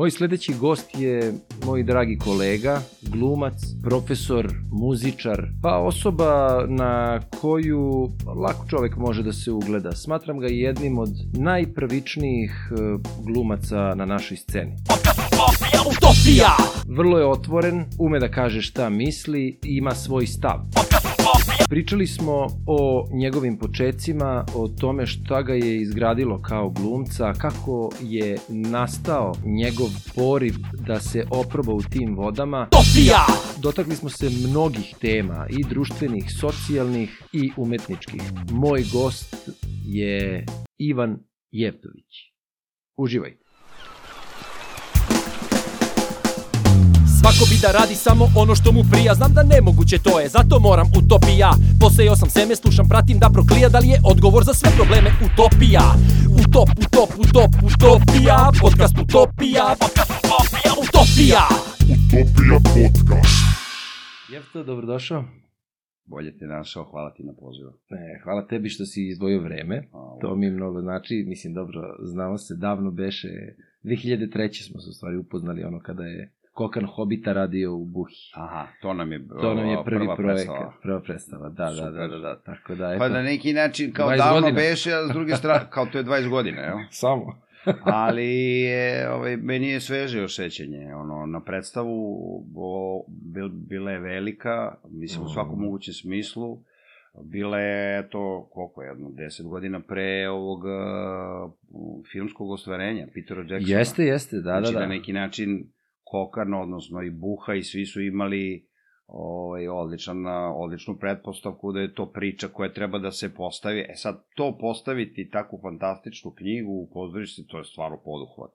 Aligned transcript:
Moj 0.00 0.10
sledeći 0.10 0.54
gost 0.54 0.90
je 0.98 1.34
moj 1.66 1.82
dragi 1.82 2.18
kolega, 2.18 2.80
glumac, 3.02 3.54
profesor, 3.82 4.52
muzičar, 4.70 5.46
pa 5.62 5.78
osoba 5.78 6.64
na 6.68 7.20
koju 7.40 8.10
lako 8.42 8.66
čovek 8.68 8.96
može 8.96 9.22
da 9.22 9.32
se 9.32 9.50
ugleda. 9.50 9.92
Smatram 9.92 10.38
ga 10.38 10.46
jednim 10.46 10.98
od 10.98 11.10
najprvičnijih 11.32 12.50
e, 12.70 12.74
glumaca 13.24 13.94
na 13.94 14.04
našoj 14.04 14.36
sceni. 14.36 14.72
Utopija! 15.90 16.56
Vrlo 16.88 17.18
je 17.18 17.26
otvoren, 17.26 17.84
ume 17.98 18.18
da 18.18 18.30
kaže 18.30 18.62
šta 18.62 18.88
misli, 18.88 19.58
ima 19.62 19.94
svoj 19.94 20.26
stav. 20.26 20.60
Pričali 21.70 22.06
smo 22.06 22.46
o 22.66 23.08
njegovim 23.12 23.58
počecima, 23.58 24.44
o 24.54 24.68
tome 24.68 25.06
šta 25.06 25.42
ga 25.42 25.54
je 25.54 25.80
izgradilo 25.80 26.42
kao 26.42 26.70
glumca, 26.70 27.32
kako 27.32 27.90
je 28.02 28.38
nastao 28.48 29.34
njegov 29.44 29.88
poriv 30.14 30.54
da 30.86 31.00
se 31.00 31.24
oproba 31.30 31.72
u 31.72 31.82
tim 31.82 32.16
vodama. 32.16 32.68
Topija! 32.70 33.26
Dotakli 33.62 33.96
smo 33.96 34.08
se 34.08 34.30
mnogih 34.48 34.94
tema, 35.00 35.46
i 35.50 35.64
društvenih, 35.68 36.24
socijalnih 36.40 37.22
i 37.32 37.50
umetničkih. 37.56 38.22
Moj 38.52 38.84
gost 38.92 39.50
je 39.86 40.46
Ivan 40.78 41.18
Jevtović. 41.50 42.14
Uživajte. 42.96 43.39
Svako 47.20 47.44
bi 47.50 47.56
da 47.64 47.70
radi 47.78 47.94
samo 48.06 48.24
ono 48.42 48.54
što 48.60 48.68
mu 48.72 48.82
prija. 48.92 49.12
Znam 49.14 49.32
da 49.36 49.42
nemoguće 49.54 49.96
to 50.06 50.20
je, 50.20 50.26
zato 50.36 50.54
moram 50.68 50.88
utopija. 51.00 51.50
Posejao 51.82 52.16
sam 52.20 52.30
seme, 52.36 52.54
slušam, 52.62 52.86
pratim 52.92 53.18
da 53.22 53.28
proklija. 53.36 53.68
Da 53.74 53.78
li 53.82 53.88
je 53.94 53.98
odgovor 54.12 54.42
za 54.48 54.54
sve 54.60 54.70
probleme 54.78 55.10
utopija? 55.26 55.84
Utop, 56.42 56.68
utop, 56.84 57.10
utop, 57.24 57.52
utopija. 57.70 58.38
Podcast 58.64 58.96
utopija. 59.04 59.64
Podcast 59.84 60.12
utopija, 60.18 60.70
utopija. 60.84 61.44
Utopija 61.94 62.56
podcast. 62.74 63.40
Jefto, 64.32 64.58
dobrodošao. 64.70 65.22
Bolje 66.12 66.38
te 66.38 66.46
našao, 66.46 66.84
hvala 66.90 67.10
ti 67.14 67.22
na 67.30 67.34
pozivu. 67.42 67.70
Ne, 67.90 68.20
hvala 68.22 68.46
tebi 68.46 68.68
što 68.68 68.84
si 68.90 69.08
izdvojio 69.08 69.40
vreme. 69.40 69.76
To 70.20 70.36
mi 70.36 70.50
mnogo 70.50 70.80
znači, 70.80 71.24
mislim, 71.32 71.54
dobro, 71.54 71.80
znamo 72.02 72.38
se, 72.38 72.54
davno 72.56 72.90
beše, 72.90 73.28
2003. 73.84 74.68
smo 74.68 74.80
se 74.80 74.88
u 74.90 74.92
stvari 74.92 75.16
upoznali 75.16 75.64
ono 75.64 75.80
kada 75.80 76.04
je 76.04 76.32
Kokan 76.52 76.86
Hobita 76.86 77.32
radio 77.32 77.74
u 77.74 77.84
Buhi. 77.84 78.14
Aha, 78.34 78.66
to 78.82 78.94
nam 78.94 79.12
je, 79.12 79.28
to 79.40 79.54
nam 79.54 79.66
je 79.66 79.78
prvi 79.84 79.98
prva 80.00 80.16
projekat, 80.16 80.46
predstava. 80.46 80.72
prva 80.82 81.00
predstava, 81.00 81.48
da, 81.48 81.70
da, 81.70 81.90
da, 81.90 82.06
da, 82.08 82.18
da, 82.18 82.36
tako 82.36 82.74
da, 82.74 82.90
eto. 82.90 82.98
Pa 82.98 83.08
na 83.08 83.22
neki 83.22 83.52
način, 83.52 83.92
kao 83.92 84.08
20 84.08 84.16
davno 84.16 84.40
godina. 84.40 84.56
beše, 84.60 84.92
a 84.92 85.06
s 85.06 85.12
druge 85.12 85.34
strane, 85.36 85.64
kao 85.74 85.86
to 85.86 85.98
je 85.98 86.04
20 86.04 86.28
godina, 86.28 86.62
evo. 86.66 86.78
Samo. 86.90 87.40
Ali 88.04 88.26
je, 88.60 89.10
ovaj, 89.10 89.36
meni 89.36 89.68
je 89.68 89.80
sveže 89.80 90.22
osjećanje, 90.22 90.94
ono, 90.94 91.26
na 91.26 91.40
predstavu 91.40 91.94
o, 92.56 93.04
bil, 93.08 93.48
bila 93.48 93.90
je 93.90 93.98
velika, 94.00 94.74
mislim, 94.90 95.24
u 95.24 95.28
svakom 95.28 95.58
Mm. 95.58 95.62
mogućem 95.62 95.94
smislu, 95.94 96.58
bila 97.24 97.58
je 97.58 98.08
to, 98.08 98.48
koliko 98.52 98.82
je, 98.82 98.88
jedno, 98.88 99.08
10 99.08 99.42
godina 99.44 99.80
pre 99.80 100.28
ovog 100.28 100.60
uh, 100.64 101.52
filmskog 102.12 102.50
ostvarenja, 102.50 103.06
Petera 103.14 103.40
Jacksona. 103.40 103.78
Jeste, 103.78 104.04
jeste, 104.04 104.36
da, 104.36 104.42
da, 104.42 104.60
znači, 104.60 104.74
da. 104.74 104.80
na 104.80 104.86
neki 104.86 105.12
način 105.12 105.64
Kokan, 106.10 106.54
odnosno 106.54 107.02
i 107.02 107.10
Buha 107.10 107.54
i 107.54 107.62
svi 107.62 107.86
su 107.86 108.00
imali 108.00 108.66
ovaj, 109.06 109.68
odličan, 109.68 110.26
odličnu 110.54 110.96
pretpostavku 110.98 111.72
da 111.72 111.80
je 111.80 111.94
to 111.94 112.06
priča 112.12 112.48
koja 112.48 112.72
treba 112.72 112.98
da 112.98 113.10
se 113.10 113.34
postavi. 113.34 113.80
E 113.80 113.94
sad, 113.94 114.24
to 114.34 114.58
postaviti 114.60 115.30
takvu 115.30 115.58
fantastičnu 115.62 116.30
knjigu 116.30 116.72
u 116.72 116.90
pozorište, 116.92 117.42
to 117.48 117.58
je 117.58 117.64
stvarno 117.64 118.00
poduhvat. 118.04 118.50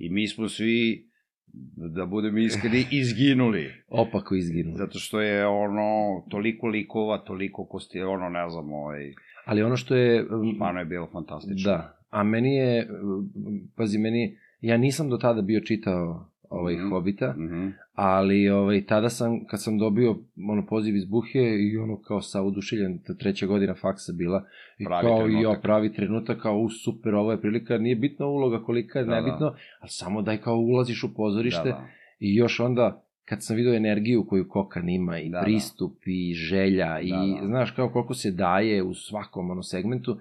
I 0.00 0.10
mi 0.10 0.28
smo 0.28 0.48
svi, 0.48 1.08
da 1.96 2.06
budem 2.06 2.38
iskreni, 2.38 2.86
izginuli. 3.00 3.72
Opako 3.88 4.34
izginuo. 4.34 4.76
Zato 4.76 4.98
što 4.98 5.20
je 5.20 5.46
ono, 5.46 6.22
toliko 6.30 6.66
likova, 6.66 7.18
toliko 7.18 7.66
kosti, 7.66 8.00
ono, 8.00 8.28
ne 8.28 8.50
znam, 8.50 8.72
ovaj, 8.72 9.12
Ali 9.44 9.62
ono 9.62 9.76
što 9.76 9.94
je... 9.94 10.22
um, 10.22 10.52
stvarno 10.54 10.80
je 10.80 10.86
bilo 10.86 11.08
fantastično. 11.12 11.72
Da, 11.72 11.98
a 12.10 12.22
meni 12.22 12.56
je, 12.56 12.88
um, 13.02 13.30
pazi, 13.76 13.98
meni, 13.98 14.38
ja 14.60 14.76
nisam 14.76 15.10
do 15.10 15.16
tada 15.16 15.42
bio 15.42 15.60
čitao 15.60 16.30
ovaj 16.50 16.74
Mhm. 16.74 16.88
Hobita, 16.88 17.34
Mhm. 17.38 17.68
ali 17.92 18.48
ovaj, 18.48 18.84
tada 18.84 19.08
sam, 19.08 19.44
kad 19.44 19.62
sam 19.62 19.78
dobio 19.78 20.16
ono, 20.48 20.66
poziv 20.66 20.96
iz 20.96 21.04
Buhe 21.04 21.40
i 21.60 21.78
ono 21.78 21.96
kao 21.98 22.20
sa 22.20 22.42
udušiljen, 22.42 22.98
treća 23.18 23.46
godina 23.46 23.74
faksa 23.74 24.12
bila, 24.12 24.44
i 24.78 24.84
Pravi 24.84 25.02
kao 25.02 25.18
i 25.18 25.32
ja, 25.32 25.38
trenutak. 25.38 25.62
pravi 25.62 25.92
trenutak, 25.92 26.38
kao 26.38 26.56
u 26.56 26.68
super, 26.70 27.14
ovo 27.14 27.32
je 27.32 27.40
prilika, 27.40 27.78
nije 27.78 27.96
bitna 27.96 28.26
uloga 28.26 28.62
kolika 28.62 28.98
je, 28.98 29.04
Da, 29.04 29.10
da. 29.10 29.16
nebitno, 29.16 29.46
ali 29.80 29.88
samo 29.88 30.22
daj 30.22 30.36
kao 30.36 30.56
ulaziš 30.56 31.04
u 31.04 31.14
pozorište 31.14 31.62
Da, 31.64 31.70
da. 31.70 31.86
i 32.20 32.34
još 32.34 32.60
onda 32.60 33.04
kad 33.24 33.44
sam 33.44 33.56
vidio 33.56 33.74
energiju 33.74 34.26
koju 34.26 34.48
Kokan 34.48 34.88
ima 34.88 35.18
i 35.18 35.28
Da, 35.28 35.38
da. 35.38 35.44
pristup 35.44 35.92
i 36.06 36.34
želja 36.34 37.00
i 37.00 37.10
Da, 37.10 37.16
da. 37.40 37.46
znaš 37.46 37.70
kao 37.70 37.88
koliko 37.88 38.14
se 38.14 38.30
daje 38.30 38.82
u 38.82 38.94
svakom 38.94 39.50
ono 39.50 39.62
segmentu, 39.62 40.18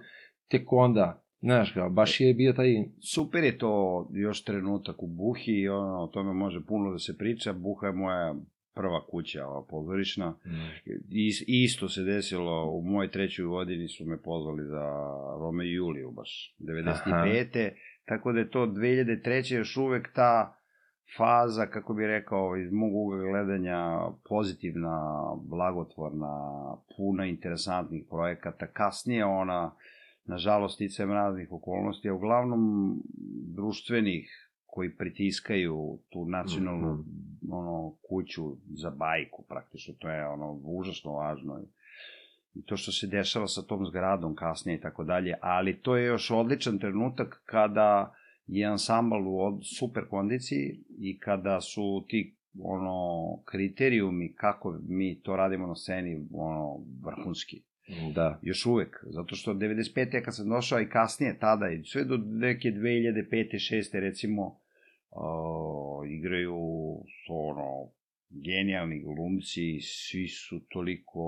tek 0.49 0.73
onda, 0.73 1.21
znaš 1.39 1.71
kao, 1.71 1.89
baš 1.89 2.21
je 2.21 2.33
bio 2.33 2.53
taj 2.53 2.67
Super 3.13 3.43
je 3.43 3.57
to 3.57 4.07
još 4.13 4.43
trenutak 4.43 5.03
u 5.03 5.07
Buhi 5.07 5.51
i 5.51 5.69
ono, 5.69 6.03
o 6.03 6.07
tome 6.07 6.33
može 6.33 6.65
puno 6.65 6.91
da 6.91 6.99
se 6.99 7.17
priča. 7.17 7.53
Buha 7.53 7.87
je 7.87 7.93
moja 7.93 8.35
prva 8.77 9.05
kuća, 9.05 9.47
ova 9.47 9.65
pozorišna. 9.69 10.37
I, 11.09 11.31
isto 11.47 11.89
se 11.89 12.03
desilo, 12.03 12.71
u 12.71 12.81
mojoj 12.81 13.11
trećoj 13.11 13.45
godini 13.45 13.87
su 13.87 14.05
me 14.05 14.21
pozvali 14.21 14.63
za 14.65 14.83
Rome 15.39 15.65
i 15.65 15.73
Juliju 15.73 16.11
baš, 16.11 16.55
95. 16.59 17.71
Tako 18.05 18.31
da 18.31 18.39
je 18.39 18.49
to 18.49 18.65
2003. 18.65 19.55
još 19.55 19.77
uvek 19.77 20.13
ta 20.13 20.57
faza, 21.17 21.65
kako 21.65 21.93
bi 21.93 22.07
rekao, 22.07 22.57
iz 22.57 22.71
mog 22.71 22.95
ugla 22.95 23.17
gledanja, 23.17 23.99
pozitivna, 24.29 24.99
blagotvorna, 25.43 26.35
puna 26.97 27.25
interesantnih 27.25 28.03
projekata. 28.09 28.67
Kasnije 28.67 29.25
ona, 29.25 29.75
nažalost, 30.27 30.75
sticajem 30.75 31.11
raznih 31.11 31.51
okolnosti, 31.51 32.09
a 32.09 32.13
uglavnom 32.13 32.93
društvenih 33.55 34.49
koji 34.65 34.95
pritiskaju 34.95 35.99
tu 36.09 36.25
nacionalnu 36.25 36.93
Mhm. 36.93 37.53
ono, 37.53 37.93
kuću 38.09 38.55
za 38.75 38.89
bajku, 38.89 39.43
praktično, 39.47 39.93
to 39.99 40.09
je 40.09 40.27
ono, 40.27 40.59
užasno 40.63 41.11
važno. 41.11 41.59
I 42.55 42.61
to 42.65 42.77
što 42.77 42.91
se 42.91 43.07
dešava 43.07 43.47
sa 43.47 43.61
tom 43.61 43.85
zgradom 43.85 44.35
kasnije 44.35 44.77
i 44.77 44.81
tako 44.81 45.03
dalje, 45.03 45.33
ali 45.41 45.79
to 45.79 45.97
je 45.97 46.05
još 46.05 46.31
odličan 46.31 46.79
trenutak 46.79 47.41
kada 47.45 48.13
je 48.47 48.65
ansambal 48.65 49.27
u 49.27 49.59
super 49.63 50.03
kondiciji 50.09 50.79
i 50.99 51.19
kada 51.19 51.61
su 51.61 52.05
ti 52.07 52.35
ono 52.61 52.97
kriterijumi 53.45 54.33
kako 54.33 54.79
mi 54.87 55.19
to 55.21 55.35
radimo 55.35 55.67
na 55.67 55.75
sceni 55.75 56.27
ono 56.33 56.79
vrhunski 57.03 57.61
Da. 58.15 58.39
još 58.41 58.65
uvek, 58.65 59.03
zato 59.09 59.35
što 59.35 59.53
95. 59.53 60.23
kad 60.23 60.35
sam 60.35 60.49
došao 60.49 60.81
i 60.81 60.89
kasnije 60.89 61.39
tada 61.39 61.69
i 61.69 61.83
sve 61.83 62.03
do 62.03 62.17
neke 62.17 62.69
2005. 62.69 63.53
6. 63.53 63.99
recimo 63.99 64.45
uh, 64.45 66.09
igraju 66.09 66.55
ono 67.29 67.91
genijalni 68.29 69.03
glumci, 69.03 69.79
svi 69.81 70.27
su 70.27 70.59
toliko 70.69 71.21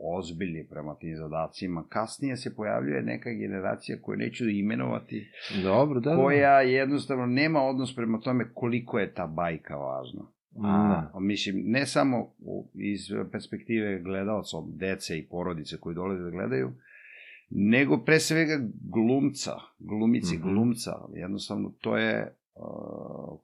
ozbiljni 0.00 0.66
prema 0.70 0.94
tim 0.94 1.16
zadacima. 1.16 1.84
Kasnije 1.88 2.36
se 2.36 2.54
pojavljuje 2.56 3.02
neka 3.02 3.30
generacija 3.30 3.98
koju 4.02 4.18
neću 4.18 4.48
imenovati, 4.48 5.30
Dobro, 5.62 6.00
da. 6.00 6.10
da. 6.10 6.16
koja 6.16 6.60
jednostavno 6.60 7.26
nema 7.26 7.62
odnos 7.62 7.96
prema 7.96 8.20
tome 8.20 8.44
koliko 8.54 8.98
je 8.98 9.14
ta 9.14 9.26
bajka 9.26 9.76
važna. 9.76 10.22
Da. 10.50 11.10
A, 11.14 11.20
mislim, 11.20 11.62
ne 11.66 11.86
samo 11.86 12.32
iz 12.74 13.00
perspektive 13.32 14.00
gledalca, 14.00 14.56
dece 14.66 15.18
i 15.18 15.26
porodice 15.26 15.76
koji 15.76 15.94
dolaze 15.94 16.22
da 16.22 16.30
gledaju, 16.30 16.72
nego 17.50 17.98
pre 17.98 18.20
svega 18.20 18.60
glumca, 18.82 19.52
glumici, 19.78 20.36
Mhm. 20.36 20.42
glumca. 20.42 20.92
Jednostavno, 21.14 21.72
to 21.80 21.96
je, 21.96 22.34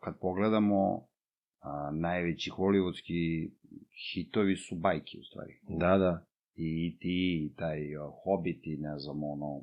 kad 0.00 0.18
pogledamo, 0.20 1.06
najveći 1.92 2.50
hollywoodski 2.50 3.50
hitovi 4.14 4.56
su 4.56 4.74
bajke, 4.74 5.18
u 5.20 5.24
stvari. 5.24 5.52
Da, 5.68 5.98
da. 5.98 6.24
I 6.54 6.97
ti, 7.00 7.09
i 7.44 7.56
taj 7.56 7.78
Hobbit, 8.24 8.66
i 8.66 8.76
ne 8.76 8.98
znam, 8.98 9.24
ono, 9.24 9.62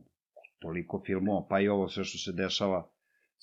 toliko 0.60 1.02
filmova, 1.06 1.46
pa 1.50 1.60
i 1.60 1.68
ovo 1.68 1.90
sve 1.90 2.04
što 2.04 2.18
se 2.18 2.32
dešava 2.38 2.90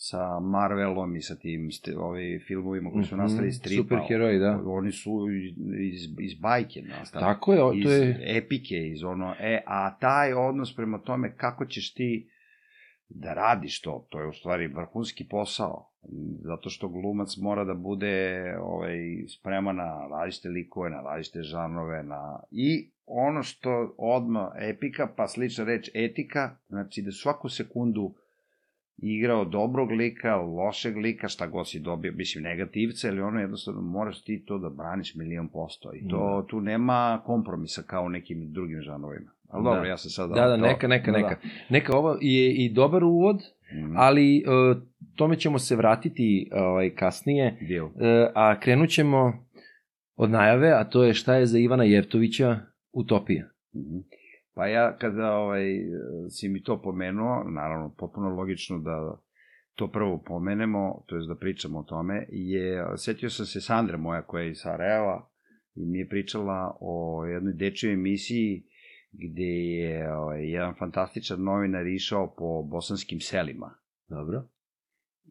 sa 0.03 0.41
Marvelom 0.41 1.17
i 1.17 1.23
sa 1.23 1.35
tim 1.35 1.71
st 1.73 1.89
ovi 1.97 2.39
filmovima 2.39 2.91
koji 2.91 3.05
su 3.05 3.15
Mhm, 3.15 3.23
nastali 3.23 3.49
iz 3.49 3.57
stripa. 3.57 3.83
superheroji, 3.83 4.39
da. 4.39 4.61
Oni 4.67 4.93
su 4.93 5.27
iz, 5.93 6.03
iz 6.21 6.35
bajke 6.35 6.83
nastali. 6.83 7.23
Tako 7.23 7.53
je, 7.53 7.63
o, 7.63 7.73
iz 7.73 7.85
to 7.85 7.91
je... 7.91 8.19
epike, 8.27 8.75
iz 8.87 9.03
ono, 9.05 9.35
e, 9.41 9.63
a 9.67 9.99
taj 9.99 10.33
odnos 10.33 10.77
prema 10.77 10.99
tome 10.99 11.37
kako 11.37 11.67
ćeš 11.67 11.95
ti 11.95 12.29
da 13.09 13.35
radiš 13.35 13.81
to, 13.81 14.07
to 14.11 14.21
je 14.21 14.29
u 14.29 14.33
stvari 14.33 14.67
vrhunski 14.67 15.27
posao, 15.31 15.91
zato 16.43 16.71
što 16.71 16.89
glumac 16.89 17.37
mora 17.37 17.65
da 17.65 17.75
bude 17.75 18.45
ovaj, 18.61 18.99
spreman 19.29 19.77
na 19.77 20.09
različite 20.11 20.49
likove, 20.49 20.91
na 20.91 21.01
različite 21.01 21.43
žanove, 21.43 22.03
na... 22.03 22.41
i 22.51 22.91
ono 23.07 23.43
što 23.43 23.95
odma 23.99 24.53
epika, 24.61 25.09
pa 25.17 25.29
slična 25.29 25.65
reč 25.65 25.91
etika, 25.95 26.57
znači 26.69 27.03
da 27.03 27.13
svaku 27.13 27.49
sekundu 27.49 28.15
igrao 29.03 29.45
dobrog 29.45 29.91
lika, 29.91 30.37
lošeg 30.37 30.97
lika, 30.97 31.29
šta 31.29 31.47
god 31.47 31.69
si 31.69 31.79
dobio, 31.81 32.13
mislim 32.13 32.45
negativca, 32.45 33.09
ili 33.09 33.21
ono 33.21 33.41
jednostavno 33.41 33.81
moraš 33.81 34.23
ti 34.23 34.45
to 34.47 34.59
da 34.59 34.69
braniš 34.69 35.15
milion 35.15 35.49
posto. 35.49 35.91
I 35.95 36.09
to, 36.09 36.41
Da. 36.41 36.47
tu 36.47 36.61
nema 36.61 37.23
kompromisa 37.27 37.83
kao 37.83 38.05
u 38.05 38.09
nekim 38.09 38.53
drugim 38.53 38.81
žanovima. 38.81 39.31
Ali 39.49 39.65
dobro, 39.65 39.81
Da. 39.81 39.87
ja 39.87 39.97
sam 39.97 40.11
sada... 40.11 40.35
Da, 40.35 40.47
da, 40.47 40.57
to- 40.57 40.63
neka, 40.63 40.89
neka, 40.89 41.13
da, 41.13 41.19
neka. 41.19 41.37
Neka, 41.71 41.97
ovo 41.97 42.19
je 42.21 42.55
i 42.55 42.69
dobar 42.69 43.05
uvod, 43.05 43.37
Da. 43.73 43.81
Mhm. 43.81 43.93
ali 43.97 44.39
e, 44.39 44.43
tome 45.15 45.37
ćemo 45.37 45.59
se 45.59 45.77
vratiti 45.77 46.51
ovaj, 46.53 46.91
kasnije, 46.91 47.57
Deal. 47.69 47.87
E, 47.87 48.31
a 48.35 48.61
krenut 48.61 48.89
ćemo 48.89 49.47
od 50.17 50.31
najave, 50.31 50.71
a 50.71 50.85
to 50.85 51.05
je 51.05 51.15
šta 51.15 51.35
je 51.35 51.47
za 51.47 51.59
Ivana 51.59 51.85
Jevtovića 51.85 52.59
utopija. 52.93 53.45
Mhm. 53.75 53.99
Pa 54.61 54.67
ja 54.67 54.97
kada 54.99 55.33
ovaj, 55.33 55.65
si 56.31 56.49
mi 56.49 56.63
to 56.63 56.83
pomenuo, 56.83 57.45
naravno 57.45 57.95
potpuno 57.99 58.29
logično 58.29 58.79
da 58.79 59.21
to 59.75 59.89
prvo 59.89 60.23
pomenemo, 60.27 61.05
to 61.07 61.17
je 61.17 61.27
da 61.27 61.35
pričamo 61.35 61.79
o 61.79 61.83
tome, 61.83 62.27
je, 62.29 62.85
setio 62.97 63.31
sam 63.31 63.47
se 63.47 63.61
Sandra 63.61 63.97
moja 63.97 64.23
koja 64.23 64.43
je 64.43 64.51
iz 64.51 64.59
Sarajeva 64.59 65.29
i 65.75 65.87
mi 65.87 65.99
je 65.99 66.09
pričala 66.09 66.77
o 66.81 67.25
jednoj 67.25 67.53
dečjoj 67.55 67.93
emisiji 67.93 68.65
gde 69.13 69.53
je 69.53 70.15
ovaj, 70.15 70.51
jedan 70.51 70.75
fantastičan 70.79 71.43
novinar 71.43 71.87
išao 71.87 72.35
po 72.39 72.63
bosanskim 72.63 73.21
selima 73.21 73.75
Dobro. 74.09 74.43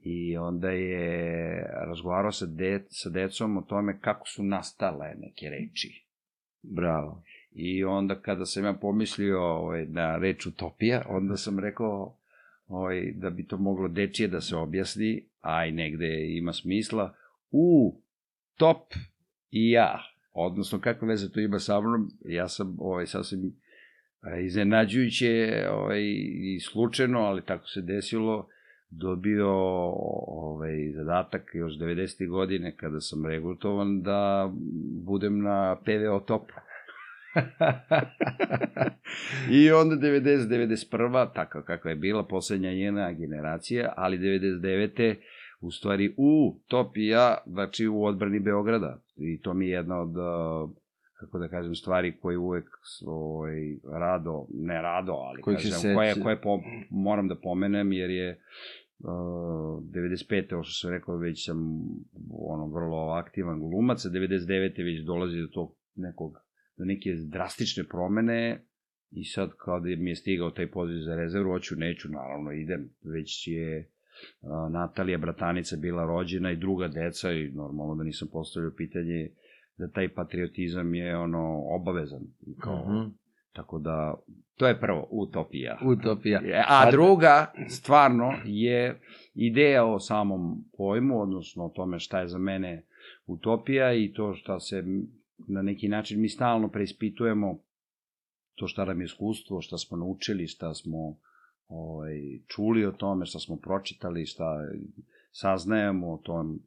i 0.02 0.38
onda 0.38 0.70
je 0.70 1.64
razgovarao 1.88 2.32
sa, 2.32 2.46
de, 2.46 2.86
sa 2.90 3.10
decom 3.10 3.58
o 3.58 3.62
tome 3.62 4.00
kako 4.00 4.28
su 4.28 4.44
nastale 4.44 5.14
neke 5.18 5.50
reči. 5.50 6.06
Bravo. 6.62 7.24
I 7.52 7.84
onda 7.84 8.16
kada 8.16 8.46
sam 8.46 8.66
ja 8.66 8.74
pomislio 8.74 9.42
ovaj, 9.42 9.86
na 9.86 10.18
reč 10.18 10.46
utopija, 10.46 11.06
onda 11.10 11.38
sam 11.38 11.60
rekao 11.60 12.16
ovaj, 12.68 13.12
da 13.16 13.30
bi 13.30 13.48
to 13.48 13.58
moglo 13.58 13.88
dečije 13.88 14.28
da 14.28 14.42
se 14.42 14.56
objasni, 14.56 15.24
a 15.42 15.66
i 15.66 15.72
negde 15.72 16.38
ima 16.38 16.54
smisla, 16.54 17.16
u 17.52 17.96
top 18.58 18.94
i 19.52 19.72
ja. 19.72 20.00
Odnosno, 20.34 20.80
kakve 20.80 21.08
veze 21.08 21.32
to 21.32 21.40
ima 21.40 21.60
sa 21.60 21.82
mnom, 21.82 22.12
ja 22.26 22.48
sam 22.48 22.78
ovaj, 22.80 23.06
sasvim 23.06 23.54
iznenađujuće 24.46 25.66
ovaj, 25.72 26.02
i 26.34 26.60
slučajno, 26.60 27.20
ali 27.20 27.42
tako 27.46 27.68
se 27.68 27.82
desilo, 27.82 28.48
dobio 28.90 29.50
ovaj, 30.28 30.92
zadatak 30.96 31.52
još 31.54 31.74
90. 31.74 32.30
godine 32.30 32.76
kada 32.76 33.00
sam 33.00 33.26
regrutovan 33.26 34.02
da 34.02 34.52
budem 35.06 35.42
na 35.42 35.78
PVO 35.86 36.20
topu. 36.20 36.54
I 39.60 39.72
onda 39.72 39.96
90, 39.96 40.48
91. 40.48 41.34
tako 41.34 41.62
kakva 41.62 41.92
je 41.92 41.96
bila 41.96 42.24
poslednja 42.24 42.74
njena 42.74 43.12
generacija, 43.12 43.94
ali 43.98 44.18
99. 44.18 45.16
u 45.62 45.72
stvari 45.72 46.14
u 46.18 46.60
top 46.68 46.98
i 46.98 47.08
ja, 47.08 47.38
znači 47.48 47.88
u 47.88 48.04
odbrani 48.04 48.40
Beograda. 48.40 49.02
I 49.18 49.42
to 49.42 49.54
mi 49.54 49.66
je 49.68 49.72
jedna 49.72 50.02
od, 50.02 50.18
uh, 50.18 50.70
kako 51.20 51.40
da 51.40 51.48
kažem, 51.48 51.76
stvari 51.76 52.18
koje 52.22 52.38
uvek 52.38 52.66
ovaj, 53.06 53.56
rado, 54.00 54.48
ne 54.54 54.82
rado, 54.82 55.12
ali 55.12 55.42
Kojih 55.42 55.60
se 55.60 55.70
kažem, 55.70 55.96
koje, 55.96 56.14
seća- 56.14 56.24
koje 56.24 56.42
po, 56.42 56.60
moram 56.90 57.28
da 57.28 57.36
pomenem, 57.36 57.94
jer 57.94 58.10
je 58.10 58.40
uh, 59.00 59.08
95. 59.84 60.54
ovo 60.54 60.64
što 60.64 60.88
sam 60.88 60.92
rekao, 60.92 61.18
već 61.18 61.46
sam 61.46 61.82
ono, 62.40 62.68
vrlo 62.68 63.10
aktivan 63.10 63.60
glumac, 63.60 64.06
a 64.06 64.10
99. 64.10 64.84
već 64.84 65.06
dolazi 65.06 65.42
do 65.42 65.48
tog 65.48 65.76
nekog 65.96 66.49
do 66.80 66.86
neke 66.86 67.14
drastične 67.14 67.84
promene 67.84 68.62
i 69.12 69.26
sad 69.26 69.50
kao 69.58 69.80
da 69.80 69.86
mi 69.86 70.10
je 70.10 70.16
stigao 70.16 70.52
taj 70.52 70.72
poziv 70.72 71.02
za 71.02 71.16
rezervu, 71.16 71.52
hoću, 71.52 71.76
neću, 71.76 72.10
naravno 72.10 72.52
idem, 72.52 72.90
već 73.04 73.48
je 73.48 73.90
a, 74.42 74.70
Natalija, 74.72 75.18
bratanica, 75.18 75.76
bila 75.78 76.06
rođena 76.06 76.52
i 76.52 76.56
druga 76.56 76.88
deca 76.88 77.32
i 77.32 77.52
normalno 77.52 77.96
da 77.96 78.04
nisam 78.04 78.28
postavljao 78.32 78.72
pitanje 78.78 79.30
da 79.78 79.88
taj 79.88 80.10
patriotizam 80.10 80.96
je 80.96 81.18
ono 81.18 81.64
obavezan. 81.66 82.22
I 82.48 82.56
Kao, 82.60 82.86
Mhm. 82.88 83.10
Tako 83.54 83.80
da, 83.80 84.16
to 84.58 84.68
je 84.68 84.80
prvo, 84.80 85.08
utopija. 85.12 85.78
Utopija. 85.86 86.42
A 86.68 86.92
druga, 86.92 87.54
stvarno, 87.68 88.34
je 88.46 89.00
ideja 89.34 89.86
o 89.86 90.00
samom 90.00 90.64
pojmu, 90.78 91.22
odnosno 91.22 91.66
o 91.66 91.70
tome 91.70 92.00
šta 92.00 92.20
je 92.20 92.28
za 92.28 92.38
mene 92.38 92.84
utopija 93.28 93.94
i 93.94 94.14
to 94.14 94.34
šta 94.34 94.60
se 94.60 94.84
na 95.48 95.62
neki 95.62 95.88
način 95.88 96.22
mi 96.22 96.30
stalno 96.30 96.68
preispitujemo 96.68 97.60
to 98.56 98.68
šta 98.68 98.86
nam 98.86 99.02
je 99.02 99.06
iskustvo, 99.06 99.62
šta 99.62 99.78
smo 99.78 99.98
naučili, 99.98 100.48
šta 100.48 100.74
smo 100.74 101.18
ovaj, 101.68 102.20
čuli 102.48 102.86
o 102.86 102.92
tome, 102.92 103.26
šta 103.26 103.40
smo 103.40 103.56
pročitali, 103.56 104.26
šta 104.26 104.46
saznajemo 105.32 106.14
o 106.14 106.18
tom 106.18 106.60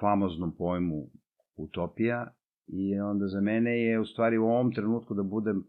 famoznom 0.00 0.56
pojmu 0.56 1.06
utopija 1.56 2.34
i 2.66 3.00
onda 3.00 3.28
za 3.28 3.40
mene 3.40 3.82
je 3.82 4.00
u 4.00 4.04
stvari 4.04 4.38
u 4.38 4.44
ovom 4.44 4.72
trenutku 4.72 5.14
da 5.14 5.22
budem 5.22 5.66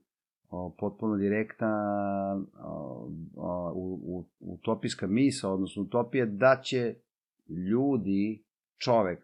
o, 0.49 0.75
potpuno 0.79 1.17
direktan 1.17 2.47
o, 2.59 3.09
o, 3.35 3.71
u, 3.75 4.25
utopijska 4.39 5.07
misa, 5.07 5.49
odnosno 5.49 5.83
utopija 5.83 6.25
da 6.25 6.61
će 6.63 6.95
ljudi, 7.69 8.43
čovek, 8.77 9.19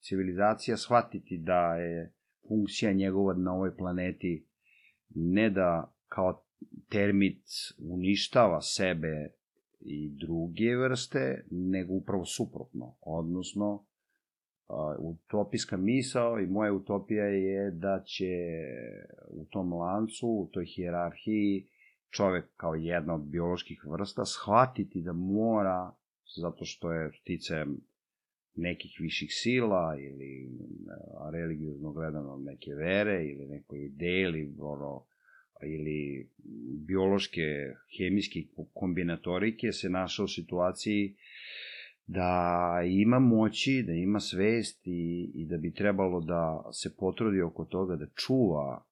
civilizacija 0.00 0.76
shvatiti 0.76 1.38
da 1.38 1.74
je 1.74 2.15
funkcija 2.48 2.92
njegova 2.92 3.34
na 3.34 3.52
ovoj 3.54 3.76
planeti 3.76 4.46
ne 5.14 5.50
da 5.50 5.94
kao 6.08 6.42
termit 6.88 7.42
uništava 7.78 8.60
sebe 8.60 9.30
i 9.80 10.10
druge 10.10 10.76
vrste, 10.76 11.46
nego 11.50 11.94
upravo 11.94 12.24
suprotno. 12.24 12.96
Odnosno, 13.00 13.86
utopijska 14.98 15.76
misao 15.76 16.40
i 16.40 16.46
moja 16.46 16.72
utopija 16.72 17.24
je 17.24 17.70
da 17.70 18.02
će 18.06 18.34
u 19.30 19.44
tom 19.44 19.72
lancu, 19.72 20.28
u 20.28 20.50
toj 20.52 20.64
hijerarhiji, 20.64 21.66
čovek 22.10 22.44
kao 22.56 22.74
jedna 22.74 23.14
od 23.14 23.22
bioloških 23.22 23.84
vrsta 23.90 24.24
shvatiti 24.24 25.02
da 25.02 25.12
mora, 25.12 25.92
zato 26.36 26.64
što 26.64 26.92
je 26.92 27.12
sticajem 27.20 27.80
nekih 28.56 28.96
viših 29.00 29.28
sila 29.32 29.96
ili 30.00 30.50
religiozno 31.32 31.92
gledano 31.92 32.36
neke 32.36 32.70
vere 32.74 33.24
ili 33.24 33.46
neke 33.46 33.76
ideje 33.76 34.22
ili 34.22 34.54
ono, 34.58 35.04
ili 35.62 36.30
biološke, 36.86 37.42
hemijske 37.98 38.42
kombinatorike 38.74 39.72
se 39.72 39.88
našao 39.88 40.24
u 40.24 40.28
situaciji 40.28 41.14
da 42.06 42.80
ima 42.88 43.18
moći, 43.18 43.84
da 43.86 43.92
ima 43.92 44.20
svest 44.20 44.86
i, 44.86 45.30
i 45.34 45.46
da 45.46 45.56
bi 45.56 45.74
trebalo 45.74 46.20
da 46.20 46.70
se 46.72 46.96
potrudi 46.96 47.40
oko 47.40 47.64
toga 47.64 47.96
da 47.96 48.06
čuva 48.06 48.84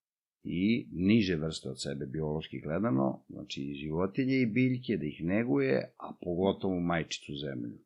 i 0.42 0.88
niže 0.92 1.36
vrste 1.36 1.68
od 1.68 1.82
sebe 1.82 2.06
biološki 2.06 2.60
gledano, 2.60 3.24
znači 3.28 3.62
i 3.62 3.74
životinje 3.74 4.36
i 4.40 4.46
biljke, 4.46 4.96
da 4.96 5.06
ih 5.06 5.20
neguje, 5.22 5.94
a 5.98 6.12
pogotovo 6.20 6.80
majčicu 6.80 7.32
zemlju. 7.34 7.78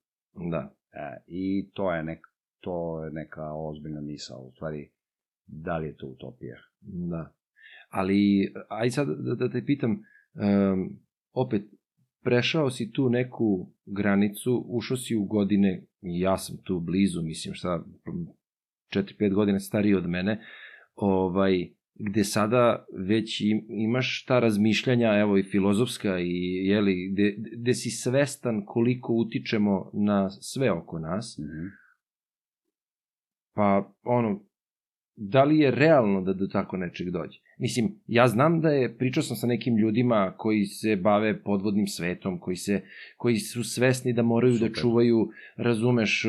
Da. 0.50 0.77
E, 0.92 1.22
I 1.26 1.70
to 1.74 1.92
je, 1.92 2.02
nek, 2.02 2.26
to 2.60 3.04
je 3.04 3.10
neka 3.10 3.52
ozbiljna 3.52 4.00
misa, 4.00 4.36
u 4.36 4.52
stvari, 4.52 4.90
da 5.46 5.78
li 5.78 5.86
je 5.86 5.96
to 5.96 6.06
utopija? 6.06 6.56
Da. 6.80 7.32
Ali, 7.88 8.52
aj 8.68 8.90
sad 8.90 9.08
da, 9.08 9.34
da 9.34 9.50
te 9.50 9.64
pitam, 9.64 9.90
um, 9.92 10.98
opet, 11.32 11.62
prešao 12.22 12.70
si 12.70 12.92
tu 12.92 13.08
neku 13.10 13.72
granicu, 13.86 14.64
ušao 14.68 14.96
si 14.96 15.16
u 15.16 15.24
godine, 15.24 15.82
ja 16.00 16.38
sam 16.38 16.56
tu 16.64 16.80
blizu, 16.80 17.22
mislim, 17.22 17.54
šta, 17.54 17.84
4-5 18.94 19.34
godina 19.34 19.60
stariji 19.60 19.94
od 19.94 20.08
mene, 20.08 20.44
ovaj, 20.94 21.68
gde 21.98 22.24
sada 22.24 22.86
već 23.08 23.40
im, 23.40 23.66
imaš 23.68 24.24
ta 24.24 24.38
razmišljanja, 24.38 25.18
evo 25.20 25.38
i 25.38 25.42
filozofska 25.42 26.18
i 26.20 26.66
jeli, 26.66 27.10
gde, 27.12 27.36
gde 27.56 27.74
si 27.74 27.90
svestan 27.90 28.64
koliko 28.66 29.12
utičemo 29.12 29.90
na 29.94 30.30
sve 30.30 30.72
oko 30.72 30.98
nas, 30.98 31.38
Mm 31.38 31.44
-hmm. 31.44 31.70
pa 33.54 33.92
ono, 34.02 34.47
da 35.20 35.44
li 35.44 35.58
je 35.58 35.70
realno 35.70 36.20
da 36.20 36.32
do 36.32 36.46
tako 36.46 36.76
nečeg 36.76 37.10
dođe? 37.10 37.38
Mislim, 37.58 37.94
ja 38.06 38.28
znam 38.28 38.60
da 38.60 38.70
je, 38.70 38.96
pričao 38.98 39.22
sam 39.22 39.36
sa 39.36 39.46
nekim 39.46 39.76
ljudima 39.76 40.34
koji 40.36 40.64
se 40.64 40.96
bave 40.96 41.42
podvodnim 41.42 41.86
svetom, 41.86 42.38
koji, 42.38 42.56
se, 42.56 42.80
koji 43.16 43.36
su 43.36 43.64
svesni 43.64 44.12
da 44.12 44.22
moraju 44.22 44.54
Super. 44.54 44.68
da 44.68 44.74
čuvaju, 44.74 45.30
razumeš, 45.56 46.24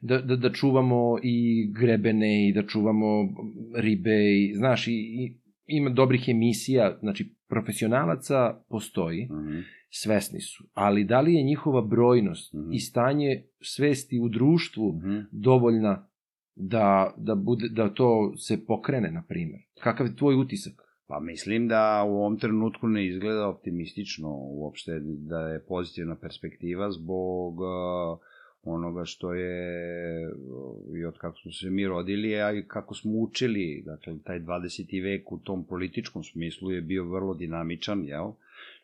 da, 0.00 0.20
da, 0.20 0.36
da 0.36 0.52
čuvamo 0.52 1.18
i 1.22 1.68
grebene 1.72 2.48
i 2.48 2.52
da 2.52 2.66
čuvamo 2.66 3.28
ribe 3.74 4.38
i, 4.38 4.54
znaš, 4.54 4.88
i, 4.88 4.92
i 4.92 5.36
ima 5.66 5.90
dobrih 5.90 6.28
emisija, 6.28 6.98
znači 7.00 7.34
profesionalaca 7.48 8.54
postoji, 8.68 9.24
Mm 9.24 9.34
-hmm. 9.34 9.62
svesni 9.90 10.40
su, 10.40 10.64
ali 10.74 11.04
da 11.04 11.20
li 11.20 11.34
je 11.34 11.42
njihova 11.42 11.82
brojnost 11.82 12.54
mm 12.54 12.58
-hmm. 12.58 12.74
i 12.74 12.78
stanje 12.78 13.42
svesti 13.60 14.18
u 14.18 14.28
društvu 14.28 14.92
mm 14.92 15.00
-hmm. 15.00 15.24
dovoljna 15.32 16.08
da, 16.58 17.14
da, 17.16 17.34
bude, 17.34 17.68
da 17.68 17.88
to 17.94 18.36
se 18.36 18.66
pokrene, 18.66 19.10
na 19.10 19.22
primjer? 19.28 19.60
Kakav 19.80 20.06
je 20.06 20.16
tvoj 20.16 20.34
utisak? 20.34 20.88
Pa 21.06 21.20
mislim 21.20 21.68
da 21.68 22.04
u 22.06 22.10
ovom 22.10 22.38
trenutku 22.38 22.88
ne 22.88 23.06
izgleda 23.06 23.48
optimistično 23.48 24.28
uopšte 24.32 25.00
da 25.02 25.40
je 25.40 25.60
pozitivna 25.60 26.16
perspektiva 26.16 26.90
zbog 26.90 27.60
uh, 27.60 28.18
onoga 28.62 29.04
što 29.04 29.34
je 29.34 30.28
uh, 30.28 30.98
i 30.98 31.04
od 31.04 31.18
kako 31.18 31.38
smo 31.38 31.52
se 31.52 31.70
mi 31.70 31.86
rodili, 31.86 32.40
a 32.40 32.52
i 32.52 32.64
kako 32.68 32.94
smo 32.94 33.12
učili, 33.12 33.82
dakle 33.86 34.18
taj 34.24 34.40
20. 34.40 35.02
vek 35.02 35.32
u 35.32 35.38
tom 35.38 35.64
političkom 35.64 36.24
smislu 36.24 36.70
je 36.72 36.80
bio 36.80 37.04
vrlo 37.04 37.34
dinamičan, 37.34 38.04
jel? 38.04 38.32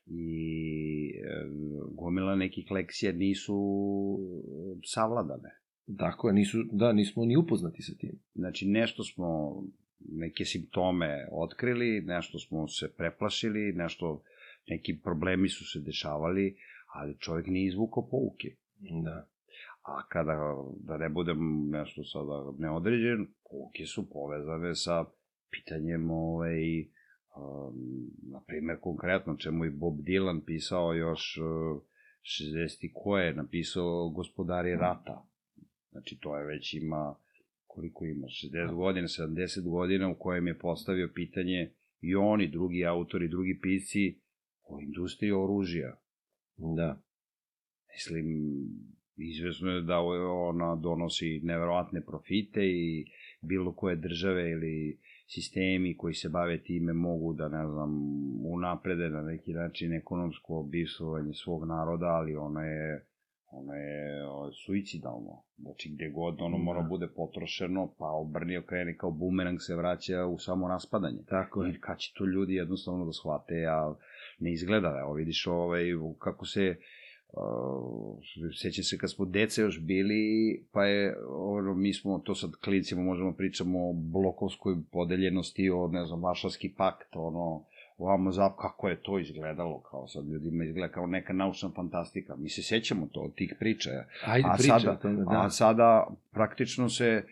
I 0.06 1.14
e, 1.24 1.46
gomila 1.90 2.36
nekih 2.36 2.70
lekcija 2.70 3.12
nisu 3.12 3.56
savladane. 4.84 5.63
Tako 5.98 6.28
je, 6.28 6.34
nisu, 6.34 6.58
da, 6.72 6.92
nismo 6.92 7.24
ni 7.24 7.36
upoznati 7.36 7.82
sa 7.82 7.92
tim. 7.98 8.18
Znači, 8.34 8.68
nešto 8.68 9.04
smo, 9.04 9.62
neke 9.98 10.44
simptome 10.44 11.28
otkrili, 11.32 12.00
nešto 12.00 12.38
smo 12.38 12.68
se 12.68 12.94
preplašili, 12.96 13.72
nešto, 13.72 14.22
neki 14.68 15.00
problemi 15.02 15.48
su 15.48 15.64
se 15.64 15.80
dešavali, 15.80 16.56
ali 16.94 17.18
čovjek 17.18 17.46
nije 17.46 17.68
izvukao 17.68 18.08
pouke. 18.08 18.48
Da. 19.04 19.28
A 19.82 20.06
kada, 20.08 20.54
da 20.80 20.96
ne 20.96 21.08
budem 21.08 21.70
nešto 21.70 22.04
sada 22.04 22.52
neodređen, 22.58 23.26
pouke 23.50 23.86
su 23.86 24.10
povezane 24.10 24.74
sa 24.74 25.04
pitanjem 25.50 26.10
ovaj, 26.10 26.80
um, 26.80 27.74
na 28.32 28.40
primjer 28.46 28.78
konkretno 28.80 29.36
čemu 29.36 29.64
i 29.64 29.70
Bob 29.70 29.94
Dylan 29.94 30.40
pisao 30.46 30.94
još 30.94 31.38
uh, 31.38 31.82
60. 32.22 32.90
ko 32.94 33.18
je 33.18 33.34
napisao 33.34 34.08
Gospodari 34.08 34.76
rata. 34.76 35.33
Znači 35.94 36.18
to 36.20 36.36
je 36.36 36.46
već 36.46 36.74
ima 36.74 37.14
koliko 37.66 38.04
ima, 38.04 38.26
60 38.26 38.74
godina, 38.74 39.06
70 39.06 39.68
godina 39.70 40.08
u 40.08 40.14
kojem 40.18 40.46
je 40.46 40.58
postavio 40.58 41.10
pitanje 41.14 41.70
i 42.00 42.14
oni, 42.14 42.48
drugi 42.48 42.86
autori, 42.86 43.28
drugi 43.28 43.58
pisci 43.62 44.20
o 44.68 44.80
industriji 44.80 45.32
oružja. 45.32 45.96
Da. 46.56 47.02
Mislim, 47.92 48.26
izvesno 49.16 49.70
je 49.70 49.82
da 49.82 49.98
ona 50.00 50.76
donosi 50.76 51.40
neverovatne 51.44 52.04
profite 52.04 52.60
i 52.60 53.06
bilo 53.42 53.72
koje 53.72 53.96
države 53.96 54.50
ili 54.50 54.98
sistemi 55.26 55.96
koji 55.96 56.14
se 56.14 56.28
bave 56.28 56.62
time 56.62 56.92
mogu 56.92 57.32
da, 57.32 57.48
ne 57.48 57.66
znam, 57.66 57.90
unaprede 58.46 59.08
na 59.08 59.22
neki 59.22 59.52
način 59.52 59.92
ekonomsko 59.92 60.58
obisovanje 60.58 61.32
svog 61.32 61.64
naroda, 61.64 62.06
ali 62.06 62.36
ono 62.36 62.60
je 62.60 63.06
ono 63.54 63.72
je 63.74 64.26
o, 64.28 64.52
suicidalno. 64.52 65.42
Znači, 65.58 65.90
gde 65.94 66.10
god 66.10 66.40
ono 66.40 66.58
mora 66.58 66.82
Da. 66.82 66.88
bude 66.88 67.08
potrošeno, 67.16 67.94
pa 67.98 68.06
obrni 68.06 68.56
okrene 68.56 68.96
kao 68.96 69.10
bumerang 69.10 69.58
se 69.60 69.76
vraća 69.76 70.26
u 70.26 70.38
samo 70.38 70.68
raspadanje. 70.68 71.22
Tako 71.28 71.64
je. 71.64 71.80
Kad 71.80 71.98
će 71.98 72.12
to 72.16 72.26
ljudi 72.26 72.54
jednostavno 72.54 73.04
da 73.04 73.12
shvate, 73.12 73.66
a 73.66 73.94
ne 74.38 74.52
izgleda, 74.52 74.96
evo 75.00 75.12
vidiš 75.12 75.46
ovaj, 75.46 75.84
kako 76.18 76.46
se 76.46 76.76
Uh, 77.36 78.18
sećam 78.62 78.84
se 78.84 78.98
kad 78.98 79.12
smo 79.12 79.24
dece 79.24 79.62
još 79.62 79.80
bili, 79.80 80.22
pa 80.72 80.84
je, 80.84 81.16
ono, 81.28 81.74
mi 81.74 81.94
smo, 81.94 82.18
to 82.18 82.34
sad 82.34 82.50
klincima 82.64 83.02
možemo 83.02 83.32
pričamo 83.32 83.88
o 83.88 83.92
blokovskoj 83.92 84.76
podeljenosti, 84.92 85.70
o, 85.70 85.88
ne 85.88 86.06
znam, 86.06 86.22
Varšavski 86.22 86.74
pakt, 86.76 87.16
ono, 87.16 87.64
ovamo 87.98 88.32
zap, 88.32 88.52
kako 88.56 88.88
je 88.88 89.02
to 89.02 89.18
izgledalo, 89.18 89.80
kao 89.80 90.08
sad 90.08 90.26
ljudima 90.26 90.64
izgleda 90.64 90.92
kao 90.92 91.06
neka 91.06 91.32
naučna 91.32 91.70
fantastika. 91.76 92.36
Mi 92.36 92.48
se 92.48 92.62
sećamo 92.62 93.06
to, 93.12 93.32
tih 93.36 93.54
priča. 93.58 93.90
Ajde, 94.26 94.48
a 94.48 94.54
pričaj 94.56 94.80
sada, 94.80 94.96
tome, 94.96 95.24
A 95.28 95.42
da. 95.42 95.50
sada 95.50 96.06
praktično 96.32 96.88
se, 96.88 97.24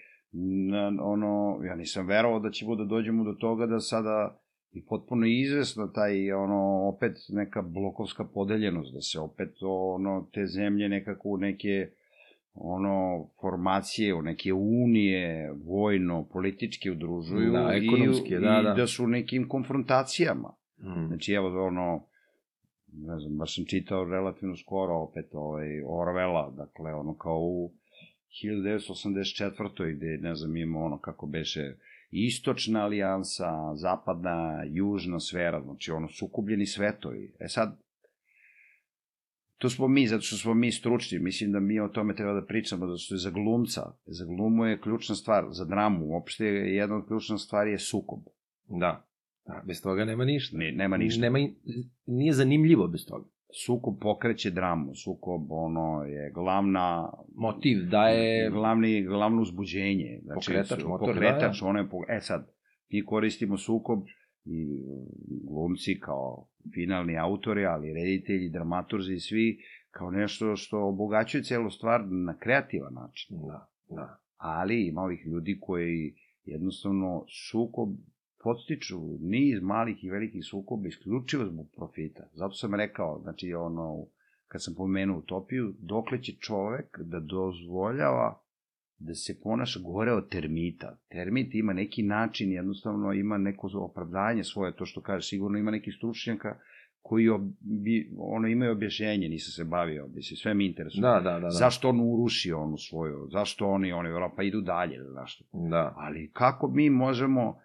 ono, 1.02 1.60
ja 1.64 1.74
nisam 1.74 2.06
verovao 2.06 2.40
da 2.40 2.50
ćemo 2.50 2.76
da 2.76 2.84
dođemo 2.84 3.24
do 3.24 3.32
toga 3.32 3.66
da 3.66 3.80
sada 3.80 4.38
i 4.72 4.82
potpuno 4.84 5.26
izvesno 5.26 5.86
taj, 5.86 6.32
ono, 6.32 6.88
opet 6.88 7.16
neka 7.28 7.62
blokovska 7.62 8.24
podeljenost, 8.24 8.94
da 8.94 9.00
se 9.00 9.20
opet, 9.20 9.54
ono, 9.60 10.26
te 10.32 10.46
zemlje 10.46 10.88
nekako 10.88 11.28
u 11.28 11.36
neke, 11.36 11.90
ono, 12.54 13.26
formacije, 13.40 14.14
u 14.14 14.22
neke 14.22 14.52
unije, 14.52 15.52
vojno, 15.64 16.24
politički 16.32 16.90
udružuju 16.90 17.52
Da, 17.52 17.74
i, 17.74 17.86
ekonomske, 17.86 18.38
da, 18.38 18.60
i 18.60 18.64
da. 18.64 18.74
da 18.76 18.86
su 18.86 19.04
u 19.04 19.08
nekim 19.08 19.48
konfrontacijama. 19.48 20.54
Mm. 20.78 21.06
Znači, 21.06 21.32
evo, 21.32 21.66
ono, 21.66 22.04
ne 22.92 23.18
znam, 23.18 23.38
baš 23.38 23.54
sam 23.54 23.64
čitao 23.64 24.04
relativno 24.04 24.56
skoro 24.56 24.94
opet 24.94 25.26
ovaj, 25.32 25.68
Orwella, 25.82 26.56
dakle, 26.56 26.94
ono, 26.94 27.14
kao 27.14 27.38
u 27.40 27.72
1984. 28.44 29.96
gde, 29.96 30.18
ne 30.20 30.34
znam, 30.34 30.56
imamo 30.56 30.84
ono 30.84 30.98
kako 30.98 31.26
beše 31.26 31.76
istočna 32.10 32.84
alijansa, 32.84 33.74
zapadna, 33.74 34.64
južna 34.64 35.20
sfera, 35.20 35.60
znači 35.60 35.90
ono, 35.90 36.08
sukubljeni 36.08 36.66
svetovi. 36.66 37.32
E 37.40 37.48
sad, 37.48 37.78
to 39.62 39.70
smo 39.70 39.88
mi, 39.88 40.06
zato 40.06 40.22
što 40.22 40.36
smo 40.36 40.54
mi 40.54 40.72
stručni, 40.72 41.18
mislim 41.18 41.52
da 41.52 41.60
mi 41.60 41.80
o 41.80 41.88
tome 41.88 42.14
treba 42.14 42.32
da 42.32 42.46
pričamo, 42.46 42.86
zato 42.86 42.98
što 42.98 43.14
je 43.14 43.18
za 43.18 43.30
glumca, 43.30 43.82
za 44.06 44.24
glumu 44.24 44.64
je 44.64 44.80
ključna 44.80 45.14
stvar, 45.14 45.44
za 45.50 45.64
dramu, 45.64 46.06
uopšte 46.06 46.46
je 46.46 46.74
jedna 46.74 46.96
od 46.96 47.06
ključna 47.06 47.38
stvari 47.38 47.70
je 47.70 47.78
sukob. 47.78 48.18
Da. 48.68 49.06
da. 49.46 49.62
Bez 49.66 49.82
toga 49.82 50.04
nema 50.04 50.24
ništa. 50.24 50.56
Ne, 50.56 50.72
nema 50.72 50.96
ništa. 50.96 51.20
Nema, 51.20 51.38
nije 52.06 52.32
zanimljivo 52.32 52.88
bez 52.88 53.06
toga. 53.06 53.28
sukob 53.66 53.94
pokreće 54.00 54.50
dramu, 54.50 54.94
sukob 54.94 55.52
ono 55.52 56.04
je 56.04 56.30
glavna 56.30 57.12
Motiv 57.34 57.78
da 57.90 58.08
je... 58.08 58.50
glavni 58.50 59.02
glavno 59.02 59.42
uzbuđenje, 59.42 60.20
znači 60.24 60.46
Pokretač, 60.46 60.80
su- 60.80 60.88
motor, 60.88 61.08
pokretač, 61.08 61.60
da, 61.60 61.66
ono 61.66 61.78
je 61.78 61.88
po- 61.90 62.04
e 62.08 62.20
sad 62.20 62.52
mi 62.90 63.04
koristimo 63.04 63.58
sukob 63.58 63.98
i 64.44 64.82
glumci 65.44 66.00
kao 66.00 66.46
finalni 66.74 67.18
autori, 67.18 67.66
ali 67.66 67.92
reditelji, 67.92 68.50
dramaturzi 68.50 69.14
i 69.14 69.20
svi 69.20 69.58
kao 69.90 70.10
nešto 70.10 70.56
što 70.56 70.88
obogaćuje 70.88 71.42
celu 71.42 71.70
stvar 71.70 72.04
na 72.06 72.38
kreativan 72.38 72.94
način. 72.94 73.36
Da, 73.46 73.68
da. 73.88 74.18
Ali 74.36 74.86
ima 74.86 75.00
ovih 75.00 75.26
ljudi 75.26 75.58
koji 75.60 76.14
jednostavno 76.44 77.24
sukob 77.50 77.88
podstiču 78.42 78.98
niz 79.20 79.62
malih 79.62 80.04
i 80.04 80.10
velikih 80.10 80.44
sukoba 80.44 80.88
isključivo 80.88 81.46
zbog 81.46 81.66
profita. 81.76 82.24
Zato 82.32 82.54
sam 82.54 82.74
rekao, 82.74 83.20
znači 83.22 83.54
ono, 83.54 84.06
kad 84.48 84.64
sam 84.64 84.74
pomenuo 84.74 85.18
utopiju, 85.18 85.74
dokle 85.78 86.22
će 86.22 86.32
čovek 86.32 87.00
da 87.00 87.20
dozvoljava 87.20 88.41
da 89.06 89.14
se 89.14 89.40
ponaša 89.42 89.80
gore 89.80 90.12
od 90.12 90.28
termita. 90.28 90.98
Termit 91.08 91.54
ima 91.54 91.72
neki 91.72 92.02
način, 92.02 92.52
jednostavno 92.52 93.12
ima 93.12 93.38
neko 93.38 93.70
opravdanje 93.74 94.44
svoje, 94.44 94.76
to 94.76 94.86
što 94.86 95.00
kaže, 95.00 95.28
sigurno 95.28 95.58
ima 95.58 95.70
neki 95.70 95.92
stručnjaka 95.92 96.58
koji 97.02 97.28
ob, 97.28 97.42
bi, 97.60 98.12
ono 98.18 98.48
imaju 98.48 98.72
objašnjenje, 98.72 99.28
nisam 99.28 99.52
se 99.52 99.70
bavio, 99.70 100.08
mislim, 100.14 100.36
sve 100.36 100.54
mi 100.54 100.66
interesuje. 100.66 101.00
Da, 101.00 101.20
da, 101.20 101.32
da. 101.32 101.38
da. 101.38 101.50
Zašto 101.50 101.88
on 101.88 102.00
uruši 102.00 102.52
onu 102.52 102.78
svoju, 102.78 103.28
zašto 103.32 103.66
oni, 103.68 103.92
oni, 103.92 104.08
pa 104.36 104.42
idu 104.42 104.60
dalje 104.60 104.94
ili 104.94 105.14
nešto. 105.22 105.44
Da. 105.52 105.94
Ali 105.96 106.30
kako 106.32 106.68
mi 106.68 106.90
možemo 106.90 107.60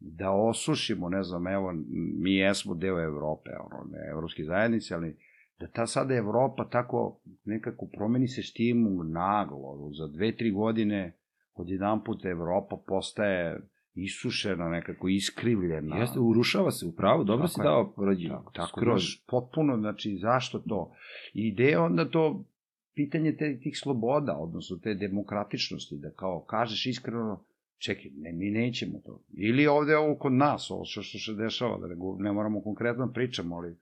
da 0.00 0.30
osušimo, 0.30 1.08
ne 1.08 1.22
znam, 1.22 1.46
evo, 1.46 1.74
mi 2.18 2.34
jesmo 2.34 2.74
deo 2.74 3.02
Evrope, 3.02 3.50
ono, 3.50 3.90
ne 3.92 3.98
evropske 4.10 4.44
zajednice, 4.44 4.94
ali 4.94 5.16
da 5.60 5.66
ta 5.66 5.86
sada 5.86 6.14
Evropa 6.14 6.68
tako 6.68 7.20
nekako 7.44 7.86
promeni 7.86 8.28
se 8.28 8.42
štimu 8.42 9.04
naglo, 9.04 9.90
za 9.98 10.06
dve, 10.06 10.36
tri 10.36 10.50
godine 10.50 11.12
odjedan 11.54 12.04
put 12.04 12.24
Evropa 12.24 12.76
postaje 12.86 13.60
isušena, 13.94 14.68
nekako 14.68 15.08
iskrivljena. 15.08 15.96
Jeste, 15.96 16.20
urušava 16.20 16.70
se, 16.70 16.86
upravo, 16.86 17.24
dobro 17.24 17.46
Tako 17.46 17.52
si 17.52 17.60
je. 17.60 17.64
dao 17.64 17.92
porađenje. 17.92 18.28
Tako, 18.28 18.52
tako 18.52 18.80
Skroz. 18.80 18.94
baš 18.94 19.24
potpuno, 19.26 19.76
znači, 19.76 20.16
zašto 20.16 20.58
to? 20.58 20.92
I 21.34 21.48
ideja 21.48 21.82
onda 21.82 22.10
to 22.10 22.44
pitanje 22.94 23.36
te, 23.36 23.58
tih 23.62 23.78
sloboda, 23.78 24.36
odnosno 24.38 24.76
te 24.76 24.94
demokratičnosti, 24.94 25.98
da 25.98 26.10
kao 26.10 26.44
kažeš 26.44 26.86
iskreno, 26.86 27.44
čekaj, 27.78 28.10
ne, 28.16 28.32
mi 28.32 28.50
nećemo 28.50 28.98
to. 29.06 29.20
Ili 29.32 29.66
ovde 29.66 29.96
ovo 29.96 30.14
kod 30.16 30.32
nas, 30.32 30.70
ovo 30.70 30.84
što, 30.84 31.02
što 31.02 31.18
se 31.18 31.42
dešava, 31.42 31.78
da 31.78 31.86
ne 32.18 32.32
moramo 32.32 32.62
konkretno 32.62 33.06
da 33.06 33.12
pričamo, 33.12 33.56
ali 33.56 33.76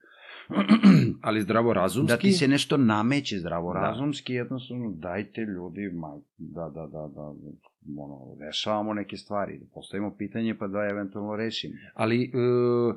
Ali 1.21 1.41
zdravo 1.41 1.73
razumski. 1.73 2.13
da 2.13 2.17
ti 2.17 2.31
se 2.31 2.47
nešto 2.47 2.77
nameće 2.77 3.37
zdravo 3.37 3.73
Da. 3.73 3.79
jednostavno 4.27 4.91
dajte 4.91 5.41
ljudi, 5.41 5.91
maj, 5.93 6.17
da, 6.37 6.61
da, 6.65 6.81
da, 6.81 7.09
da, 7.15 7.33
ono, 7.97 8.35
rešavamo 8.39 8.93
neke 8.93 9.17
stvari, 9.17 9.57
da 9.57 9.65
postavimo 9.73 10.15
pitanje 10.17 10.55
pa 10.55 10.67
da 10.67 10.87
eventualno 10.91 11.35
rešimo. 11.35 11.73
Ali, 11.93 12.31
uh, 12.33 12.95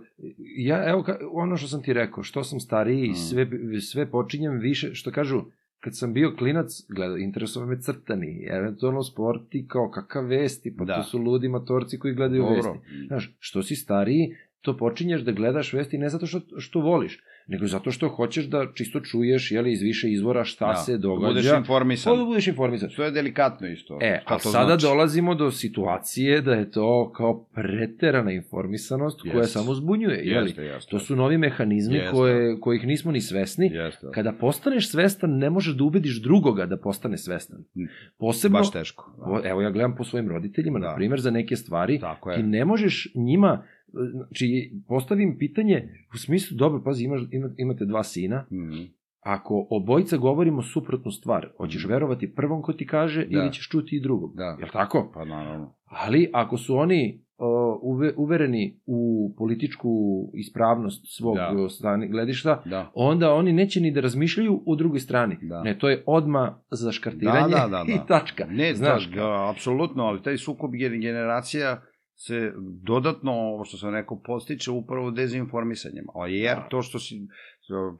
ja, 0.56 0.88
evo, 0.90 1.02
ka, 1.02 1.18
ono 1.32 1.56
što 1.56 1.68
sam 1.68 1.82
ti 1.82 1.92
rekao, 1.92 2.22
što 2.22 2.44
sam 2.44 2.60
stariji, 2.60 3.10
Mm. 3.10 3.14
sve, 3.14 3.46
sve 3.80 4.06
počinjem 4.06 4.58
više, 4.58 4.94
što 4.94 5.10
kažu, 5.10 5.42
kad 5.80 5.98
sam 5.98 6.12
bio 6.12 6.34
klinac, 6.38 6.66
gledao, 6.88 7.16
interesovao 7.16 7.68
me 7.68 7.80
crtani, 7.80 8.46
eventualno 8.50 9.02
sport 9.02 9.54
i 9.54 9.66
kao 9.68 9.90
kakav 9.90 10.24
vesti, 10.24 10.76
pa 10.76 10.84
da. 10.84 10.94
to 10.96 11.02
su 11.02 11.18
ludi 11.18 11.48
matorci 11.48 11.98
koji 11.98 12.14
gledaju 12.14 12.42
Dobro, 12.42 12.56
vesti. 12.72 13.06
Znaš, 13.06 13.34
što 13.38 13.62
si 13.62 13.76
stariji, 13.76 14.36
to 14.60 14.76
počinješ 14.76 15.20
da 15.20 15.32
gledaš 15.32 15.72
vesti 15.72 15.98
ne 15.98 16.08
zato 16.08 16.26
što, 16.26 16.40
što 16.58 16.80
voliš, 16.80 17.20
nego 17.46 17.66
zato 17.66 17.90
što 17.90 18.08
hoćeš 18.08 18.44
da 18.44 18.66
čisto 18.74 19.00
čuješ, 19.00 19.50
jeli, 19.50 19.72
iz 19.72 19.82
više 19.82 20.10
izvora 20.10 20.44
šta 20.44 20.66
Da, 20.66 20.74
se 20.74 20.92
da 20.92 20.98
događa. 20.98 21.28
budeš 21.28 21.52
informisan. 21.52 22.18
Da 22.18 22.24
budeš 22.24 22.46
informisan. 22.46 22.88
To 22.96 23.04
je 23.04 23.10
delikatno 23.10 23.68
isto. 23.68 23.98
E, 24.02 24.20
a 24.26 24.38
sada 24.38 24.66
znači? 24.66 24.82
dolazimo 24.82 25.34
do 25.34 25.50
situacije 25.50 26.40
da 26.40 26.54
je 26.54 26.70
to 26.70 27.12
kao 27.12 27.44
preterana 27.44 28.32
informisanost 28.32 29.20
koja 29.22 29.34
Jeste. 29.34 29.52
samo 29.52 29.74
zbunjuje, 29.74 30.16
jeli? 30.18 30.46
Jeste, 30.46 30.62
jeste. 30.64 30.90
To 30.90 30.98
su 30.98 31.16
novi 31.16 31.38
mehanizmi 31.38 31.94
Jeste. 31.94 32.10
koje, 32.10 32.60
kojih 32.60 32.86
nismo 32.86 33.12
ni 33.12 33.20
svesni. 33.20 33.66
Jeste. 33.66 34.06
Kada 34.10 34.32
postaneš 34.32 34.90
svestan, 34.90 35.30
ne 35.32 35.50
možeš 35.50 35.74
da 35.74 35.84
ubediš 35.84 36.22
drugoga 36.22 36.66
da 36.66 36.76
postane 36.76 37.18
svestan. 37.18 37.58
Mm. 37.74 37.84
Posebno, 38.18 38.58
Baš 38.58 38.70
teško. 38.72 39.12
Da. 39.42 39.48
evo 39.48 39.62
ja 39.62 39.70
gledam 39.70 39.96
po 39.96 40.04
svojim 40.04 40.28
roditeljima, 40.28 40.78
Da. 40.78 40.86
na 40.86 40.94
primjer, 40.94 41.20
za 41.20 41.30
neke 41.30 41.56
stvari, 41.56 41.98
Tako 42.00 42.30
ti 42.30 42.40
je. 42.40 42.44
ne 42.44 42.64
možeš 42.64 43.08
njima, 43.14 43.64
znači, 44.10 44.46
postavim 44.88 45.36
pitanje 45.38 45.82
u 46.14 46.18
smislu, 46.18 46.56
dobro, 46.56 46.82
pazi, 46.84 47.04
imaš, 47.04 47.20
ima- 47.30 47.54
imate 47.56 47.84
dva 47.84 48.02
sina, 48.04 48.46
Mhm. 48.52 48.82
ako 49.20 49.66
obojica 49.70 50.16
govorimo 50.16 50.62
suprotnu 50.62 51.10
stvar, 51.10 51.48
hoćeš 51.56 51.84
Mhm. 51.84 51.92
verovati 51.92 52.34
prvom 52.34 52.62
ko 52.62 52.72
ti 52.72 52.86
kaže 52.86 53.20
Da. 53.20 53.38
ili 53.38 53.52
ćeš 53.52 53.68
čuti 53.68 53.96
i 53.96 54.00
drugog. 54.00 54.36
Da. 54.36 54.56
Jel 54.60 54.68
tako? 54.72 55.10
Pa 55.14 55.24
naravno. 55.24 55.74
Ali 55.86 56.30
ako 56.32 56.56
su 56.56 56.76
oni 56.76 57.22
o, 57.38 57.80
uve, 57.82 58.12
uvereni 58.16 58.80
u 58.86 59.00
političku 59.38 59.88
ispravnost 60.34 61.04
svog 61.08 61.36
Da. 61.36 61.68
strane 61.70 62.08
gledišta, 62.08 62.62
Da. 62.64 62.90
onda 62.94 63.34
oni 63.34 63.52
neće 63.52 63.80
ni 63.80 63.90
da 63.90 64.00
razmišljaju 64.00 64.62
u 64.66 64.76
drugoj 64.76 65.00
strani. 65.00 65.36
Da. 65.42 65.62
Ne, 65.62 65.78
to 65.78 65.88
je 65.88 66.02
odma 66.06 66.60
za 66.70 66.92
škartiranje 66.92 67.40
Da, 67.40 67.58
da, 67.58 67.68
da, 67.68 67.84
da. 67.84 67.92
i 67.94 68.06
tačka. 68.08 68.46
Ne, 68.46 68.74
Znaš, 68.74 69.10
da, 69.10 69.50
apsolutno, 69.50 70.02
ali 70.02 70.22
taj 70.22 70.36
sukob 70.36 70.70
gen- 70.72 71.00
generacija 71.00 71.82
se 72.26 72.52
dodatno, 72.82 73.32
ovo 73.32 73.64
što 73.64 73.76
sam 73.76 73.94
rekao, 73.94 74.20
postiče 74.20 74.70
upravo 74.70 75.10
dezinformisanjem. 75.10 76.04
A 76.14 76.26
jer 76.26 76.56
Da. 76.56 76.68
to 76.68 76.82
što 76.82 76.98
si 76.98 77.16
e, 77.16 77.22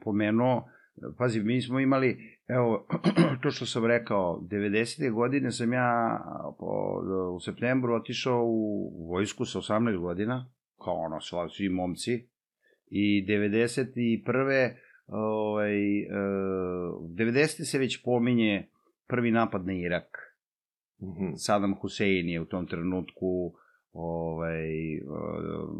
pomenuo, 0.03 0.69
pazi, 1.17 1.39
mi 1.41 1.61
smo 1.61 1.79
imali, 1.79 2.17
evo, 2.47 2.87
to 3.41 3.51
što 3.51 3.65
sam 3.65 3.85
rekao, 3.85 4.39
90. 4.41 5.11
godine 5.13 5.51
sam 5.51 5.73
ja 5.73 6.19
po, 6.59 7.01
u 7.35 7.39
septembru 7.39 7.95
otišao 7.95 8.41
u 8.45 9.07
vojsku 9.09 9.45
sa 9.45 9.59
18 9.59 9.97
godina, 9.97 10.49
kao 10.77 10.93
ono, 10.95 11.15
sva- 11.17 11.49
svi 11.49 11.69
momci, 11.69 12.27
i 12.87 13.25
91. 13.25 14.73
Ovaj, 15.07 15.99
e, 15.99 16.05
90. 17.09 17.63
se 17.63 17.79
već 17.79 18.03
pominje 18.03 18.67
prvi 19.07 19.31
napad 19.31 19.65
na 19.65 19.73
Irak. 19.73 20.37
Mhm. 21.03 21.33
Saddam 21.35 21.75
Hussein 21.75 22.29
je 22.29 22.41
u 22.41 22.45
tom 22.45 22.67
trenutku 22.67 23.53
ovaj, 23.93 24.97
uh, 24.97 25.13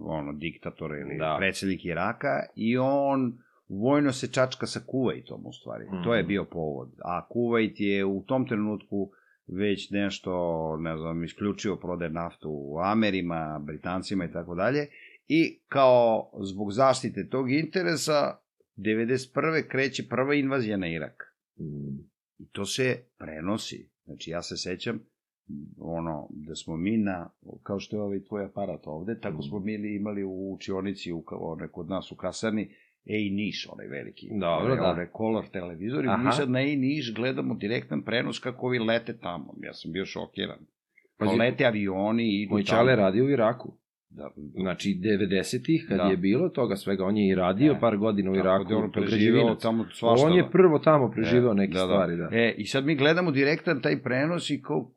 ono, 0.03 0.33
diktator 0.33 0.91
ili 0.91 1.17
Da. 1.17 1.35
predsednik 1.39 1.85
Iraka 1.85 2.27
i 2.55 2.77
on 2.77 3.37
vojno 3.69 4.11
se 4.11 4.27
čačka 4.27 4.65
sa 4.65 4.79
Kuvajtom 4.87 5.45
u 5.45 5.53
stvari. 5.53 5.85
Mm. 5.85 6.03
To 6.03 6.13
je 6.13 6.21
Mhm. 6.21 6.27
bio 6.27 6.45
povod. 6.45 6.89
A 6.99 7.27
Kuvajt 7.27 7.79
je 7.79 8.05
u 8.05 8.23
tom 8.23 8.47
trenutku 8.47 9.11
već 9.47 9.89
nešto, 9.91 10.31
ne 10.77 10.97
znam, 10.97 11.23
isključivo 11.23 11.75
prodaje 11.75 12.11
naftu 12.11 12.49
u 12.51 12.79
Amerima, 12.79 13.59
Britancima 13.61 14.25
i 14.25 14.31
tako 14.31 14.55
dalje. 14.55 14.87
I 15.27 15.59
kao 15.67 16.31
zbog 16.41 16.71
zaštite 16.71 17.29
tog 17.29 17.51
interesa 17.51 18.37
91. 18.77 19.23
kreće 19.67 20.07
prva 20.09 20.33
invazija 20.35 20.77
na 20.77 20.87
Irak. 20.87 21.35
Mm. 21.59 21.99
I 22.37 22.47
to 22.47 22.65
se 22.65 22.97
prenosi. 23.17 23.89
Znači, 24.05 24.31
ja 24.31 24.41
se 24.41 24.57
sećam, 24.57 24.99
ono, 25.77 26.27
da 26.31 26.55
smo 26.55 26.77
mi 26.77 26.97
na, 26.97 27.29
kao 27.63 27.79
što 27.79 27.95
je 27.95 28.01
ovaj 28.01 28.23
tvoj 28.23 28.45
aparat 28.45 28.81
ovde, 28.85 29.19
tako 29.19 29.41
smo 29.41 29.59
mi 29.59 29.95
imali 29.95 30.23
u 30.23 30.53
učionici, 30.53 31.11
u, 31.11 31.23
one, 31.31 31.67
kod 31.67 31.89
nas 31.89 32.11
u 32.11 32.15
kasarni, 32.15 32.69
Ej 33.07 33.29
Niš, 33.29 33.67
onaj 33.71 33.87
veliki. 33.87 34.27
Dobro, 34.31 34.75
da. 34.75 34.83
Onaj 34.83 35.07
color 35.17 35.45
televizor. 35.47 36.05
I 36.05 36.25
mi 36.25 36.31
sad 36.31 36.49
na 36.49 36.61
Ej 36.61 36.75
Niš 36.75 37.13
gledamo 37.15 37.55
direktan 37.55 38.01
prenos 38.01 38.39
kako 38.39 38.67
ovi 38.67 38.79
lete 38.79 39.17
tamo. 39.17 39.53
Ja 39.57 39.73
sam 39.73 39.91
bio 39.91 40.05
šokiran. 40.05 40.59
Pa 41.17 41.25
lete 41.25 41.65
avioni 41.65 42.23
i 42.23 42.47
Moj 42.49 42.63
čale 42.63 42.95
radio 42.95 43.25
u 43.25 43.29
Iraku. 43.29 43.73
Da, 44.09 44.31
Znači, 44.53 44.99
90-ih, 45.01 45.85
kad 45.89 45.97
Da. 45.97 46.03
je 46.03 46.17
bilo 46.17 46.49
toga 46.49 46.75
svega, 46.75 47.05
on 47.05 47.17
je 47.17 47.27
i 47.27 47.35
radio 47.35 47.73
Ne. 47.73 47.79
par 47.79 47.97
godina 47.97 48.31
u 48.31 48.35
Iraku. 48.35 48.63
da 48.63 48.77
on 48.77 48.91
preživeo 48.91 49.09
građevinac. 49.33 49.61
tamo 49.61 49.85
svašta. 49.91 50.27
On 50.27 50.33
je 50.33 50.41
da. 50.43 50.49
prvo 50.49 50.79
tamo 50.79 51.11
preživeo 51.11 51.51
E, 51.51 51.55
neke 51.55 51.73
da, 51.73 51.79
da. 51.79 51.85
stvari, 51.85 52.17
da. 52.17 52.29
E, 52.31 52.55
i 52.57 52.65
sad 52.65 52.85
mi 52.85 52.95
gledamo 52.95 53.31
direktan 53.31 53.81
taj 53.81 54.01
prenos 54.01 54.49
i 54.49 54.61
kao, 54.61 54.91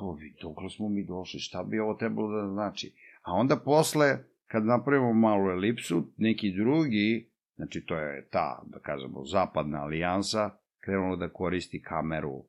kao 0.00 0.12
vi, 0.12 0.34
dokle 0.42 0.70
smo 0.70 0.88
mi 0.88 1.04
došli, 1.04 1.40
šta 1.40 1.62
bi 1.62 1.78
ovo 1.78 1.94
trebalo 1.94 2.40
da 2.40 2.48
znači? 2.48 2.94
A 3.22 3.32
onda 3.32 3.56
posle, 3.56 4.18
kad 4.46 4.64
napravimo 4.64 5.12
malu 5.12 5.50
elipsu, 5.50 6.12
neki 6.16 6.52
drugi, 6.52 7.30
znači 7.56 7.84
to 7.86 7.96
je 7.96 8.28
ta, 8.28 8.62
da 8.66 8.78
kažemo, 8.78 9.24
zapadna 9.24 9.82
alijansa, 9.82 10.50
krenula 10.80 11.16
da 11.16 11.28
koristi 11.28 11.82
kameru 11.82 12.44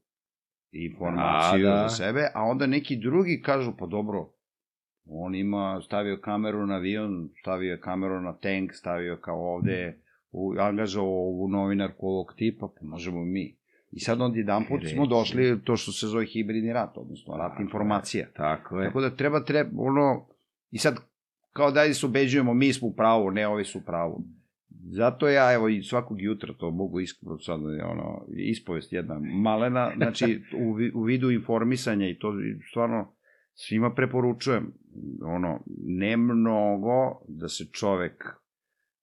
i 0.71 0.85
informaciju 0.85 1.67
A, 1.67 1.71
da. 1.71 1.87
za 1.87 1.89
sebe, 1.89 2.27
a 2.33 2.43
onda 2.43 2.67
neki 2.67 2.95
drugi 2.95 3.41
kažu, 3.41 3.71
pa 3.79 3.85
dobro, 3.85 4.29
on 5.05 5.35
ima, 5.35 5.81
stavio 5.85 6.19
kameru 6.21 6.65
na 6.65 6.75
avion, 6.75 7.29
stavio 7.41 7.71
je 7.71 7.79
kameru 7.79 8.21
na 8.21 8.37
tank, 8.37 8.73
stavio 8.73 9.17
kao 9.21 9.55
ovde, 9.55 10.01
u, 10.31 10.53
angažao 10.59 11.05
ovu 11.05 11.47
novinarku 11.47 12.07
ovog 12.07 12.33
tipa, 12.37 12.67
pa 12.67 12.85
možemo 12.85 13.25
mi. 13.25 13.60
I 13.91 13.99
sad 13.99 14.21
onda 14.21 14.37
jedan 14.37 14.65
put 14.69 14.81
smo 14.93 15.05
došli 15.05 15.61
to 15.63 15.77
što 15.77 15.91
se 15.91 16.07
zove 16.07 16.25
hibridni 16.25 16.73
rat, 16.73 16.97
odnosno 16.97 17.37
rat 17.37 17.51
Tako 17.51 17.61
je. 17.61 17.65
informacija. 17.65 18.27
Tako 18.35 18.79
je. 18.79 18.87
Tako 18.87 19.01
da 19.01 19.15
treba, 19.15 19.43
treba, 19.43 19.69
ono, 19.77 20.27
i 20.69 20.77
sad, 20.77 20.95
kao 21.53 21.71
da 21.71 21.93
se 21.93 22.05
ubeđujemo, 22.05 22.53
mi 22.53 22.73
smo 22.73 22.87
u 22.87 22.95
pravu, 22.95 23.31
ne 23.31 23.47
ovi 23.47 23.65
su 23.65 23.79
u 23.79 23.81
pravu. 23.81 24.23
Zato 24.91 25.29
ja, 25.29 25.53
evo, 25.53 25.69
i 25.69 25.83
svakog 25.83 26.21
jutra 26.21 26.53
to 26.53 26.71
mogu 26.71 26.99
iskreno 26.99 27.39
sad, 27.39 27.59
ono, 27.65 28.25
ispovest 28.37 28.93
jedna 28.93 29.19
malena, 29.43 29.91
znači, 29.97 30.41
u, 30.57 30.99
u 30.99 31.03
vidu 31.03 31.31
informisanja 31.31 32.07
i 32.07 32.19
to 32.19 32.33
stvarno 32.69 33.15
svima 33.53 33.93
preporučujem, 33.93 34.73
ono, 35.25 35.63
ne 35.85 36.17
mnogo 36.17 37.21
da 37.27 37.47
se 37.47 37.65
čovek 37.71 38.23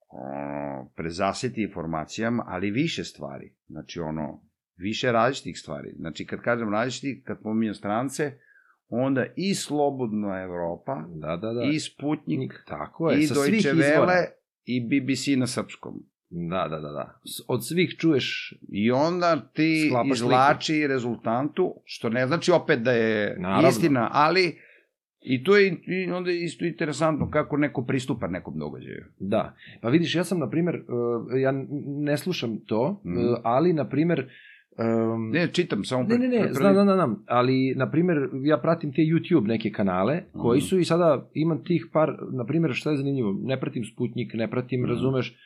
ono, 0.09 0.91
prezaseti 0.97 1.63
informacijama, 1.63 2.45
ali 2.47 2.71
više 2.71 3.05
stvari. 3.05 3.55
Znači, 3.67 4.01
ono, 4.01 4.48
više 4.79 5.13
različitih 5.13 5.59
stvari. 5.59 5.89
Znači, 5.97 6.27
kad 6.27 6.41
kažem 6.41 6.71
različitih, 6.71 7.23
kad 7.25 7.39
pominjem 7.43 7.75
strance, 7.75 8.33
onda 8.89 9.27
i 9.37 9.55
Slobodna 9.55 10.43
Evropa, 10.43 11.05
Da, 11.11 11.37
da, 11.37 11.53
da. 11.53 11.63
i 11.65 11.81
Sputnik, 11.81 12.53
Tako 12.67 13.11
je, 13.11 13.19
i 13.19 13.23
sa 13.23 13.35
Deutsche. 13.35 13.73
Welle, 13.73 14.25
i 14.65 14.81
BBC 14.83 15.27
na 15.37 15.47
srpskom. 15.47 15.95
Da, 16.31 16.69
da, 16.71 16.79
da, 16.79 16.89
da. 16.91 17.21
Od 17.49 17.67
svih 17.67 17.91
čuješ 17.91 18.55
I 18.69 18.91
onda 18.91 19.41
ti 19.49 19.87
Sklapaš 19.87 20.11
izvlači 20.11 20.87
rezultantu, 20.87 21.75
što 21.85 22.09
ne 22.09 22.27
znači 22.27 22.53
opet 22.53 22.81
da 22.81 22.93
je 22.93 23.37
Naravno. 23.39 23.69
istina, 23.69 24.11
ali 24.13 24.59
i 25.21 25.45
to 25.45 25.57
je 25.57 25.77
i 25.87 26.11
onda 26.11 26.31
je 26.31 26.45
isto 26.45 26.65
interesantno 26.65 27.31
kako 27.31 27.57
neko 27.57 27.85
pristupa 27.85 28.27
nekom 28.27 28.59
događaju. 28.59 29.05
Da. 29.19 29.55
Pa 29.83 29.89
vidiš, 29.89 30.15
ja 30.15 30.25
sam, 30.25 30.39
na 30.39 30.51
primer, 30.51 30.75
uh, 30.77 30.83
ja 31.37 31.53
ne 31.87 32.17
slušam 32.17 32.59
to, 32.59 33.03
Mhm. 33.05 33.19
uh, 33.19 33.37
ali, 33.45 33.73
na 33.73 33.89
primer, 33.89 34.31
um, 34.79 35.31
Ne, 35.31 35.49
čitam 35.49 35.85
samo... 35.85 36.03
Ne, 36.03 36.19
ne, 36.19 36.29
ne, 36.29 36.39
pre- 36.39 36.53
znam, 36.53 36.75
znam, 36.75 36.89
znam, 36.89 37.25
ali, 37.29 37.75
na 37.77 37.91
primjer, 37.91 38.17
ja 38.43 38.59
pratim 38.59 38.93
te 38.93 39.03
YouTube 39.03 39.47
neke 39.47 39.71
kanale, 39.71 40.23
koji 40.33 40.59
Mhm. 40.59 40.65
su 40.65 40.79
i 40.79 40.85
sada, 40.85 41.31
imam 41.35 41.65
tih 41.65 41.87
par, 41.93 42.09
na 42.33 42.47
primjer, 42.47 42.73
šta 42.73 42.91
je 42.91 42.97
zanimljivo, 42.97 43.37
ne 43.43 43.61
pratim 43.61 43.85
Sputnik, 43.85 44.35
ne 44.35 44.51
pratim, 44.51 44.81
Mhm. 44.81 44.91
razumeš, 44.91 45.37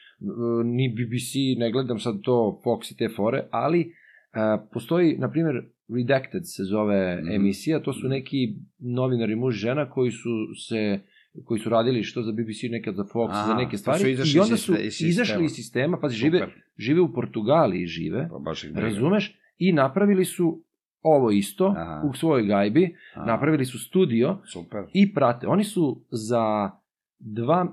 ni 0.66 0.88
BBC, 0.90 1.30
ne 1.58 1.72
gledam 1.72 1.98
sad 1.98 2.20
to 2.20 2.34
Fox 2.64 2.92
i 2.92 2.98
te 2.98 3.08
fore, 3.08 3.44
ali 3.52 3.80
uh, 3.80 4.40
postoji, 4.72 5.16
na 5.18 5.30
primjer, 5.30 5.62
Redacted 5.90 6.42
se 6.44 6.62
zove 6.64 7.16
Mhm. 7.16 7.30
emisija, 7.30 7.80
to 7.80 7.92
su 7.92 8.08
neki 8.08 8.54
novinari 8.80 9.36
muž 9.36 9.54
žena 9.56 9.90
koji 9.90 10.10
su 10.10 10.30
se 10.68 11.00
koji 11.44 11.60
su 11.60 11.70
radili 11.70 12.02
što 12.02 12.22
za 12.22 12.32
BBC, 12.32 12.68
nekad 12.70 12.94
za 12.94 13.02
Fox, 13.04 13.28
Aha, 13.30 13.46
za 13.46 13.54
neke 13.54 13.70
pa 13.72 13.76
stvari, 13.76 14.02
i 14.34 14.38
onda 14.38 14.56
su 14.56 14.72
izašli 15.02 15.44
iz 15.44 15.50
sistema, 15.50 15.98
pa 15.98 16.08
žive. 16.08 16.48
Žive 16.78 17.00
u 17.00 17.12
Portugaliji, 17.12 17.86
žive, 17.86 18.28
Pa 18.30 18.38
baš 18.38 18.64
ih. 18.64 18.70
Razumeš? 18.74 19.38
I 19.58 19.72
napravili 19.72 20.24
su 20.24 20.62
ovo 21.02 21.30
isto 21.30 21.74
Aha. 21.76 22.02
u 22.04 22.14
svojoj 22.14 22.46
gajbi, 22.46 22.96
A, 23.14 23.24
napravili 23.26 23.64
su 23.64 23.78
studio 23.78 24.38
Super. 24.52 24.84
i 24.92 25.14
prate. 25.14 25.46
Oni 25.46 25.64
su 25.64 26.04
za 26.10 26.70
dva, 27.18 27.72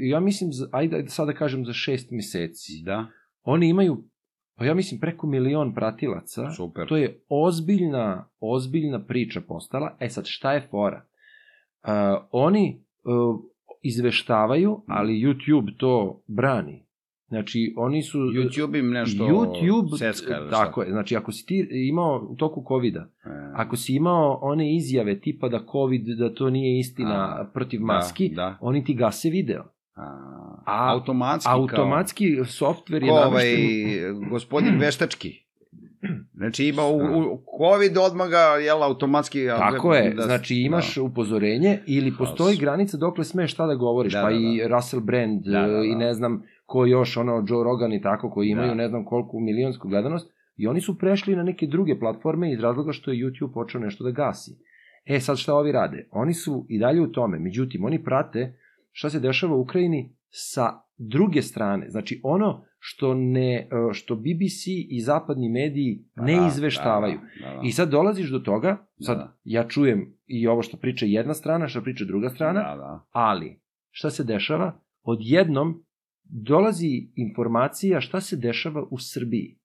ja 0.00 0.20
mislim, 0.20 0.52
za, 0.52 0.68
ajde, 0.72 0.96
ajde 0.96 1.08
sad 1.08 1.26
da 1.26 1.32
kažem 1.32 1.64
za 1.64 1.72
šest 1.72 2.10
meseci. 2.10 2.82
Da, 2.84 3.06
Oni 3.42 3.68
imaju, 3.68 4.04
pa 4.56 4.64
ja 4.64 4.74
mislim, 4.74 5.00
preko 5.00 5.26
milion 5.26 5.74
pratilaca. 5.74 6.50
super. 6.50 6.88
To 6.88 6.96
je 6.96 7.20
ozbiljna, 7.28 8.28
ozbiljna 8.40 9.04
priča 9.04 9.40
postala. 9.40 9.96
E 10.00 10.08
sad, 10.08 10.24
šta 10.26 10.52
je 10.52 10.66
fora? 10.70 11.04
Uh, 11.82 11.90
oni 12.30 12.84
uh, 13.04 13.40
izveštavaju, 13.82 14.82
ali 14.86 15.12
YouTube 15.12 15.76
to 15.76 16.22
brani. 16.26 16.86
Znači, 17.32 17.74
oni 17.76 18.02
su... 18.02 18.18
YouTube 18.18 18.78
im 18.78 18.90
nešto 18.90 19.24
YouTube, 19.24 20.02
ili 20.02 20.12
šta? 20.12 20.50
tako 20.50 20.82
je, 20.82 20.90
znači 20.90 21.16
ako 21.16 21.32
si 21.32 21.46
ti 21.46 21.68
imao 21.88 22.26
u 22.28 22.36
toku 22.36 22.64
covida, 22.68 23.08
E, 23.24 23.28
ako 23.54 23.76
si 23.76 23.94
imao 23.94 24.38
one 24.42 24.76
izjave 24.76 25.20
tipa 25.20 25.48
da 25.48 25.64
covid, 25.72 26.06
da 26.06 26.34
to 26.34 26.50
nije 26.50 26.78
istina 26.78 27.14
A, 27.14 27.44
protiv 27.54 27.80
da, 27.80 27.86
maski, 27.86 28.28
Da, 28.28 28.58
oni 28.60 28.84
ti 28.84 28.94
gase 28.94 29.30
video. 29.30 29.62
A, 29.94 30.02
A- 30.66 30.92
automatski, 30.92 31.50
Automatski 31.50 32.36
softver 32.46 33.02
je 33.02 33.08
kao, 33.08 33.18
ko 33.18 33.26
ovaj, 33.26 33.44
namešten... 33.44 34.30
gospodin 34.30 34.78
Veštački. 34.78 35.42
Znači 36.34 36.64
ima 36.64 36.82
u, 36.82 36.96
u 36.96 37.42
COVID 37.58 37.98
odmah 37.98 38.28
ga, 38.30 38.38
jel, 38.38 38.82
automatski... 38.82 39.46
Tako 39.46 39.94
je, 39.94 40.14
da- 40.14 40.22
znači 40.22 40.56
imaš 40.56 40.94
da. 40.94 41.02
upozorenje 41.02 41.78
ili 41.86 42.12
postoji 42.18 42.54
Haos. 42.54 42.60
granica 42.60 42.96
dokle 42.96 43.24
smeš 43.24 43.52
šta 43.52 43.66
da 43.66 43.74
govoriš, 43.74 44.12
Da, 44.12 44.22
pa 44.22 44.30
da, 44.30 44.36
i 44.36 44.68
Russell 44.68 45.02
Brand 45.02 45.42
Da, 45.44 45.60
da, 45.60 45.66
da. 45.66 45.84
i 45.84 45.94
ne 45.94 46.14
znam 46.14 46.42
ko 46.72 46.86
još, 46.86 47.16
ono 47.16 47.32
Joe 47.48 47.64
Rogan 47.64 47.92
i 47.92 48.02
tako, 48.02 48.30
koji 48.30 48.48
imaju 48.48 48.68
Da. 48.68 48.74
ne 48.74 48.88
znam 48.88 49.04
koliko 49.04 49.40
milionsku 49.40 49.88
gledanost 49.88 50.30
i 50.56 50.66
oni 50.66 50.80
su 50.80 50.98
prešli 50.98 51.36
na 51.36 51.42
neke 51.42 51.66
druge 51.66 51.98
platforme 51.98 52.52
iz 52.52 52.60
razloga 52.60 52.92
što 52.92 53.10
je 53.10 53.24
YouTube 53.24 53.52
počeo 53.54 53.80
nešto 53.80 54.04
da 54.04 54.10
gasi. 54.10 54.50
E 55.04 55.20
sad 55.20 55.38
šta 55.38 55.54
ovi 55.54 55.72
rade? 55.72 56.08
Oni 56.10 56.34
su 56.34 56.66
i 56.68 56.78
dalje 56.78 57.00
u 57.00 57.12
tome, 57.12 57.38
međutim 57.38 57.84
oni 57.84 58.04
prate 58.04 58.58
šta 58.92 59.10
se 59.10 59.20
dešava 59.20 59.56
u 59.56 59.60
Ukrajini 59.60 60.16
sa 60.30 60.66
druge 60.98 61.42
strane. 61.42 61.88
Znači 61.88 62.20
ono 62.24 62.64
što 62.78 63.14
ne 63.14 63.68
što 63.92 64.16
BBC 64.16 64.62
i 64.88 65.00
zapadni 65.00 65.48
mediji 65.48 66.04
ne 66.16 66.36
Da, 66.40 66.46
izveštavaju. 66.46 67.18
Da, 67.40 67.50
da, 67.50 67.56
da. 67.56 67.60
I 67.64 67.72
sad 67.72 67.88
dolaziš 67.90 68.30
do 68.30 68.38
toga, 68.38 68.86
sad 69.00 69.16
Da. 69.18 69.36
ja 69.44 69.68
čujem 69.68 70.14
i 70.26 70.46
ovo 70.46 70.62
što 70.62 70.76
priča 70.76 71.06
jedna 71.06 71.34
strana, 71.34 71.68
što 71.68 71.82
priča 71.82 72.04
druga 72.04 72.28
strana, 72.28 72.60
Da, 72.60 72.76
da. 72.76 73.04
ali 73.12 73.60
šta 73.90 74.10
se 74.10 74.24
dešava? 74.24 74.72
Odjednom 75.02 75.84
dolazi 76.32 77.08
informacija 77.16 78.00
šta 78.00 78.20
se 78.20 78.36
dešava 78.36 78.82
u 78.82 78.98
Srbiji. 78.98 79.58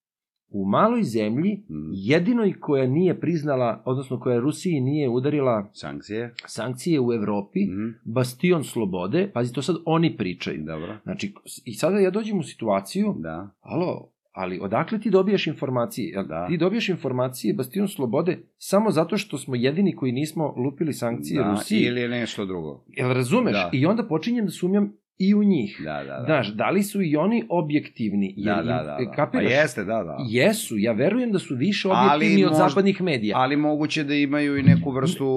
U 0.50 0.66
maloj 0.66 1.04
zemlji, 1.04 1.54
Mm. 1.70 1.92
jedinoj 1.94 2.54
koja 2.54 2.88
nije 2.88 3.20
priznala, 3.20 3.82
odnosno 3.86 4.20
koja 4.20 4.40
Rusiji 4.40 4.82
nije 4.82 5.10
udarila 5.10 5.70
Sankcije. 5.74 6.34
sankcije 6.46 7.00
u 7.00 7.14
Evropi, 7.14 7.60
Mhm. 7.62 7.90
bastion 8.06 8.64
slobode, 8.64 9.32
pazi, 9.34 9.54
to 9.54 9.62
sad 9.62 9.76
oni 9.86 10.18
pričaju. 10.18 10.64
Dobro. 10.66 10.98
Znači, 11.04 11.34
i 11.66 11.74
sada 11.74 12.00
ja 12.00 12.12
dođem 12.12 12.40
u 12.40 12.44
situaciju, 12.44 13.16
Da. 13.18 13.50
alo, 13.62 14.10
ali 14.32 14.60
odakle 14.60 15.00
ti 15.00 15.10
dobijaš 15.10 15.48
informacije? 15.48 16.24
Da. 16.24 16.48
Ti 16.48 16.58
dobijaš 16.58 16.90
informacije 16.90 17.54
Bastion 17.54 17.88
Slobode 17.88 18.38
samo 18.58 18.92
zato 18.92 19.18
što 19.18 19.38
smo 19.38 19.56
jedini 19.56 19.96
koji 19.96 20.12
nismo 20.12 20.54
lupili 20.58 20.94
sankcije 20.94 21.44
da, 21.44 21.52
Rusiji. 21.52 21.80
Ili 21.80 22.08
nešto 22.08 22.46
drugo. 22.46 22.84
Jel 22.88 23.14
razumeš? 23.14 23.54
Da. 23.54 23.70
I 23.74 23.86
onda 23.86 24.04
počinjem 24.04 24.46
da 24.46 24.52
sumnjam 24.52 24.94
i 25.20 25.36
u 25.36 25.44
njih. 25.44 25.82
Da, 25.82 25.94
da, 25.96 26.04
da. 26.06 26.24
Znaš, 26.26 26.48
da 26.50 26.70
li 26.70 26.84
su 26.84 27.02
i 27.02 27.16
oni 27.16 27.44
objektivni? 27.52 28.36
da, 28.38 28.52
Jer 28.52 28.56
da, 28.58 28.62
im- 28.62 28.68
da, 28.68 28.84
da. 28.86 28.98
Pa 29.06 29.12
Kapiraš? 29.14 29.52
jeste, 29.52 29.84
da, 29.84 30.04
da. 30.04 30.18
Jesu, 30.22 30.78
ja 30.78 30.92
verujem 30.94 31.32
da 31.32 31.40
su 31.40 31.56
više 31.56 31.90
Ali 31.90 32.08
objektivni 32.08 32.46
od 32.46 32.52
možda- 32.52 32.70
zapadnih 32.70 33.02
medija. 33.02 33.38
Ali 33.38 33.56
moguće 33.58 34.04
da 34.04 34.14
imaju 34.16 34.58
i 34.58 34.64
neku 34.64 34.92
vrstu 34.92 35.28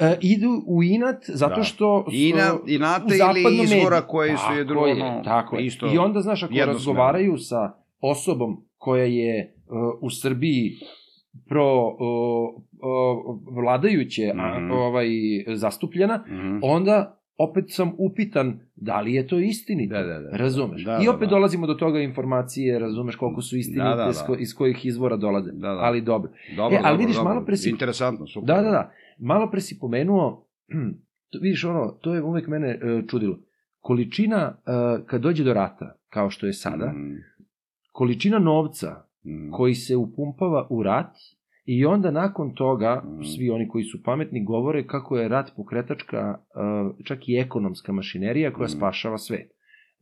E, 0.00 0.16
idu 0.22 0.62
u 0.66 0.82
inat 0.84 1.24
zato 1.28 1.56
Da. 1.56 1.62
što 1.62 2.04
su 2.04 2.16
Ina, 2.16 2.50
inate 2.68 3.14
ili 3.30 3.54
izvora 3.54 3.90
mediju. 3.90 4.08
koji 4.08 4.36
su 4.38 4.52
je 4.52 4.64
drugo, 4.64 4.86
je, 4.86 5.22
tako 5.24 5.56
je. 5.56 5.66
isto 5.66 5.86
I 5.86 5.98
onda, 5.98 6.20
znaš, 6.20 6.42
ako 6.42 6.54
razgovaraju 6.56 7.38
sa 7.38 7.72
osobom 8.00 8.56
koja 8.76 9.04
je 9.04 9.54
uh, 9.58 9.72
u 10.00 10.10
Srbiji 10.12 10.72
pro 11.48 11.86
uh, 11.86 11.96
uh, 12.48 13.56
vladajuće 13.56 14.32
a, 14.32 14.58
Mhm. 14.58 14.70
ovaj 14.72 15.06
zastupljena, 15.48 16.24
Mhm. 16.28 16.58
onda 16.62 17.15
opet 17.38 17.64
sam 17.68 17.92
upitan 17.98 18.60
da 18.76 19.00
li 19.00 19.14
je 19.14 19.26
to 19.26 19.38
istinito. 19.38 19.94
Da, 19.94 20.02
da, 20.02 20.18
da. 20.20 20.36
Razumeš? 20.36 20.84
Da, 20.84 20.98
I 20.98 21.04
da, 21.04 21.10
opet 21.10 21.20
da. 21.20 21.30
dolazimo 21.30 21.66
do 21.66 21.74
toga 21.74 22.00
informacije, 22.00 22.78
razumeš 22.78 23.16
koliko 23.16 23.42
su 23.42 23.56
istinite, 23.56 23.84
Da, 23.84 23.94
da, 23.96 24.12
da. 24.28 24.36
iz 24.38 24.54
kojih 24.54 24.86
izvora 24.86 25.16
dolaze. 25.16 25.52
Da, 25.52 25.68
da. 25.68 25.78
Ali 25.78 26.00
dobro. 26.00 26.30
Dobro, 26.56 26.76
E, 26.76 26.78
ali 26.78 26.84
dobro, 26.84 26.98
vidiš, 26.98 27.16
dobro. 27.16 27.30
malo 27.30 27.44
pre 27.44 27.56
si- 27.56 27.70
Interesantno, 27.70 28.26
super. 28.26 28.46
Da, 28.46 28.62
da, 28.62 28.70
da. 28.70 28.90
Malo 29.18 29.50
pre 29.50 29.60
si 29.60 29.78
pomenuo, 29.78 30.46
to, 31.30 31.38
vidiš 31.38 31.64
ono, 31.64 31.88
to 31.90 32.14
je 32.14 32.22
uvek 32.22 32.46
mene 32.48 32.68
e, 32.72 33.02
čudilo. 33.08 33.38
Količina, 33.80 34.56
e, 34.58 34.72
kad 35.06 35.20
dođe 35.20 35.44
do 35.44 35.54
rata, 35.54 35.96
kao 36.08 36.30
što 36.30 36.46
je 36.46 36.52
sada, 36.52 36.86
Mm, 36.86 37.16
količina 37.92 38.38
novca 38.38 38.90
mm. 39.24 39.50
koji 39.50 39.74
se 39.74 39.96
upumpava 39.96 40.66
u 40.70 40.82
rat 40.82 41.16
i 41.66 41.86
onda 41.86 42.10
nakon 42.10 42.54
toga 42.54 43.02
Mm. 43.06 43.24
svi 43.24 43.50
oni 43.50 43.68
koji 43.68 43.84
su 43.84 44.02
pametni 44.02 44.44
govore 44.44 44.86
kako 44.86 45.18
je 45.18 45.28
rat 45.28 45.50
pokretačka, 45.56 46.38
e, 46.98 47.04
čak 47.04 47.28
i 47.28 47.36
ekonomska 47.36 47.92
mašinerija 47.92 48.52
koja 48.52 48.66
Mm. 48.66 48.68
spašava 48.68 49.18
svet. 49.18 49.50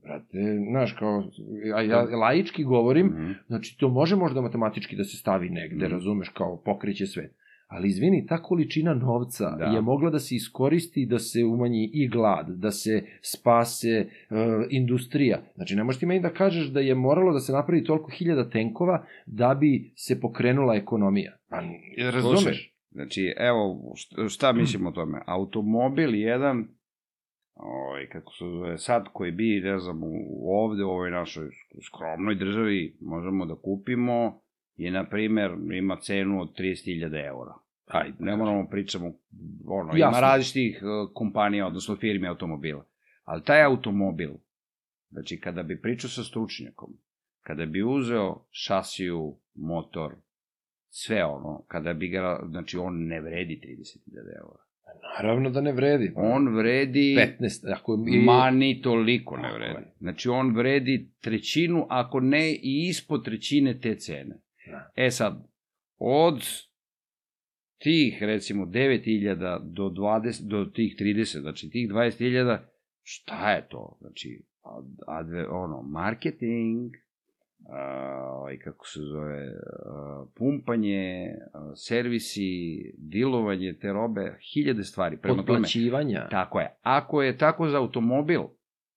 Brate, 0.03 0.38
znaš, 0.70 0.92
kao, 0.92 1.24
ja, 1.64 1.81
ja 1.83 2.16
laički 2.18 2.64
govorim, 2.64 3.07
Mm. 3.07 3.35
Znači, 3.46 3.77
to 3.79 3.88
može 3.88 4.16
možda 4.16 4.40
matematički 4.40 4.96
da 4.96 5.05
se 5.05 5.16
stavi 5.16 5.50
negde, 5.50 5.88
Mm. 5.88 5.90
razumeš, 5.90 6.29
kao 6.29 6.62
pokriće 6.64 7.07
svet. 7.07 7.35
Ali 7.74 7.88
izvini, 7.88 8.26
ta 8.26 8.42
količina 8.42 8.94
novca 8.94 9.50
Da. 9.58 9.64
je 9.64 9.80
mogla 9.80 10.10
da 10.10 10.18
se 10.18 10.34
iskoristi 10.34 11.06
da 11.06 11.18
se 11.18 11.44
umanji 11.44 11.90
i 11.92 12.08
glad, 12.08 12.48
da 12.48 12.70
se 12.70 13.02
spase 13.22 14.06
uh, 14.30 14.37
industrija. 14.70 15.42
Znači, 15.54 15.76
ne 15.76 15.84
možeš 15.84 16.00
ti 16.00 16.06
meni 16.06 16.20
da 16.20 16.30
kažeš 16.30 16.66
da 16.66 16.80
je 16.80 16.94
moralo 16.94 17.32
da 17.32 17.40
se 17.40 17.52
napravi 17.52 17.84
toliko 17.84 18.10
hiljada 18.10 18.50
tenkova 18.50 19.04
da 19.26 19.54
bi 19.54 19.92
se 19.96 20.20
pokrenula 20.20 20.74
ekonomija. 20.74 21.37
Pa, 21.48 21.56
razumeš? 22.12 22.42
Slušaj, 22.42 22.74
Znači, 22.94 23.34
evo, 23.37 23.92
šta, 23.96 24.28
šta 24.28 24.52
mislim 24.52 24.87
o 24.87 24.92
tome? 24.92 25.22
Automobil 25.26 26.14
jedan, 26.14 26.68
ovaj, 27.54 28.08
kako 28.08 28.32
se 28.32 28.44
zove, 28.44 28.78
sad 28.78 29.08
koji 29.12 29.32
bi, 29.32 29.60
ne 29.64 29.78
znam, 29.78 30.00
ovde 30.42 30.84
u 30.84 30.88
ovoj 30.88 31.10
našoj 31.10 31.48
skromnoj 31.87 32.34
državi 32.34 32.96
možemo 33.00 33.46
da 33.46 33.54
kupimo, 33.54 34.40
je, 34.76 34.90
na 34.90 35.08
primer, 35.08 35.50
ima 35.72 35.96
cenu 35.96 36.40
od 36.40 36.48
30.000 36.58 37.26
eura. 37.26 37.54
Ajde, 37.87 38.16
Ne 38.18 38.37
moramo 38.37 38.68
pričamo, 38.68 39.12
ono, 39.66 39.92
Jasno. 39.97 40.18
ima 40.18 40.20
različitih 40.20 40.83
uh, 40.83 41.11
kompanija, 41.14 41.66
odnosno 41.66 41.97
firme 41.97 42.29
automobila. 42.29 42.87
Ali 43.25 43.44
taj 43.44 43.62
automobil, 43.62 44.31
znači 45.11 45.40
kada 45.40 45.62
bi 45.62 45.81
pričao 45.81 46.11
sa 46.11 46.25
stručnjakom, 46.25 46.90
kada 47.42 47.66
bi 47.66 47.83
uzeo 47.83 48.47
šasiju, 48.51 49.37
motor, 49.55 50.14
sve 50.88 51.25
ono, 51.25 51.64
kada 51.68 51.92
bi 51.92 52.09
ga, 52.09 52.40
znači 52.49 52.79
on 52.79 53.07
ne 53.07 53.20
vredi 53.20 53.61
30.000 53.64 54.16
eura. 54.40 54.64
Naravno 55.16 55.51
da 55.51 55.61
ne 55.61 55.73
vredi. 55.73 56.12
On 56.16 56.57
vredi, 56.57 57.16
15, 57.40 57.73
ako 57.77 58.05
i... 58.09 58.18
ma 58.18 58.51
ni 58.51 58.83
toliko 58.83 59.37
ne 59.37 59.53
vredi. 59.53 59.75
je. 59.75 59.92
Znači 60.01 60.29
on 60.29 60.57
vredi 60.57 61.11
trećinu, 61.20 61.87
ako 61.90 62.20
ne 62.20 62.53
i 62.53 62.87
ispod 62.88 63.25
trećine 63.25 63.81
te 63.81 63.97
cene. 63.97 64.40
Da. 64.70 64.90
E 64.97 65.11
sad, 65.11 65.47
od 65.99 66.42
tih 67.78 68.22
recimo 68.22 68.66
9000 68.66 69.58
do 69.62 69.84
20 69.84 70.48
do 70.48 70.64
tih 70.64 70.96
30, 71.00 71.40
znači 71.40 71.70
tih 71.70 71.88
20.000, 71.88 72.58
šta 73.02 73.50
je 73.50 73.68
to? 73.68 73.96
Znači 74.00 74.42
ad, 74.62 74.84
adve, 75.06 75.48
ono 75.48 75.82
marketing, 75.82 76.94
i 78.54 78.58
kako 78.58 78.87
se 78.87 79.00
zove, 79.00 79.52
a, 79.87 80.24
pumpanje, 80.37 81.34
a, 81.52 81.72
servisi, 81.76 82.80
dilovanje 82.98 83.76
te 83.80 83.92
robe, 83.92 84.38
hiljade 84.52 84.84
stvari. 84.84 85.16
Prema 85.16 85.42
tome, 85.42 85.68
tako 86.30 86.60
je. 86.60 86.76
Ako 86.82 87.22
je 87.22 87.38
tako 87.38 87.68
za 87.68 87.78
automobil, 87.78 88.40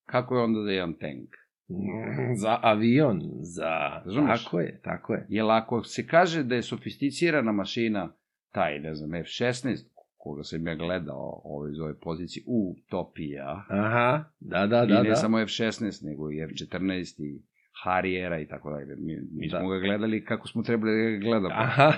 kako 0.05 0.35
je 0.35 0.43
onda 0.43 0.59
da 0.59 0.71
imam 0.71 0.93
tank? 0.93 1.29
Mm, 1.69 2.35
Za 2.43 2.59
avion, 2.61 3.21
za... 3.41 4.01
Razumeš? 4.05 4.43
Tako 4.43 4.59
je, 4.59 4.81
tako 4.83 5.13
je. 5.13 5.25
Jer 5.29 5.45
ako 5.49 5.83
se 5.83 6.07
kaže 6.07 6.43
da 6.43 6.55
je 6.55 6.61
sofisticirana 6.61 7.51
mašina, 7.51 8.13
taj, 8.51 8.79
ne 8.79 8.95
znam, 8.95 9.13
F-16, 9.13 9.77
koga 10.17 10.43
sam 10.43 10.67
ja 10.67 10.75
gledao 10.75 11.41
ovaj, 11.43 11.71
iz 11.71 11.79
ove 11.79 11.99
pozicije, 11.99 12.43
Utopija, 12.47 13.65
Aha, 13.69 14.23
da, 14.39 14.67
da, 14.67 14.83
i 14.83 14.87
da, 14.87 15.03
ne 15.03 15.09
da. 15.09 15.15
samo 15.15 15.39
F-16, 15.39 16.05
nego 16.05 16.31
i 16.31 16.41
F-14 16.41 17.23
i 17.23 17.41
Harriera 17.83 18.39
i 18.39 18.47
tako 18.47 18.69
dalje. 18.71 18.95
Mi, 18.95 19.17
mi 19.31 19.47
Da. 19.49 19.59
smo 19.59 19.69
ga 19.69 19.79
gledali 19.79 20.25
kako 20.25 20.47
smo 20.47 20.63
trebali 20.63 21.03
da 21.03 21.09
ga 21.09 21.17
gledamo. 21.17 21.55
Aha, 21.55 21.93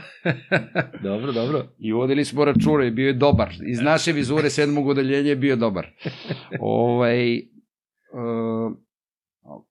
dobro, 1.10 1.32
dobro. 1.32 1.66
I 1.80 1.92
vodili 1.92 2.26
smo 2.26 2.46
računa 2.46 2.86
i 2.86 2.92
bio 2.92 3.08
je 3.08 3.14
dobar. 3.14 3.50
Iz 3.68 3.82
naše 3.82 4.12
vizure 4.12 4.50
sedmog 4.50 4.88
odeljenja 4.88 5.30
je 5.30 5.36
bio 5.36 5.56
dobar. 5.56 5.88
ovaj, 6.60 7.38
e, 7.38 7.44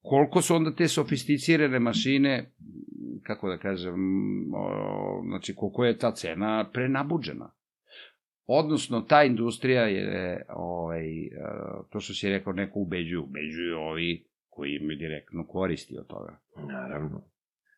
koliko 0.02 0.42
su 0.42 0.54
onda 0.54 0.74
te 0.74 0.88
sofisticirane 0.88 1.78
mašine, 1.78 2.52
kako 3.22 3.48
da 3.48 3.58
kažem, 3.58 3.94
o, 4.54 5.22
znači 5.28 5.54
koliko 5.54 5.84
je 5.84 5.98
ta 5.98 6.12
cena 6.12 6.70
prenabuđena. 6.72 7.50
Odnosno, 8.46 9.00
ta 9.00 9.24
industrija 9.24 9.82
je, 9.82 10.46
ovaj, 10.54 11.22
e, 11.22 11.30
to 11.90 12.00
što 12.00 12.14
si 12.14 12.28
rekao, 12.28 12.52
neko 12.52 12.78
ubeđuju, 12.78 13.22
ubeđuju 13.22 13.78
ovi 13.78 14.24
koji 14.48 14.76
imaju 14.76 14.98
direktno 14.98 15.46
koristi 15.46 15.98
od 15.98 16.06
toga. 16.06 16.38
Naravno. 16.56 17.22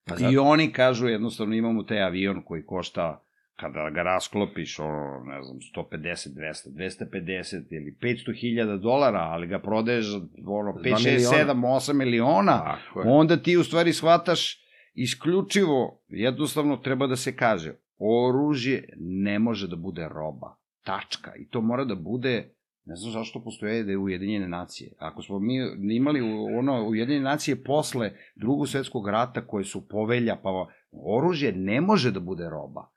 Pa 0.05 0.31
I 0.31 0.39
oni 0.39 0.73
kažu 0.73 1.07
jednostavno 1.07 1.55
imamo 1.55 1.83
taj 1.83 2.03
avion 2.03 2.43
koji 2.43 2.65
košta 2.65 3.25
kada 3.61 3.91
ga 3.91 4.03
rasklopiš, 4.03 4.79
ono, 4.79 5.25
ne 5.25 5.43
znam, 5.43 5.59
150, 5.77 6.29
200, 6.35 6.69
250 7.13 7.75
ili 7.75 7.97
500 8.03 8.41
hiljada 8.41 8.77
dolara, 8.77 9.19
ali 9.19 9.47
ga 9.47 9.59
prodaješ 9.59 10.07
ono, 10.47 10.73
Za 10.73 10.79
5, 10.79 10.89
dva 10.89 10.99
6, 10.99 11.05
miliona. 11.05 11.55
7, 11.55 11.91
8 11.91 11.93
miliona, 11.93 12.77
onda 12.95 13.37
ti 13.37 13.57
u 13.57 13.65
stvari 13.65 13.93
shvataš 13.93 14.70
isključivo, 15.03 16.03
jednostavno 16.09 16.77
treba 16.77 17.07
da 17.07 17.17
se 17.17 17.37
kaže, 17.37 17.75
oružje 17.99 18.95
ne 18.99 19.39
može 19.39 19.69
da 19.69 19.77
bude 19.77 20.09
roba. 20.09 20.57
Tačka. 20.85 21.35
I 21.37 21.49
to 21.49 21.61
mora 21.61 21.85
da 21.85 21.95
bude 21.95 22.55
Ne 22.85 22.97
znam 22.97 23.13
zašto 23.13 23.43
postoje 23.45 23.85
da 23.85 23.91
je 23.91 23.99
Ujedinjene 23.99 24.49
nacije. 24.49 24.93
Ako 24.99 25.23
smo 25.23 25.39
mi 25.39 25.97
imali 25.97 26.21
ono 26.59 26.89
Ujedinjene 26.89 27.25
nacije 27.25 27.65
posle 27.65 28.13
drugog 28.35 28.69
svetskog 28.69 29.09
rata 29.09 29.47
koje 29.47 29.65
su 29.65 29.89
povelja, 29.89 30.37
pa 30.43 30.67
oružje 30.93 31.53
ne 31.53 31.81
može 31.81 32.11
da 32.11 32.21
bude 32.21 32.49
roba. 32.51 32.89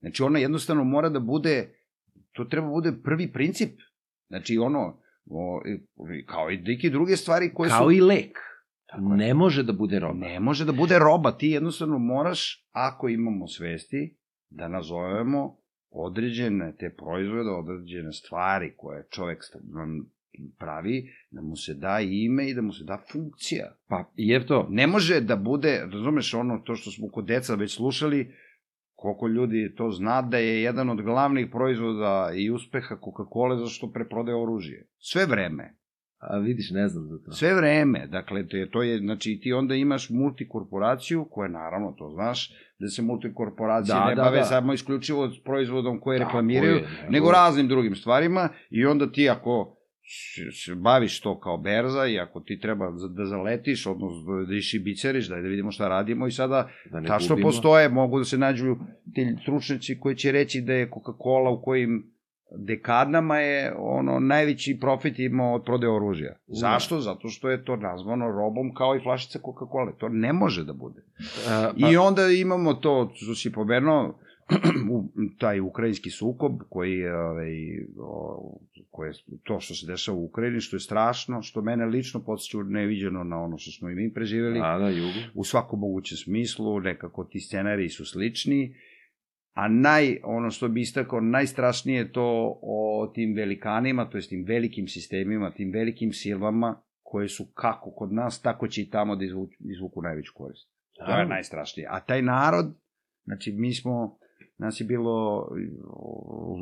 Znači 0.00 0.22
ona 0.22 0.38
jednostavno 0.38 0.84
mora 0.84 1.08
da 1.08 1.20
bude, 1.20 1.74
to 2.32 2.44
treba 2.44 2.66
da 2.66 2.72
bude 2.72 2.92
prvi 3.04 3.32
princip. 3.32 3.80
Znači 4.28 4.58
ono, 4.58 5.00
o, 5.30 5.62
kao 6.26 6.50
i 6.50 6.58
neke 6.58 6.90
druge 6.90 7.16
stvari 7.16 7.54
koje 7.54 7.70
Kao 7.70 7.84
su... 7.84 7.92
i 7.92 8.00
lek. 8.00 8.38
Tako 8.90 9.12
je. 9.12 9.16
Ne 9.16 9.34
može 9.34 9.62
da 9.62 9.72
bude 9.72 9.98
roba. 9.98 10.18
Ne 10.18 10.40
može 10.40 10.64
da 10.64 10.72
bude 10.72 10.98
roba, 10.98 11.32
ti 11.32 11.48
jednostavno 11.48 11.98
moraš, 11.98 12.66
ako 12.72 13.08
imamo 13.08 13.46
svesti, 13.46 14.16
da 14.50 14.68
nazovemo 14.68 15.56
određene 15.90 16.74
te 16.78 16.94
proizvode, 16.98 17.50
određene 17.50 18.12
stvari 18.12 18.74
koje 18.76 19.06
čovek 19.10 19.38
pravi, 20.58 21.12
da 21.30 21.42
mu 21.42 21.56
se 21.56 21.74
da 21.74 22.00
ime 22.00 22.48
i 22.48 22.54
da 22.54 22.62
mu 22.62 22.72
se 22.72 22.84
da 22.84 23.02
funkcija. 23.12 23.74
Pa, 23.88 24.10
je 24.16 24.46
to. 24.46 24.66
Ne 24.70 24.86
može 24.86 25.20
da 25.20 25.36
bude, 25.36 25.86
razumeš 25.92 26.34
ono, 26.34 26.58
to 26.58 26.74
što 26.74 26.90
smo 26.90 27.08
kod 27.08 27.26
deca 27.26 27.54
već 27.54 27.76
slušali, 27.76 28.34
koliko 28.94 29.28
ljudi 29.28 29.74
to 29.76 29.90
zna 29.90 30.22
da 30.22 30.38
je 30.38 30.62
jedan 30.62 30.90
od 30.90 31.02
glavnih 31.02 31.48
proizvoda 31.52 32.30
i 32.36 32.50
uspeha 32.50 32.94
Coca-Cola 32.94 33.58
zašto 33.58 33.92
preprodaje 33.92 34.42
oružje. 34.42 34.86
Sve 34.98 35.26
vreme. 35.26 35.79
A 36.20 36.38
vidiš, 36.38 36.70
ne 36.70 36.88
znam 36.88 37.04
za 37.04 37.18
to. 37.18 37.32
Sve 37.32 37.54
vreme, 37.54 38.06
dakle, 38.08 38.46
to 38.46 38.56
je, 38.56 38.70
to 38.70 38.82
je, 38.82 38.98
znači, 38.98 39.40
ti 39.42 39.52
onda 39.52 39.74
imaš 39.76 40.10
multikorporaciju, 40.10 41.24
koja, 41.24 41.48
naravno, 41.50 41.92
to 41.92 42.10
znaš, 42.10 42.50
da 42.78 42.88
se 42.88 43.02
multikorporacije 43.02 43.94
Da, 43.94 44.06
ne 44.06 44.14
da, 44.14 44.22
bave 44.22 44.38
da. 44.38 44.44
samo 44.44 44.72
isključivo 44.72 45.30
s 45.30 45.42
proizvodom 45.42 46.00
koje 46.00 46.18
Tako 46.18 46.28
reklamiraju, 46.28 46.74
je, 46.74 46.80
nego- 46.82 47.10
nego 47.10 47.30
raznim 47.32 47.68
drugim 47.68 47.94
stvarima, 47.94 48.48
i 48.70 48.86
onda 48.86 49.12
ti 49.12 49.28
ako 49.28 49.76
se 50.56 50.74
baviš 50.74 51.20
to 51.20 51.40
kao 51.40 51.58
berza 51.58 52.06
i 52.06 52.18
ako 52.18 52.40
ti 52.40 52.60
treba 52.60 52.86
da 53.08 53.26
zaletiš, 53.26 53.86
odnosno 53.86 54.18
da 54.42 54.54
išibiceriš, 54.54 55.28
daj 55.28 55.42
da 55.42 55.48
vidimo 55.48 55.70
šta 55.70 55.88
radimo 55.88 56.26
i 56.26 56.32
sada 56.32 56.68
Da 56.92 57.02
tačno 57.02 57.28
gubimo. 57.28 57.48
postoje, 57.48 57.88
mogu 57.88 58.18
da 58.18 58.24
se 58.24 58.38
nađu 58.38 58.76
ti 59.14 59.36
stručnjaci 59.42 59.98
koji 59.98 60.16
će 60.16 60.32
reći 60.32 60.60
da 60.60 60.72
je 60.72 60.88
Coca-Cola 60.88 61.50
u 61.50 61.62
kojim 61.62 62.12
dekadama 62.56 63.38
je 63.38 63.74
ono 63.78 64.20
najveći 64.20 64.78
profit 64.80 65.18
imao 65.18 65.54
od 65.54 65.64
prodaje 65.64 65.92
oružja. 65.92 66.36
Zašto? 66.46 67.00
Zato 67.00 67.28
što 67.28 67.50
je 67.50 67.64
to 67.64 67.76
nazvano 67.76 68.30
robom 68.30 68.74
kao 68.74 68.96
i 68.96 69.00
flašica 69.00 69.38
Coca-Cola. 69.38 69.92
To 69.98 70.08
ne 70.08 70.32
može 70.32 70.64
da 70.64 70.72
bude. 70.72 71.02
A, 71.48 71.72
pa, 71.80 71.90
I 71.90 71.96
onda 71.96 72.22
imamo 72.28 72.74
to, 72.74 73.12
što 73.14 73.34
si 73.34 73.52
pomenuo, 73.52 74.18
taj 75.40 75.60
ukrajinski 75.60 76.10
sukob 76.10 76.52
koji 76.68 76.98
je, 76.98 77.16
ovaj, 77.16 77.52
koje, 78.90 79.12
to 79.42 79.60
što 79.60 79.74
se 79.74 79.86
dešava 79.86 80.18
u 80.18 80.24
Ukrajini, 80.24 80.60
što 80.60 80.76
je 80.76 80.80
strašno, 80.80 81.42
što 81.42 81.62
mene 81.62 81.86
lično 81.86 82.20
podsjeća 82.20 82.58
neviđeno 82.62 83.24
na 83.24 83.42
ono 83.42 83.58
što 83.58 83.70
smo 83.70 83.90
i 83.90 83.94
mi 83.94 84.12
preživeli 84.12 84.60
A, 84.62 84.78
da, 84.78 84.88
jugu. 84.88 85.18
u 85.34 85.44
svakom 85.44 85.80
mogućem 85.80 86.16
smislu, 86.16 86.80
nekako 86.80 87.24
ti 87.24 87.40
scenariji 87.40 87.88
su 87.88 88.04
slični, 88.04 88.74
a 89.60 89.68
naj, 89.68 90.18
ono 90.24 90.50
što 90.50 90.68
bi 90.68 90.80
istakao, 90.80 91.20
najstrašnije 91.20 91.98
je 91.98 92.12
to 92.12 92.58
o 92.62 93.12
tim 93.14 93.34
velikanima, 93.36 94.10
to 94.10 94.18
jest 94.18 94.28
tim 94.28 94.44
velikim 94.48 94.88
sistemima, 94.88 95.50
tim 95.50 95.72
velikim 95.72 96.12
silama, 96.12 96.82
koje 97.02 97.28
su 97.28 97.46
kako 97.54 97.90
kod 97.90 98.12
nas, 98.12 98.42
tako 98.42 98.68
će 98.68 98.82
i 98.82 98.90
tamo 98.90 99.16
da 99.16 99.24
izvuku, 99.24 99.52
izvuku 99.60 100.02
najveću 100.02 100.32
korist. 100.34 100.70
To 101.06 101.18
je 101.18 101.26
najstrašnije. 101.26 101.88
A 101.90 102.00
taj 102.00 102.22
narod, 102.22 102.66
znači 103.24 103.52
mi 103.52 103.74
smo, 103.74 104.18
nas 104.58 104.80
je 104.80 104.84
bilo, 104.84 105.48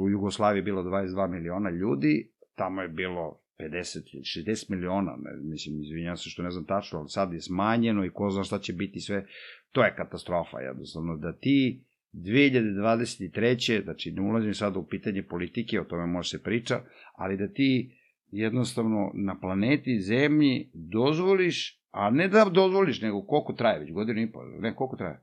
u 0.00 0.08
Jugoslaviji 0.10 0.62
bilo 0.62 0.82
22 0.82 1.30
miliona 1.30 1.70
ljudi, 1.70 2.32
tamo 2.54 2.82
je 2.82 2.88
bilo 2.88 3.40
50, 3.58 3.98
60 4.46 4.70
miliona, 4.70 5.16
ne, 5.22 5.30
mislim, 5.42 5.80
izvinjam 5.80 6.16
se 6.16 6.30
što 6.30 6.42
ne 6.42 6.50
znam 6.50 6.64
tačno, 6.64 6.98
ali 6.98 7.08
sad 7.08 7.32
je 7.32 7.40
smanjeno 7.40 8.04
i 8.04 8.10
ko 8.10 8.30
zna 8.30 8.44
šta 8.44 8.58
će 8.58 8.72
biti 8.72 9.00
sve, 9.00 9.26
to 9.72 9.84
je 9.84 9.94
katastrofa 9.96 10.60
jednostavno, 10.60 11.16
da 11.16 11.32
ti 11.32 11.84
2023. 12.12 13.84
znači 13.84 14.12
ne 14.12 14.22
ulazim 14.22 14.54
sad 14.54 14.76
u 14.76 14.86
pitanje 14.86 15.22
politike, 15.22 15.80
o 15.80 15.84
tome 15.84 16.06
može 16.06 16.28
se 16.28 16.42
priča, 16.42 16.80
ali 17.16 17.36
da 17.36 17.48
ti 17.48 17.98
jednostavno 18.30 19.10
na 19.14 19.40
planeti 19.40 20.00
Zemlji 20.00 20.70
dozvoliš, 20.74 21.82
a 21.90 22.10
ne 22.10 22.28
da 22.28 22.44
dozvoliš, 22.44 23.00
nego 23.02 23.22
koliko 23.22 23.52
traje 23.52 23.80
već, 23.80 23.92
godinu 23.92 24.20
i 24.20 24.32
pol, 24.32 24.42
ne, 24.60 24.74
koliko 24.74 24.96
traje? 24.96 25.20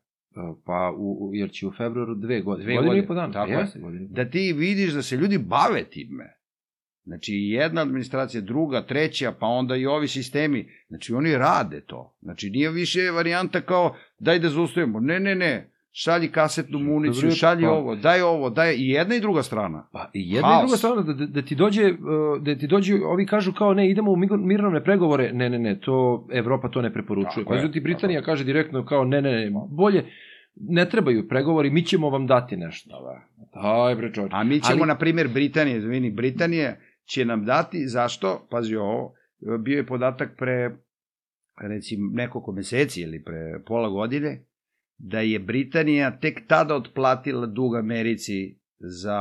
Pa, 0.66 0.94
u, 0.98 1.28
u, 1.28 1.36
jer 1.36 1.52
će 1.52 1.68
u 1.68 1.72
februaru 1.72 2.16
dve 2.16 2.42
godine. 2.42 2.66
Dve 2.66 2.76
godine, 2.76 3.04
i 3.04 3.08
po 3.08 3.14
dana. 3.14 3.34
tako 3.34 3.52
je. 3.52 3.68
Po 3.82 3.90
da 4.10 4.30
ti 4.30 4.54
vidiš 4.54 4.94
da 4.94 5.02
se 5.02 5.18
ljudi 5.18 5.38
bave 5.38 5.84
time. 5.84 6.36
Znači, 7.04 7.34
jedna 7.34 7.82
administracija, 7.82 8.42
druga, 8.42 8.86
treća, 8.86 9.32
pa 9.40 9.46
onda 9.46 9.76
i 9.76 9.86
ovi 9.86 10.08
sistemi. 10.08 10.70
Znači, 10.88 11.14
oni 11.14 11.38
rade 11.38 11.82
to. 11.82 12.18
Znači, 12.22 12.50
nije 12.50 12.72
više 12.72 13.12
varijanta 13.12 13.62
kao, 13.62 13.96
daj 14.20 14.40
da 14.40 14.50
zaustavimo. 14.50 15.00
Ne, 15.00 15.20
ne, 15.20 15.36
ne. 15.36 15.72
Šalji 15.98 16.32
kasetnu 16.32 16.80
municiju, 16.80 17.22
Dobro, 17.22 17.36
šalji 17.36 17.64
pa- 17.64 17.72
ovo, 17.72 17.96
daj 17.96 18.22
ovo, 18.22 18.50
daj 18.50 18.76
i 18.78 18.88
jedna 18.90 19.16
i 19.16 19.20
druga 19.20 19.44
strana. 19.44 19.88
Pa 19.92 20.10
i 20.14 20.32
jedna 20.32 20.50
i 20.50 20.52
Haos. 20.52 20.62
druga 20.62 20.78
strana, 20.78 21.02
da, 21.02 21.14
da, 21.14 21.26
da 21.26 21.42
ti 21.42 21.56
dođe, 21.56 21.82
da 22.42 22.56
ti 22.56 22.68
dođe, 22.68 22.96
ovi 23.06 23.26
kažu 23.26 23.54
kao 23.54 23.74
ne, 23.74 23.90
idemo 23.90 24.12
u 24.12 24.16
mirovne 24.38 24.84
pregovore, 24.84 25.34
ne, 25.34 25.50
ne, 25.50 25.60
ne, 25.60 25.80
to 25.80 26.28
Evropa 26.32 26.70
to 26.70 26.82
ne 26.82 26.94
preporučuje. 26.94 27.46
Tako 27.46 27.62
Pa 27.62 27.72
ti 27.72 27.80
Britanija 27.80 28.20
tako 28.22 28.26
kaže 28.26 28.44
direktno 28.44 28.86
kao 28.86 29.04
ne, 29.04 29.22
ne, 29.22 29.32
ne, 29.32 29.52
bolje, 29.70 30.06
ne 30.56 30.90
trebaju 30.90 31.28
pregovori, 31.28 31.70
mi 31.70 31.84
ćemo 31.84 32.10
vam 32.10 32.28
dati 32.28 32.58
nešto. 32.58 32.90
Daj 33.54 33.96
bre 33.96 34.14
čovječe. 34.14 34.36
A 34.36 34.44
mi 34.44 34.62
ćemo, 34.62 34.84
Ali- 34.84 34.88
na 34.88 34.98
primjer, 34.98 35.28
Britanije, 35.28 35.78
izvini, 35.78 36.12
Britanije 36.12 36.80
će 37.06 37.26
nam 37.26 37.46
dati, 37.46 37.88
zašto? 37.88 38.48
Pazi 38.52 38.76
ovo, 38.76 39.14
bio 39.60 39.78
je 39.78 39.86
podatak 39.86 40.36
pre, 40.38 40.76
recimo, 41.62 42.10
nekoliko 42.14 42.52
meseci 42.52 43.02
ili 43.02 43.24
pre 43.24 43.64
pola 43.66 43.90
godine, 43.90 44.46
da 44.98 45.20
je 45.20 45.40
Britanija 45.40 46.20
tek 46.20 46.48
tada 46.48 46.76
otplatila 46.76 47.46
dug 47.46 47.76
Americi 47.76 48.56
za, 48.80 49.20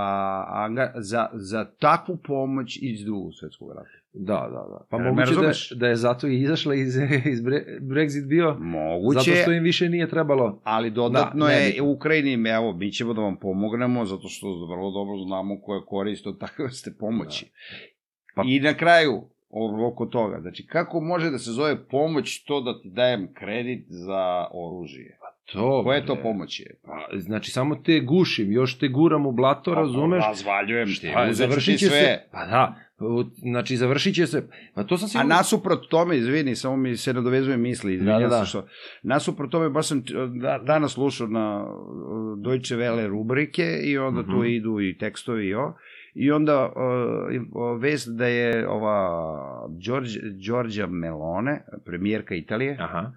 anga, 0.49 0.93
za, 0.97 1.29
za 1.33 1.65
takvu 1.71 2.17
pomoć 2.19 2.79
iz 2.83 3.05
drugog 3.05 3.31
svetskog 3.35 3.69
rata. 3.71 3.89
Da, 4.13 4.35
da, 4.35 4.67
da. 4.69 4.87
Pa 4.91 4.97
Jel 4.97 5.05
me 5.05 5.11
moguće 5.13 5.35
da, 5.75 5.79
da 5.79 5.89
je 5.89 5.97
zato 5.97 6.29
i 6.29 6.41
izašla 6.41 6.75
iz, 6.75 6.97
iz 7.33 7.41
Bre- 7.41 7.79
Brexit 7.83 8.29
bio, 8.29 8.55
Moguće, 8.55 9.19
zato 9.21 9.37
što 9.37 9.53
im 9.53 9.63
više 9.63 9.89
nije 9.89 10.09
trebalo. 10.09 10.61
ali 10.65 10.91
dodatno 10.91 11.45
Da, 11.47 11.53
je 11.53 11.61
nebitno. 11.61 11.85
u 11.85 11.93
Ukrajini, 11.93 12.51
evo, 12.51 12.73
mi 12.73 12.93
ćemo 12.93 13.15
da 13.15 13.21
vam 13.21 13.37
pomognemo, 13.37 14.05
zato 14.05 14.29
što 14.29 14.47
vrlo 14.67 14.91
dobro 14.91 15.19
znamo 15.19 15.61
koja 15.61 15.81
korist 15.83 16.27
od 16.27 16.41
takve 16.41 16.65
vrste 16.65 16.91
pomoći. 17.01 17.47
Pa- 18.35 18.43
I 18.47 18.61
na 18.61 18.75
kraju, 18.75 19.23
oko 19.83 20.07
toga, 20.07 20.41
znači, 20.41 20.67
kako 20.67 21.01
može 21.01 21.31
da 21.31 21.39
se 21.39 21.51
zove 21.51 21.85
pomoć 21.85 22.45
to 22.45 22.61
da 22.61 22.83
ti 22.83 22.91
dajem 22.91 23.29
kredit 23.35 23.87
za 23.89 24.47
oružje? 24.53 25.19
To, 25.45 25.83
Koje 25.85 26.07
to 26.07 26.15
bre. 26.15 26.23
pomoć 26.23 26.61
je? 26.61 26.75
Pa, 26.85 27.19
znači, 27.19 27.51
samo 27.51 27.77
te 27.77 28.01
gušim, 28.01 28.53
još 28.53 28.79
te 28.79 28.89
guram 28.89 29.27
u 29.27 29.33
blato, 29.33 29.75
razumeš? 29.75 30.25
Razvaljujem 30.25 30.89
ti, 30.91 31.11
Pa, 31.15 31.33
završit 31.33 31.79
će 31.79 31.87
sve. 31.87 31.99
se, 31.99 32.19
pa 32.33 32.47
da, 32.47 32.75
znači 33.43 33.77
završit 33.77 34.15
će 34.15 34.27
se, 34.27 34.43
pa 34.75 34.85
to 34.85 34.99
sam 34.99 35.05
A 35.05 35.09
sigurno... 35.09 35.29
nasuprot 35.29 35.89
tome, 35.89 36.17
izvini, 36.17 36.57
samo 36.57 36.77
mi 36.77 36.97
se 36.97 37.13
nadovezuje 37.13 37.57
misli, 37.57 37.95
izvinjam 37.95 38.21
Da, 38.21 38.29
da, 38.29 38.39
da. 38.39 38.45
što... 38.45 38.67
Nasuprot 39.03 39.51
tome, 39.51 39.69
baš 39.69 39.87
sam 39.87 40.03
da, 40.33 40.59
danas 40.59 40.93
slušao 40.93 41.27
na 41.27 41.65
uh, 41.65 41.75
Deutsche 42.41 42.77
Welle 42.77 43.07
rubrike 43.09 43.81
i 43.85 43.99
onda 43.99 44.23
tu 44.23 44.31
Mhm. 44.33 44.45
idu 44.47 44.81
i 44.81 44.99
tekstovi 44.99 45.47
i 45.47 45.55
o. 45.55 45.75
I 46.15 46.31
onda 46.31 46.65
uh, 46.67 46.73
vest 47.81 48.09
da 48.09 48.27
je 48.27 48.69
ova 48.69 49.09
Giorgia 50.39 50.87
Melone, 50.87 51.55
premijerka 51.85 52.35
Italije, 52.35 52.77
Aha, 52.81 53.13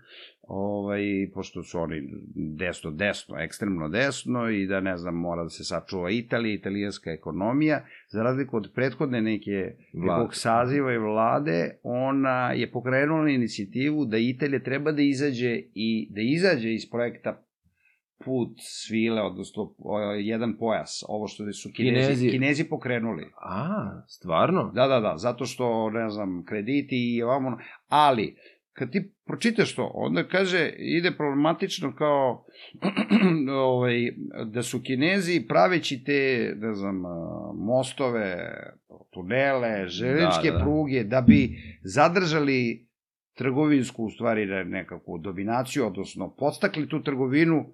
ovaj, 0.47 1.01
pošto 1.33 1.63
su 1.63 1.79
oni 1.79 2.01
desno, 2.35 2.91
desno, 2.91 3.39
ekstremno 3.39 3.89
desno 3.89 4.49
i 4.49 4.67
da, 4.67 4.79
ne 4.79 4.97
znam, 4.97 5.15
mora 5.15 5.43
da 5.43 5.49
se 5.49 5.63
sačuva 5.63 6.11
Italija, 6.11 6.55
italijanska 6.55 7.11
ekonomija, 7.11 7.85
za 8.07 8.23
razliku 8.23 8.57
od 8.57 8.71
prethodne 8.75 9.21
neke 9.21 9.75
nekog 9.93 10.35
saziva 10.35 10.93
i 10.93 10.97
vlade, 10.97 11.79
ona 11.83 12.51
je 12.51 12.71
pokrenula 12.71 13.29
inicijativu 13.29 14.05
da 14.05 14.17
Italija 14.17 14.63
treba 14.63 14.91
da 14.91 15.01
izađe 15.01 15.61
i 15.73 16.07
da 16.11 16.21
izađe 16.21 16.73
iz 16.73 16.89
projekta 16.89 17.43
put 18.25 18.57
svile, 18.59 19.21
odnosno 19.21 19.75
jedan 20.19 20.57
pojas, 20.57 21.03
ovo 21.07 21.27
što 21.27 21.53
su 21.53 21.69
Kinezi. 21.75 22.07
kinezi, 22.07 22.29
kinezi 22.29 22.63
pokrenuli. 22.63 23.23
a, 23.41 24.01
stvarno? 24.07 24.71
Da, 24.75 24.87
da, 24.87 24.99
da, 24.99 25.13
zato 25.17 25.45
što, 25.45 25.89
ne 25.89 26.09
znam, 26.09 26.45
krediti 26.45 27.15
i 27.15 27.23
ovamo, 27.23 27.57
ali, 27.87 28.35
kad 28.73 28.91
ti 28.91 29.16
pročitaš 29.27 29.75
to, 29.75 29.91
onda 29.93 30.23
kaže, 30.23 30.73
ide 30.77 31.11
problematično 31.11 31.95
kao, 31.95 32.45
ovaj, 33.67 33.93
da 34.45 34.63
su 34.63 34.81
kinezi 34.81 35.45
praveći 35.47 36.03
te, 36.03 36.53
ne 36.57 36.73
znam, 36.73 36.95
mostove, 37.55 38.35
tunele, 39.13 39.87
železničke 39.87 40.47
Da, 40.47 40.51
da, 40.51 40.57
da. 40.57 40.63
pruge, 40.63 41.03
da 41.03 41.21
bi 41.21 41.57
zadržali 41.83 42.87
trgovinsku, 43.33 44.05
u 44.05 44.09
stvari, 44.09 44.45
ne- 44.45 44.65
nekakvu 44.65 45.17
dominaciju, 45.17 45.87
odnosno 45.87 46.35
podstakli 46.35 46.89
tu 46.89 47.03
trgovinu, 47.03 47.65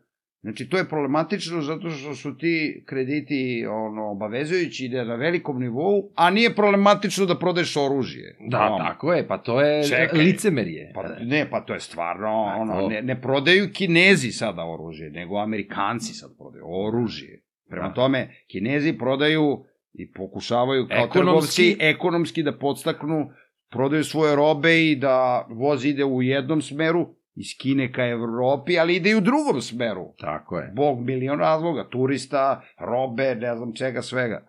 Znači, 0.44 0.70
to 0.70 0.78
je 0.78 0.86
problematično 0.86 1.62
zato 1.62 1.90
što 1.90 2.16
su 2.16 2.38
ti 2.38 2.84
krediti 2.86 3.40
ono, 3.68 4.06
obavezujući 4.08 4.86
ide 4.86 5.06
na 5.06 5.16
velikom 5.16 5.60
nivou, 5.60 6.10
a 6.16 6.30
nije 6.30 6.56
problematično 6.56 7.26
da 7.26 7.36
prodaješ 7.36 7.78
oružje. 7.78 8.36
Da, 8.42 8.60
Ono, 8.62 8.78
tako 8.80 9.14
je, 9.14 9.28
pa 9.28 9.38
to 9.38 9.62
je 9.62 9.84
Čekaj. 9.84 10.20
licemerje. 10.20 10.92
Pa, 10.96 11.04
ne, 11.22 11.50
pa 11.50 11.62
to 11.62 11.74
je 11.74 11.80
stvarno, 11.80 12.28
A, 12.28 12.56
ono, 12.56 12.88
ne, 12.88 13.02
ne 13.02 13.22
prodaju 13.22 13.70
kinezi 13.74 14.32
sada 14.32 14.66
oružje, 14.66 15.10
nego 15.12 15.38
amerikanci 15.38 16.14
sad 16.14 16.30
prodaju 16.38 16.66
oružje. 16.68 17.42
Prema 17.70 17.88
Da. 17.88 17.94
tome, 17.94 18.20
kinezi 18.48 18.94
prodaju 18.94 19.64
i 19.94 20.12
pokušavaju 20.12 20.88
kao 20.88 20.98
Ekonomski- 21.00 21.14
trgovci 21.14 21.78
ekonomski 21.82 22.44
da 22.44 22.52
podstaknu, 22.54 23.30
prodaju 23.70 24.04
svoje 24.04 24.36
robe 24.36 24.82
i 24.82 24.96
da 24.96 25.48
voz 25.52 25.86
ide 25.86 26.06
u 26.06 26.22
jednom 26.22 26.62
smeru, 26.62 27.16
iz 27.36 27.48
Kine 27.58 27.92
ka 27.92 28.06
Evropi, 28.06 28.80
ali 28.80 28.96
ide 28.96 29.10
i 29.10 29.16
u 29.16 29.22
drugom 29.22 29.62
smeru. 29.62 30.14
Tako 30.20 30.58
je. 30.58 30.72
Bog 30.76 31.00
milion 31.00 31.40
razloga, 31.40 31.90
turista, 31.90 32.62
robe, 32.80 33.36
ne 33.36 33.56
znam 33.56 33.74
čega, 33.76 34.02
svega. 34.02 34.48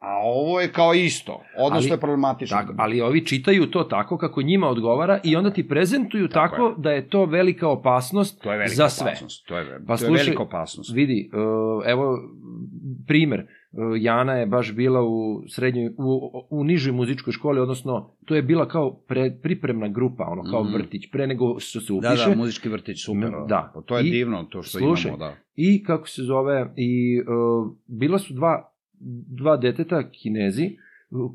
A 0.00 0.16
ovo 0.16 0.60
je 0.60 0.72
kao 0.72 0.94
isto, 0.94 1.42
odnosno 1.56 1.88
Ali- 1.88 1.96
je 1.96 2.00
problematično. 2.00 2.56
Tako, 2.56 2.74
ali 2.78 3.00
ovi 3.00 3.26
čitaju 3.26 3.66
to 3.66 3.84
tako 3.84 4.18
kako 4.18 4.42
njima 4.42 4.68
odgovara 4.68 5.20
i 5.24 5.36
onda 5.36 5.50
ti 5.50 5.68
prezentuju 5.68 6.28
Tako 6.28 6.56
tako, 6.56 6.74
da 6.78 6.90
je 6.90 7.08
to 7.08 7.24
velika 7.24 7.68
opasnost 7.68 8.42
to 8.42 8.52
je 8.52 8.58
velika 8.58 8.74
za 8.74 8.88
sve. 8.88 9.06
opasnost. 9.06 9.46
To 9.46 9.58
je, 9.58 9.64
Pa 9.86 9.86
to 9.86 9.92
je 9.94 9.98
slušaj, 9.98 10.24
velika 10.24 10.42
opasnost. 10.42 10.94
Vidi, 10.94 11.30
uh, 11.32 11.40
evo 11.86 12.18
primer, 13.06 13.46
Jana 13.96 14.32
je 14.32 14.46
baš 14.46 14.74
bila 14.74 15.02
u 15.02 15.16
srednjoj, 15.48 15.86
u, 15.88 16.20
u 16.50 16.64
nižoj 16.64 16.92
muzičkoj 16.92 17.32
školi, 17.32 17.60
odnosno 17.60 18.14
to 18.24 18.34
je 18.34 18.42
bila 18.42 18.68
kao 18.68 18.94
pre, 18.98 19.38
pripremna 19.42 19.88
grupa, 19.88 20.24
ono 20.24 20.42
kao 20.42 20.64
Mhm. 20.64 20.74
vrtić, 20.74 21.10
pre 21.10 21.26
nego 21.26 21.60
što 21.60 21.80
se 21.80 21.92
Da, 21.92 21.98
upiše. 21.98 22.30
da, 22.30 22.36
muzički 22.36 22.68
vrtić, 22.68 23.04
super. 23.04 23.28
Mm, 23.30 23.46
da. 23.48 23.72
Pa 23.74 23.80
to 23.80 23.98
je 23.98 24.06
I- 24.06 24.10
divno, 24.10 24.42
to 24.42 24.62
što 24.62 24.78
slušaj, 24.78 25.08
imamo, 25.08 25.24
da. 25.24 25.34
I 25.56 25.82
kako 25.84 26.08
se 26.08 26.22
zove, 26.22 26.72
i 26.76 27.20
uh, 27.20 27.26
bila 27.88 28.18
su 28.18 28.34
dva, 28.34 28.72
dva 29.30 29.56
deteta 29.56 30.10
kinezi 30.10 30.70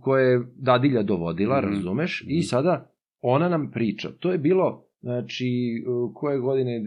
koje 0.02 0.32
je 0.32 0.42
dadilja 0.56 1.04
dovodila, 1.04 1.58
Mhm. 1.58 1.68
razumeš, 1.68 2.22
Mhm. 2.22 2.32
i 2.32 2.44
sada 2.44 2.90
ona 3.22 3.50
nam 3.50 3.72
priča. 3.72 4.10
To 4.12 4.32
je 4.32 4.38
bilo, 4.38 4.86
znači, 5.02 5.50
koje 6.14 6.40
godine, 6.40 6.80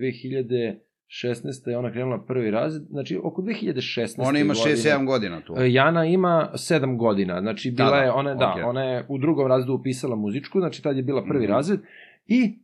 2016. 1.09 1.69
je 1.69 1.79
ona 1.79 1.93
krenula 1.93 2.19
prvi 2.21 2.51
razred, 2.51 2.83
znači 2.83 3.21
oko 3.23 3.43
2016. 3.43 4.15
Ona 4.19 4.39
ima 4.39 4.55
godine. 4.55 4.77
6-7 4.77 5.07
godina 5.07 5.41
tu. 5.41 5.55
E, 5.59 5.73
Jana 5.73 6.05
ima 6.07 6.51
7 6.55 6.99
godina, 6.99 7.41
znači 7.41 7.71
bila 7.71 7.91
Da, 7.91 7.97
da, 7.97 8.03
je, 8.03 8.11
ona, 8.13 8.31
je- 8.31 8.37
da, 8.37 8.51
okej. 8.53 8.63
ona 8.63 8.83
je 8.83 9.07
u 9.09 9.19
drugom 9.19 9.47
razredu 9.47 9.73
upisala 9.75 10.17
muzičku, 10.17 10.61
znači 10.61 10.83
tad 10.83 10.97
je 10.97 11.03
bila 11.03 11.25
prvi 11.25 11.45
Mhm. 11.45 11.53
razred 11.53 11.81
i 12.27 12.59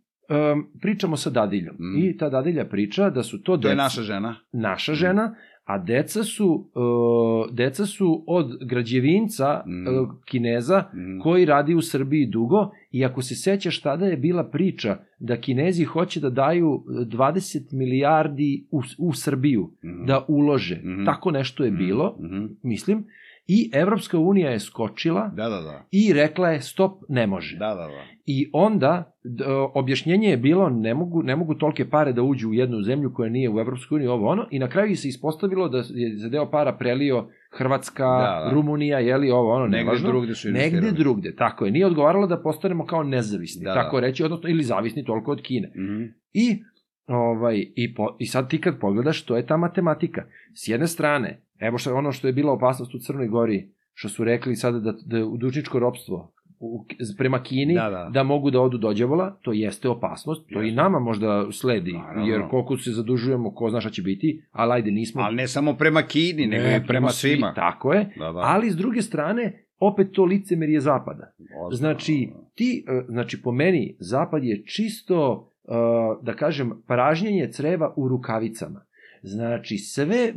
um, 0.52 0.70
pričamo 0.81 1.16
sa 1.16 1.31
dadiljom. 1.31 1.74
Mhm. 1.74 1.98
I 2.00 2.16
ta 2.16 2.28
dadilja 2.28 2.64
priča 2.66 3.11
da 3.11 3.22
su 3.22 3.38
to, 3.38 3.57
To 3.57 3.68
je 3.68 3.72
deca- 3.72 3.76
naša 3.76 4.02
žena. 4.02 4.35
naša 4.52 4.94
žena, 4.94 5.35
a 5.64 5.79
deca 5.79 6.25
su, 6.25 6.46
uh, 6.75 7.55
deca 7.55 7.87
su 7.87 8.25
od 8.27 8.46
građevinca 8.62 9.62
Mhm. 9.66 9.87
uh, 9.90 10.09
Kineza 10.25 10.85
Mm. 10.94 11.20
koji 11.20 11.44
radi 11.44 11.75
u 11.75 11.83
Srbiji 11.83 12.27
dugo 12.27 12.57
i 12.90 13.05
ako 13.05 13.22
se 13.22 13.35
sećaš 13.35 13.81
tada 13.81 14.07
je 14.07 14.16
bila 14.16 14.44
priča 14.44 14.96
da 15.18 15.37
Kinezi 15.37 15.85
hoće 15.85 16.20
da 16.20 16.31
daju 16.31 16.83
20 17.07 17.72
milijardi 17.72 18.66
u, 18.70 18.81
u 18.98 19.12
Srbiju 19.14 19.70
Mhm. 19.85 20.05
da 20.05 20.25
ulože. 20.29 20.77
Mhm. 20.77 21.05
Tako 21.05 21.31
nešto 21.31 21.64
je 21.64 21.70
Mhm. 21.70 21.79
bilo, 21.79 22.16
Mhm. 22.20 22.44
mislim, 22.62 23.05
i 23.46 23.70
Evropska 23.74 24.18
unija 24.18 24.50
je 24.50 24.61
skočila 24.61 25.28
Da, 25.28 25.48
da, 25.48 25.61
da. 25.61 25.87
i 25.90 26.12
rekla 26.12 26.48
je 26.48 26.61
stop, 26.61 26.92
ne 27.09 27.26
može. 27.26 27.57
Da, 27.57 27.66
da, 27.68 27.74
da. 27.74 28.02
I 28.26 28.50
onda 28.52 29.12
objašnjenje 29.74 30.28
je 30.28 30.37
bilo 30.37 30.68
ne 30.70 30.94
mogu, 30.94 31.22
ne 31.22 31.37
mogu 31.37 31.55
tolke 31.55 31.88
pare 31.88 32.12
da 32.12 32.22
uđu 32.22 32.48
u 32.48 32.55
jednu 32.55 32.83
zemlju 32.83 33.12
koja 33.14 33.31
nije 33.31 33.50
u 33.50 33.61
Evropskoj 33.61 33.96
uniji 33.96 34.09
ovo 34.09 34.28
ono 34.28 34.46
i 34.50 34.59
na 34.59 34.68
kraju 34.68 34.96
se 34.96 35.09
ispostavilo 35.09 35.68
da 35.68 35.78
je 35.78 36.16
za 36.16 36.28
deo 36.28 36.50
para 36.50 36.72
prelio 36.72 37.28
Hrvatska, 37.50 38.05
Da, 38.05 38.42
da. 38.44 38.50
Rumunija, 38.52 38.98
jeli 38.98 39.31
ovo 39.31 39.52
ono, 39.52 39.66
Negde 39.66 39.76
nevažno. 39.78 40.09
drugde 40.09 40.35
su. 40.35 40.48
Negde 40.50 40.92
drugde, 40.92 41.35
tako 41.35 41.64
je. 41.64 41.70
Nije 41.72 41.87
odgovaralo 41.87 42.26
da 42.26 42.42
postanemo 42.42 42.87
kao 42.87 43.02
nezavisni, 43.02 43.64
Da, 43.64 43.74
tako 43.74 43.96
da. 43.96 44.07
reći, 44.07 44.24
odnosno 44.24 44.48
ili 44.48 44.62
zavisni 44.62 45.05
toliko 45.05 45.33
od 45.33 45.40
Kine. 45.42 45.68
Mhm. 45.76 46.02
I, 46.33 46.62
ovaj, 47.07 47.57
i, 47.76 47.94
po, 47.94 48.16
I 48.18 48.26
sad 48.26 48.50
ti 48.50 48.61
kad 48.61 48.78
pogledaš, 48.78 49.22
to 49.22 49.37
je 49.37 49.46
ta 49.46 49.57
matematika. 49.57 50.22
S 50.55 50.68
jedne 50.68 50.87
strane, 50.87 51.40
evo 51.62 51.79
što 51.79 51.94
ono 51.94 52.12
što 52.12 52.27
je 52.27 52.33
bila 52.33 52.53
opasnost 52.53 52.94
u 52.94 52.98
Crnoj 52.98 53.29
Gori, 53.29 53.68
što 53.94 54.09
su 54.09 54.25
rekli 54.25 54.57
sada 54.57 54.79
da, 54.81 54.94
da 55.05 55.16
je 55.16 55.25
dužničko 55.37 55.79
ropstvo 55.79 56.33
u, 56.61 56.85
prema 57.18 57.38
Kini, 57.40 57.75
Da, 57.75 57.90
da. 57.90 58.11
da 58.11 58.22
mogu 58.22 58.51
da 58.51 58.61
odu 58.61 58.79
dođavola, 58.79 59.38
to 59.42 59.53
jeste 59.53 59.88
opasnost, 59.88 60.48
to 60.48 60.62
i 60.62 60.66
Jeste. 60.66 60.77
nama 60.77 60.98
možda 61.01 61.46
sledi, 61.53 61.92
Naravno. 61.92 62.27
jer 62.27 62.42
koliko 62.51 62.77
se 62.77 62.90
zadužujemo, 62.90 63.55
ko 63.55 63.70
zna 63.70 63.81
šta 63.81 63.90
će 63.90 64.03
biti, 64.03 64.42
ali 64.53 64.72
ajde 64.72 64.90
nismo... 64.90 65.22
Ali 65.22 65.37
ne 65.37 65.48
samo 65.48 65.75
prema 65.75 66.03
Kini, 66.03 66.46
nego 66.46 66.64
Ne, 66.64 66.77
i 66.77 66.87
prema 66.87 67.09
svi- 67.09 67.29
svima. 67.29 67.55
Tako 67.55 67.92
je, 67.92 68.12
Da, 68.16 68.33
da. 68.33 68.38
ali 68.38 68.70
s 68.70 68.77
druge 68.77 69.03
strane, 69.03 69.53
opet 69.79 70.12
to 70.12 70.25
licemerje 70.25 70.81
zapada. 70.81 71.33
Ozbiljno. 71.57 71.70
Znači, 71.72 72.29
ti, 72.55 72.85
e, 72.88 73.05
znači 73.09 73.42
po 73.42 73.53
meni, 73.53 73.96
zapad 74.01 74.44
je 74.44 74.64
čisto, 74.66 75.48
e, 75.64 75.72
da 76.22 76.35
kažem, 76.35 76.83
pražnjenje 76.87 77.48
creva 77.48 77.94
u 77.96 78.09
rukavicama. 78.09 78.85
Znači, 79.22 79.78
sve, 79.78 80.32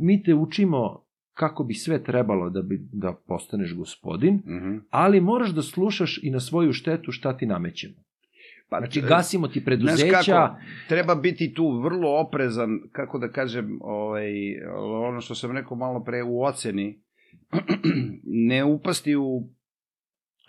mi 0.00 0.22
te 0.22 0.34
učimo 0.34 1.04
kako 1.34 1.64
bi 1.64 1.74
sve 1.74 2.04
trebalo 2.04 2.50
da, 2.50 2.62
bi, 2.62 2.78
da 2.92 3.12
postaneš 3.26 3.74
gospodin, 3.74 4.34
Mhm. 4.46 4.76
ali 4.90 5.20
moraš 5.20 5.50
da 5.50 5.62
slušaš 5.62 6.20
i 6.22 6.30
na 6.30 6.40
svoju 6.40 6.72
štetu 6.72 7.12
šta 7.12 7.36
ti 7.36 7.46
namećemo. 7.46 7.94
Pa, 8.70 8.78
Znači, 8.78 8.98
e, 8.98 9.02
gasimo 9.08 9.48
ti 9.48 9.60
Znaš 9.60 9.64
preduzeća, 9.64 10.32
kako, 10.32 10.56
treba 10.88 11.14
biti 11.14 11.54
tu 11.54 11.80
vrlo 11.80 12.20
oprezan, 12.20 12.78
kako 12.92 13.18
da 13.18 13.28
kažem, 13.28 13.78
ovaj, 13.82 14.32
ono 15.08 15.20
što 15.20 15.34
sam 15.34 15.56
rekao 15.56 15.76
malo 15.76 16.04
pre 16.04 16.22
u 16.22 16.42
oceni, 16.42 17.02
ne 18.48 18.64
upasti 18.64 19.16
u 19.16 19.48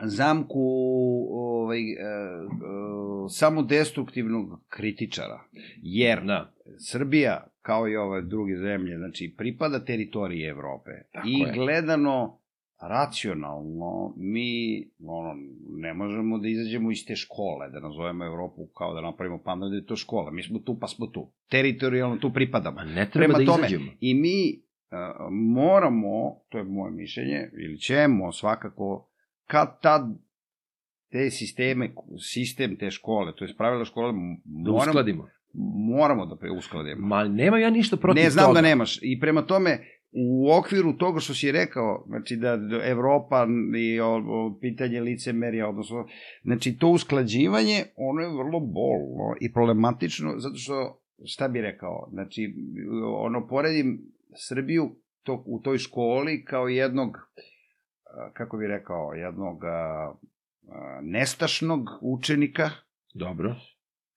zamku 0.01 0.59
ovaj, 1.31 1.79
e, 1.79 1.95
e, 1.95 1.99
samo 3.29 3.63
destruktivnog 3.63 4.59
kritičara. 4.67 5.41
Jer 5.81 6.23
da, 6.23 6.53
Srbija, 6.77 7.47
kao 7.61 7.87
i 7.87 7.95
ove 7.95 8.21
druge 8.21 8.55
zemlje, 8.57 8.97
znači 8.97 9.33
pripada 9.37 9.85
teritoriji 9.85 10.43
Evrope. 10.43 10.91
Tako 11.11 11.27
I 11.27 11.39
je. 11.39 11.53
gledano 11.53 12.39
racionalno, 12.81 14.13
mi 14.17 14.83
ono, 15.05 15.35
ne 15.69 15.93
možemo 15.93 16.37
da 16.37 16.47
izađemo 16.47 16.91
iz 16.91 17.05
te 17.05 17.15
škole, 17.15 17.69
da 17.69 17.79
nazovemo 17.79 18.25
Evropu 18.25 18.65
kao 18.65 18.93
da 18.93 19.01
napravimo 19.01 19.37
pamet 19.43 19.69
da 19.69 19.75
je 19.75 19.85
to 19.85 19.95
škola. 19.95 20.31
Mi 20.31 20.43
smo 20.43 20.59
tu 20.59 20.79
pa 20.79 20.87
smo 20.87 21.07
tu. 21.07 21.31
Teritorijalno 21.49 22.17
tu 22.17 22.33
pripadamo. 22.33 22.81
ne 22.81 23.09
treba 23.09 23.33
Prema 23.33 23.39
da 23.39 23.45
tome, 23.45 23.67
izađemo. 23.67 23.91
I 23.99 24.13
mi 24.13 24.61
uh, 24.91 25.27
moramo, 25.31 26.39
to 26.49 26.57
je 26.57 26.63
moje 26.63 26.91
mišljenje, 26.91 27.49
ili 27.53 27.79
ćemo 27.79 28.31
svakako, 28.31 29.08
kad 29.49 29.81
tad 29.81 30.01
te 31.11 31.29
sisteme, 31.31 31.93
sistem 32.23 32.75
te 32.77 32.91
škole, 32.91 33.33
to 33.35 33.45
je 33.45 33.55
pravila 33.57 33.85
škole, 33.85 34.13
Da 34.45 34.71
moramo, 34.71 34.77
uskladimo. 34.79 35.27
moramo 35.89 36.25
da 36.25 36.35
preuskladimo. 36.35 37.07
Ma 37.07 37.23
nemam 37.23 37.59
ja 37.59 37.69
ništa 37.69 37.97
protiv 37.97 38.23
Ne 38.23 38.29
znam 38.29 38.45
toga. 38.45 38.55
da 38.55 38.67
nemaš. 38.67 38.99
I 39.01 39.19
prema 39.19 39.41
tome, 39.41 39.79
u 40.11 40.51
okviru 40.51 40.93
toga 40.93 41.19
što 41.19 41.33
si 41.33 41.51
rekao, 41.51 42.05
znači 42.07 42.35
da 42.35 42.57
da 42.57 42.79
Evropa 42.83 43.47
i 43.77 43.99
o, 43.99 44.15
o, 44.17 44.57
pitanje 44.61 45.01
licemerja, 45.01 45.69
odnosno, 45.69 46.07
znači 46.43 46.77
to 46.77 46.87
usklađivanje, 46.89 47.77
ono 47.95 48.21
je 48.21 48.27
vrlo 48.29 48.59
bolno 48.59 49.35
i 49.41 49.53
problematično, 49.53 50.33
zato 50.37 50.55
što, 50.55 51.01
šta 51.25 51.47
bi 51.47 51.61
rekao, 51.61 52.09
znači, 52.11 52.53
ono, 53.17 53.47
poredim 53.47 54.01
Srbiju 54.37 54.95
to, 55.23 55.43
u 55.47 55.59
toj 55.59 55.77
školi 55.77 56.43
kao 56.45 56.67
jednog, 56.67 57.17
a, 57.17 57.21
kako 58.33 58.57
bi 58.57 58.67
rekao, 58.67 59.13
jednog 59.13 59.63
a, 59.63 60.13
nestašnog 61.01 61.89
učenika, 62.01 62.69
Dobro. 63.13 63.55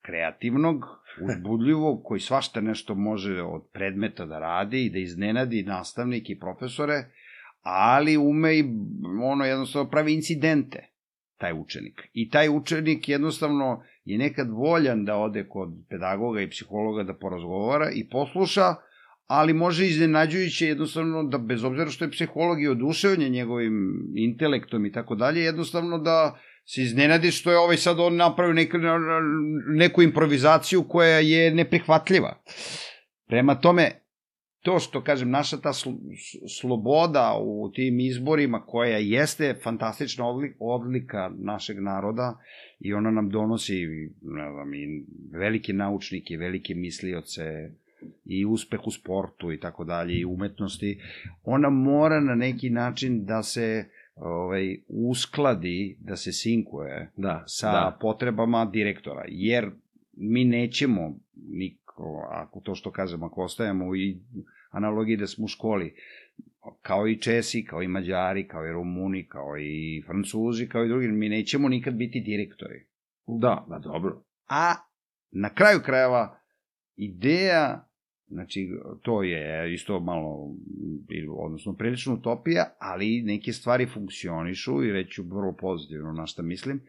kreativnog, 0.01 0.85
uzbudljivog, 1.21 2.01
koji 2.03 2.19
svašta 2.19 2.61
nešto 2.61 2.95
može 2.95 3.41
od 3.41 3.61
predmeta 3.73 4.25
da 4.25 4.39
radi 4.39 4.85
i 4.85 4.89
da 4.89 4.99
iznenadi 4.99 5.63
nastavnike 5.63 6.33
i 6.33 6.39
profesore, 6.39 7.05
ali 7.61 8.17
ume 8.17 8.57
i 8.57 8.63
ono 9.23 9.45
jednostavno 9.45 9.89
pravi 9.89 10.13
incidente, 10.13 10.89
taj 11.37 11.53
učenik. 11.53 12.01
I 12.13 12.29
taj 12.29 12.49
učenik 12.49 13.09
jednostavno 13.09 13.83
je 14.05 14.17
nekad 14.17 14.49
voljan 14.49 15.05
da 15.05 15.17
ode 15.17 15.47
kod 15.47 15.69
pedagoga 15.89 16.41
i 16.41 16.49
psihologa 16.49 17.03
da 17.03 17.13
porazgovara 17.13 17.91
i 17.91 18.09
posluša, 18.09 18.75
ali 19.27 19.53
može 19.53 19.87
iznenađujuće 19.87 20.67
jednostavno 20.67 21.23
da 21.23 21.37
bez 21.37 21.63
obzira 21.63 21.89
što 21.89 22.05
je 22.05 22.11
psiholog 22.11 22.61
i 22.61 22.67
oduševljen 22.67 23.31
njegovim 23.31 23.73
intelektom 24.15 24.85
i 24.85 24.91
tako 24.91 25.15
dalje, 25.15 25.43
jednostavno 25.43 25.97
da 25.97 26.39
se 26.65 26.81
iznenadi 26.81 27.31
što 27.31 27.51
je 27.51 27.57
ovaj 27.57 27.77
sad 27.77 27.99
on 27.99 28.15
napravio 28.15 28.53
neku, 28.53 28.77
neku 29.67 30.01
improvizaciju 30.01 30.83
koja 30.83 31.19
je 31.19 31.55
neprihvatljiva. 31.55 32.41
Prema 33.27 33.55
tome, 33.55 33.91
to 34.61 34.79
što 34.79 35.03
kažem, 35.03 35.29
naša 35.29 35.57
ta 35.57 35.73
sl 35.73 35.89
sloboda 36.59 37.37
u 37.41 37.71
tim 37.75 37.99
izborima 37.99 38.65
koja 38.65 38.97
jeste 38.97 39.55
fantastična 39.63 40.25
odlika 40.59 41.31
našeg 41.37 41.79
naroda 41.79 42.39
i 42.79 42.93
ona 42.93 43.11
nam 43.11 43.29
donosi 43.29 43.85
ne 44.21 44.51
znam, 44.51 44.73
i 44.73 45.05
velike 45.31 45.73
naučnike, 45.73 46.37
velike 46.37 46.75
mislioce, 46.75 47.43
i 48.25 48.45
uspeh 48.45 48.79
u 48.87 48.91
sportu 48.91 49.51
i 49.51 49.59
tako 49.59 49.83
dalje 49.83 50.19
i 50.19 50.25
umetnosti, 50.25 50.99
ona 51.43 51.69
mora 51.69 52.19
na 52.19 52.35
neki 52.35 52.69
način 52.69 53.25
da 53.25 53.43
se 53.43 53.85
ovaj, 54.15 54.77
uskladi, 54.87 55.97
da 55.99 56.15
se 56.15 56.31
sinkuje 56.31 57.11
Da, 57.17 57.43
sa 57.47 57.71
da. 57.71 57.97
potrebama 58.01 58.65
direktora, 58.65 59.23
jer 59.27 59.71
mi 60.13 60.45
nećemo 60.45 61.15
niko, 61.35 62.27
ako 62.31 62.59
to 62.59 62.75
što 62.75 62.91
kažem, 62.91 63.23
ako 63.23 63.43
ostajemo 63.43 63.95
i 63.95 64.17
analogiji 64.71 65.17
da 65.17 65.27
smo 65.27 65.45
u 65.45 65.47
školi, 65.47 65.95
kao 66.81 67.07
i 67.07 67.19
Česi, 67.21 67.65
kao 67.65 67.83
i 67.83 67.87
Mađari, 67.87 68.47
kao 68.47 68.67
i 68.67 68.71
Rumuni, 68.71 69.27
kao 69.27 69.57
i 69.59 70.03
Francuzi, 70.05 70.67
kao 70.67 70.85
i 70.85 70.87
drugi, 70.87 71.07
mi 71.07 71.29
nećemo 71.29 71.69
nikad 71.69 71.93
biti 71.93 72.21
direktori. 72.21 72.85
Da, 73.27 73.65
da, 73.69 73.79
dobro. 73.79 74.23
A 74.49 74.73
na 75.31 75.49
kraju 75.49 75.79
krajeva 75.85 76.39
ideja, 76.95 77.87
znači 78.27 78.69
to 79.01 79.23
je 79.23 79.73
isto 79.73 79.99
malo, 79.99 80.55
odnosno 81.37 81.73
prilično 81.73 82.13
utopija, 82.13 82.75
ali 82.79 83.21
neke 83.21 83.53
stvari 83.53 83.85
funkcionišu 83.85 84.83
i 84.83 84.91
reću 84.91 85.23
vrlo 85.23 85.55
pozitivno 85.59 86.11
na 86.11 86.25
šta 86.25 86.41
mislim, 86.41 86.81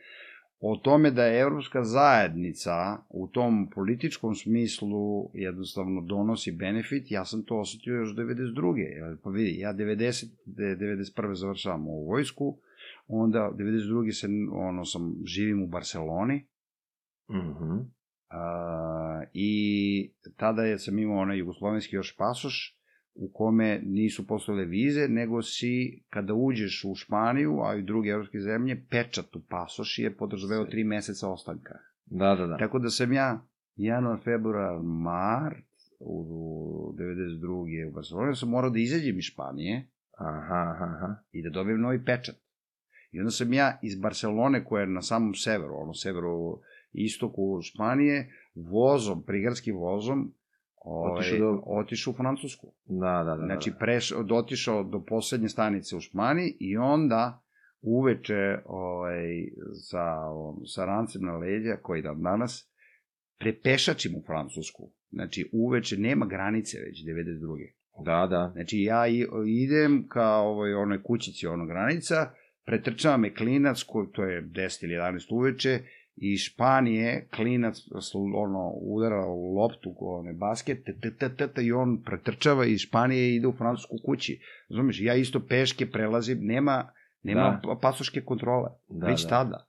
o 0.61 0.76
tome 0.76 1.11
da 1.11 1.24
je 1.24 1.41
evropska 1.41 1.85
zajednica 1.85 2.99
u 3.09 3.28
tom 3.28 3.70
političkom 3.70 4.35
smislu 4.35 5.30
jednostavno 5.35 6.01
donosi 6.01 6.53
benefit, 6.53 7.11
ja 7.11 7.24
sam 7.24 7.43
to 7.43 7.61
osetio 7.61 7.95
još 7.95 8.16
92. 8.16 8.76
Jer, 8.76 9.16
Pa 9.22 9.30
vidi, 9.30 9.59
ja 9.59 9.74
90, 9.74 10.26
91. 10.47 11.35
završavam 11.35 11.89
u 11.89 12.07
vojsku, 12.07 12.59
onda 13.07 13.53
92. 13.59 14.12
se, 14.12 14.26
ono, 14.53 14.85
sam, 14.85 15.14
živim 15.24 15.62
u 15.62 15.66
Barceloni, 15.66 16.47
Mhm. 17.30 17.78
I 19.32 20.11
tada 20.37 20.62
je 20.62 20.78
sam 20.78 20.99
imao 20.99 21.18
onaj 21.18 21.39
jugoslovenski 21.39 21.97
još 21.97 22.16
pasoš, 22.16 22.78
u 23.14 23.30
kome 23.32 23.80
nisu 23.85 24.26
postojale 24.26 24.64
vize, 24.64 25.09
nego 25.09 25.43
si, 25.43 26.03
kada 26.11 26.35
uđeš 26.35 26.85
u 26.85 26.95
Španiju, 26.95 27.61
a 27.64 27.74
i 27.76 27.82
druge 27.82 28.09
evropske 28.09 28.41
zemlje, 28.41 28.87
pečat 28.91 29.37
u 29.37 29.41
pasoš 29.49 29.99
je 29.99 30.16
podrazumeo 30.16 30.64
tri 30.64 30.85
meseca 30.85 31.28
ostanka. 31.28 31.74
Da, 32.07 32.35
da, 32.35 32.47
da. 32.47 32.57
Tako 32.57 32.78
da 32.78 32.91
sam 32.91 33.12
ja 33.12 33.47
januar, 33.76 34.18
februar, 34.24 34.82
mart 34.82 35.64
u 36.01 36.95
92. 36.99 37.89
u 37.89 37.93
Barceloni 37.93 38.37
sam 38.37 38.49
morao 38.49 38.70
da 38.70 38.78
izađem 38.78 39.18
iz 39.18 39.24
Španije 39.24 39.89
Aha, 40.18 40.74
aha, 40.74 40.85
aha. 40.97 41.14
i 41.32 41.43
da 41.43 41.51
dobijem 41.51 41.80
novi 41.80 42.05
pečat. 42.05 42.37
I 43.11 43.18
onda 43.20 43.30
sam 43.30 43.53
ja 43.53 43.78
iz 43.82 44.01
Barcelone, 44.01 44.64
koja 44.64 44.80
je 44.80 44.87
na 44.87 45.03
samom 45.03 45.35
severu, 45.35 45.74
ono 45.76 45.95
severu 45.95 46.61
istoku 46.95 47.61
Španije, 47.62 48.32
vozom, 48.55 49.22
prigradskim 49.22 49.76
vozom, 49.76 50.32
ovaj, 50.76 51.12
Otišao 51.12 51.38
do- 51.38 51.62
otišao 51.66 52.11
u 52.11 52.14
Francusku. 52.14 52.72
Da, 52.84 53.24
da, 53.24 53.36
da. 53.36 53.47
Znači, 53.47 53.70
da. 53.70 53.76
prešao, 53.76 54.22
dotišao 54.22 54.84
do 54.84 55.05
poslednje 55.05 55.49
stanice 55.49 55.97
u 55.97 56.01
Španiji 56.01 56.57
i 56.61 56.76
onda 56.76 57.42
uveče 57.80 58.59
ovaj, 58.64 59.49
sa, 59.90 60.16
sa 60.74 60.84
rancem 60.84 61.22
na 61.22 61.36
leđa, 61.36 61.76
koji 61.82 62.03
da 62.03 62.14
danas, 62.14 62.70
prepešačim 63.38 64.14
u 64.14 64.22
Francusku. 64.26 64.90
Znači, 65.11 65.51
uveče 65.53 65.97
nema 65.97 66.26
granice 66.26 66.78
već, 66.78 67.05
92. 67.05 67.72
Da, 68.05 68.26
da. 68.26 68.51
Znači, 68.53 68.78
ja 68.80 69.07
idem 69.47 70.07
ka 70.09 70.28
ovoj, 70.28 70.74
onoj 70.74 71.03
kućici, 71.03 71.47
ono 71.47 71.66
granica, 71.66 72.30
pretrčava 72.64 73.16
me 73.16 73.34
klinac, 73.34 73.82
ko, 73.82 74.07
to 74.07 74.24
je 74.24 74.42
10 74.42 74.84
ili 74.84 74.95
11 74.95 75.26
uveče, 75.30 75.80
i 76.16 76.36
Španije 76.36 77.28
klinac 77.34 77.76
ono, 78.34 78.70
udara 78.70 79.26
u 79.26 79.54
loptu, 79.54 79.94
one 80.00 80.32
basket, 80.32 80.84
t, 80.84 81.10
t, 81.18 81.36
t, 81.36 81.48
t, 81.48 81.62
i 81.62 81.72
on 81.72 82.02
pretrčava 82.02 82.66
iz 82.66 82.80
Španije 82.80 83.30
i 83.30 83.36
ide 83.36 83.46
u 83.46 83.52
francusku 83.52 83.96
kući. 84.06 84.40
Razumiješ, 84.70 85.00
ja 85.00 85.14
isto 85.14 85.40
peške 85.48 85.90
prelazim, 85.90 86.38
nema, 86.40 86.88
nema 87.22 87.60
Da. 87.62 87.68
da. 87.68 87.78
pasoške 87.82 88.20
kontrole, 88.20 88.70
Da, 88.88 89.06
već 89.06 89.22
da. 89.22 89.28
da. 89.28 89.44
tada. 89.44 89.66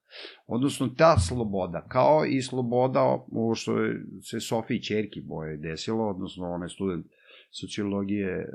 Odnosno, 0.48 0.88
ta 0.98 1.20
sloboda, 1.20 1.86
kao 1.90 2.26
i 2.26 2.42
sloboda, 2.42 3.02
ovo 3.32 3.56
što 3.56 3.80
je 3.80 4.02
se 4.22 4.40
Sofiji 4.40 4.82
Čerki 4.82 5.22
boje 5.22 5.58
desilo, 5.58 6.10
odnosno 6.10 6.46
onaj 6.46 6.70
student 6.70 7.06
sociologije 7.52 8.32
e, 8.32 8.48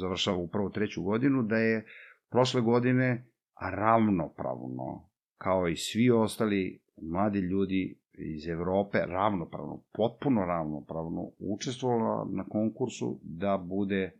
završava 0.00 0.36
upravo 0.36 0.68
treću 0.68 1.02
godinu, 1.02 1.42
da 1.42 1.56
je 1.56 1.86
prošle 2.30 2.60
godine 2.60 3.26
ravnopravno, 3.60 5.08
kao 5.38 5.68
i 5.68 5.76
svi 5.76 6.10
ostali 6.10 6.80
mladi 7.00 7.38
ljudi 7.38 7.96
iz 8.12 8.48
Evrope, 8.48 8.98
ravnopravno, 9.06 9.82
potpuno 9.92 10.44
ravnopravno, 10.44 11.30
učestvovala 11.38 12.28
na 12.30 12.44
konkursu 12.44 13.18
da 13.22 13.58
bude 13.64 14.12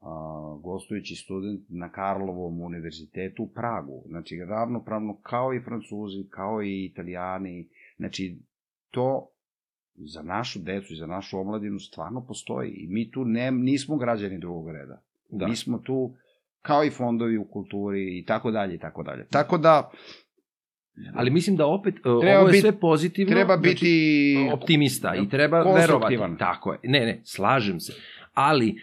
a, 0.00 0.58
gostujući 0.62 1.14
student 1.14 1.60
na 1.68 1.88
Karlovom 1.88 2.60
univerzitetu 2.60 3.42
u 3.42 3.48
Pragu. 3.48 4.02
Znači, 4.06 4.36
ravnopravno 4.48 5.16
kao 5.22 5.54
i 5.54 5.60
Francuzi, 5.60 6.28
kao 6.30 6.62
i 6.62 6.84
Italijani. 6.84 7.68
Znači, 7.96 8.38
to 8.90 9.28
za 9.94 10.22
našu 10.22 10.58
decu 10.58 10.92
i 10.92 10.96
za 10.96 11.06
našu 11.06 11.38
omladinu 11.38 11.78
stvarno 11.78 12.26
postoji. 12.26 12.70
I 12.70 12.86
mi 12.88 13.10
tu 13.10 13.24
ne, 13.24 13.50
nismo 13.50 13.96
građani 13.96 14.38
drugog 14.38 14.70
reda. 14.70 15.02
Da. 15.30 15.46
Mi 15.46 15.56
smo 15.56 15.78
tu 15.78 16.14
kao 16.62 16.84
i 16.84 16.90
fondovi 16.90 17.38
u 17.38 17.44
kulturi 17.44 18.18
i 18.18 18.24
tako 18.24 18.50
dalje 18.50 18.74
i 18.74 18.78
tako 18.78 19.02
dalje. 19.02 19.26
Tako 19.30 19.58
da 19.58 19.90
Ali 21.14 21.30
mislim 21.30 21.56
da 21.56 21.66
opet, 21.66 21.94
e, 21.94 22.00
Treba 22.02 22.38
ovo 22.38 22.48
je 22.48 22.52
bit- 22.52 22.60
sve 22.60 22.80
pozitivno. 22.80 23.34
treba 23.34 23.56
znači, 23.56 23.68
biti 23.70 24.48
optimista 24.52 25.14
i 25.14 25.28
treba 25.28 25.62
verovati. 25.62 26.18
Tako 26.38 26.72
je. 26.72 26.78
Ne, 26.82 27.00
ne, 27.00 27.20
slažem 27.24 27.80
se. 27.80 27.92
Ali 28.34 28.68
e, 28.68 28.74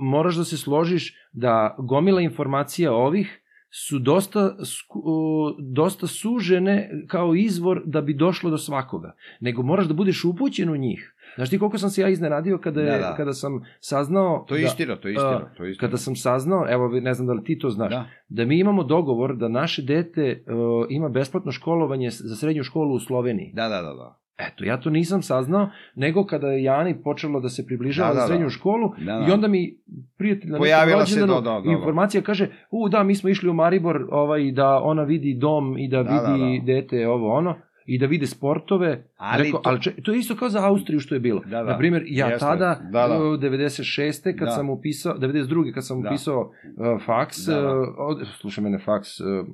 moraš 0.00 0.34
da 0.34 0.44
se 0.44 0.56
složiš 0.56 1.14
da 1.32 1.76
gomila 1.78 2.20
informacija 2.20 2.92
ovih 2.92 3.40
su 3.70 3.98
dosta, 3.98 4.56
o, 4.88 5.56
dosta 5.58 6.06
sužene 6.06 6.90
kao 7.06 7.34
izvor 7.34 7.82
da 7.84 8.00
bi 8.00 8.14
došlo 8.14 8.50
do 8.50 8.58
svakoga. 8.58 9.14
Nego 9.40 9.62
moraš 9.62 9.86
da 9.86 9.94
budeš 9.94 10.24
upućen 10.24 10.70
u 10.70 10.76
njih. 10.76 11.14
Znaš 11.38 11.50
ti 11.50 11.58
koliko 11.58 11.78
sam 11.78 11.90
se 11.90 12.00
ja 12.02 12.08
iznenadio 12.08 12.58
kada, 12.58 12.80
je, 12.80 12.90
Da, 12.90 12.98
da. 12.98 13.14
kada 13.16 13.32
sam 13.32 13.60
saznao... 13.80 14.44
To 14.48 14.54
je 14.54 14.60
da, 14.60 14.66
istina, 14.66 14.96
to 14.96 15.08
je 15.08 15.12
istina, 15.14 15.50
to 15.56 15.64
je 15.64 15.70
istina. 15.70 15.88
Kada 15.88 15.96
sam 15.96 16.16
saznao, 16.16 16.66
evo 16.70 16.88
ne 16.88 17.14
znam 17.14 17.26
da 17.26 17.32
li 17.32 17.44
ti 17.44 17.58
to 17.58 17.70
znaš, 17.70 17.90
Da. 17.90 18.04
da 18.28 18.44
mi 18.44 18.58
imamo 18.58 18.84
dogovor 18.84 19.36
da 19.36 19.48
naše 19.48 19.82
dete 19.82 20.44
uh, 20.46 20.86
ima 20.88 21.08
besplatno 21.08 21.52
školovanje 21.52 22.10
za 22.10 22.36
srednju 22.36 22.62
školu 22.62 22.94
u 22.94 23.00
Sloveniji. 23.00 23.52
Da, 23.54 23.68
da, 23.68 23.82
da, 23.82 23.94
da. 23.94 24.18
Eto, 24.38 24.64
ja 24.64 24.80
to 24.80 24.90
nisam 24.90 25.22
saznao, 25.22 25.70
nego 25.94 26.26
kada 26.26 26.46
je 26.48 26.62
Jani 26.62 27.02
počelo 27.02 27.40
da 27.40 27.48
se 27.48 27.66
približava 27.66 28.08
Da, 28.08 28.14
da, 28.14 28.20
za 28.20 28.26
srednju 28.26 28.46
da. 28.46 28.50
školu 28.50 28.92
Da, 28.98 29.18
da. 29.18 29.26
i 29.28 29.32
onda 29.32 29.48
mi 29.48 29.76
prijatelj 30.18 30.50
na 30.50 30.58
Pojavila 30.58 31.06
se, 31.06 31.20
da, 31.20 31.26
da, 31.26 31.40
da, 31.40 31.60
da. 31.64 31.70
informacija 31.70 32.22
kaže, 32.22 32.48
u 32.70 32.88
da, 32.88 33.02
mi 33.02 33.14
smo 33.14 33.30
išli 33.30 33.48
u 33.48 33.54
Maribor 33.54 34.06
ovaj, 34.10 34.52
da 34.52 34.80
ona 34.82 35.02
vidi 35.02 35.34
dom 35.34 35.78
i 35.78 35.88
da, 35.88 36.02
Da, 36.02 36.10
vidi 36.10 36.58
da, 36.60 36.72
da. 36.72 36.80
dete 36.80 37.08
ovo 37.08 37.32
ono 37.34 37.56
i 37.88 37.98
da 37.98 38.06
vide 38.06 38.26
sportove. 38.26 39.04
Ali 39.16 39.44
Rekao, 39.44 39.60
to- 39.60 39.70
ali 39.70 39.82
če, 39.82 39.92
to 39.94 40.12
je 40.12 40.18
isto 40.18 40.36
kao 40.36 40.48
za 40.48 40.66
Austriju 40.66 41.00
što 41.00 41.14
je 41.14 41.20
bilo. 41.20 41.40
Da, 41.40 41.50
da. 41.58 41.64
Na 41.64 41.78
primjer, 41.78 42.02
ja 42.06 42.26
Jeste. 42.26 42.38
tada, 42.40 42.80
Da, 42.84 43.08
da. 43.08 43.18
u 43.18 43.36
96. 43.36 43.82
kad 44.32 44.46
Da. 44.46 44.50
sam 44.50 44.70
upisao, 44.70 45.14
92. 45.14 45.72
kad 45.72 45.86
sam 45.86 46.02
Da. 46.02 46.08
upisao 46.08 46.40
uh, 46.40 46.50
faks, 47.02 47.38
Da, 47.38 47.54
da. 47.54 47.68
uh, 47.70 47.86
od, 47.98 48.26
slušaj 48.30 48.64
mene 48.64 48.78
faks, 48.78 49.20
uh, 49.20 49.46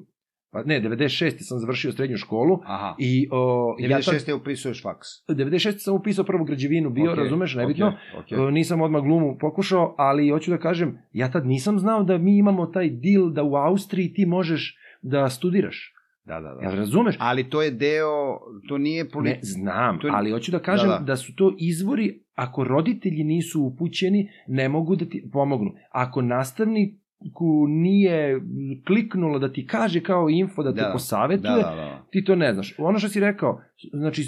pa 0.53 0.63
ne, 0.63 0.81
96. 0.81 1.09
sam 1.39 1.59
završio 1.59 1.93
srednju 1.93 2.17
školu 2.17 2.61
Aha. 2.65 2.95
i 2.99 3.29
o, 3.31 3.77
ja 3.79 3.89
tad, 3.91 4.05
96. 4.05 4.33
upisuješ 4.33 4.83
faks. 4.83 5.09
96. 5.29 5.73
sam 5.79 5.95
upisao 5.95 6.25
prvu 6.25 6.45
građevinu, 6.45 6.91
bio, 6.91 7.11
Ok, 7.11 7.19
razumeš, 7.19 7.55
nebitno. 7.55 7.87
ok, 7.87 7.95
ok. 8.19 8.33
E, 8.33 8.53
Nisam 8.53 8.81
odmah 8.81 9.03
glumu 9.03 9.37
pokušao, 9.41 9.95
ali 9.99 10.29
hoću 10.29 10.51
da 10.51 10.59
kažem, 10.59 10.99
ja 11.13 11.31
tad 11.31 11.47
nisam 11.47 11.79
znao 11.79 12.03
da 12.03 12.19
mi 12.19 12.39
imamo 12.39 12.67
taj 12.67 12.91
deal 12.91 13.31
da 13.31 13.43
u 13.43 13.57
Austriji 13.57 14.13
ti 14.13 14.27
možeš 14.27 14.77
da 15.03 15.29
studiraš. 15.29 15.94
Da, 16.25 16.41
da, 16.41 16.49
da. 16.51 16.61
Jel 16.63 16.75
razumeš? 16.75 17.17
Ali 17.19 17.45
to 17.45 17.63
je 17.63 17.71
deo, 17.71 18.39
to 18.69 18.79
nije 18.79 19.05
Ne, 19.05 19.11
politika. 19.11 19.41
znam, 19.43 19.99
to 19.99 20.07
je- 20.07 20.13
ali 20.17 20.31
hoću 20.31 20.53
da 20.53 20.59
kažem 20.61 20.89
da, 20.89 20.99
Da, 20.99 21.05
da. 21.05 21.17
su 21.17 21.35
to 21.35 21.55
izvori, 21.59 22.21
ako 22.35 22.65
roditelji 22.65 23.25
nisu 23.25 23.63
upućeni, 23.63 24.29
ne 24.49 24.69
mogu 24.69 24.97
da 24.97 25.05
ti 25.05 25.29
pomognu. 25.33 25.71
Ako 25.91 26.23
nastavniku 26.23 27.67
nije 27.69 28.41
kliknulo 28.87 29.39
da 29.39 29.53
ti 29.53 29.67
kaže 29.67 30.01
kao 30.01 30.29
info 30.31 30.63
da 30.63 30.75
te 30.75 30.81
Da, 30.81 30.91
posavetuje, 30.93 31.51
Da, 31.53 31.71
da, 31.71 31.75
da. 31.75 32.05
ti 32.11 32.25
to 32.25 32.37
ne 32.37 32.53
znaš. 32.55 32.75
Ono 32.79 32.99
što 32.99 33.09
si 33.09 33.21
rekao, 33.21 33.61
znači, 33.93 34.23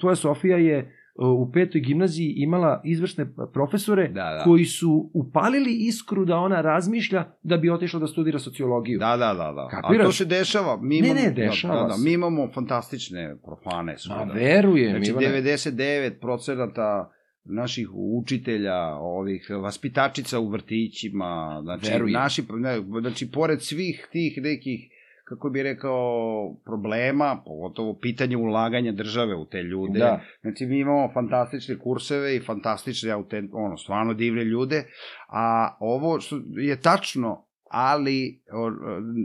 tvoja 0.00 0.16
Sofija 0.16 0.56
je 0.58 0.96
u 1.16 1.50
petoj 1.52 1.80
gimnaziji 1.80 2.34
imala 2.36 2.80
izvrsne 2.84 3.26
profesore 3.52 4.08
Da, 4.08 4.14
da. 4.14 4.42
koji 4.44 4.64
su 4.64 5.10
upalili 5.14 5.76
iskru 5.78 6.24
da 6.24 6.36
ona 6.36 6.60
razmišlja 6.60 7.24
da 7.42 7.56
bi 7.56 7.70
otišla 7.70 8.00
da 8.00 8.06
studira 8.06 8.38
sociologiju. 8.38 8.98
Da, 8.98 9.16
da, 9.16 9.26
da, 9.28 9.52
da. 9.52 9.68
Kapiraš? 9.70 10.00
A 10.00 10.06
to 10.06 10.12
se 10.12 10.24
dešava. 10.24 10.78
Mi 10.82 11.00
Ne, 11.00 11.08
imamo, 11.08 11.20
ne, 11.20 11.30
dešava 11.32 11.74
Da, 11.74 11.80
da, 11.80 11.86
da, 11.86 11.94
se. 11.94 12.04
mi 12.04 12.12
imamo 12.12 12.48
fantastične 12.54 13.36
profane. 13.44 13.96
Ma 14.08 14.32
verujem, 14.34 14.90
Znači, 14.90 15.10
Ivane. 15.10 15.42
99% 15.42 17.06
naših 17.46 17.88
učitelja, 17.94 18.76
ovih 18.96 19.50
vaspitačica 19.62 20.40
u 20.40 20.48
vrtićima, 20.48 21.60
znači, 21.62 21.90
Verujem. 21.90 22.12
naši, 22.12 22.42
ne, 22.50 22.76
znači, 23.00 23.30
pored 23.30 23.62
svih 23.62 24.08
tih 24.12 24.38
nekih 24.42 24.90
kako 25.24 25.50
bi 25.50 25.62
rekao, 25.62 26.54
problema, 26.64 27.42
pogotovo 27.44 27.98
pitanje 28.00 28.36
ulaganja 28.36 28.92
države 28.92 29.34
u 29.34 29.44
te 29.44 29.62
ljude. 29.62 29.98
Da. 29.98 30.20
Znači, 30.40 30.66
mi 30.66 30.78
imamo 30.78 31.10
fantastične 31.14 31.78
kurseve 31.78 32.36
i 32.36 32.40
fantastične, 32.40 33.10
autent, 33.10 33.50
ono, 33.52 33.76
stvarno 33.76 34.14
divne 34.14 34.44
ljude, 34.44 34.84
a 35.28 35.76
ovo 35.80 36.20
što 36.20 36.40
je 36.56 36.80
tačno, 36.80 37.46
ali 37.70 38.42
o, 38.52 38.60
o, 38.60 38.70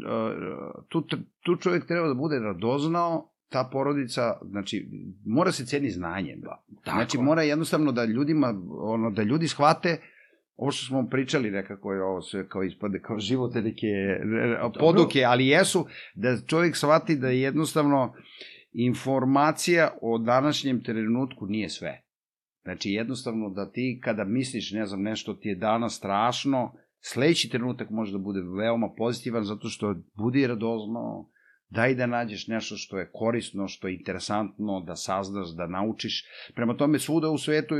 o, 0.08 0.84
tu, 0.89 1.02
tu 1.41 1.56
čovjek 1.56 1.86
treba 1.86 2.08
da 2.08 2.14
bude 2.14 2.39
radoznao, 2.39 3.30
ta 3.50 3.70
porodica, 3.72 4.38
znači, 4.41 4.89
mora 5.26 5.52
se 5.52 5.66
ceni 5.66 5.89
znanje. 5.89 6.36
Da. 6.38 6.64
Tako 6.84 6.97
Znači, 6.97 7.18
mora 7.18 7.41
jednostavno 7.41 7.91
da 7.91 8.06
ljudima, 8.06 8.54
ono, 8.70 9.12
da 9.12 9.24
ljudi 9.24 9.47
shvate 9.47 9.97
ovo 10.60 10.72
što 10.72 10.86
smo 10.86 11.10
pričali 11.10 11.51
nekako 11.51 11.93
je 11.93 12.03
ovo 12.03 12.22
sve 12.22 12.47
kao 12.47 12.64
ispade 12.64 12.99
kao 12.99 13.20
živote 13.20 13.62
neke 13.62 13.88
poduke, 14.80 15.24
ali 15.24 15.47
jesu 15.47 15.86
da 16.16 16.38
čovjek 16.47 16.76
shvati 16.76 17.16
da 17.16 17.30
jednostavno 17.30 18.14
informacija 18.74 19.97
o 20.01 20.18
današnjem 20.18 20.84
trenutku 20.84 21.45
nije 21.45 21.70
sve. 21.70 22.01
Znači 22.64 22.91
jednostavno 22.91 23.49
da 23.49 23.72
ti 23.72 24.01
kada 24.03 24.24
misliš 24.24 24.72
ne 24.72 24.86
znam 24.86 25.01
nešto 25.01 25.34
ti 25.34 25.49
je 25.49 25.55
danas 25.55 25.97
strašno, 25.97 26.74
sledeći 27.01 27.49
trenutak 27.49 27.89
može 27.89 28.12
da 28.12 28.18
bude 28.18 28.39
veoma 28.41 28.89
pozitivan 28.97 29.43
zato 29.43 29.70
što 29.70 29.95
budi 30.14 30.47
radozno, 30.47 31.30
daj 31.70 31.95
da 31.95 32.05
nađeš 32.05 32.47
nešto 32.47 32.76
što 32.78 32.99
je 32.99 33.12
korisno, 33.14 33.68
što 33.68 33.88
je 33.88 33.95
interesantno, 33.95 34.84
da 34.88 34.95
saznaš, 34.95 35.55
da 35.55 35.68
naučiš. 35.68 36.26
Prema 36.55 36.78
tome 36.78 36.99
svuda 36.99 37.30
u 37.30 37.38
svetu 37.38 37.76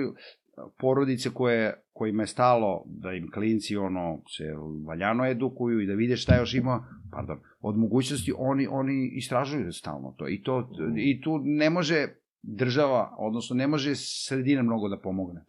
porodice 0.78 1.30
koje, 1.30 1.74
kojima 1.93 2.24
je 2.24 2.28
stalo 2.28 2.84
da 2.88 3.12
im 3.12 3.32
klinci 3.32 3.78
ono 3.78 4.22
se 4.28 4.43
valjano 4.88 5.26
edukuju 5.26 5.82
i 5.82 5.88
da 5.88 5.93
vide 5.93 6.16
šta 6.16 6.38
još 6.38 6.53
ima, 6.53 6.84
pardon, 7.12 7.38
od 7.62 7.78
mogućnosti 7.78 8.34
oni 8.38 8.68
oni 8.68 9.12
istražuju 9.14 9.72
stalno 9.72 10.16
to 10.18 10.28
i 10.30 10.41
to 10.41 10.70
i 10.97 11.22
tu 11.22 11.39
ne 11.39 11.70
može 11.70 12.07
država, 12.43 13.16
odnosno 13.18 13.55
ne 13.55 13.68
može 13.68 13.91
sredina 13.95 14.64
mnogo 14.64 14.89
da 14.89 14.97
pomogne. 14.97 15.41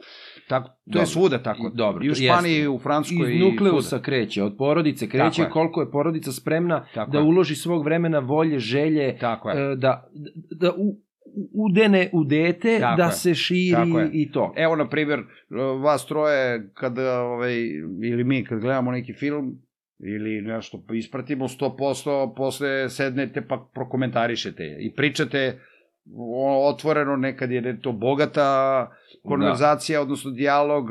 Tako, 0.48 0.68
to 0.68 0.74
Dobro. 0.86 1.00
je 1.00 1.06
svuda 1.06 1.38
tako. 1.38 1.70
I- 1.74 1.76
dobro, 1.76 2.04
I 2.04 2.10
u 2.10 2.14
Španiji, 2.14 2.52
jeste. 2.52 2.64
i 2.64 2.68
u 2.68 2.78
Francuskoj. 2.78 3.30
Iz 3.30 3.36
i 3.36 3.38
nukleusa 3.40 3.88
svuda. 3.88 4.02
kreće, 4.02 4.42
od 4.42 4.56
porodice 4.58 5.06
Tako 5.06 5.10
kreće 5.12 5.42
je. 5.42 5.50
koliko 5.50 5.80
je 5.80 5.90
porodica 5.90 6.32
spremna 6.32 6.86
Tako 6.94 7.10
da 7.10 7.18
je. 7.18 7.24
uloži 7.24 7.54
svog 7.54 7.84
vremena, 7.84 8.18
volje, 8.18 8.58
želje, 8.58 9.16
Tako 9.18 9.50
je. 9.50 9.72
e, 9.72 9.76
da, 9.76 10.08
da 10.52 10.72
u, 10.72 10.96
udene 11.52 12.10
u 12.12 12.24
dete, 12.24 12.78
Tako 12.80 12.96
da 12.96 13.04
je. 13.04 13.12
se 13.12 13.34
širi 13.34 14.10
i 14.12 14.32
to. 14.32 14.52
Evo, 14.56 14.76
na 14.76 14.88
primjer, 14.88 15.20
vas 15.82 16.06
troje, 16.06 16.70
kada, 16.74 17.20
ovaj, 17.20 17.56
ili 18.02 18.24
mi, 18.24 18.44
kad 18.44 18.60
gledamo 18.60 18.90
neki 18.90 19.12
film, 19.12 19.58
ili 19.98 20.42
nešto 20.42 20.84
ispratimo 20.92 21.48
100%, 21.48 22.34
posle 22.36 22.88
sednete 22.88 23.42
pa 23.42 23.68
prokomentarišete 23.74 24.76
i 24.80 24.94
pričate 24.94 25.58
otvoreno, 26.72 27.16
nekad 27.16 27.50
je 27.50 27.80
to 27.80 27.92
bogata 27.92 28.90
konverzacija, 29.22 29.98
da. 29.98 30.02
odnosno 30.02 30.30
dijalog, 30.30 30.86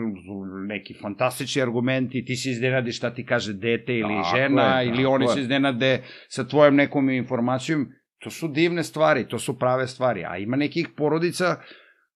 neki 0.67 0.93
fantastični 1.01 1.61
argumenti, 1.61 2.25
ti 2.25 2.35
se 2.35 2.49
iznenadiš 2.49 2.97
šta 2.97 3.13
ti 3.13 3.25
kaže 3.25 3.53
dete 3.53 3.93
ili 3.93 4.15
Tako 4.23 4.37
žena, 4.37 4.81
je, 4.81 4.87
ili 4.87 5.05
oni 5.05 5.25
je. 5.25 5.29
se 5.29 5.39
iznenade 5.39 6.03
sa 6.27 6.47
tvojom 6.47 6.75
nekom 6.75 7.09
informacijom, 7.09 7.87
to 8.19 8.29
su 8.29 8.47
divne 8.47 8.83
stvari, 8.83 9.27
to 9.27 9.39
su 9.39 9.59
prave 9.59 9.87
stvari, 9.87 10.25
a 10.25 10.37
ima 10.37 10.57
nekih 10.57 10.89
porodica 10.97 11.55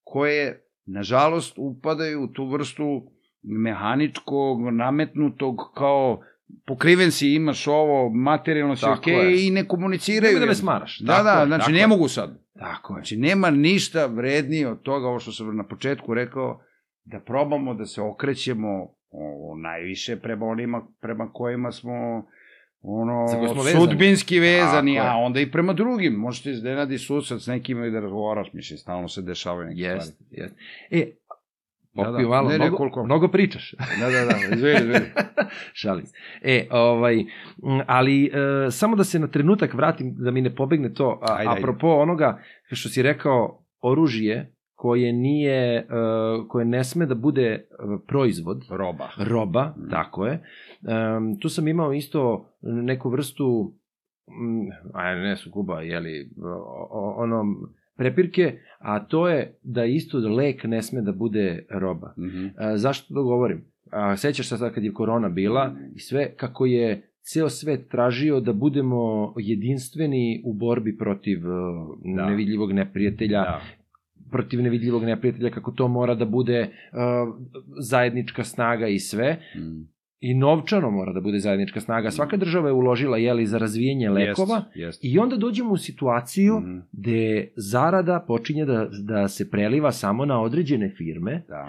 koje, 0.02 0.66
nažalost, 0.86 1.54
upadaju 1.56 2.22
u 2.22 2.28
tu 2.28 2.46
vrstu 2.46 3.10
mehaničkog, 3.42 4.60
nametnutog, 4.72 5.56
kao 5.74 6.20
pokriven 6.66 7.10
si, 7.10 7.34
imaš 7.34 7.66
ovo, 7.66 8.10
materijalno 8.10 8.76
si 8.76 8.86
okej 8.86 9.14
je. 9.14 9.46
i 9.46 9.50
ne 9.50 9.68
komuniciraju. 9.68 10.32
Nemoj 10.32 10.40
da 10.40 10.46
me 10.46 10.54
smaraš. 10.54 10.98
Da, 11.00 11.12
Tako 11.12 11.24
da, 11.24 11.40
je, 11.40 11.46
znači 11.46 11.72
ne 11.72 11.78
je. 11.78 11.86
mogu 11.86 12.08
sad. 12.08 12.38
Tako 12.58 12.92
je. 12.92 12.98
Znači 12.98 13.16
nema 13.16 13.50
ništa 13.50 14.06
vrednije 14.06 14.68
od 14.68 14.82
toga, 14.82 15.06
ovo 15.06 15.18
što 15.18 15.32
sam 15.32 15.56
na 15.56 15.66
početku 15.66 16.14
rekao, 16.14 16.60
da 17.04 17.20
probamo 17.20 17.74
da 17.74 17.86
se 17.86 18.02
okrećemo 18.02 18.82
o, 19.10 19.54
najviše 19.62 20.16
prema 20.16 20.46
onima 20.46 20.86
prema 21.00 21.32
kojima 21.32 21.72
smo 21.72 22.26
ono, 22.84 23.26
sudbinski 23.78 24.38
vezani, 24.38 24.98
a 25.00 25.16
onda 25.16 25.40
i 25.40 25.50
prema 25.50 25.72
drugim. 25.72 26.12
Možete 26.14 26.50
iznenadi 26.50 26.98
susret 26.98 27.42
s 27.42 27.46
nekim 27.46 27.84
i 27.84 27.90
da 27.90 28.00
razgovaraš, 28.00 28.52
mislim, 28.52 28.78
stalno 28.78 29.08
se 29.08 29.22
dešavaju 29.22 29.68
neke 29.68 29.80
stvari. 29.80 29.96
Jest, 29.96 30.20
jest. 30.30 30.54
E, 30.90 31.06
Da, 31.94 32.04
popio 32.04 32.22
da. 32.22 32.28
malo, 32.28 32.48
Ne, 32.48 32.58
ne, 32.58 32.64
mnogo, 32.64 32.76
koliko? 32.76 33.04
mnogo 33.04 33.28
pričaš. 33.28 33.74
Da, 34.00 34.10
da, 34.10 34.24
da, 34.24 34.54
izvini, 34.56 34.74
izvini. 34.80 35.06
Šalim 35.80 36.06
se. 36.06 36.14
E, 36.42 36.66
ovaj, 36.70 37.24
ali 37.86 38.26
e, 38.26 38.70
samo 38.70 38.96
da 38.96 39.04
se 39.04 39.18
na 39.18 39.26
trenutak 39.26 39.74
vratim, 39.74 40.14
da 40.18 40.30
mi 40.30 40.40
ne 40.40 40.54
pobegne 40.54 40.94
to, 40.94 41.20
a, 41.22 41.34
Ajde, 41.36 41.50
ajde. 41.50 41.60
apropo 41.60 41.88
onoga 41.88 42.42
što 42.72 42.88
si 42.88 43.02
rekao, 43.02 43.64
oružje 43.80 44.53
koje 44.74 45.12
nije, 45.12 45.76
e, 45.76 45.84
koje 46.48 46.64
ne 46.64 46.84
sme 46.84 47.06
da 47.06 47.14
bude 47.16 47.42
e, 47.42 47.64
proizvod, 48.06 48.64
Roba. 48.70 49.08
roba, 49.20 49.74
Mhm. 49.76 49.90
tako 49.90 50.26
je. 50.26 50.42
Um, 50.82 51.40
tu 51.40 51.48
sam 51.48 51.68
imao 51.68 51.92
isto 51.92 52.46
neku 52.62 53.10
vrstu, 53.10 53.72
mm, 54.28 54.68
a 54.94 55.14
ne 55.14 55.36
su 55.36 55.50
kuba, 55.50 55.80
jeli, 55.80 56.30
o- 56.38 56.88
o- 56.92 57.14
ono, 57.18 57.44
prepirke, 57.96 58.58
a 58.78 59.00
to 59.00 59.28
je 59.28 59.58
da 59.64 59.84
isto 59.84 60.18
lek 60.20 60.64
ne 60.64 60.82
sme 60.82 61.02
da 61.02 61.12
bude 61.12 61.66
roba. 61.70 62.14
Mhm. 62.18 62.46
A, 62.58 62.76
zašto 62.76 63.14
to 63.14 63.22
govorim? 63.22 63.64
A, 63.90 64.16
sećaš 64.16 64.48
se 64.48 64.56
sad 64.56 64.74
kad 64.74 64.84
je 64.84 64.92
korona 64.92 65.28
bila 65.28 65.64
i 65.94 66.00
sve, 66.00 66.32
kako 66.32 66.66
je 66.66 67.02
ceo 67.22 67.48
svet 67.48 67.88
tražio 67.88 68.40
da 68.40 68.52
budemo 68.52 68.98
jedinstveni 69.38 70.42
u 70.44 70.52
borbi 70.54 70.96
protiv 70.96 71.38
Da. 72.06 72.26
nevidljivog 72.26 72.72
neprijatelja, 72.72 73.40
Da. 73.40 73.60
Protiv 74.34 74.62
nevidljivog 74.62 75.04
neprijatelja, 75.04 75.50
kako 75.50 75.70
to 75.72 75.88
mora 75.88 76.14
da 76.16 76.24
bude 76.26 76.60
uh, 76.60 76.98
zajednička 77.80 78.44
snaga 78.44 78.88
i 78.88 78.98
sve. 79.00 79.36
Mm. 79.56 79.94
I 80.20 80.34
novčano 80.34 80.90
mora 80.90 81.12
da 81.12 81.20
bude 81.20 81.38
zajednička 81.38 81.80
snaga. 81.80 82.10
Svaka 82.10 82.36
država 82.36 82.68
je 82.68 82.72
uložila 82.74 83.16
jeli, 83.18 83.46
za 83.46 83.58
razvijenje 83.58 84.10
lekova 84.10 84.56
Jest, 84.56 84.76
jest. 84.76 85.00
i 85.04 85.18
onda 85.18 85.36
dođemo 85.38 85.70
u 85.70 85.76
situaciju 85.78 86.60
Mhm. 86.60 86.78
gde 86.92 87.20
zarada 87.56 88.20
počinje 88.20 88.64
da, 88.64 88.78
da 89.02 89.28
se 89.28 89.50
preliva 89.50 89.92
samo 89.92 90.24
na 90.24 90.40
određene 90.40 90.88
firme 90.90 91.44
Da. 91.48 91.68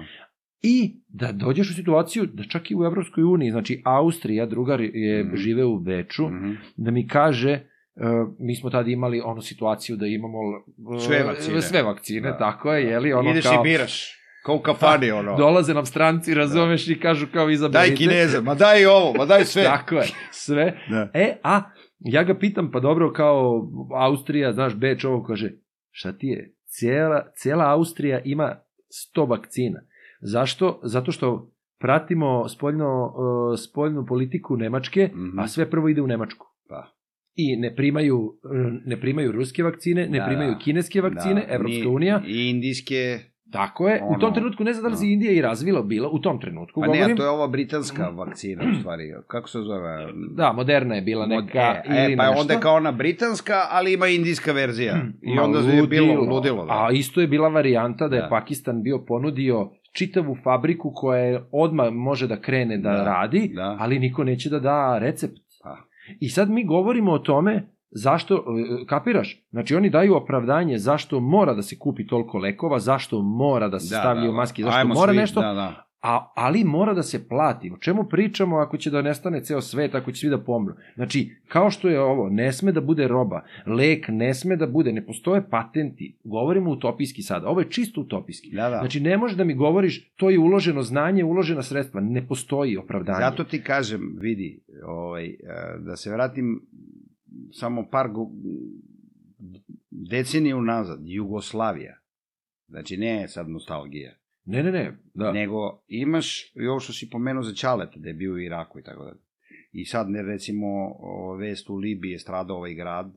i 0.64 0.78
da 1.10 1.32
dođeš 1.34 1.70
u 1.70 1.76
situaciju 1.76 2.26
da 2.28 2.44
čak 2.46 2.72
i 2.72 2.76
u 2.76 2.84
Evropskoj 2.84 3.24
uniji, 3.26 3.52
znači 3.52 3.82
Austrija, 3.86 4.46
drugar 4.46 4.82
je 4.82 5.24
Mhm. 5.24 5.36
žive 5.36 5.66
u 5.66 5.80
Beču, 5.80 6.26
Mhm. 6.26 6.52
da 6.78 6.92
mi 6.92 7.08
kaže 7.08 7.60
Uh, 7.96 8.04
mi 8.40 8.56
smo 8.56 8.70
tada 8.70 8.90
imali 8.90 9.22
onu 9.22 9.42
situaciju 9.42 9.98
da 9.98 10.06
imamo 10.08 10.38
uh, 10.40 11.02
Sve 11.02 11.24
vakcine. 11.24 11.62
sve 11.62 11.84
vakcine, 11.84 12.22
Da, 12.22 12.38
tako 12.38 12.74
je, 12.74 12.84
da. 12.84 12.92
jeli, 12.92 13.14
ono 13.14 13.30
Ideš 13.32 13.44
kao, 13.44 13.54
i 13.56 13.64
biraš. 13.64 14.12
Kao 14.46 14.56
u 14.56 14.60
kafani, 14.60 15.12
ono. 15.12 15.36
dolaze 15.38 15.74
nam 15.74 15.86
stranci, 15.86 16.34
razumeš, 16.34 16.88
i 16.88 17.00
kažu 17.00 17.28
kao 17.34 17.50
izaberite. 17.50 17.88
Daj 17.88 17.98
kineze, 17.98 18.42
ma 18.42 18.56
daj 18.56 18.86
ovo, 18.86 19.14
ma 19.14 19.26
daj 19.26 19.46
sve. 19.46 19.64
Tako 19.76 19.96
je, 19.96 20.04
sve. 20.32 20.78
Da. 20.90 21.10
E, 21.14 21.38
a 21.44 21.62
ja 22.00 22.24
ga 22.24 22.36
pitam, 22.36 22.72
pa 22.72 22.80
dobro, 22.80 23.14
kao 23.14 23.68
Austrija, 23.94 24.54
znaš, 24.54 24.76
Beč 24.76 25.06
ovo 25.06 25.24
kaže, 25.24 25.52
šta 25.92 26.12
ti 26.12 26.28
je, 26.28 26.54
cijela, 26.66 27.26
cijela 27.36 27.72
Austrija 27.72 28.22
ima 28.26 28.56
100 29.16 29.30
vakcina. 29.30 29.80
Zašto? 30.22 30.80
Zato 30.84 31.12
što 31.12 31.52
pratimo 31.80 32.48
spoljno, 32.50 33.06
uh, 33.06 33.60
spoljnu 33.60 34.06
politiku 34.06 34.58
Nemačke, 34.58 35.10
Mhm. 35.14 35.40
a 35.40 35.48
sve 35.48 35.70
prvo 35.70 35.90
ide 35.90 36.02
u 36.02 36.08
Nemačku. 36.08 36.46
Pa. 36.70 36.95
I 37.38 37.56
ne 37.56 37.76
primaju, 37.76 38.34
ne 38.86 39.00
primaju 39.00 39.32
ruske 39.32 39.64
vakcine, 39.64 40.08
ne 40.08 40.20
Da, 40.20 40.26
primaju 40.26 40.52
da. 40.52 40.58
kineske 40.58 41.02
vakcine, 41.02 41.42
Da, 41.42 41.54
Evropska 41.54 41.80
ni- 41.80 41.88
unija. 41.88 42.22
I 42.28 42.50
indijske... 42.50 43.20
Tako 43.52 43.90
je. 43.90 44.00
u 44.04 44.08
ono, 44.08 44.20
tom 44.20 44.34
trenutku 44.34 44.64
ne 44.64 44.74
znam 44.74 44.84
da 44.84 44.90
li 44.90 44.96
se 44.96 45.06
da. 45.06 45.08
Indija 45.08 45.32
i 45.32 45.42
razvila 45.42 45.82
bila, 45.82 46.10
u 46.10 46.20
tom 46.20 46.40
trenutku 46.42 46.82
Pa 46.82 46.88
ne, 46.88 46.94
govorim. 46.94 47.14
a 47.14 47.18
to 47.18 47.24
je 47.24 47.30
ova 47.30 47.48
britanska 47.48 48.10
vakcina, 48.10 48.64
u 48.72 48.80
stvari. 48.80 49.04
Kako 49.28 49.50
se 49.50 49.60
zove? 49.60 50.08
Da, 50.32 50.52
moderna 50.54 50.96
je 50.96 51.02
bila 51.02 51.26
neka 51.26 51.60
e, 51.86 52.04
ili 52.04 52.14
e, 52.14 52.18
pa 52.18 52.26
nešto. 52.26 52.42
onda 52.42 52.54
je 52.54 52.60
kao 52.60 52.76
ona 52.76 52.92
britanska, 52.92 53.68
ali 53.70 53.94
ima 53.94 54.08
indijska 54.08 54.52
verzija. 54.52 54.96
I 55.22 55.36
Ma, 55.36 55.44
onda 55.44 55.60
je 55.60 55.84
bilo 55.84 56.14
ludilo. 56.26 56.66
Da. 56.66 56.72
A 56.74 56.90
isto 56.92 57.22
je 57.22 57.28
bila 57.28 57.48
varijanta 57.50 58.08
da 58.08 58.16
je 58.16 58.22
Da. 58.22 58.28
Pakistan 58.30 58.84
bio 58.84 59.00
ponudio 59.00 59.70
čitavu 59.92 60.36
fabriku 60.36 60.92
koja 60.96 61.20
je 61.20 61.44
odmah 61.52 61.90
može 61.92 62.28
da 62.28 62.42
krene 62.42 62.78
da, 62.78 62.90
Da, 62.90 63.04
radi, 63.04 63.52
da. 63.56 63.78
ali 63.80 64.00
niko 64.00 64.24
neće 64.24 64.50
da 64.50 64.60
da 64.60 64.98
recept. 65.00 65.45
I 66.20 66.30
sad 66.30 66.50
mi 66.50 66.66
govorimo 66.66 67.12
o 67.12 67.20
tome 67.20 67.70
zašto, 67.92 68.36
e, 68.36 68.86
kapiraš? 68.86 69.46
Znači 69.50 69.76
oni 69.76 69.90
daju 69.90 70.16
opravdanje 70.16 70.78
zašto 70.78 71.20
mora 71.20 71.54
da 71.54 71.62
se 71.62 71.80
kupi 71.80 72.08
toliko 72.08 72.38
lekova, 72.38 72.80
zašto 72.80 73.22
mora 73.22 73.68
da 73.68 73.80
se 73.80 73.96
Da, 73.96 74.00
stavljaju 74.00 74.32
da, 74.32 74.38
maske, 74.38 74.62
da. 74.62 74.66
zašto 74.66 74.80
Ajmo 74.80 74.94
mora 74.94 75.12
svi, 75.12 75.18
nešto, 75.18 75.42
Da, 75.42 75.54
da. 75.54 75.85
A, 76.06 76.32
ali 76.36 76.64
mora 76.64 76.94
da 76.94 77.04
se 77.04 77.28
plati. 77.28 77.72
O 77.72 77.78
čemu 77.78 78.04
pričamo 78.04 78.58
ako 78.58 78.78
će 78.78 78.92
da 78.92 79.02
nestane 79.02 79.44
ceo 79.44 79.62
svet, 79.62 79.96
ako 79.96 80.12
će 80.12 80.20
svi 80.20 80.30
da 80.30 80.38
pomru? 80.44 80.74
Znači, 80.96 81.30
kao 81.48 81.72
što 81.72 81.90
je 81.90 82.00
ovo, 82.00 82.30
ne 82.30 82.54
sme 82.54 82.72
da 82.72 82.82
bude 82.82 83.08
roba, 83.08 83.42
lek 83.66 84.06
ne 84.08 84.34
sme 84.34 84.56
da 84.56 84.68
bude, 84.68 84.94
ne 84.94 85.06
postoje 85.06 85.50
patenti. 85.50 86.18
Govorimo 86.24 86.72
utopijski 86.72 87.22
sada, 87.22 87.48
ovo 87.48 87.60
je 87.60 87.70
čisto 87.70 88.02
utopijski. 88.02 88.50
Da, 88.56 88.70
da. 88.70 88.78
Znači, 88.78 89.00
ne 89.00 89.18
možeš 89.18 89.38
da 89.38 89.44
mi 89.44 89.56
govoriš, 89.56 90.14
to 90.16 90.30
je 90.30 90.40
uloženo 90.40 90.82
znanje, 90.82 91.24
uložena 91.24 91.64
sredstva. 91.64 92.02
Ne 92.02 92.28
postoji 92.28 92.78
opravdanje. 92.78 93.20
Zato 93.20 93.44
ti 93.44 93.62
kažem, 93.62 94.16
vidi, 94.20 94.64
ovaj, 94.84 95.26
e, 95.26 95.36
da 95.80 95.96
se 95.96 96.12
vratim 96.12 96.62
samo 97.52 97.88
par 97.92 98.10
go, 98.10 98.30
decenije 99.90 100.56
unazad, 100.56 101.00
Jugoslavija, 101.04 101.98
znači 102.68 102.98
ne 102.98 103.28
sad 103.28 103.50
nostalgija, 103.50 104.14
Ne, 104.46 104.64
ne, 104.64 104.72
ne, 104.72 104.98
da. 105.14 105.32
nego 105.32 105.84
imaš 105.88 106.56
i 106.56 106.68
ovo 106.68 106.80
što 106.80 106.94
si 106.94 107.10
pomenuo 107.10 107.44
za 107.44 107.54
Čaleta, 107.54 108.00
da 108.00 108.08
je 108.08 108.14
bio 108.14 108.34
u 108.34 108.40
Iraku 108.40 108.80
i 108.80 108.84
tako 108.84 109.04
dalje. 109.04 109.20
I 109.72 109.86
sad, 109.86 110.10
ne, 110.10 110.22
recimo, 110.22 110.68
vest 111.40 111.70
u 111.70 111.76
Libiji 111.76 112.12
je 112.12 112.20
stradao 112.20 112.58
ovaj 112.58 112.74
grad, 112.74 113.14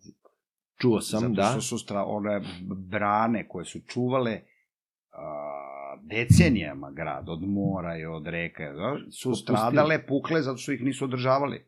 Čuo 0.80 1.00
sam, 1.00 1.20
zato 1.20 1.32
da. 1.32 1.42
što 1.42 1.60
su 1.60 1.78
stra, 1.78 2.04
one 2.04 2.40
brane 2.88 3.48
koje 3.48 3.64
su 3.64 3.80
čuvale 3.86 4.40
a, 5.12 5.96
decenijama 6.02 6.90
grad, 6.90 7.28
od 7.28 7.42
mora 7.42 7.98
i 7.98 8.04
od 8.04 8.26
reka, 8.26 8.74
znaš, 8.74 9.00
su 9.20 9.34
stradale, 9.34 10.06
pukle, 10.06 10.42
zato 10.42 10.56
što 10.58 10.72
ih 10.72 10.82
nisu 10.82 11.04
održavali. 11.04 11.64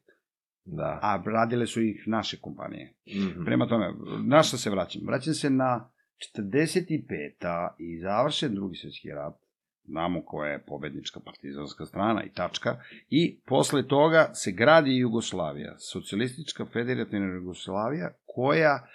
Da. 0.64 0.98
A 1.02 1.22
radile 1.26 1.66
su 1.66 1.82
ih 1.82 2.04
naše 2.06 2.40
kompanije. 2.40 2.94
Mhm. 3.08 3.44
Prema 3.44 3.68
tome, 3.68 3.92
na 4.24 4.42
šta 4.42 4.56
se 4.56 4.70
vraćam? 4.70 5.02
Vraćam 5.06 5.34
se 5.34 5.50
na 5.50 5.90
45. 6.36 7.68
i 7.78 8.00
završen 8.00 8.54
drugi 8.54 8.76
svjetski 8.76 9.08
rat, 9.08 9.34
znamo 9.84 10.24
koja 10.24 10.52
je 10.52 10.64
pobednička 10.64 11.20
partizanska 11.20 11.86
strana 11.86 12.24
i 12.24 12.32
tačka, 12.32 12.82
i 13.08 13.40
posle 13.46 13.88
toga 13.88 14.30
se 14.34 14.52
gradi 14.52 14.96
Jugoslavija, 14.96 15.78
socijalistička 15.78 16.66
federativna 16.72 17.34
Jugoslavija, 17.34 18.10
koja 18.26 18.86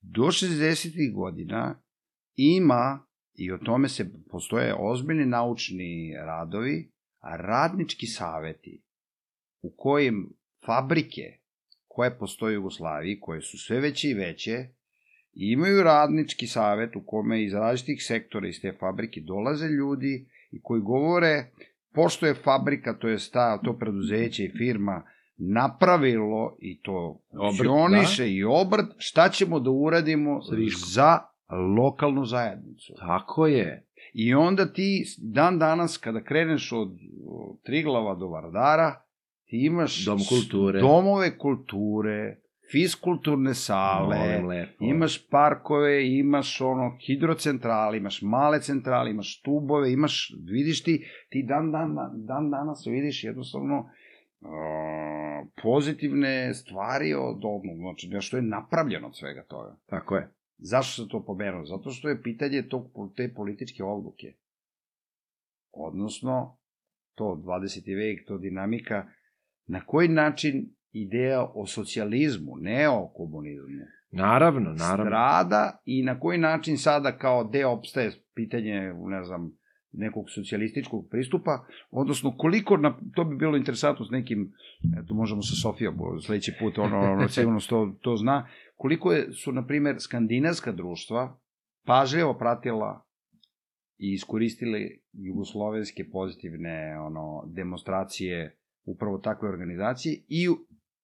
do 0.00 0.22
60. 0.22 1.14
godina 1.14 1.82
ima, 2.34 3.06
i 3.34 3.52
o 3.52 3.58
tome 3.58 3.88
se 3.88 4.10
postoje 4.30 4.74
ozbiljni 4.78 5.26
naučni 5.26 6.14
radovi, 6.16 6.92
radnički 7.38 8.06
saveti, 8.06 8.82
u 9.62 9.74
kojim 9.76 10.36
fabrike 10.66 11.22
koje 11.86 12.18
postoje 12.18 12.50
u 12.50 12.60
Jugoslaviji, 12.60 13.20
koje 13.20 13.42
su 13.42 13.58
sve 13.58 13.80
veće 13.80 14.10
i 14.10 14.14
veće, 14.14 14.68
i 15.34 15.52
imaju 15.52 15.82
radnički 15.82 16.46
savet 16.46 16.96
u 16.96 17.02
kome 17.06 17.44
iz 17.44 17.54
različitih 17.54 18.04
sektora 18.04 18.48
iz 18.48 18.60
te 18.60 18.72
fabrike 18.80 19.20
dolaze 19.20 19.66
ljudi 19.66 20.26
i 20.50 20.60
koji 20.62 20.80
govore 20.80 21.44
pošto 21.94 22.26
je 22.26 22.34
fabrika, 22.34 22.98
to 22.98 23.08
je 23.08 23.18
sta, 23.18 23.60
to 23.64 23.78
preduzeće 23.78 24.44
i 24.44 24.52
firma 24.58 25.02
napravilo 25.36 26.56
i 26.60 26.80
to 26.80 27.20
funkcioniše 27.36 28.32
i 28.32 28.44
obrt, 28.44 28.86
šta 28.98 29.28
ćemo 29.28 29.60
da 29.60 29.70
uradimo 29.70 30.40
za 30.92 31.18
lokalnu 31.76 32.24
zajednicu. 32.24 32.92
Tako 32.98 33.46
je. 33.46 33.86
I 34.14 34.34
onda 34.34 34.72
ti 34.72 35.04
dan 35.18 35.58
danas 35.58 35.96
kada 35.96 36.22
kreneš 36.22 36.72
od, 36.72 36.88
od 37.26 37.62
Triglava 37.62 38.14
do 38.14 38.28
Vardara, 38.28 39.02
ti 39.44 39.64
imaš 39.66 40.04
Dom 40.04 40.18
kulture. 40.28 40.80
domove 40.80 41.38
kulture, 41.38 42.36
fiskulturne 42.72 43.54
sale, 43.54 44.42
lepo. 44.48 44.84
imaš 44.84 45.28
parkove, 45.28 46.08
imaš 46.18 46.60
ono 46.60 46.96
hidrocentrale, 47.06 47.96
imaš 47.96 48.22
male 48.22 48.60
centrale, 48.60 49.10
imaš 49.10 49.38
stubove, 49.40 49.92
imaš, 49.92 50.32
vidiš 50.50 50.82
ti, 50.82 51.04
ti 51.28 51.44
dan, 51.48 51.70
dan, 51.72 51.94
dan 52.14 52.50
danas 52.50 52.86
vidiš 52.86 53.24
jednostavno 53.24 53.78
uh, 53.78 54.48
pozitivne 55.62 56.54
stvari 56.54 57.14
od 57.14 57.36
odnog, 57.36 57.76
znači 57.76 58.08
nešto 58.08 58.36
je 58.36 58.42
napravljeno 58.42 59.06
od 59.06 59.16
svega 59.16 59.44
toga. 59.44 59.76
Tako 59.86 60.16
je. 60.16 60.32
Zašto 60.58 61.02
se 61.02 61.08
to 61.08 61.24
pomenuo? 61.24 61.64
Zato 61.64 61.90
što 61.90 62.08
je 62.08 62.22
pitanje 62.22 62.62
tog, 62.68 62.90
te 63.16 63.34
političke 63.34 63.84
odluke. 63.84 64.34
Odnosno, 65.72 66.58
to 67.14 67.42
20. 67.44 67.96
vek, 67.96 68.28
to 68.28 68.38
dinamika, 68.38 69.06
na 69.66 69.84
koji 69.86 70.08
način 70.08 70.74
ideja 70.92 71.46
o 71.54 71.66
socijalizmu, 71.66 72.56
ne 72.56 72.88
o 72.88 73.12
komunizmu, 73.16 73.86
Naravno, 74.10 74.72
naravno. 74.72 75.04
strada 75.04 75.82
i 75.84 76.02
na 76.02 76.20
koji 76.20 76.38
način 76.38 76.78
sada 76.78 77.18
kao 77.18 77.44
deo 77.44 77.70
opstaje 77.70 78.12
pitanje, 78.34 78.94
ne 79.06 79.24
znam, 79.24 79.52
nekog 79.92 80.24
socijalističkog 80.34 81.08
pristupa, 81.10 81.64
odnosno 81.90 82.36
koliko, 82.36 82.76
na, 82.76 82.98
to 83.14 83.24
bi 83.24 83.36
bilo 83.36 83.56
interesantno 83.56 84.04
s 84.04 84.10
nekim, 84.10 84.52
eto 85.02 85.14
možemo 85.14 85.42
sa 85.42 85.54
Sofijom 85.62 85.94
sledeći 86.26 86.52
put, 86.60 86.78
ono, 86.78 87.12
ono 87.12 87.28
sigurno 87.34 87.60
to, 87.68 87.94
to 88.00 88.16
zna, 88.16 88.48
koliko 88.76 89.12
je, 89.12 89.32
su, 89.32 89.52
na 89.52 89.66
primer, 89.66 89.96
skandinavska 89.98 90.72
društva 90.72 91.38
pažljivo 91.86 92.34
pratila 92.38 93.04
i 93.98 94.12
iskoristili 94.12 95.02
jugoslovenske 95.12 96.04
pozitivne 96.12 96.98
ono 96.98 97.44
demonstracije 97.46 98.56
upravo 98.84 99.18
takve 99.18 99.48
organizacije 99.48 100.24
i 100.28 100.48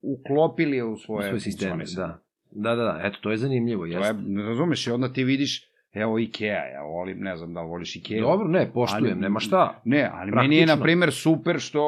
uklopili 0.02 0.76
je 0.76 0.84
u 0.84 0.96
svoje, 0.96 1.28
Svoje 1.28 1.40
sisteme, 1.40 1.84
da. 1.96 2.20
Da, 2.50 2.74
da, 2.74 2.82
da, 2.82 3.00
eto, 3.04 3.18
to 3.20 3.30
je 3.30 3.36
zanimljivo, 3.36 3.82
To 3.82 4.04
je, 4.04 4.14
ne 4.18 4.42
razumeš, 4.42 4.86
i 4.86 4.90
onda 4.90 5.12
ti 5.12 5.24
vidiš, 5.24 5.68
evo 5.92 6.18
Ikea, 6.18 6.64
ja 6.64 6.82
volim, 6.82 7.18
ne 7.18 7.36
znam 7.36 7.54
da 7.54 7.62
li 7.62 7.68
voliš 7.68 7.96
Ikea. 7.96 8.20
Dobro, 8.20 8.48
ne, 8.48 8.70
poštujem, 8.72 9.12
Ali- 9.12 9.20
nema 9.20 9.40
šta. 9.40 9.80
Ne, 9.84 10.10
ali 10.12 10.30
Praktično. 10.30 10.42
meni 10.42 10.56
je, 10.56 10.66
na 10.66 10.76
primer, 10.76 11.12
super 11.12 11.56
što 11.58 11.82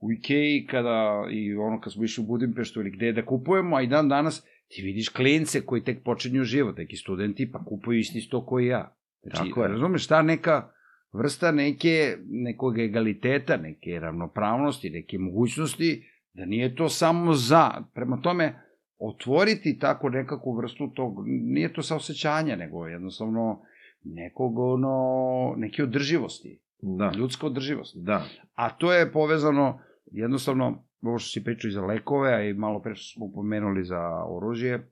u 0.00 0.12
Ikei 0.12 0.66
kada, 0.66 1.24
i 1.30 1.54
ono 1.54 1.80
kad 1.80 1.92
smo 1.92 2.04
išli 2.04 2.24
u 2.24 2.26
Budimpeštu 2.26 2.80
ili 2.80 2.90
gde 2.90 3.12
da 3.12 3.26
kupujemo, 3.26 3.76
a 3.76 3.82
i 3.82 3.86
dan 3.86 4.08
danas, 4.08 4.46
ti 4.68 4.82
vidiš 4.82 5.08
klince 5.08 5.60
koji 5.60 5.84
tek 5.84 6.04
počinju 6.04 6.44
život, 6.44 6.76
neki 6.76 6.96
studenti, 6.96 7.50
pa 7.52 7.64
kupuju 7.64 7.98
isti 7.98 8.20
sto 8.20 8.46
koji 8.46 8.66
ja. 8.66 8.94
Znači, 9.22 9.48
Tako 9.48 9.62
je. 9.62 9.68
razumeš, 9.68 10.06
ta 10.06 10.22
neka 10.22 10.68
vrsta 11.12 11.52
neke, 11.52 12.16
nekog 12.26 12.78
egaliteta, 12.78 13.56
neke 13.56 13.90
ravnopravnosti, 14.00 14.90
neke 14.90 15.18
mogućnosti, 15.18 16.04
da 16.34 16.44
nije 16.44 16.74
to 16.74 16.88
samo 16.88 17.34
za. 17.34 17.70
Prema 17.94 18.20
tome, 18.20 18.54
otvoriti 18.98 19.78
tako 19.78 20.08
nekakvu 20.08 20.56
vrstu 20.56 20.88
tog, 20.94 21.14
nije 21.26 21.72
to 21.72 21.82
saosećanja, 21.82 22.56
nego 22.56 22.86
jednostavno 22.86 23.62
nekog, 24.04 24.58
ono, 24.58 25.54
neke 25.56 25.82
održivosti, 25.82 26.60
Da, 26.82 27.12
ljudska 27.16 27.46
održivost. 27.46 27.96
da. 27.96 28.24
A 28.54 28.70
to 28.70 28.92
je 28.92 29.12
povezano 29.12 29.80
jednostavno, 30.06 30.84
ovo 31.02 31.18
što 31.18 31.30
si 31.30 31.44
pričao 31.44 31.68
i 31.68 31.72
za 31.72 31.82
lekove, 31.82 32.34
a 32.34 32.42
i 32.42 32.54
malo 32.54 32.80
pre 32.80 32.94
što 32.94 33.18
smo 33.18 33.32
pomenuli 33.34 33.84
za 33.84 34.24
oružje, 34.28 34.90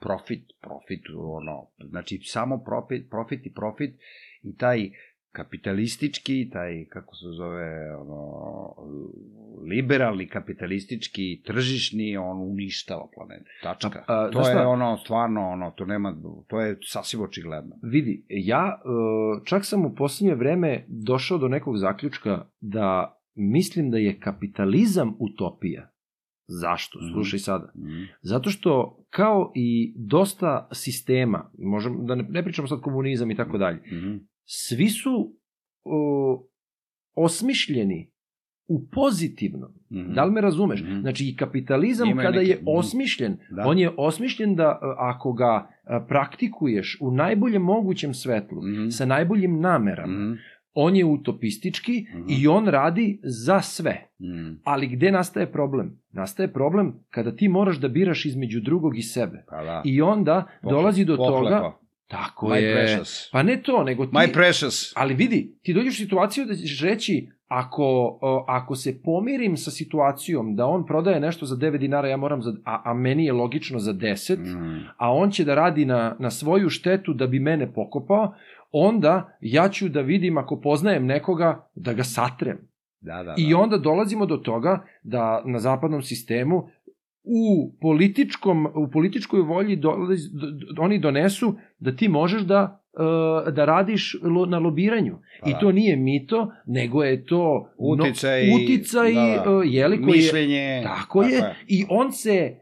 profit, 0.00 0.44
profit, 0.60 1.00
ono, 1.16 1.66
znači 1.90 2.20
samo 2.24 2.58
profit, 2.64 3.10
profit 3.10 3.46
i 3.46 3.52
profit 3.52 4.00
i 4.42 4.56
taj 4.56 4.90
kapitalistički, 5.36 6.50
taj, 6.52 6.84
kako 6.84 7.14
se 7.16 7.26
zove, 7.36 7.96
ono, 7.96 8.22
liberalni, 9.70 10.26
kapitalistički, 10.28 11.42
tržišni, 11.44 12.16
on 12.16 12.42
uništava 12.42 13.08
planetu. 13.14 13.50
Tačka. 13.62 14.04
A, 14.06 14.14
a, 14.14 14.30
to 14.30 14.38
je 14.38 14.54
šta? 14.54 14.68
ono, 14.68 14.96
stvarno, 14.96 15.48
ono, 15.48 15.70
to 15.70 15.84
nema, 15.84 16.16
to 16.48 16.60
je 16.60 16.78
sasvim 16.82 17.22
očigledno. 17.22 17.76
Vidi, 17.82 18.24
ja 18.28 18.78
e, 18.78 19.44
čak 19.44 19.64
sam 19.64 19.86
u 19.86 19.94
posljednje 19.94 20.34
vreme 20.34 20.84
došao 20.88 21.38
do 21.38 21.48
nekog 21.48 21.76
zaključka 21.76 22.46
da 22.60 23.18
mislim 23.34 23.90
da 23.90 23.98
je 23.98 24.20
kapitalizam 24.20 25.14
utopija. 25.18 25.90
Zašto? 26.48 26.98
Mhm. 26.98 27.12
Slušaj 27.12 27.38
sada. 27.38 27.72
Mm. 27.74 28.06
Zato 28.22 28.50
što 28.50 29.04
kao 29.10 29.52
i 29.54 29.94
dosta 29.96 30.68
sistema, 30.72 31.50
možemo 31.58 32.04
da 32.04 32.14
ne, 32.14 32.26
ne 32.28 32.42
pričamo 32.44 32.68
sad 32.68 32.80
komunizam 32.80 33.30
i 33.30 33.36
tako 33.36 33.58
dalje, 33.58 33.80
Mhm. 33.92 34.16
Svi 34.46 34.88
su 34.88 35.34
o, 35.84 36.46
osmišljeni 37.14 38.10
u 38.68 38.88
pozitivnom. 38.88 39.70
Mhm. 39.92 40.12
Da 40.12 40.24
li 40.24 40.32
me 40.32 40.40
razumeš? 40.40 40.82
Mhm. 40.82 41.00
Znači 41.00 41.24
i 41.24 41.36
kapitalizam 41.36 42.08
Imaju 42.08 42.26
kada 42.26 42.38
neke- 42.38 42.50
je 42.50 42.62
osmišljen, 42.68 43.36
Da. 43.50 43.62
on 43.66 43.78
je 43.78 43.90
osmišljen 43.98 44.54
da 44.54 44.64
e, 44.72 44.86
ako 44.98 45.32
ga 45.32 45.52
e, 45.84 46.06
praktikuješ 46.08 46.98
u 47.00 47.10
najboljem 47.12 47.62
mogućem 47.62 48.14
svetlu, 48.14 48.62
Mhm. 48.62 48.88
sa 48.88 49.06
najboljim 49.06 49.60
namerama, 49.60 50.12
Mhm. 50.14 50.32
on 50.74 50.96
je 50.96 51.04
utopistički 51.04 52.06
Mhm. 52.10 52.24
i 52.30 52.48
on 52.48 52.66
radi 52.66 53.20
za 53.24 53.60
sve. 53.60 54.06
Mhm. 54.22 54.52
Ali 54.64 54.86
gde 54.88 55.12
nastaje 55.12 55.52
problem? 55.52 55.98
Nastaje 56.10 56.52
problem 56.52 56.94
kada 57.10 57.32
ti 57.32 57.48
moraš 57.48 57.76
da 57.76 57.88
biraš 57.90 58.24
između 58.26 58.60
drugog 58.60 58.98
i 58.98 59.02
sebe. 59.04 59.44
Pa 59.48 59.64
da. 59.64 59.82
I 59.84 60.02
onda 60.02 60.34
Pohlepa. 60.54 60.76
dolazi 60.76 61.04
do 61.04 61.16
Pohlepa. 61.16 61.58
toga... 61.58 61.72
Tako 62.06 62.46
My 62.46 62.56
je. 62.56 62.74
precious. 62.74 63.30
Pa 63.32 63.42
ne 63.42 63.62
to, 63.62 63.84
nego 63.84 64.06
ti... 64.06 64.12
My 64.12 64.32
precious. 64.32 64.92
Ali 64.96 65.14
vidi, 65.14 65.54
ti 65.62 65.74
dođeš 65.74 65.94
u 65.94 66.02
situaciju 66.02 66.44
da 66.44 66.54
ćeš 66.54 66.80
reći, 66.80 67.28
ako, 67.48 67.84
o, 68.22 68.44
ako 68.48 68.76
se 68.76 69.02
pomirim 69.02 69.56
sa 69.56 69.70
situacijom 69.70 70.56
da 70.56 70.66
on 70.66 70.86
prodaje 70.86 71.20
nešto 71.20 71.46
za 71.46 71.56
9 71.56 71.78
dinara, 71.78 72.08
ja 72.08 72.16
moram 72.16 72.42
za, 72.42 72.54
a, 72.64 72.82
a 72.84 72.94
meni 72.94 73.24
je 73.24 73.32
logično 73.32 73.78
za 73.78 73.92
10, 73.92 74.36
Mm. 74.36 74.84
a 74.96 75.12
on 75.12 75.30
će 75.30 75.44
da 75.44 75.54
radi 75.54 75.84
na, 75.84 76.16
na 76.18 76.30
svoju 76.30 76.68
štetu 76.70 77.12
da 77.12 77.26
bi 77.26 77.38
mene 77.40 77.72
pokopao, 77.72 78.34
onda 78.72 79.36
ja 79.40 79.68
ću 79.68 79.88
da 79.88 80.00
vidim 80.00 80.38
ako 80.38 80.60
poznajem 80.60 81.06
nekoga 81.06 81.68
da 81.74 81.92
ga 81.92 82.04
satrem. 82.04 82.58
Da, 83.00 83.22
da, 83.22 83.34
I 83.36 83.50
da. 83.50 83.58
onda 83.58 83.78
dolazimo 83.78 84.26
do 84.26 84.36
toga 84.36 84.84
da 85.02 85.42
na 85.44 85.58
zapadnom 85.58 86.02
sistemu 86.02 86.68
u 87.26 87.72
političkom 87.80 88.66
u 88.66 88.90
političkoj 88.92 89.40
volji 89.40 89.76
dolazi, 89.76 90.28
do, 90.32 90.46
do, 90.50 90.82
oni 90.82 90.98
donesu 90.98 91.54
da 91.78 91.96
ti 91.96 92.08
možeš 92.08 92.42
da 92.42 92.82
e, 93.46 93.50
da 93.50 93.64
radiš 93.64 94.16
na 94.48 94.58
lobiranju. 94.58 95.18
Pa 95.42 95.50
I 95.50 95.52
da. 95.52 95.58
to 95.58 95.72
nije 95.72 95.96
mito, 95.96 96.52
nego 96.66 97.02
je 97.04 97.24
to 97.26 97.70
Uticaj, 97.78 98.46
no, 98.46 98.56
uticaj 98.56 99.12
da, 99.14 99.20
da. 99.20 99.50
e, 99.50 99.68
je 99.68 99.88
li 99.88 100.02
koji 100.02 100.16
je 100.16 100.16
Mišljenje. 100.16 100.82
tako 100.84 101.22
je 101.22 101.54
i 101.66 101.84
on 101.88 102.12
se 102.12 102.56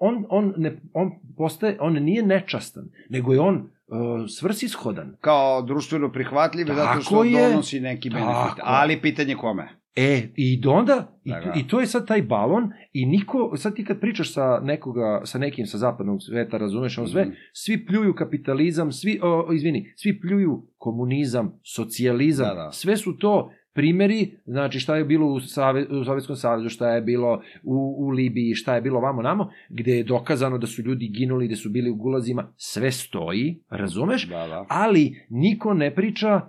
on, 0.00 0.24
on, 0.28 0.54
ne, 0.56 0.80
on, 0.92 1.10
postaje, 1.36 1.76
on 1.80 1.92
nije 1.92 2.22
nečastan, 2.22 2.84
nego 3.10 3.32
je 3.32 3.40
on 3.40 3.70
o, 3.88 4.28
svrsishodan. 4.28 5.16
Kao 5.20 5.62
društveno 5.62 6.12
prihvatljiv 6.12 6.66
zato 6.66 6.76
Tako 6.78 7.00
što 7.00 7.24
je. 7.24 7.48
donosi 7.50 7.80
neki 7.80 8.10
Tako. 8.10 8.24
benefit. 8.24 8.62
Ali 8.62 9.00
pitanje 9.00 9.34
kome? 9.34 9.81
E, 9.96 10.28
i 10.36 10.62
onda, 10.66 11.18
i, 11.24 11.30
Da, 11.30 11.40
da. 11.40 11.52
i 11.56 11.68
to 11.68 11.80
je 11.80 11.86
sad 11.86 12.06
taj 12.06 12.22
balon, 12.22 12.62
i 12.92 13.06
niko, 13.06 13.52
sad 13.56 13.74
ti 13.74 13.84
kad 13.84 14.00
pričaš 14.00 14.32
sa 14.32 14.60
nekoga, 14.62 15.20
sa 15.24 15.38
nekim 15.38 15.66
sa 15.66 15.78
zapadnog 15.78 16.22
sveta, 16.22 16.58
razumeš 16.58 16.98
on 16.98 17.08
sve, 17.08 17.22
Mhm. 17.22 17.32
svi 17.52 17.86
pljuju 17.86 18.14
kapitalizam, 18.14 18.92
svi, 18.92 19.20
o, 19.22 19.52
izvini, 19.52 19.92
svi 19.96 20.20
pljuju 20.20 20.66
komunizam, 20.76 21.60
socijalizam, 21.66 22.48
Da, 22.48 22.54
da. 22.54 22.72
sve 22.72 22.96
su 22.96 23.16
to 23.16 23.50
primeri, 23.74 24.30
znači 24.46 24.80
šta 24.80 24.96
je 24.96 25.04
bilo 25.04 25.26
u, 25.26 25.40
Save, 25.40 25.86
u 25.90 26.04
Sovjetskom 26.04 26.36
savezu, 26.36 26.68
šta 26.68 26.90
je 26.90 27.02
bilo 27.02 27.40
u, 27.62 27.96
u 27.98 28.08
Libiji, 28.08 28.54
šta 28.54 28.74
je 28.74 28.80
bilo 28.82 29.00
vamo 29.00 29.22
namo, 29.22 29.50
gde 29.68 29.92
je 29.92 30.04
dokazano 30.04 30.58
da 30.58 30.66
su 30.66 30.82
ljudi 30.82 31.08
ginuli, 31.08 31.48
da 31.48 31.56
su 31.56 31.70
bili 31.70 31.90
u 31.90 31.94
gulazima, 31.96 32.52
sve 32.56 32.90
stoji, 32.90 33.62
razumeš? 33.70 34.28
Da, 34.28 34.46
da. 34.46 34.66
ali 34.68 35.26
niko 35.30 35.74
ne 35.74 35.94
priča 35.94 36.40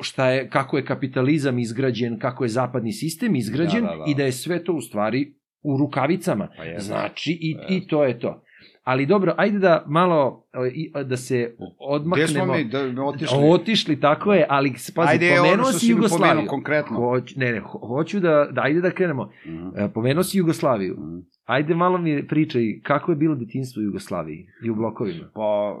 šta 0.00 0.30
je, 0.30 0.48
kako 0.48 0.76
je 0.76 0.84
kapitalizam 0.84 1.58
izgrađen, 1.58 2.18
kako 2.18 2.44
je 2.44 2.48
zapadni 2.50 2.92
sistem 2.92 3.36
izgrađen 3.36 3.82
Da, 3.82 3.88
da, 3.88 3.96
da. 3.96 4.04
i 4.06 4.14
da 4.14 4.22
je 4.22 4.32
sve 4.32 4.64
to 4.64 4.72
u 4.72 4.80
stvari 4.80 5.34
u 5.62 5.76
rukavicama. 5.78 6.48
Pa 6.56 6.64
jeste. 6.64 6.82
Znači, 6.82 7.32
i, 7.32 7.50
Jeste. 7.50 7.74
i 7.74 7.86
to 7.86 8.04
je 8.04 8.18
to. 8.18 8.40
Ali 8.82 9.06
dobro, 9.06 9.34
ajde 9.36 9.58
da 9.58 9.84
malo, 9.88 10.46
i- 10.72 10.92
da 11.04 11.16
se 11.16 11.36
Gde 11.38 11.56
smo 11.56 11.66
odmaknemo. 11.80 12.54
mi 12.54 12.64
da, 12.64 12.82
da 12.82 13.02
otišli? 13.02 13.38
Otišli, 13.42 14.00
tako 14.00 14.34
je, 14.34 14.46
ali 14.48 14.72
pazi, 14.94 15.08
Ajde, 15.08 15.28
pomenuo 15.30 15.54
ono 15.54 15.72
si 15.72 15.88
Jugoslaviju. 15.88 16.28
pomenuo 16.28 16.48
konkretno. 16.48 16.96
Hoć, 16.96 17.36
ne, 17.36 17.52
ne, 17.52 17.60
ho- 17.60 17.86
hoću 17.88 18.20
da, 18.20 18.48
da, 18.52 18.62
ajde 18.62 18.80
da 18.80 18.90
krenemo. 18.90 19.30
Mhm. 19.46 19.68
E, 19.76 19.88
Pomenuo 19.88 20.22
si 20.22 20.38
Jugoslaviju. 20.38 20.94
Mhm. 20.94 21.18
Ajde 21.44 21.74
malo 21.74 21.98
mi 21.98 22.26
pričaj, 22.26 22.62
kako 22.82 23.12
je 23.12 23.16
bilo 23.16 23.34
detinjstvo 23.34 23.80
u 23.80 23.84
Jugoslaviji 23.84 24.46
i 24.64 24.70
u 24.70 24.74
blokovima? 24.74 25.30
Pa, 25.34 25.76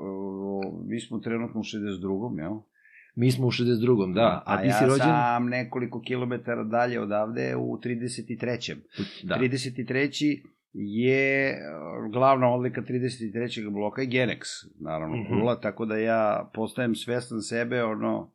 mi 0.84 1.00
smo 1.00 1.18
trenutno 1.18 1.60
u 1.60 1.64
62. 1.64 2.38
jel? 2.38 2.52
Mi 3.14 3.30
smo 3.30 3.46
u 3.46 3.50
62. 3.50 4.14
Da, 4.14 4.42
a 4.46 4.60
ti 4.62 4.66
ja 4.68 4.72
si 4.72 4.84
rođen? 4.84 4.98
sam 4.98 5.46
nekoliko 5.48 6.00
kilometara 6.00 6.64
dalje 6.64 7.00
odavde 7.00 7.56
u 7.56 7.78
33. 7.78 8.74
Da. 9.22 9.36
33. 9.36 10.42
je 10.72 11.54
uh, 11.54 12.12
glavna 12.12 12.48
odlika 12.48 12.82
33. 12.82 13.70
bloka 13.70 14.02
je 14.02 14.08
Genex, 14.08 14.40
naravno, 14.80 15.16
Mhm. 15.16 15.28
Kula, 15.28 15.60
tako 15.60 15.86
da 15.86 15.96
ja 15.96 16.50
postajem 16.54 16.94
svestan 16.94 17.40
sebe, 17.40 17.84
ono, 17.84 18.30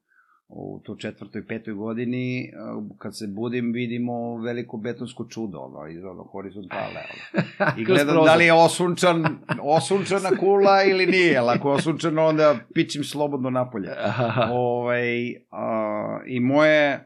u 0.50 0.80
to 0.84 0.96
četvrtoj, 0.96 1.46
petoj 1.46 1.74
godini, 1.74 2.52
uh, 2.78 2.84
kad 2.98 3.18
se 3.18 3.28
budim, 3.28 3.72
vidimo 3.72 4.38
veliko 4.38 4.78
betonsko 4.78 5.26
čudo, 5.30 5.60
ono, 5.60 5.88
iz 5.88 6.04
ono, 6.04 6.24
horizontale, 6.24 7.02
ono. 7.34 7.72
I 7.80 7.86
gledam 7.86 8.26
da 8.26 8.36
li 8.36 8.46
je 8.46 8.54
osunčan, 8.54 9.26
osunčana 9.62 10.30
kula 10.40 10.84
ili 10.84 11.06
nije, 11.06 11.38
ako 11.38 11.70
je 11.70 11.76
osunčano, 11.76 12.26
onda 12.26 12.56
pičim 12.74 13.04
slobodno 13.04 13.50
napolje. 13.50 13.90
Aha. 14.04 14.50
Ovaj, 14.52 15.36
a, 15.52 16.20
I 16.26 16.40
moje, 16.40 16.92
e, 16.92 17.04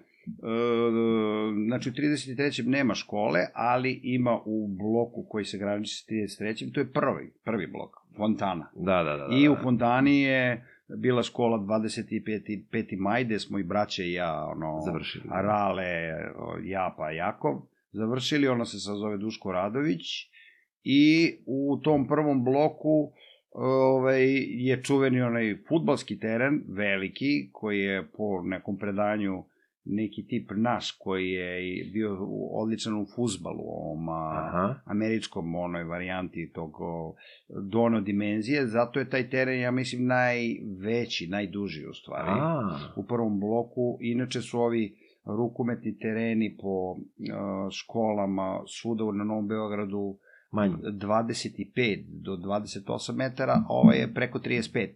znači 1.67 1.89
u 1.89 1.93
33. 1.93 2.67
nema 2.67 2.95
škole, 2.95 3.39
ali 3.53 3.99
ima 4.03 4.39
u 4.45 4.67
bloku 4.67 5.25
koji 5.29 5.45
se 5.45 5.57
graniči 5.57 5.95
sa 5.95 6.13
33. 6.43 6.73
To 6.73 6.79
je 6.79 6.91
prvi, 6.91 7.33
prvi 7.43 7.67
blok, 7.67 7.91
Fontana. 8.17 8.69
Da, 8.75 9.03
da, 9.03 9.17
da. 9.17 9.27
da 9.27 9.35
I 9.35 9.49
u 9.49 9.55
da. 9.55 9.61
Fontani 9.61 10.21
je 10.21 10.72
bila 10.97 11.23
škola 11.23 11.57
25. 11.57 12.63
5. 12.71 12.99
maj, 12.99 13.23
gde 13.23 13.39
smo 13.39 13.59
i 13.59 13.63
braće 13.63 14.05
i 14.05 14.13
ja, 14.13 14.45
ono, 14.45 14.81
Završili. 14.85 15.23
Rale, 15.29 16.13
o, 16.37 16.57
ja 16.63 16.95
pa 16.97 17.11
Jakov, 17.11 17.61
završili, 17.91 18.47
ona 18.47 18.65
se 18.65 18.79
sad 18.79 18.97
zove 18.97 19.17
Duško 19.17 19.51
Radović 19.51 20.01
i 20.83 21.35
u 21.45 21.77
tom 21.83 22.07
prvom 22.07 22.43
bloku 22.43 23.11
ovaj, 23.51 24.23
je 24.47 24.83
čuveni 24.83 25.21
onaj 25.21 25.57
futbalski 25.67 26.19
teren, 26.19 26.63
veliki, 26.67 27.49
koji 27.51 27.79
je 27.79 28.07
po 28.17 28.41
nekom 28.43 28.77
predanju 28.77 29.43
neki 29.85 30.27
tip 30.27 30.51
naš 30.55 30.91
koji 30.91 31.29
je 31.29 31.83
bio 31.93 32.17
odličan 32.51 32.93
u 32.93 33.05
fuzbalu, 33.15 33.63
ovom 33.67 34.09
Aha. 34.09 34.75
američkom 34.85 35.55
onoj 35.55 35.83
varijanti 35.83 36.51
tog 36.53 36.71
dono 37.71 38.01
dimenzije, 38.01 38.67
zato 38.67 38.99
je 38.99 39.09
taj 39.09 39.29
teren, 39.29 39.59
ja 39.59 39.71
mislim, 39.71 40.05
najveći, 40.05 41.27
najduži 41.27 41.85
u 41.87 41.93
stvari 41.93 42.31
A, 42.31 42.79
u 42.95 43.05
prvom 43.05 43.39
bloku. 43.39 43.97
Inače 44.01 44.41
su 44.41 44.59
ovi 44.59 44.95
rukometni 45.25 45.97
tereni 45.97 46.57
po 46.61 46.95
školama 47.71 48.63
svuda 48.67 49.03
na 49.17 49.23
Novom 49.23 49.47
Beogradu 49.47 50.17
manje. 50.51 50.73
25 50.73 52.05
do 52.23 52.31
28 52.31 53.15
metara, 53.15 53.53
a 53.53 53.65
ovaj 53.69 53.97
je 53.97 54.13
preko 54.13 54.39
35. 54.39 54.87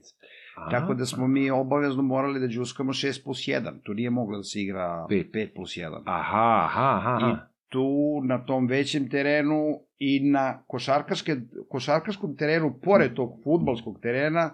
Tako 0.71 0.93
da 0.93 1.05
smo 1.05 1.27
mi 1.27 1.51
obavezno 1.51 2.03
morali 2.03 2.39
da 2.39 2.47
džuskamo 2.47 2.93
6 2.93 3.23
plus 3.23 3.37
1. 3.37 3.81
Tu 3.83 3.93
nije 3.93 4.09
moglo 4.09 4.37
da 4.37 4.43
se 4.43 4.61
igra 4.61 5.05
Pet. 5.09 5.27
5, 5.33 5.55
plus 5.55 5.69
1. 5.69 6.01
Aha, 6.05 6.65
aha, 6.65 7.01
aha. 7.03 7.27
I 7.27 7.35
tu 7.69 8.21
na 8.23 8.45
tom 8.45 8.67
većem 8.67 9.09
terenu 9.09 9.79
i 9.97 10.31
na 10.31 10.63
košarkaške, 10.67 11.35
košarkaškom 11.69 12.35
terenu, 12.37 12.79
pored 12.83 13.13
tog 13.13 13.39
futbalskog 13.43 13.99
terena, 14.01 14.51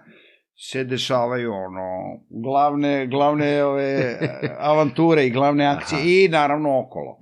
se 0.56 0.84
dešavaju 0.84 1.52
ono 1.54 2.20
glavne 2.30 3.08
glavne 3.08 3.64
ove 3.64 4.18
avanture 4.72 5.28
i 5.28 5.30
glavne 5.30 5.66
akcije 5.66 6.00
Aha. 6.00 6.08
i 6.08 6.28
naravno 6.32 6.80
okolo. 6.80 7.20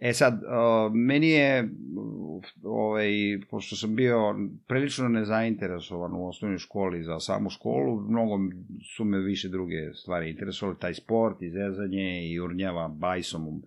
E 0.00 0.12
sad, 0.12 0.42
meni 0.94 1.30
je, 1.30 1.68
ovaj, 2.64 3.10
pošto 3.50 3.76
sam 3.76 3.96
bio 3.96 4.34
prilično 4.66 5.08
nezainteresovan 5.08 6.12
u 6.14 6.28
osnovnoj 6.28 6.58
školi 6.58 7.02
za 7.02 7.20
samu 7.20 7.50
školu, 7.50 8.00
mnogo 8.00 8.38
su 8.96 9.04
me 9.04 9.18
više 9.18 9.48
druge 9.48 9.94
stvari 9.94 10.30
interesovali, 10.30 10.78
taj 10.78 10.94
sport, 10.94 11.42
izrezanje 11.42 12.28
i 12.30 12.40
urnjava 12.40 12.88
bajsom 12.88 13.62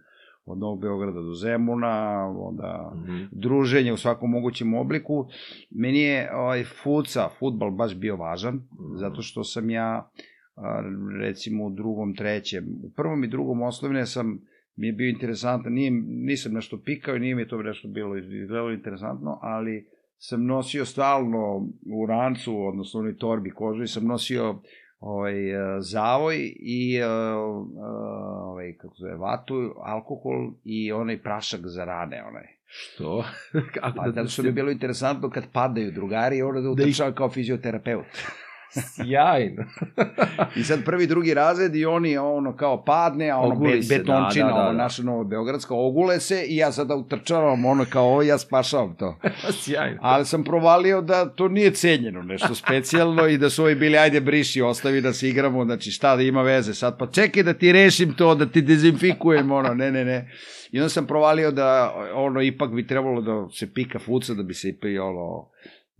od 0.45 0.57
Novog 0.57 0.81
Beograda 0.81 1.21
do 1.21 1.33
Zemuna, 1.33 2.27
onda 2.37 2.91
Mhm. 2.95 3.23
druženje 3.31 3.93
u 3.93 3.97
svakom 3.97 4.31
mogućem 4.31 4.73
obliku. 4.73 5.27
Meni 5.71 5.99
je 5.99 6.35
ovaj, 6.35 6.63
fuca, 6.63 7.29
futbal 7.39 7.71
baš 7.71 7.95
bio 7.95 8.15
važan, 8.15 8.61
zato 8.95 9.21
što 9.21 9.43
sam 9.43 9.69
ja 9.69 10.09
recimo 11.21 11.65
u 11.65 11.69
drugom, 11.69 12.15
trećem, 12.15 12.65
u 12.83 12.89
prvom 12.95 13.23
i 13.23 13.27
drugom 13.27 13.61
osnovne 13.61 14.05
sam 14.05 14.39
mi 14.75 14.87
je 14.87 14.93
bio 14.93 15.09
interesantan, 15.09 15.73
nije, 15.73 15.91
nisam 16.05 16.53
nešto 16.53 16.81
pikao 16.85 17.15
i 17.15 17.19
nije 17.19 17.35
mi 17.35 17.47
to 17.47 17.61
nešto 17.61 17.87
bilo 17.87 18.17
izgledalo 18.17 18.71
interesantno, 18.71 19.39
ali 19.41 19.87
sam 20.17 20.45
nosio 20.45 20.85
stalno 20.85 21.69
u 21.85 22.05
rancu, 22.05 22.65
odnosno 22.65 22.99
u 22.99 23.01
onoj 23.01 23.17
torbi 23.17 23.51
kožu, 23.51 23.83
i 23.83 23.87
sam 23.87 24.05
nosio 24.05 24.61
ovaj, 24.99 25.51
e, 25.51 25.81
zavoj 25.81 26.53
i 26.59 26.95
e, 26.95 27.01
e, 27.01 27.07
ovaj, 28.43 28.73
kako 28.77 28.95
zove, 28.95 29.15
vatu, 29.15 29.73
alkohol 29.83 30.51
i 30.63 30.91
onaj 30.91 31.21
prašak 31.21 31.61
za 31.63 31.85
rane, 31.85 32.23
onaj. 32.27 32.45
Što? 32.65 33.23
Kako 33.73 33.97
Pa 33.97 34.11
zato 34.11 34.27
što 34.27 34.41
mi 34.41 34.47
je 34.47 34.53
bilo 34.53 34.71
interesantno 34.71 35.29
kad 35.29 35.43
padaju 35.51 35.91
drugari, 35.91 36.41
onda 36.41 36.61
da 36.61 36.69
utrčavam 36.69 37.13
kao 37.13 37.29
fizioterapeut. 37.29 38.05
Sjajno. 38.81 39.63
I 40.55 40.63
sad 40.63 40.85
prvi, 40.85 41.07
drugi 41.07 41.33
razred 41.33 41.75
i 41.75 41.85
oni 41.85 42.17
ono 42.17 42.55
kao 42.55 42.83
padne, 42.83 43.29
a 43.29 43.37
ono 43.37 43.55
Oguli 43.55 43.75
be, 43.75 43.83
se, 43.83 43.97
betončina, 43.97 44.45
da, 44.45 44.53
da, 44.53 44.57
da, 44.57 44.63
ovo 44.63 44.71
da. 44.71 44.77
naša 44.77 45.03
Novo 45.03 45.23
Beogradska, 45.23 45.73
ogule 45.75 46.19
se 46.19 46.45
i 46.47 46.57
ja 46.57 46.71
sada 46.71 46.95
utrčavam 46.95 47.65
ono 47.65 47.85
kao 47.89 48.05
ovo, 48.05 48.21
ja 48.21 48.37
spašavam 48.37 48.95
to. 48.95 49.19
Sjajno. 49.63 49.99
Ali 50.01 50.25
sam 50.25 50.43
provalio 50.43 51.01
da 51.01 51.29
to 51.29 51.47
nije 51.47 51.71
cenjeno 51.71 52.21
nešto 52.21 52.55
specijalno 52.55 53.27
i 53.27 53.37
da 53.37 53.49
su 53.49 53.63
ovi 53.63 53.75
bili, 53.75 53.97
ajde 53.97 54.21
briši, 54.21 54.61
ostavi 54.61 55.01
da 55.01 55.13
se 55.13 55.29
igramo, 55.29 55.65
znači 55.65 55.91
šta 55.91 56.15
da 56.15 56.21
ima 56.21 56.41
veze 56.41 56.73
sad, 56.73 56.97
pa 56.97 57.07
čekaj 57.07 57.43
da 57.43 57.53
ti 57.53 57.71
rešim 57.71 58.13
to, 58.13 58.35
da 58.35 58.45
ti 58.45 58.61
dezinfikujem, 58.61 59.51
ono, 59.51 59.73
ne, 59.73 59.91
ne, 59.91 60.05
ne. 60.05 60.31
I 60.71 60.79
onda 60.79 60.89
sam 60.89 61.07
provalio 61.07 61.51
da 61.51 61.95
ono 62.13 62.41
ipak 62.41 62.71
bi 62.71 62.87
trebalo 62.87 63.21
da 63.21 63.47
se 63.55 63.73
pika 63.73 63.99
fuca, 63.99 64.33
da 64.33 64.43
bi 64.43 64.53
se 64.53 64.73
ono, 65.01 65.49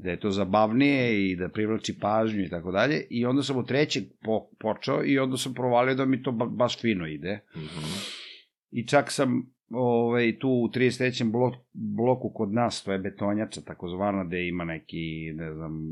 da 0.04 0.12
je 0.12 0.20
to 0.20 0.30
zabavnije 0.30 1.32
i 1.32 1.36
da 1.36 1.49
privlači 1.49 1.99
pažnju 1.99 2.43
i 2.43 2.49
tako 2.49 2.72
dalje. 2.72 3.01
I 3.10 3.26
onda 3.26 3.43
sam 3.43 3.58
od 3.58 3.68
trećeg 3.68 4.04
po, 4.22 4.47
počeo 4.60 5.06
i 5.06 5.20
onda 5.20 5.38
sam 5.38 5.54
provalio 5.54 5.95
da 5.95 6.06
mi 6.06 6.24
to 6.24 6.32
ba, 6.32 6.45
baš 6.45 6.82
fino 6.82 7.08
ide. 7.08 7.39
Mhm. 7.56 7.86
I 8.72 8.88
čak 8.88 9.12
sam 9.12 9.54
ovaj, 9.70 10.39
tu 10.39 10.49
u 10.49 10.68
33. 10.68 11.32
Blok, 11.32 11.54
bloku 11.74 12.30
kod 12.30 12.54
nas, 12.54 12.84
to 12.84 12.91
je 12.91 12.99
betonjača 12.99 13.62
takozvana, 13.62 14.24
gde 14.24 14.47
ima 14.47 14.64
neki, 14.66 15.34
ne 15.36 15.54
znam, 15.54 15.91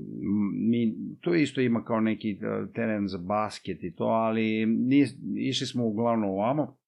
mi, 0.69 0.95
to 1.21 1.35
isto 1.35 1.61
ima 1.61 1.83
kao 1.83 1.99
neki 1.99 2.31
e, 2.31 2.73
teren 2.73 3.07
za 3.07 3.17
basket 3.17 3.83
i 3.83 3.95
to, 3.95 4.03
ali 4.03 4.65
nis, 4.65 5.15
išli 5.37 5.67
smo 5.67 5.85
uglavnom 5.85 6.29
ovamo. 6.29 6.80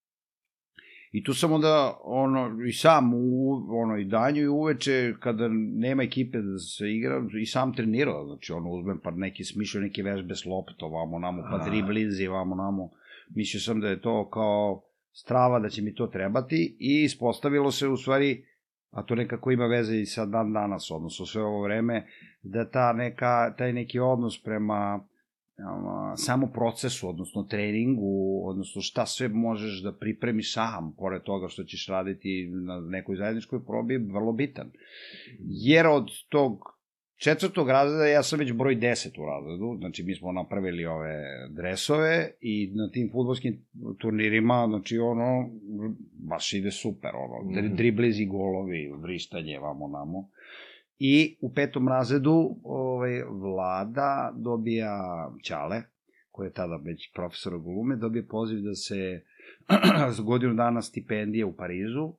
I 1.13 1.23
tu 1.23 1.33
sam 1.33 1.51
onda, 1.51 1.97
ono, 2.03 2.63
i 2.67 2.71
sam, 2.73 3.13
u, 3.13 3.51
ono, 3.69 3.97
i 3.97 4.05
danju 4.05 4.41
i 4.41 4.47
uveče, 4.47 5.13
kada 5.19 5.47
nema 5.53 6.03
ekipe 6.03 6.37
da 6.37 6.57
se 6.57 6.91
igra, 6.91 7.21
i 7.41 7.45
sam 7.45 7.73
trenirao, 7.73 8.25
znači, 8.25 8.53
ono, 8.53 8.69
uzmem 8.69 8.99
pa 9.03 9.11
neki 9.11 9.43
smišljao 9.43 9.83
neke 9.83 10.03
vežbe 10.03 10.35
s 10.35 10.45
loptom, 10.45 10.91
vamo, 10.91 11.19
namo, 11.19 11.43
pa 11.51 11.55
A. 11.55 11.69
driblinzi, 11.69 12.27
vamo, 12.27 12.55
namo. 12.55 12.89
Mislio 13.35 13.61
sam 13.61 13.79
da 13.79 13.87
je 13.87 14.01
to 14.01 14.29
kao 14.29 14.83
strava, 15.11 15.59
da 15.59 15.69
će 15.69 15.81
mi 15.81 15.95
to 15.95 16.07
trebati 16.07 16.77
i 16.79 17.03
ispostavilo 17.03 17.71
se 17.71 17.87
u 17.87 17.97
stvari 17.97 18.43
a 18.93 19.03
to 19.03 19.15
nekako 19.15 19.51
ima 19.51 19.65
veze 19.65 19.97
i 19.97 20.05
sa 20.05 20.25
dan 20.25 20.53
danas, 20.53 20.91
odnosno 20.91 21.25
sve 21.25 21.43
ovo 21.43 21.63
vreme, 21.63 22.07
da 22.43 22.69
ta 22.69 22.93
neka, 22.93 23.53
taj 23.57 23.73
neki 23.73 23.99
odnos 23.99 24.43
prema 24.43 25.05
samo 26.15 26.47
procesu, 26.47 27.09
odnosno 27.09 27.43
treningu, 27.43 28.41
odnosno 28.45 28.81
šta 28.81 29.05
sve 29.05 29.27
možeš 29.27 29.83
da 29.83 29.97
pripremiš 29.97 30.53
sam, 30.53 30.95
pored 30.97 31.21
toga 31.21 31.47
što 31.47 31.63
ćeš 31.63 31.87
raditi 31.87 32.51
na 32.65 32.79
nekoj 32.79 33.15
zajedničkoj 33.15 33.65
probi, 33.65 33.97
vrlo 33.97 34.33
bitan. 34.33 34.71
Jer 35.39 35.87
od 35.87 36.07
tog 36.29 36.73
četvrtog 37.23 37.69
razreda 37.69 38.05
ja 38.05 38.23
sam 38.23 38.39
već 38.39 38.53
broj 38.53 38.75
10 38.75 39.21
u 39.21 39.25
razredu, 39.25 39.77
znači 39.79 40.03
mi 40.03 40.15
smo 40.15 40.31
napravili 40.31 40.85
ove 40.85 41.23
dresove 41.49 42.31
i 42.41 42.71
na 42.75 42.89
tim 42.91 43.09
futbolskim 43.11 43.65
turnirima, 43.99 44.65
znači 44.69 44.97
ono, 44.97 45.49
baš 46.29 46.53
ide 46.53 46.71
super, 46.71 47.11
ono, 47.15 47.49
mm 47.49 47.53
-hmm. 47.53 47.75
driblizi, 47.75 48.25
golovi, 48.25 48.91
vrištanje, 49.01 49.59
vamo 49.59 49.87
namo. 49.87 50.29
I 50.99 51.37
u 51.41 51.53
petom 51.53 51.87
razredu 51.87 52.55
ovaj, 52.63 53.23
vlada 53.23 54.33
dobija 54.35 55.29
Ćale, 55.43 55.81
koji 56.31 56.47
je 56.47 56.53
tada 56.53 56.79
već 56.83 57.13
profesor 57.13 57.59
glume, 57.59 57.95
dobije 57.95 58.27
poziv 58.27 58.59
da 58.61 58.75
se 58.75 59.21
za 60.15 60.23
godinu 60.23 60.53
dana 60.53 60.81
stipendije 60.81 61.45
u 61.45 61.55
Parizu. 61.55 62.13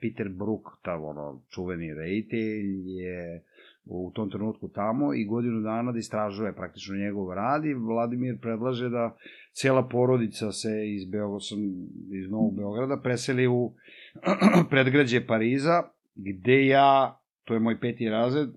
Peter 0.00 0.28
Brook, 0.28 0.68
ta 0.82 0.94
ono, 0.94 1.42
čuveni 1.50 1.94
rejitelj, 1.94 2.90
je 2.90 3.42
u 3.84 4.10
tom 4.14 4.30
trenutku 4.30 4.68
tamo 4.68 5.14
i 5.14 5.24
godinu 5.24 5.60
dana 5.60 5.92
da 5.92 5.98
istražuje 5.98 6.52
praktično 6.52 6.96
njegov 6.96 7.34
rad 7.34 7.64
i 7.64 7.74
Vladimir 7.74 8.38
predlaže 8.40 8.88
da 8.88 9.16
cela 9.52 9.88
porodica 9.88 10.52
se 10.52 10.90
iz, 10.94 11.04
Beograda, 11.04 11.38
iz 12.12 12.30
Novog 12.30 12.56
Beograda 12.56 13.00
preseli 13.02 13.46
u 13.46 13.72
predgrađe 14.70 15.26
Pariza, 15.26 15.82
gde 16.14 16.66
ja, 16.66 17.18
to 17.44 17.54
je 17.54 17.60
moj 17.60 17.80
peti 17.80 18.08
razred, 18.08 18.48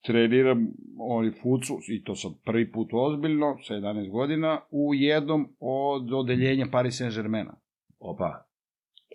treniram 0.00 0.68
ovaj 0.98 1.30
fucu, 1.32 1.78
i 1.88 2.04
to 2.04 2.14
sad 2.14 2.32
prvi 2.44 2.72
put 2.72 2.88
ozbiljno, 2.92 3.58
sa 3.62 3.74
11 3.74 4.10
godina, 4.10 4.60
u 4.70 4.94
jednom 4.94 5.48
od 5.60 6.12
odeljenja 6.12 6.66
Paris 6.72 6.94
Saint-Germaina. 6.94 7.54
Opa. 7.98 8.44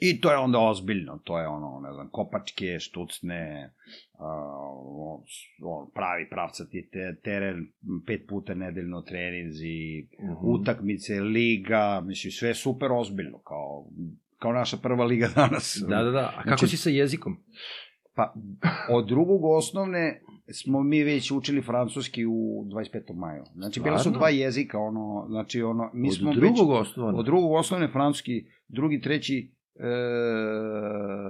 I 0.02 0.22
to 0.22 0.32
je 0.32 0.38
onda 0.38 0.60
ozbiljno, 0.60 1.18
to 1.18 1.40
je 1.40 1.48
ono, 1.48 1.80
ne 1.80 1.94
znam, 1.94 2.10
kopačke, 2.12 2.80
štucne, 2.80 3.74
uh, 4.14 5.24
pravi 5.94 6.30
pravcati 6.30 6.90
te, 6.92 7.16
teren, 7.24 7.68
pet 8.08 8.22
puta 8.28 8.54
nedeljno 8.56 9.02
treninzi, 9.02 9.76
uh 10.20 10.24
Mhm. 10.26 10.34
-huh. 10.34 10.62
utakmice, 10.62 11.20
liga, 11.22 12.02
mislim, 12.06 12.32
sve 12.32 12.54
super 12.54 12.92
ozbiljno, 12.92 13.38
kao, 13.40 13.86
kao 14.38 14.54
naša 14.54 14.78
prva 14.78 15.06
liga 15.06 15.28
danas. 15.36 15.84
Da, 15.90 16.04
da, 16.04 16.12
da. 16.12 16.26
A 16.28 16.44
kako 16.44 16.58
Znači- 16.58 16.68
si 16.68 16.78
sa 16.78 16.90
jezikom? 16.90 17.38
Pa, 18.16 18.34
od 18.90 19.08
drugog 19.08 19.46
osnovne 19.46 20.22
smo 20.54 20.84
mi 20.84 21.04
već 21.04 21.32
učili 21.32 21.62
francuski 21.62 22.26
u 22.26 22.32
25. 22.66 22.84
maju. 23.16 23.44
Znači, 23.54 23.80
bila 23.80 24.00
su 24.00 24.12
dva 24.12 24.30
jezika, 24.30 24.80
ono, 24.80 25.26
znači, 25.30 25.62
ono, 25.62 25.90
mi 25.94 26.08
Od 26.08 26.16
smo 26.16 26.34
drugog 26.34 26.70
već, 26.72 26.82
osnovnog? 26.82 27.20
od 27.20 27.26
drugog 27.26 27.52
osnovne 27.52 27.88
francuski, 27.88 28.32
drugi, 28.68 29.02
treći, 29.02 29.52
e, 29.76 29.86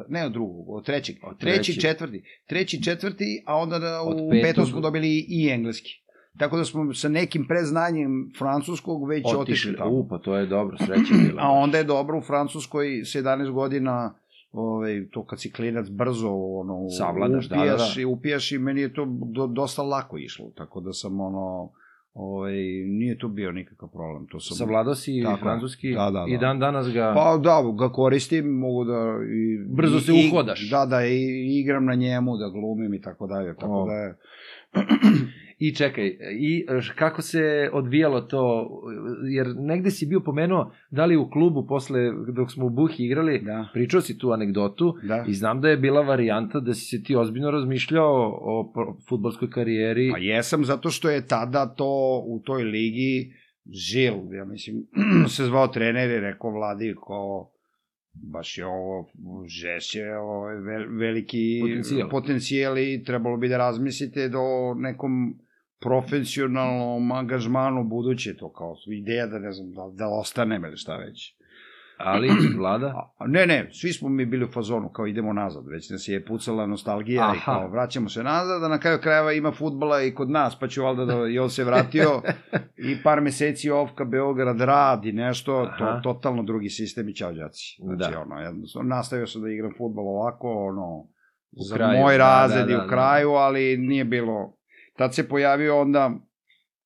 ne 0.10 0.26
od 0.26 0.32
drugog, 0.32 0.70
od 0.70 0.86
trećeg, 0.86 1.16
Od 1.24 1.40
treći, 1.40 1.56
trećeg. 1.56 1.82
četvrti, 1.82 2.24
treći, 2.46 2.84
četvrti, 2.84 3.44
a 3.46 3.56
onda 3.58 3.80
da, 3.80 4.02
Od 4.02 4.14
u 4.16 4.30
petog- 4.30 4.42
petom 4.44 4.66
smo 4.66 4.82
dobili 4.82 5.26
i 5.30 5.50
engleski. 5.50 6.04
Tako 6.38 6.58
da 6.58 6.66
smo 6.66 6.94
sa 6.94 7.10
nekim 7.10 7.46
preznanjem 7.48 8.12
francuskog 8.40 9.10
već 9.10 9.24
otišli, 9.26 9.40
Otišli. 9.42 9.76
tamo. 9.76 9.92
U, 9.92 10.08
pa 10.08 10.18
to 10.18 10.36
je 10.36 10.46
dobro, 10.46 10.78
sreća 10.78 11.14
bila. 11.20 11.42
A 11.42 11.50
onda 11.50 11.78
je 11.78 11.84
dobro 11.84 12.18
u 12.18 12.24
Francuskoj 12.24 13.02
s 13.02 13.16
11 13.16 13.52
godina 13.52 14.16
ovaj, 14.54 15.08
to 15.12 15.26
kad 15.26 15.42
si 15.42 15.52
klinac 15.52 15.90
brzo 15.90 16.30
ono, 16.32 16.90
Savladaš, 16.90 17.46
da, 17.46 17.56
da, 17.56 17.62
upijaš, 17.62 17.96
da. 17.96 18.02
I, 18.02 18.06
upijaš 18.06 18.52
i 18.52 18.58
meni 18.58 18.82
je 18.82 18.94
to 18.94 19.06
do, 19.26 19.48
dosta 19.48 19.82
lako 19.84 20.18
išlo, 20.18 20.46
tako 20.50 20.82
da 20.82 20.94
sam 20.94 21.20
ono, 21.22 21.72
ovaj, 22.14 22.54
nije 22.90 23.18
to 23.18 23.28
bio 23.30 23.52
nikakav 23.52 23.90
problem. 23.90 24.28
To 24.28 24.40
sam, 24.40 24.58
Savladao 24.58 24.96
si 24.96 25.22
Tako 25.24 25.40
francuski 25.40 25.94
Da, 25.94 26.10
da, 26.12 26.26
i 26.30 26.34
da. 26.34 26.40
dan 26.40 26.60
danas 26.60 26.94
ga... 26.94 27.14
Pa 27.16 27.38
da, 27.38 27.64
ga 27.80 27.92
koristim, 27.92 28.46
mogu 28.48 28.84
da... 28.84 29.00
I, 29.26 29.66
Brzo 29.68 29.98
i- 29.98 30.02
se 30.02 30.12
i- 30.14 30.28
uhodaš. 30.28 30.70
Da, 30.70 30.86
da, 30.86 31.06
i 31.06 31.20
igram 31.56 31.86
na 31.86 31.96
njemu, 31.96 32.38
da 32.38 32.50
glumim 32.50 32.94
i 32.94 33.02
tako 33.02 33.28
dalje, 33.28 33.56
tako 33.56 33.74
O. 33.74 33.86
da 33.86 33.94
je... 33.94 34.16
I 35.64 35.74
čekaj, 35.74 36.08
i 36.34 36.52
š- 36.72 36.94
kako 36.96 37.22
se 37.22 37.42
odvijalo 37.74 38.22
to, 38.22 38.70
jer 39.28 39.48
negde 39.58 39.92
si 39.92 40.06
bio 40.06 40.20
pomenuo, 40.22 40.62
da 40.92 41.06
li 41.06 41.18
u 41.18 41.30
klubu 41.30 41.68
posle, 41.68 42.00
dok 42.30 42.52
smo 42.52 42.66
u 42.66 42.70
Buhi 42.72 42.96
igrali, 43.00 43.40
Da. 43.40 43.68
pričao 43.74 44.02
si 44.02 44.18
tu 44.18 44.32
anegdotu 44.32 44.96
Da. 45.04 45.26
i 45.28 45.34
znam 45.34 45.62
da 45.62 45.70
je 45.70 45.78
bila 45.78 46.02
varijanta 46.02 46.60
da 46.60 46.74
si 46.74 46.86
se 46.88 47.04
ti 47.04 47.16
ozbiljno 47.16 47.52
razmišljao 47.52 48.14
o 48.42 48.74
futbolskoj 49.10 49.50
karijeri. 49.50 50.12
Pa 50.12 50.18
jesam, 50.20 50.66
zato 50.66 50.90
što 50.90 51.10
je 51.10 51.28
tada 51.28 51.66
to 51.68 51.90
u 52.26 52.42
toj 52.42 52.64
ligi 52.64 53.34
Žil, 53.68 54.14
ja 54.34 54.46
mislim, 54.46 54.76
se 55.28 55.46
zvao 55.46 55.68
trener 55.68 56.10
i 56.10 56.20
rekao 56.20 56.52
vladi 56.52 56.96
kao 56.98 57.50
baš 58.24 58.58
je 58.58 58.66
ovo 58.66 59.10
žešće, 59.48 60.02
ovo 60.16 60.50
je 60.50 60.58
vel- 60.60 61.00
veliki 61.00 61.60
Potencijal. 61.62 62.10
potencijal 62.10 62.78
i 62.80 63.04
trebalo 63.04 63.38
bi 63.38 63.48
da 63.48 63.58
razmislite 63.58 64.30
do 64.30 64.40
nekom 64.78 65.36
profesionalnom 65.84 67.12
angažmanu 67.12 67.84
buduće, 67.84 68.38
to 68.38 68.54
kao 68.54 68.76
ideja 68.88 69.28
da 69.28 69.40
ne 69.40 69.52
znam, 69.52 69.72
da, 69.72 69.90
da 69.94 70.08
ostanem 70.10 70.66
ili 70.66 70.78
šta 70.78 70.98
već. 70.98 71.36
Ali, 71.98 72.30
vlada? 72.60 73.12
A, 73.18 73.28
ne, 73.28 73.46
ne, 73.46 73.70
svi 73.74 73.94
smo 73.94 74.10
mi 74.10 74.26
bili 74.26 74.46
u 74.46 74.52
fazonu, 74.52 74.90
kao 74.90 75.08
idemo 75.08 75.34
nazad, 75.34 75.68
već 75.68 75.90
nas 75.90 76.08
je 76.08 76.26
pucala 76.26 76.66
nostalgija 76.66 77.32
i 77.36 77.38
Aha. 77.38 77.46
kao 77.46 77.70
vraćamo 77.70 78.10
se 78.10 78.24
nazad, 78.24 78.64
a 78.64 78.68
na 78.68 78.80
kraju 78.80 79.00
krajeva 79.02 79.34
ima 79.34 79.52
futbala 79.52 80.02
i 80.02 80.14
kod 80.14 80.30
nas, 80.30 80.60
pa 80.60 80.68
ću 80.68 80.84
valjda 80.84 81.06
da, 81.06 81.28
i 81.28 81.40
on 81.40 81.50
se 81.50 81.64
vratio 81.64 82.22
i 82.92 83.04
par 83.04 83.22
meseci 83.22 83.70
ovka 83.70 84.06
Beograd 84.06 84.62
radi 84.62 85.12
nešto, 85.12 85.72
to 85.78 85.84
Aha. 85.84 86.02
totalno 86.02 86.44
drugi 86.44 86.70
sistem 86.70 87.10
i 87.10 87.16
čao 87.16 87.32
đaci. 87.32 87.78
Znači, 87.80 88.14
Da. 88.14 88.22
ono, 88.22 88.42
jednostavno, 88.42 88.96
nastavio 88.96 89.28
sam 89.28 89.42
da 89.42 89.50
igram 89.50 89.74
futbol 89.78 90.08
ovako, 90.08 90.68
ono, 90.68 91.08
za 91.52 91.76
kraju, 91.76 92.02
moj 92.02 92.18
da, 92.18 92.18
razred 92.18 92.68
da, 92.68 92.74
i 92.74 92.78
da, 92.78 92.86
u 92.86 92.90
kraju, 92.90 93.30
ali 93.30 93.78
nije 93.78 94.06
bilo, 94.06 94.58
tad 94.94 95.16
se 95.16 95.28
pojavio 95.28 95.80
onda, 95.80 96.12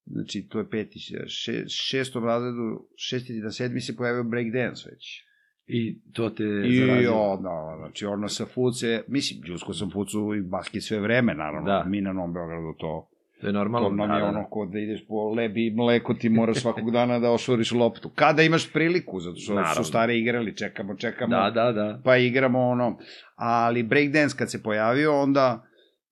znači 0.06 0.42
to 0.42 0.60
je 0.60 0.70
peti, 0.70 1.00
še, 1.00 1.64
šestom 1.70 2.26
razredu, 2.26 2.64
šesti 2.98 3.34
na 3.34 3.52
sedmi 3.52 3.82
se 3.82 3.96
pojavio 3.96 4.24
breakdance 4.26 4.90
već. 4.90 5.24
I 5.68 6.02
to 6.04 6.30
te 6.30 6.44
I 6.66 6.78
zarazilo. 6.78 7.22
onda, 7.24 7.50
znači 7.78 8.06
ono 8.06 8.28
sa 8.30 8.46
fuce, 8.46 9.04
mislim, 9.08 9.42
džusko 9.42 9.74
sam 9.74 9.92
fucu 9.92 10.36
i 10.36 10.42
basket 10.44 10.84
sve 10.84 11.00
vreme, 11.00 11.34
naravno, 11.36 11.68
Da. 11.68 11.84
mi 11.84 12.02
na 12.02 12.14
Novom 12.14 12.34
Beogradu 12.34 12.74
to, 12.74 13.10
To 13.42 13.48
je 13.48 13.54
normalno. 13.54 13.90
to 13.90 13.96
nam 13.98 14.12
je 14.12 14.24
ono 14.26 14.50
ko 14.50 14.66
da 14.66 14.80
ideš 14.80 15.08
po 15.08 15.30
lebi 15.30 15.68
i 15.68 15.72
mleko, 15.72 16.14
ti 16.14 16.30
moraš 16.30 16.58
svakog 16.58 16.92
dana 16.92 17.20
da 17.20 17.32
ošoriš 17.32 17.72
loptu. 17.72 18.10
Kada 18.12 18.44
imaš 18.44 18.74
priliku, 18.74 19.20
zato 19.20 19.36
što 19.36 19.54
Naravno. 19.54 19.76
su 19.76 19.84
stari 19.84 20.20
igrali, 20.20 20.56
čekamo, 20.56 20.96
čekamo, 20.96 21.30
Da, 21.32 21.52
da, 21.52 21.72
da. 21.74 22.02
pa 22.04 22.18
igramo 22.18 22.60
ono, 22.62 22.98
ali 23.36 23.84
breakdance 23.84 24.38
kad 24.38 24.52
se 24.52 24.64
pojavio, 24.64 25.22
onda, 25.22 25.68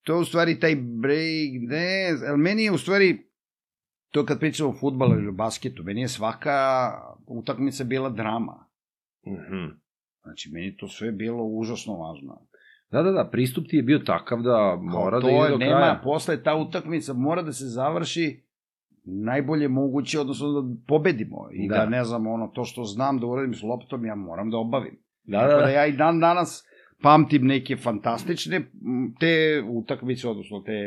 to 0.05 0.13
je 0.13 0.19
u 0.19 0.25
stvari 0.25 0.59
taj 0.59 0.75
breakdance, 0.75 2.27
ali 2.29 2.37
meni 2.37 2.63
je 2.63 2.71
u 2.71 2.77
stvari, 2.77 3.17
to 4.11 4.25
kad 4.25 4.39
pričamo 4.39 4.69
o 4.69 4.77
futbalu 4.79 5.13
ili 5.13 5.27
o 5.27 5.31
basketu, 5.31 5.83
meni 5.83 6.01
je 6.01 6.07
svaka 6.07 6.51
utakmica 7.27 7.83
bila 7.83 8.09
drama. 8.09 8.65
Mhm. 9.27 9.65
Znači, 10.23 10.49
meni 10.53 10.77
to 10.77 10.87
sve 10.87 11.11
bilo 11.11 11.43
užasno 11.43 11.93
važno. 11.93 12.47
Da, 12.91 13.03
da, 13.03 13.11
da, 13.11 13.29
pristup 13.31 13.67
ti 13.67 13.75
je 13.77 13.83
bio 13.83 13.99
takav 13.99 14.41
da 14.41 14.77
mora 14.81 15.19
to 15.21 15.27
da 15.27 15.33
ide 15.33 15.43
je, 15.43 15.49
do 15.49 15.57
nema, 15.57 15.77
kraja. 15.77 16.01
posle 16.03 16.43
ta 16.43 16.55
utakmica 16.55 17.13
mora 17.13 17.41
da 17.41 17.53
se 17.53 17.65
završi 17.65 18.43
najbolje 19.03 19.67
moguće, 19.67 20.19
odnosno 20.19 20.61
da 20.61 20.75
pobedimo. 20.87 21.49
I 21.53 21.69
da. 21.69 21.75
Da. 21.75 21.83
da 21.83 21.89
ne 21.89 22.03
znam, 22.03 22.27
ono, 22.27 22.47
to 22.47 22.63
što 22.63 22.83
znam 22.83 23.19
da 23.19 23.25
uradim 23.25 23.53
s 23.53 23.63
loptom, 23.63 24.05
ja 24.05 24.15
moram 24.15 24.49
da 24.49 24.57
obavim. 24.57 24.99
Da, 25.23 25.41
da, 25.41 25.47
da 25.47 25.61
da. 25.61 25.69
ja 25.69 25.85
i 25.85 25.97
dan 25.97 26.19
danas 26.19 26.65
pamtim 27.05 27.47
neke 27.47 27.75
fantastične 27.77 28.61
te 29.19 29.33
utakmice, 29.69 30.27
odnosno 30.27 30.59
te, 30.59 30.77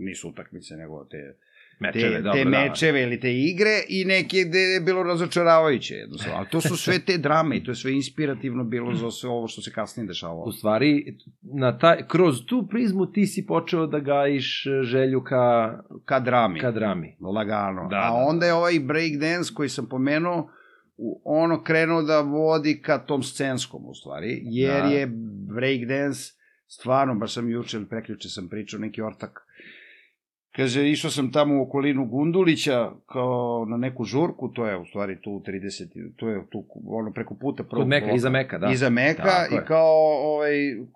nisu 0.00 0.28
utakmice, 0.28 0.76
nego 0.76 1.04
te, 1.04 1.36
Mečeve, 1.80 2.16
te, 2.16 2.22
dobro, 2.22 2.32
te 2.32 2.44
da. 2.44 2.50
mečeve 2.50 3.02
ili 3.02 3.20
te 3.20 3.30
igre 3.34 3.70
i 3.88 4.04
neke 4.04 4.36
gde 4.48 4.58
je 4.58 4.80
bilo 4.80 5.02
razočaravajuće 5.02 5.94
jednostavno. 5.94 6.38
Ali 6.38 6.46
to 6.48 6.60
su 6.60 6.76
sve 6.76 6.98
te 6.98 7.18
drame 7.18 7.56
i 7.56 7.64
to 7.64 7.70
je 7.70 7.74
sve 7.74 7.92
inspirativno 7.92 8.64
bilo 8.64 8.94
za 8.94 9.10
sve 9.10 9.30
ovo 9.30 9.48
što 9.48 9.62
se 9.62 9.72
kasnije 9.72 10.06
dešavalo. 10.06 10.42
U 10.42 10.52
stvari, 10.52 11.16
na 11.42 11.78
taj, 11.78 12.06
kroz 12.08 12.44
tu 12.46 12.66
prizmu 12.70 13.06
ti 13.06 13.26
si 13.26 13.46
počeo 13.46 13.86
da 13.86 13.98
gajiš 13.98 14.66
e, 14.66 14.82
želju 14.82 15.22
ka, 15.22 15.78
Ka 16.04 16.20
drami. 16.20 16.60
ka 16.60 16.70
drami. 16.70 17.16
Lagano. 17.20 17.82
Da, 17.82 17.88
Da, 17.88 17.96
A 17.96 18.10
da, 18.10 18.24
onda 18.28 18.46
je 18.46 18.54
ovaj 18.54 18.80
breakdance 18.80 19.54
koji 19.54 19.68
sam 19.68 19.88
pomenuo, 19.88 20.50
ono 21.24 21.62
krenuo 21.62 22.02
da 22.02 22.20
vodi 22.20 22.80
ka 22.82 22.98
tom 22.98 23.22
scenskom 23.22 23.86
u 23.86 23.94
stvari, 23.94 24.42
jer 24.44 24.82
Da. 24.82 24.88
je 24.88 25.06
breakdance 25.54 26.20
stvarno, 26.66 27.14
baš 27.14 27.34
sam 27.34 27.50
juče 27.50 27.76
ili 27.76 27.86
preključe 27.86 28.28
sam 28.28 28.48
pričao 28.48 28.80
neki 28.80 29.02
ortak, 29.02 29.46
Kaže, 30.52 30.90
išao 30.90 31.10
sam 31.10 31.32
tamo 31.32 31.58
u 31.58 31.62
okolinu 31.62 32.06
Gundulića 32.06 32.90
kao 33.06 33.66
na 33.68 33.76
neku 33.76 34.04
žurku, 34.04 34.48
to 34.48 34.66
je 34.66 34.76
u 34.76 34.84
stvari 34.84 35.20
tu 35.20 35.30
u 35.30 35.40
30, 35.40 35.86
to 36.16 36.28
je 36.28 36.46
tu 36.50 36.64
ono 36.86 37.12
preko 37.12 37.34
puta 37.34 37.62
prvog 37.64 37.82
Kod 37.82 37.88
Meka, 37.88 38.04
bloka. 38.04 38.16
iza 38.16 38.30
Meka, 38.30 38.58
da. 38.58 38.70
Iza 38.70 38.90
Meka 38.90 39.22
Tako 39.22 39.54
i 39.54 39.56
je. 39.56 39.64
kao, 39.64 39.94
ovaj, 40.24 40.50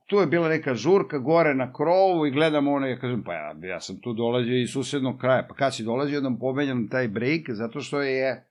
tu 0.06 0.16
je 0.16 0.26
bila 0.26 0.48
neka 0.48 0.74
žurka 0.74 1.18
gore 1.18 1.54
na 1.54 1.72
krovu 1.72 2.26
i 2.26 2.30
gledam 2.30 2.68
ono, 2.68 2.86
ja 2.86 2.98
kažem, 2.98 3.22
pa 3.22 3.34
ja, 3.34 3.54
ja 3.62 3.80
sam 3.80 3.96
tu 3.96 4.12
dolazio 4.12 4.60
iz 4.60 4.70
susednog 4.70 5.18
kraja, 5.18 5.46
pa 5.48 5.54
kad 5.54 5.74
si 5.74 5.84
dolazio 5.84 6.20
da 6.20 6.36
pomenjam 6.40 6.88
taj 6.88 7.08
break, 7.08 7.40
zato 7.48 7.80
što 7.80 8.02
je 8.02 8.44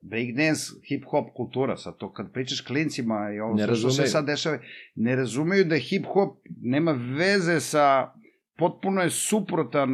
breakdance, 0.00 0.62
hip-hop 0.88 1.32
kultura, 1.36 1.76
sad 1.76 1.96
to 1.96 2.12
kad 2.12 2.32
pričaš 2.32 2.60
klincima 2.60 3.32
i 3.36 3.40
ovo 3.40 3.54
Ne 3.54 3.74
što 3.74 3.90
se 3.90 4.06
sad 4.06 4.26
dešava, 4.26 4.58
ne 4.94 5.16
razumeju 5.16 5.64
da 5.64 5.76
hip-hop 5.76 6.36
nema 6.60 6.92
veze 6.92 7.60
sa, 7.60 8.12
potpuno 8.56 9.02
je 9.02 9.10
suprotan 9.10 9.90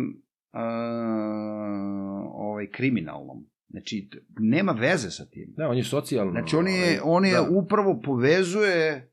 uh, 0.53 0.61
ovaj, 2.35 2.67
kriminalnom. 2.71 3.47
Znači, 3.69 4.09
nema 4.39 4.73
veze 4.73 5.11
sa 5.11 5.27
tim. 5.27 5.55
Da, 5.57 5.69
on 5.69 5.77
je 5.77 5.85
socijalno... 5.85 6.33
Znači, 6.33 6.57
on 6.57 6.69
je, 6.69 7.01
ovaj, 7.03 7.17
on 7.17 7.25
je 7.25 7.33
da. 7.35 7.49
upravo 7.51 8.01
povezuje 8.05 9.11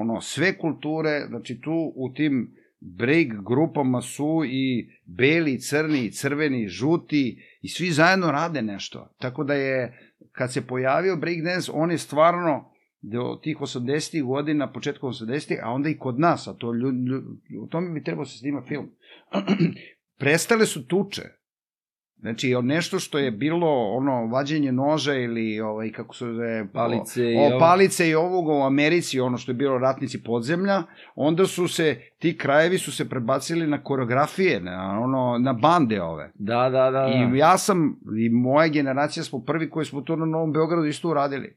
ono, 0.00 0.20
sve 0.20 0.58
kulture, 0.58 1.26
znači 1.28 1.60
tu 1.60 1.92
u 1.96 2.12
tim 2.12 2.54
break 2.84 3.28
grupama 3.46 4.00
su 4.00 4.42
i 4.44 4.90
beli, 5.04 5.60
crni, 5.60 6.12
crveni, 6.12 6.68
žuti 6.68 7.42
i 7.60 7.68
svi 7.68 7.90
zajedno 7.90 8.30
rade 8.30 8.62
nešto. 8.62 9.14
Tako 9.18 9.44
da 9.44 9.54
je, 9.54 9.98
kad 10.32 10.52
se 10.52 10.66
pojavio 10.66 11.16
breakdance, 11.16 11.70
on 11.74 11.90
je 11.90 11.98
stvarno 11.98 12.72
do 13.00 13.40
tih 13.42 13.56
80-ih 13.56 14.22
godina, 14.22 14.72
početkom 14.72 15.12
80-ih, 15.12 15.58
a 15.62 15.70
onda 15.70 15.88
i 15.88 15.98
kod 15.98 16.18
nas, 16.18 16.48
a 16.48 16.54
to 16.54 16.72
ljud, 16.72 16.94
ljud, 17.08 17.24
o 17.62 17.66
tome 17.66 17.90
bi 17.90 18.04
trebao 18.04 18.24
se 18.24 18.38
snima 18.38 18.62
film. 18.68 18.90
Prestale 20.18 20.66
su 20.66 20.86
tuče. 20.86 21.22
Znači, 22.22 22.54
nešto 22.62 22.98
što 22.98 23.18
je 23.18 23.30
bilo 23.30 23.68
ono 23.68 24.26
vađenje 24.26 24.72
noža 24.72 25.14
ili 25.14 25.60
ovaj 25.60 25.92
kako 25.92 26.14
se 26.14 26.24
zove 26.24 26.66
Palice 26.72 27.32
i 27.32 27.36
o, 27.36 27.40
ovo. 27.40 27.56
o 27.56 27.58
palice 27.58 28.08
i 28.08 28.14
ovoga 28.14 28.52
u 28.52 28.62
Americi, 28.62 29.20
ono 29.20 29.38
što 29.38 29.50
je 29.50 29.54
bilo 29.54 29.78
ratnici 29.78 30.22
podzemlja, 30.22 30.82
onda 31.14 31.46
su 31.46 31.68
se 31.68 32.00
ti 32.18 32.38
krajevi 32.38 32.78
su 32.78 32.92
se 32.92 33.08
prebacili 33.08 33.66
na 33.66 33.82
koreografije, 33.82 34.60
na 34.60 35.00
ono 35.02 35.38
na 35.38 35.52
bande 35.52 36.02
ove. 36.02 36.30
Da, 36.34 36.70
da, 36.70 36.90
da. 36.90 36.90
da. 36.90 37.08
I 37.34 37.38
ja 37.38 37.58
sam 37.58 38.00
i 38.18 38.28
moja 38.28 38.68
generacija 38.68 39.24
smo 39.24 39.44
prvi 39.44 39.70
koji 39.70 39.86
smo 39.86 40.00
to 40.00 40.16
na 40.16 40.26
Novom 40.26 40.52
Beogradu 40.52 40.86
isto 40.86 41.08
uradili. 41.08 41.56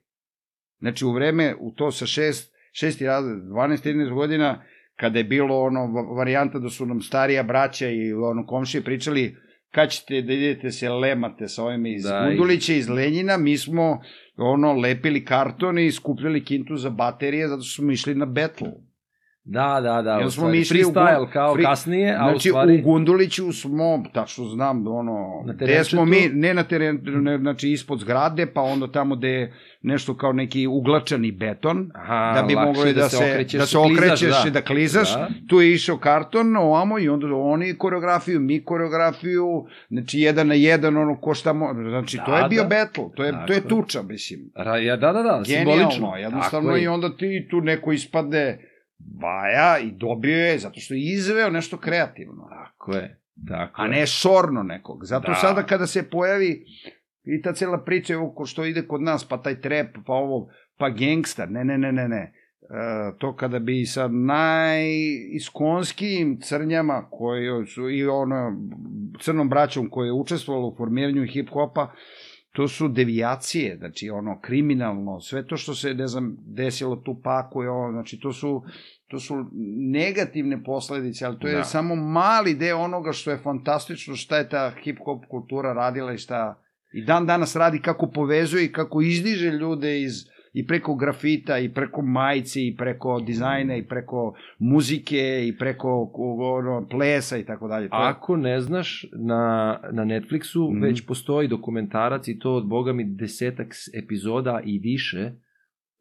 Znači 0.79 1.05
u 1.05 1.11
vreme 1.11 1.55
u 1.59 1.71
to 1.71 1.91
sa 1.91 2.05
6 2.05 2.49
šesti 2.71 3.05
razred, 3.05 3.37
12 3.37 3.87
13 3.87 4.13
godina 4.13 4.61
kada 4.95 5.17
je 5.17 5.23
bilo 5.23 5.61
ono 5.61 5.79
va- 5.79 6.17
varijanta 6.17 6.59
da 6.59 6.69
su 6.69 6.85
nam 6.85 7.01
starija 7.01 7.43
braća 7.43 7.89
i 7.89 8.13
ono 8.13 8.45
komšije 8.45 8.83
pričali 8.83 9.44
kad 9.75 9.89
ćete 9.89 10.21
da 10.21 10.33
idete 10.33 10.71
se 10.71 10.89
lemate 10.89 11.47
sa 11.47 11.63
ovime 11.63 11.93
iz 11.93 12.03
Da, 12.03 12.25
Gundulića, 12.27 12.73
iz 12.73 12.89
Lenjina, 12.89 13.37
mi 13.37 13.57
smo 13.57 14.01
ono 14.37 14.73
lepili 14.73 15.25
kartone 15.25 15.85
i 15.85 15.91
skupljali 15.91 16.43
kintu 16.45 16.77
za 16.77 16.89
baterije 16.89 17.47
zato 17.47 17.61
što 17.61 17.81
smo 17.81 17.91
išli 17.91 18.15
na 18.15 18.25
battle. 18.25 18.71
Da, 19.47 19.79
da, 19.83 20.01
da. 20.01 20.11
Jel 20.11 20.29
smo 20.29 20.49
mi 20.49 20.57
išli 20.57 20.79
freestyle 20.79 21.31
kao 21.31 21.55
free- 21.55 21.63
kasnije, 21.63 22.15
a 22.15 22.29
Znači, 22.29 22.49
u 22.49 22.51
stvari... 22.51 22.79
u 22.79 22.83
Gunduliću 22.83 23.51
smo, 23.51 24.03
tačno 24.13 24.45
znam, 24.45 24.87
ono, 24.87 25.43
Na 25.45 25.53
gde 25.53 25.83
smo 25.83 26.05
mi, 26.05 26.29
ne 26.33 26.53
na 26.53 26.63
teren, 26.63 26.99
ne, 27.03 27.37
znači 27.37 27.71
ispod 27.71 27.99
zgrade, 27.99 28.45
pa 28.45 28.61
onda 28.61 28.87
tamo 28.87 29.15
gde 29.15 29.27
je 29.29 29.53
nešto 29.81 30.17
kao 30.17 30.33
neki 30.33 30.67
uglačani 30.67 31.31
beton, 31.31 31.91
Aha, 31.95 32.33
da 32.35 32.43
bi 32.43 32.55
mogli 32.55 32.93
da, 32.93 33.09
se, 33.09 33.17
okrećeš, 33.17 33.59
da 33.59 33.65
se 33.65 33.77
klizaš, 33.77 33.97
okrećeš 33.97 34.45
i 34.47 34.51
da 34.51 34.61
klizaš, 34.61 35.13
Da. 35.13 35.27
tu 35.49 35.61
je 35.61 35.73
išao 35.73 35.97
karton 35.97 36.57
ovamo 36.57 36.99
i 36.99 37.09
onda 37.09 37.27
oni 37.27 37.77
koreografiju, 37.77 38.39
mi 38.39 38.63
koreografiju, 38.63 39.65
znači 39.89 40.19
jedan 40.19 40.47
na 40.47 40.53
jedan, 40.53 40.97
ono 40.97 41.17
ko 41.17 41.33
šta 41.33 41.53
mo... 41.53 41.73
znači 41.89 42.17
to 42.17 42.31
Da, 42.31 42.37
je 42.37 42.49
bio 42.49 42.63
da. 42.63 42.69
battle, 42.69 43.03
to 43.15 43.23
je, 43.23 43.33
to 43.47 43.53
je 43.53 43.67
tuča, 43.67 44.01
mislim. 44.01 44.39
Ra, 44.55 44.77
ja, 44.77 44.97
da, 44.97 45.13
da, 45.13 45.21
da, 45.21 45.43
simbolično. 45.45 45.87
Genijalno, 45.89 46.15
jednostavno 46.17 46.69
Tako 46.69 46.83
i 46.83 46.87
onda 46.87 47.17
ti 47.17 47.47
tu 47.51 47.61
neko 47.61 47.91
ispade 47.91 48.71
baja 48.97 49.79
i 49.79 49.91
dobio 49.91 50.37
je 50.37 50.59
zato 50.59 50.79
što 50.79 50.93
je 50.93 51.13
izveo 51.13 51.49
nešto 51.49 51.77
kreativno. 51.77 52.47
Tako 52.49 52.91
je. 52.91 53.19
Tako 53.47 53.81
A 53.81 53.85
je. 53.85 53.91
ne 53.91 54.07
sorno 54.07 54.63
nekog. 54.63 55.05
Zato 55.05 55.27
Da. 55.27 55.33
da. 55.33 55.39
sada 55.39 55.63
kada 55.63 55.87
se 55.87 56.09
pojavi 56.09 56.65
i 57.23 57.41
ta 57.41 57.53
cela 57.53 57.83
priča 57.83 58.13
evo 58.13 58.33
ko 58.35 58.45
što 58.45 58.65
ide 58.65 58.87
kod 58.87 59.01
nas, 59.01 59.27
pa 59.27 59.41
taj 59.41 59.61
trep, 59.61 59.95
pa 60.05 60.13
ovo, 60.13 60.49
pa 60.77 60.89
gangster, 60.89 61.51
ne, 61.51 61.65
ne, 61.65 61.77
ne, 61.77 61.91
ne, 61.91 62.07
ne. 62.07 62.33
E, 62.61 62.67
to 63.17 63.35
kada 63.35 63.59
bi 63.59 63.85
sa 63.85 64.07
najiskonskijim 64.07 66.39
crnjama 66.41 67.07
koje 67.11 67.65
su 67.65 67.89
i 67.89 68.07
ono 68.07 68.61
crnom 69.21 69.49
braćom 69.49 69.89
koje 69.89 70.07
je 70.07 70.13
učestvovalo 70.13 70.67
u 70.67 70.75
formiranju 70.77 71.21
hip-hopa, 71.21 71.87
to 72.55 72.67
su 72.67 72.87
devijacije, 72.87 73.77
znači 73.77 74.09
ono 74.09 74.39
kriminalno, 74.41 75.19
sve 75.19 75.47
to 75.47 75.57
što 75.57 75.75
se 75.75 75.93
ne 75.93 76.07
znam 76.07 76.37
desilo 76.45 76.95
tu 76.95 77.21
paku 77.23 77.63
je 77.63 77.69
ono, 77.69 77.91
znači 77.91 78.19
to 78.19 78.33
su 78.33 78.63
to 79.07 79.19
su 79.19 79.45
negativne 79.91 80.63
posledice, 80.63 81.25
ali 81.25 81.39
to 81.39 81.47
je 81.47 81.55
da. 81.55 81.63
samo 81.63 81.95
mali 81.95 82.55
deo 82.55 82.77
onoga 82.77 83.11
što 83.11 83.31
je 83.31 83.37
fantastično, 83.37 84.15
šta 84.15 84.37
je 84.37 84.49
ta 84.49 84.73
hip-hop 84.83 85.27
kultura 85.29 85.73
radila 85.73 86.13
i 86.13 86.17
šta 86.17 86.61
i 86.93 87.05
dan 87.05 87.25
danas 87.25 87.55
radi, 87.55 87.81
kako 87.81 88.11
povezuje 88.11 88.65
i 88.65 88.71
kako 88.71 89.01
izdiže 89.01 89.51
ljude 89.51 90.01
iz 90.01 90.13
i 90.55 90.67
preko 90.67 90.95
grafita, 90.95 91.59
i 91.59 91.69
preko 91.69 92.01
majice, 92.01 92.61
i 92.61 92.75
preko 92.75 93.19
dizajna, 93.19 93.75
i 93.75 93.83
preko 93.83 94.33
muzike, 94.59 95.47
i 95.47 95.57
preko 95.57 96.11
ono, 96.39 96.87
plesa 96.89 97.37
i 97.37 97.43
tako 97.43 97.67
dalje. 97.67 97.87
Ako 97.91 98.37
ne 98.37 98.61
znaš, 98.61 99.05
na, 99.13 99.43
na 99.91 100.05
Netflixu 100.05 100.71
Mhm. 100.71 100.81
već 100.81 101.05
postoji 101.05 101.47
dokumentarac 101.47 102.27
i 102.27 102.39
to 102.39 102.53
od 102.53 102.67
boga 102.67 102.93
mi 102.93 103.03
desetak 103.05 103.67
epizoda 103.93 104.61
i 104.65 104.79
više 104.79 105.31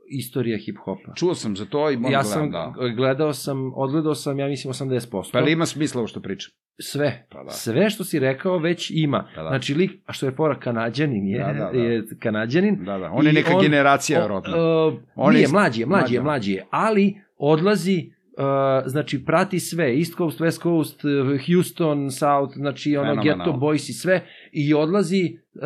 istorija 0.08 0.58
hip-hopa. 0.58 1.16
Čuo 1.16 1.34
sam 1.34 1.56
za 1.56 1.64
to 1.64 1.90
i 1.90 1.96
moram 1.96 2.12
Ja 2.12 2.18
ja 2.18 2.24
sam 2.24 2.50
gledam, 2.50 2.72
da. 2.72 2.88
gledao 2.88 3.32
sam, 3.32 3.72
odgledao 3.74 4.14
sam, 4.14 4.38
ja 4.38 4.46
mislim 4.46 4.72
80%. 4.72 5.32
Pa 5.32 5.38
ali 5.38 5.52
ima 5.52 5.66
smisla 5.66 5.98
ovo 5.98 6.08
što 6.08 6.20
pričam? 6.20 6.52
Sve. 6.80 7.26
Pa 7.30 7.42
da. 7.44 7.50
Sve 7.50 7.90
što 7.90 8.04
si 8.04 8.18
rekao 8.18 8.58
već 8.58 8.90
ima. 8.90 9.28
Pa 9.34 9.42
da. 9.42 9.48
Znači 9.48 9.74
lik, 9.74 9.90
a 10.06 10.12
što 10.12 10.26
je 10.26 10.32
fora 10.32 10.54
kanadjanin 10.56 11.26
je, 11.26 11.38
Da, 11.38 11.52
da, 11.54 11.70
da. 11.72 11.78
je 11.78 12.02
kanadjanin. 12.18 12.84
Da, 12.84 12.98
da. 12.98 13.10
On 13.12 13.26
je 13.26 13.32
neka 13.32 13.56
on- 13.56 13.62
generacija, 13.62 14.20
verovatno. 14.20 14.52
Uh, 14.88 14.94
On 15.16 15.32
nije, 15.32 15.42
je- 15.42 15.48
mlađi 15.48 15.80
je, 15.80 15.86
mlađi 15.86 16.14
je, 16.14 16.20
mlađi, 16.22 16.52
je, 16.52 16.66
ali 16.70 17.14
odlazi 17.36 18.10
Uh, 18.36 18.40
znači 18.86 19.24
prati 19.24 19.60
sve, 19.60 19.96
East 19.98 20.16
Coast, 20.16 20.40
West 20.40 20.62
Coast, 20.62 21.04
uh, 21.04 21.10
Houston, 21.46 22.10
South, 22.10 22.54
znači 22.54 22.96
ono 22.96 23.10
Fenomenalno. 23.10 23.44
Ghetto 23.44 23.60
Boys 23.60 23.90
i 23.90 23.92
sve 23.92 24.26
i 24.56 24.74
odlazi 24.74 25.38
uh, 25.54 25.60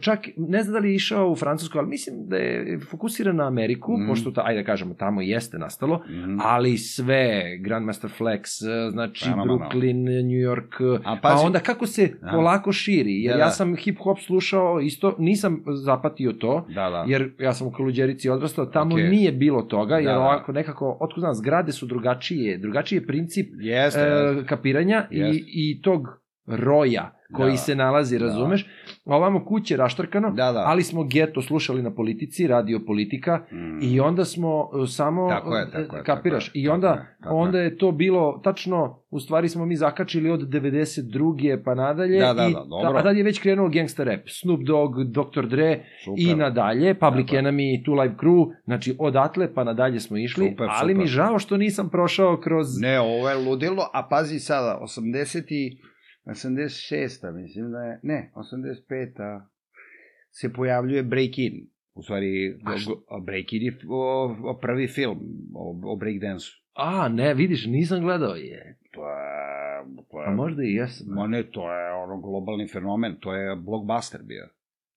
čak 0.00 0.18
ne 0.36 0.62
znam 0.62 0.72
da 0.72 0.78
li 0.78 0.88
je 0.88 0.94
išao 0.94 1.30
u 1.30 1.36
Francusku, 1.36 1.78
ali 1.78 1.88
mislim 1.88 2.28
da 2.28 2.36
je 2.36 2.78
fokusiran 2.80 3.36
na 3.36 3.46
Ameriku, 3.46 3.92
Mm. 3.92 4.04
mm. 4.04 4.06
pošto 4.08 4.30
ta, 4.30 4.42
ajde 4.44 4.60
da 4.60 4.66
kažemo 4.66 4.94
tamo 4.94 5.20
jeste 5.22 5.58
nastalo, 5.58 6.02
Mhm. 6.10 6.36
ali 6.40 6.78
sve, 6.78 7.26
Grandmaster 7.58 8.10
Flex, 8.10 8.40
uh, 8.62 8.92
znači 8.92 9.24
Fenomenalno. 9.24 9.58
Brooklyn, 9.64 9.94
New 10.22 10.42
York, 10.46 11.00
A 11.04 11.16
pa 11.22 11.34
onda 11.36 11.58
kako 11.60 11.86
se 11.86 12.10
A. 12.22 12.30
polako 12.32 12.72
širi, 12.72 13.22
jer 13.22 13.32
Da, 13.32 13.38
ja 13.38 13.44
da. 13.44 13.50
sam 13.50 13.76
hip 13.76 13.98
hop 13.98 14.18
slušao 14.20 14.80
isto, 14.80 15.16
nisam 15.18 15.62
zapatio 15.76 16.32
to, 16.32 16.66
Da, 16.68 16.90
da. 16.90 17.04
jer 17.08 17.30
ja 17.38 17.52
sam 17.52 17.66
u 17.66 17.72
Kaluđerici 17.72 18.30
odrastao, 18.30 18.66
tamo 18.66 18.94
Okej. 18.94 19.08
nije 19.08 19.32
bilo 19.32 19.62
toga, 19.62 19.94
jer 19.94 20.04
Da, 20.04 20.12
da. 20.12 20.18
ovako 20.18 20.52
nekako, 20.52 20.98
otkud 21.00 21.20
znam, 21.20 21.34
zgrade 21.34 21.72
su 21.72 21.86
drugačije, 21.86 22.58
drugačiji 22.58 22.96
je 22.96 23.06
princip 23.06 23.46
Jeste, 23.60 24.00
e, 24.00 24.46
kapiranja 24.46 25.06
Jeste. 25.10 25.36
i, 25.38 25.44
i 25.70 25.82
tog 25.82 26.25
roja 26.48 27.12
koji 27.32 27.50
Da. 27.50 27.56
se 27.56 27.74
nalazi, 27.74 28.18
razumeš? 28.18 28.66
A 29.04 29.16
ovamo 29.16 29.44
kuće 29.44 29.76
raštrkano, 29.76 30.30
Da, 30.30 30.52
da. 30.52 30.64
ali 30.66 30.82
smo 30.82 31.04
geto 31.04 31.42
slušali 31.42 31.82
na 31.82 31.90
politici, 31.90 32.46
radio 32.46 32.80
politika 32.80 33.36
Mm. 33.52 33.78
i 33.84 34.00
onda 34.00 34.24
smo 34.24 34.48
e, 34.74 34.86
samo 34.86 35.28
Tako 35.28 35.56
je, 35.56 35.62
e, 35.64 35.70
tako 35.72 35.96
je, 35.96 36.02
kapiraš 36.04 36.46
tako 36.46 36.58
je, 36.58 36.62
i 36.62 36.64
tako 36.64 36.74
onda 36.74 36.88
je, 36.88 37.16
tako 37.22 37.36
onda 37.36 37.58
je 37.60 37.78
to 37.78 37.92
bilo 37.92 38.40
tačno 38.44 39.02
u 39.10 39.20
stvari 39.20 39.48
smo 39.48 39.66
mi 39.66 39.76
zakačili 39.76 40.30
od 40.30 40.40
92. 40.40 41.62
pa 41.64 41.74
nadalje 41.74 42.18
Da, 42.18 42.34
da, 42.34 42.46
i 42.46 42.52
da, 42.52 42.60
dobro. 42.60 42.98
a 42.98 43.02
dalje 43.02 43.18
je 43.18 43.24
već 43.24 43.40
krenuo 43.40 43.68
gangsta 43.68 44.04
rap 44.04 44.20
Snoop 44.28 44.60
Dogg, 44.62 44.92
Dr. 45.04 45.46
Dre 45.46 45.80
Super. 46.04 46.22
i 46.22 46.34
nadalje 46.34 46.94
Public 46.94 47.26
Tako 47.26 47.36
je. 47.36 47.42
Enemy, 47.42 47.84
Two 47.84 48.00
Live 48.02 48.14
Crew 48.14 48.52
znači 48.64 48.96
odatle 48.98 49.54
pa 49.54 49.64
nadalje 49.64 50.00
smo 50.00 50.16
išli 50.16 50.48
Super, 50.50 50.66
ali 50.72 50.92
super. 50.92 50.96
mi 50.96 51.06
žao 51.06 51.38
što 51.38 51.56
nisam 51.56 51.88
prošao 51.88 52.36
kroz 52.36 52.66
Ne, 52.80 53.00
ovo 53.00 53.28
je 53.30 53.36
ludilo, 53.38 53.90
a 53.92 54.02
pazi 54.02 54.38
sada, 54.38 54.80
80 54.82 55.44
i 55.48 55.78
86. 56.26 56.90
mislim 57.32 57.72
da 57.72 57.78
je, 57.78 58.00
ne, 58.02 58.30
85. 58.34 59.40
se 60.30 60.52
pojavljuje 60.52 61.04
Break-In. 61.04 61.66
U 61.94 62.02
stvari, 62.02 62.58
go- 62.86 63.20
Break-In 63.20 63.62
je 63.62 63.76
o, 63.88 64.24
o 64.44 64.58
prvi 64.58 64.88
film 64.88 65.18
o, 65.54 65.80
o 65.84 65.96
breakdansu. 65.96 66.62
a 66.74 67.08
ne 67.08 67.34
vidiš 67.34 67.66
nisam 67.66 68.00
gledao 68.00 68.34
je 68.34 68.78
To 68.92 69.10
je... 69.10 69.26
To 70.10 70.20
je 70.20 70.28
a 70.28 70.30
možda 70.32 70.62
i 70.62 70.72
jesam 70.72 71.06
Ma 71.08 71.26
ne, 71.26 71.42
to 71.42 71.72
je 71.72 71.92
ono 71.94 72.20
globalni 72.20 72.68
fenomen, 72.68 73.16
to 73.20 73.34
je 73.34 73.56
blockbuster 73.56 74.20
bio. 74.22 74.48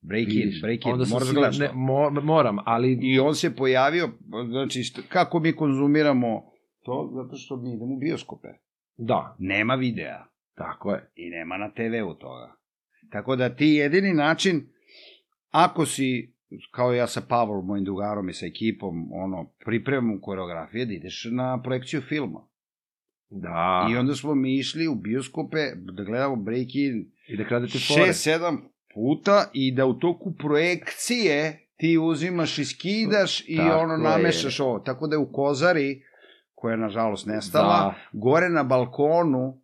Break-In, 0.01 0.36
Vidiš, 0.36 0.61
Break-In, 0.61 0.91
onda 0.93 1.05
sam 1.05 1.13
moraš 1.13 1.27
da 1.27 1.32
siguran- 1.32 1.57
gledaš 1.57 1.59
ne, 1.59 1.69
mo, 1.75 2.09
moram 2.11 2.57
ali 2.65 2.99
I 3.01 3.19
on 3.19 3.36
se 3.36 3.55
pojavio, 3.55 4.09
znači, 4.49 4.80
kako 5.09 5.39
mi 5.39 5.53
konzumiramo 5.53 6.43
to, 6.84 7.11
zato 7.15 7.36
što 7.36 7.57
mi 7.57 7.69
idemo 7.69 7.93
u 7.93 7.99
bioskope. 7.99 8.47
da 8.97 9.36
Nema 9.39 9.75
videa. 9.75 10.25
Tako 10.60 10.91
je. 10.91 11.12
i 11.16 11.30
nema 11.30 11.57
na 11.57 11.70
TV-u 11.70 12.14
toga. 12.14 12.55
Tako 13.12 13.36
da 13.36 13.55
ti 13.55 13.66
jedini 13.68 14.14
način, 14.14 14.62
ako 15.49 15.86
si, 15.86 16.34
kao 16.72 16.93
ja 16.93 17.07
sa 17.07 17.22
Pavlom, 17.22 17.66
mojim 17.66 17.86
drugarom 17.86 18.30
i 18.30 18.34
sa 18.34 18.45
ekipom, 18.45 19.10
ono, 19.14 19.51
pripremam 19.66 20.22
koreografije, 20.22 20.86
da 20.86 20.93
ideš 20.93 21.28
na 21.32 21.62
projekciju 21.62 22.01
filma. 22.01 22.47
Da. 23.30 23.88
I 23.91 23.97
onda 23.97 24.16
smo 24.16 24.36
mi 24.36 24.55
išli 24.55 24.88
u 24.88 24.95
bioskope 24.95 25.57
da 25.76 26.03
gledamo 26.03 26.36
break-in 26.36 27.12
I 27.28 27.38
da 27.38 27.45
kradete 27.45 27.78
fore. 27.88 28.01
6-7 28.03 28.57
puta 28.93 29.49
i 29.53 29.72
da 29.72 29.86
u 29.86 29.93
toku 29.93 30.34
projekcije 30.34 31.68
ti 31.78 31.97
uzimaš 31.99 32.57
i 32.57 32.66
skidaš 32.66 33.43
i 33.47 33.57
Tako 33.57 33.80
ono 33.80 33.93
je. 33.93 33.99
namešaš 33.99 34.60
ovo. 34.60 34.80
Tako 34.80 35.07
da 35.07 35.16
je 35.16 35.20
u 35.20 35.32
Kozari, 35.32 36.03
koja 36.53 36.72
je 36.72 36.78
nažalost 36.78 37.26
nestala, 37.26 37.78
Da. 37.78 37.95
gore 38.14 38.49
na 38.49 38.64
balkonu, 38.64 39.59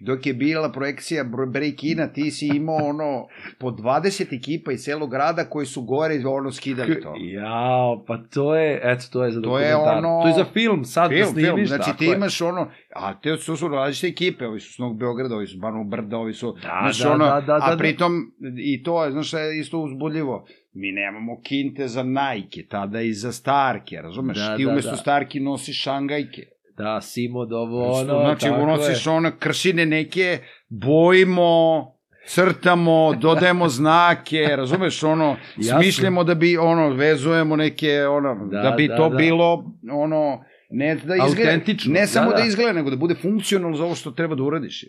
dok 0.00 0.26
je 0.26 0.34
bila 0.34 0.68
projekcija 0.70 1.24
br- 1.24 1.50
break-ina, 1.50 2.06
ti 2.06 2.30
si 2.30 2.46
imao 2.48 2.76
ono 2.76 3.26
po 3.58 3.68
20 3.68 4.00
ekipa 4.32 4.72
iz 4.72 4.80
celog 4.80 5.10
grada 5.10 5.44
koji 5.44 5.66
su 5.66 5.82
gore 5.82 6.14
ono 6.26 6.52
skidali 6.52 7.00
to. 7.00 7.14
Jao, 7.18 8.04
pa 8.06 8.18
to 8.24 8.56
je, 8.56 8.80
eto, 8.84 9.04
to 9.12 9.24
je 9.24 9.32
za 9.32 9.40
To 9.42 9.58
je 9.58 9.76
ono- 9.76 10.22
To 10.22 10.28
je 10.28 10.34
za 10.34 10.44
film, 10.46 10.84
sad 10.84 11.10
da 11.10 11.16
Film, 11.16 11.28
snimiš, 11.28 11.46
film, 11.48 11.66
znači 11.66 11.90
ti 11.92 12.04
je. 12.04 12.14
imaš 12.14 12.40
ono, 12.40 12.70
a 12.92 13.14
te 13.14 13.36
su, 13.36 13.56
su 13.56 13.68
različite 13.68 14.06
ekipe, 14.08 14.46
ovi 14.46 14.60
su 14.60 14.72
s 14.72 14.78
Novog 14.78 14.98
Beograda, 14.98 15.34
ovi 15.34 15.46
su 15.46 15.58
Banovog 15.58 15.88
Brda, 15.88 16.16
ovi 16.18 16.32
su, 16.32 16.52
Da, 16.52 16.78
znaš, 16.82 16.98
da, 16.98 17.10
ono, 17.10 17.24
da, 17.26 17.32
da, 17.32 17.40
da, 17.40 17.58
a 17.62 17.70
da. 17.70 17.76
pritom 17.76 18.12
i 18.58 18.82
to 18.82 19.04
je, 19.04 19.12
znaš, 19.12 19.32
je 19.32 19.58
isto 19.58 19.78
uzbudljivo, 19.78 20.46
mi 20.72 20.92
nemamo 20.92 21.40
kinte 21.40 21.88
za 21.88 22.02
Nike, 22.02 22.62
tada 22.62 23.00
i 23.00 23.12
za 23.12 23.32
Starke, 23.32 23.96
razumeš, 23.96 24.36
Da, 24.38 24.56
ti 24.56 24.64
da, 24.64 24.70
umesto 24.70 24.90
da. 24.90 24.96
Starki 24.96 25.40
nosiš 25.40 25.82
Šangajke, 25.82 26.42
Da, 26.76 27.00
Simo, 27.00 27.40
ovo, 27.40 27.92
ono, 27.92 28.04
znači 28.04 28.46
tako 28.46 28.66
nosiš 28.66 29.06
je. 29.06 29.12
ono 29.12 29.32
kršine 29.38 29.86
neke, 29.86 30.38
bojimo, 30.68 31.46
crtamo, 32.26 33.14
dodajemo 33.22 33.68
znake, 33.68 34.56
razumeš, 34.56 35.02
ono, 35.02 35.36
Jasno. 35.56 35.82
smišljamo 35.82 36.24
da 36.24 36.34
bi, 36.34 36.56
ono, 36.56 36.90
vezujemo 36.90 37.56
neke, 37.56 38.06
ono, 38.06 38.46
da, 38.46 38.62
Da, 38.62 38.70
bi 38.70 38.88
da, 38.88 38.96
to 38.96 39.08
da. 39.08 39.16
bilo, 39.16 39.64
ono, 39.92 40.44
ne 40.70 40.94
da 40.94 41.14
izgleda, 41.26 41.52
ne 41.86 42.00
da, 42.00 42.06
samo 42.06 42.30
da, 42.30 42.36
da. 42.36 42.44
izgleda, 42.44 42.72
nego 42.72 42.90
da 42.90 42.96
bude 42.96 43.14
funkcionalno 43.14 43.76
za 43.76 43.84
ovo 43.84 43.94
što 43.94 44.10
treba 44.10 44.34
da 44.34 44.42
uradiš. 44.42 44.84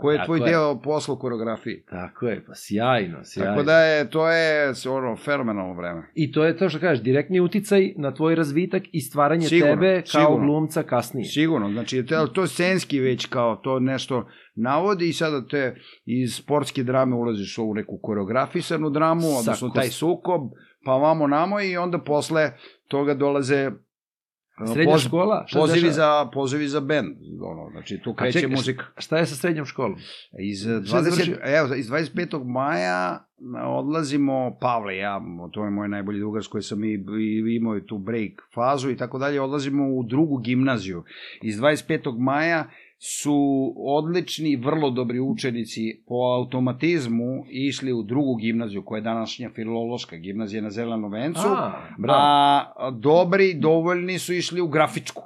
Koji 0.00 0.14
je 0.14 0.18
Tako 0.18 0.26
tvoj 0.26 0.38
je. 0.38 0.50
deo 0.52 0.80
posla 0.82 1.14
u 1.14 1.18
koreografiji. 1.18 1.84
Tako 1.90 2.26
je, 2.26 2.44
pa 2.46 2.52
sjajno, 2.54 3.18
sjajno. 3.24 3.52
Tako 3.52 3.62
da 3.62 3.78
je, 3.78 4.10
to 4.10 4.30
je, 4.30 4.72
ono, 4.88 5.16
fenomenalno 5.16 5.74
vreme. 5.74 6.02
I 6.14 6.32
to 6.32 6.44
je 6.44 6.56
to 6.56 6.68
što 6.68 6.78
kažeš, 6.78 7.04
direktni 7.04 7.40
uticaj 7.40 7.92
na 7.96 8.14
tvoj 8.14 8.34
razvitak 8.34 8.82
i 8.92 9.00
stvaranje 9.00 9.46
Sigurno, 9.48 9.74
tebe 9.74 10.02
kao 10.12 10.26
sigurno. 10.26 10.46
glumca 10.46 10.82
kasnije. 10.82 11.24
Sigurno, 11.24 11.70
znači 11.72 12.06
to, 12.06 12.26
to 12.26 12.46
scenski 12.46 13.00
već 13.00 13.26
kao 13.26 13.56
to 13.56 13.80
nešto 13.80 14.26
navodi 14.54 15.08
i 15.08 15.12
sada 15.12 15.46
te 15.46 15.76
iz 16.04 16.34
sportske 16.34 16.82
drame 16.82 17.16
ulaziš 17.16 17.58
u 17.58 17.74
neku 17.74 17.98
koreografisanu 18.02 18.90
dramu, 18.90 19.26
odnosno 19.38 19.68
taj 19.68 19.88
sukob, 19.88 20.40
pa 20.84 20.92
vamo 20.92 21.26
namo 21.26 21.60
i 21.60 21.76
onda 21.76 21.98
posle 21.98 22.52
toga 22.88 23.14
dolaze 23.14 23.70
Srednja 24.66 24.94
poz- 24.94 25.06
škola? 25.06 25.44
Šta 25.46 25.58
pozivi 25.58 25.90
za, 25.90 26.30
pozivi 26.32 26.68
za 26.68 26.80
bend, 26.80 27.16
ono, 27.42 27.70
znači 27.70 28.00
tu 28.04 28.14
kreće 28.14 28.40
čekaj, 28.40 28.56
muzika. 28.56 28.84
Šta 28.98 29.18
je 29.18 29.26
sa 29.26 29.34
srednjom 29.34 29.66
školom? 29.66 29.96
Iz, 30.40 30.60
Šta 30.60 30.70
je 30.70 30.80
20, 30.80 30.84
završio? 31.02 31.38
evo, 31.42 31.74
iz 31.74 31.90
25. 31.90 32.44
maja 32.44 33.24
odlazimo, 33.66 34.56
Pavle 34.60 34.96
ja, 34.96 35.20
to 35.52 35.64
je 35.64 35.70
moj 35.70 35.88
najbolji 35.88 36.18
drugar 36.18 36.44
s 36.44 36.46
koji 36.46 36.62
sam 36.62 36.84
i, 36.84 36.92
i 37.20 37.56
imao 37.56 37.80
tu 37.80 37.98
break 37.98 38.32
fazu 38.54 38.90
i 38.90 38.96
tako 38.96 39.18
dalje, 39.18 39.40
odlazimo 39.40 39.88
u 39.88 40.02
drugu 40.02 40.36
gimnaziju. 40.38 41.04
Iz 41.42 41.60
25. 41.60 42.18
maja 42.18 42.70
su 43.02 43.74
odlični, 43.76 44.56
vrlo 44.56 44.90
dobri 44.90 45.20
učenici 45.20 46.02
po 46.06 46.14
automatizmu 46.14 47.44
išli 47.48 47.92
u 47.92 48.02
drugu 48.02 48.34
gimnaziju, 48.34 48.84
koja 48.84 48.98
je 48.98 49.02
današnja 49.02 49.50
filološka 49.54 50.16
gimnazija 50.16 50.62
na 50.62 50.70
Zelenom 50.70 51.12
vencu, 51.12 51.48
A, 52.08 52.72
a 52.76 52.90
dobri, 52.90 53.54
dovoljni 53.54 54.18
su 54.18 54.32
išli 54.32 54.60
u 54.60 54.68
grafičku 54.68 55.22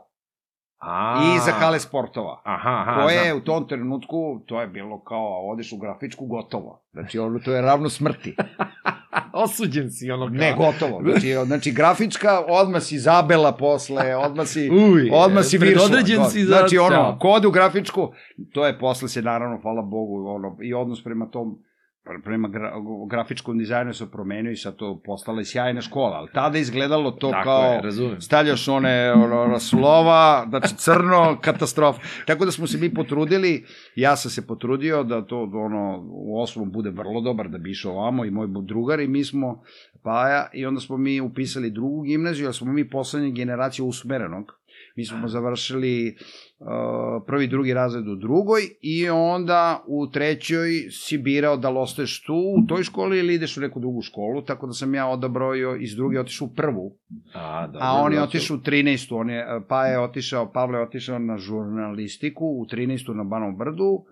A, 0.87 1.22
i 1.24 1.39
za 1.47 1.53
hale 1.53 1.80
sportova 1.80 2.41
Aha, 2.45 2.70
aha, 2.70 3.03
koje 3.03 3.24
znam. 3.24 3.39
u 3.39 3.41
tom 3.41 3.68
trenutku, 3.68 4.41
to 4.47 4.61
je 4.61 4.66
bilo 4.66 5.01
kao, 5.01 5.51
odeš 5.51 5.72
u 5.72 5.76
grafičku, 5.76 6.26
gotovo. 6.26 6.82
Znači, 6.93 7.18
ono, 7.18 7.39
to 7.39 7.53
je 7.53 7.62
ravno 7.62 7.89
smrti. 7.89 8.37
Osuđen 9.45 9.91
si 9.91 10.11
ono 10.11 10.26
kao. 10.26 10.35
Ne, 10.35 10.55
gotovo. 10.57 11.03
Znači, 11.03 11.35
znači 11.47 11.72
grafička, 11.72 12.45
odmah 12.49 12.82
si 12.82 12.99
zabela 12.99 13.53
posle, 13.53 14.16
odmah 14.16 14.47
si, 14.47 14.70
Uj, 14.70 15.11
odmah 15.12 15.45
si 15.45 15.59
viršla. 15.59 15.87
predodređen 15.89 16.24
si 16.24 16.45
za 16.45 16.57
Znači, 16.57 16.78
ono, 16.78 17.18
kod 17.20 17.45
u 17.45 17.51
grafičku, 17.51 18.12
to 18.53 18.66
je 18.66 18.78
posle 18.78 19.09
se, 19.09 19.22
naravno, 19.22 19.59
hvala 19.62 19.82
Bogu, 19.82 20.26
ono, 20.28 20.57
i 20.62 20.74
odnos 20.74 21.05
prema 21.05 21.26
tom, 21.26 21.59
prema 22.24 22.48
gra, 22.48 22.72
grafičkom 23.11 23.59
dizajnu 23.59 23.94
se 23.94 24.11
promenio 24.11 24.52
i 24.52 24.57
sad 24.57 24.76
to 24.76 25.00
postala 25.05 25.38
je 25.38 25.44
sjajna 25.44 25.80
škola, 25.80 26.16
ali 26.16 26.28
tada 26.34 26.59
izgledalo 26.59 27.11
to 27.11 27.30
Tako 27.30 27.44
kao... 27.44 27.72
je, 27.72 27.80
razumem. 27.80 28.20
stavljaš 28.20 28.68
one 28.68 29.12
ono, 29.12 29.59
slova, 29.59 30.46
znači 30.48 30.74
crno, 30.76 31.36
katastrofa. 31.44 32.00
Tako 32.26 32.44
da 32.44 32.50
smo 32.50 32.66
se 32.66 32.78
mi 32.78 32.94
potrudili, 32.94 33.64
ja 33.94 34.16
sam 34.16 34.30
se 34.30 34.46
potrudio 34.46 35.02
da 35.02 35.26
to 35.26 35.50
ono, 35.55 36.05
u 36.07 36.42
osmom 36.42 36.72
bude 36.72 36.90
vrlo 36.90 37.20
dobar, 37.20 37.48
da 37.48 37.59
bi 37.59 37.70
išao 37.70 37.92
ovamo 37.92 38.24
i 38.24 38.30
moj 38.30 38.46
drugar 38.66 39.00
i 39.00 39.09
mi 39.09 39.24
smo 39.24 39.62
Paja 40.02 40.50
i 40.52 40.66
onda 40.66 40.80
smo 40.80 40.96
mi 40.96 41.20
upisali 41.20 41.70
drugu 41.70 42.02
gimnaziju, 42.02 42.46
ali 42.46 42.55
smo 42.55 42.72
mi 42.72 42.90
poslednja 42.90 43.30
generacija 43.30 43.84
usmerenog. 43.84 44.52
Mi 44.96 45.05
smo 45.05 45.28
završili 45.28 46.16
prvi, 47.26 47.46
drugi 47.46 47.74
razred 47.74 48.08
u 48.08 48.14
drugoj 48.14 48.60
i 48.80 49.08
onda 49.10 49.84
u 49.86 50.06
trećoj 50.06 50.68
si 50.90 51.18
birao 51.18 51.56
da 51.56 51.70
li 51.70 51.78
ostaješ 51.78 52.22
tu 52.22 52.34
u 52.34 52.66
toj 52.68 52.82
školi 52.82 53.18
ili 53.18 53.34
ideš 53.34 53.56
u 53.56 53.60
neku 53.60 53.80
drugu 53.80 54.02
školu, 54.02 54.42
tako 54.42 54.66
da 54.66 54.72
sam 54.72 54.94
ja 54.94 55.06
odabrao 55.06 55.76
iz 55.80 55.96
druge 55.96 56.20
otišao 56.20 56.46
u 56.46 56.54
prvu. 56.54 56.96
A, 57.34 57.66
dobro, 57.66 57.80
A 57.82 57.92
on 57.92 58.12
je 58.12 58.22
otišao 58.22 58.56
u 58.56 58.60
13. 58.60 59.14
On 59.14 59.30
je, 59.30 59.46
pa 59.68 59.86
je 59.86 60.00
otišao, 60.00 60.52
Pavle 60.52 60.78
je 60.78 60.82
otišao 60.82 61.18
na 61.18 61.38
žurnalistiku 61.38 62.44
u 62.46 62.66
13. 62.72 63.14
na 63.14 63.24
Banom 63.24 63.56
Brdu. 63.56 64.04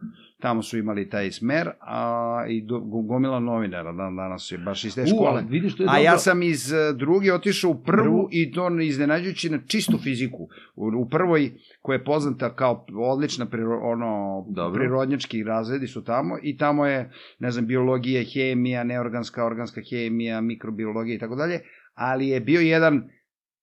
Tamo 0.42 0.62
su 0.62 0.78
imali 0.78 1.08
taj 1.08 1.30
smer, 1.30 1.70
a 1.80 2.44
i 2.48 2.62
do, 2.62 2.78
gomila 2.80 3.40
novinara 3.40 3.92
dan 3.92 4.16
danas 4.16 4.52
je 4.52 4.58
baš 4.58 4.84
iz 4.84 4.94
te 4.94 5.02
U, 5.02 5.06
škole. 5.06 5.28
ali 5.28 5.44
vidiš, 5.48 5.76
to 5.76 5.82
je 5.82 5.86
A 5.86 5.92
dobro. 5.92 6.02
ja 6.02 6.18
sam 6.18 6.42
iz 6.42 6.72
eh, 6.72 6.92
druge 6.92 7.34
otišao 7.34 7.70
u 7.70 7.82
prvu 7.82 8.02
Prvu. 8.02 8.28
i 8.30 8.52
to 8.52 8.80
iznenađujući 8.80 9.50
na 9.50 9.58
čistu 9.66 9.98
fiziku. 9.98 10.48
U, 10.76 10.86
u 10.96 11.08
prvoj 11.08 11.52
koja 11.82 11.94
je 11.94 12.04
poznata 12.04 12.56
kao 12.56 12.86
odlična 13.12 13.46
priro, 13.46 13.80
ono, 13.82 14.44
Dobro. 14.48 14.78
prirodnjački 14.80 15.42
razredi 15.42 15.86
su 15.86 16.04
tamo 16.04 16.36
i 16.42 16.56
tamo 16.56 16.86
je, 16.86 17.10
ne 17.38 17.50
znam, 17.50 17.66
biologija, 17.66 18.22
hemija, 18.34 18.84
neorganska, 18.84 19.44
organska 19.46 19.80
hemija, 19.90 20.40
mikrobiologija 20.40 21.16
i 21.16 21.18
tako 21.18 21.34
dalje, 21.36 21.60
ali 21.94 22.28
je 22.28 22.40
bio 22.40 22.60
jedan 22.60 23.02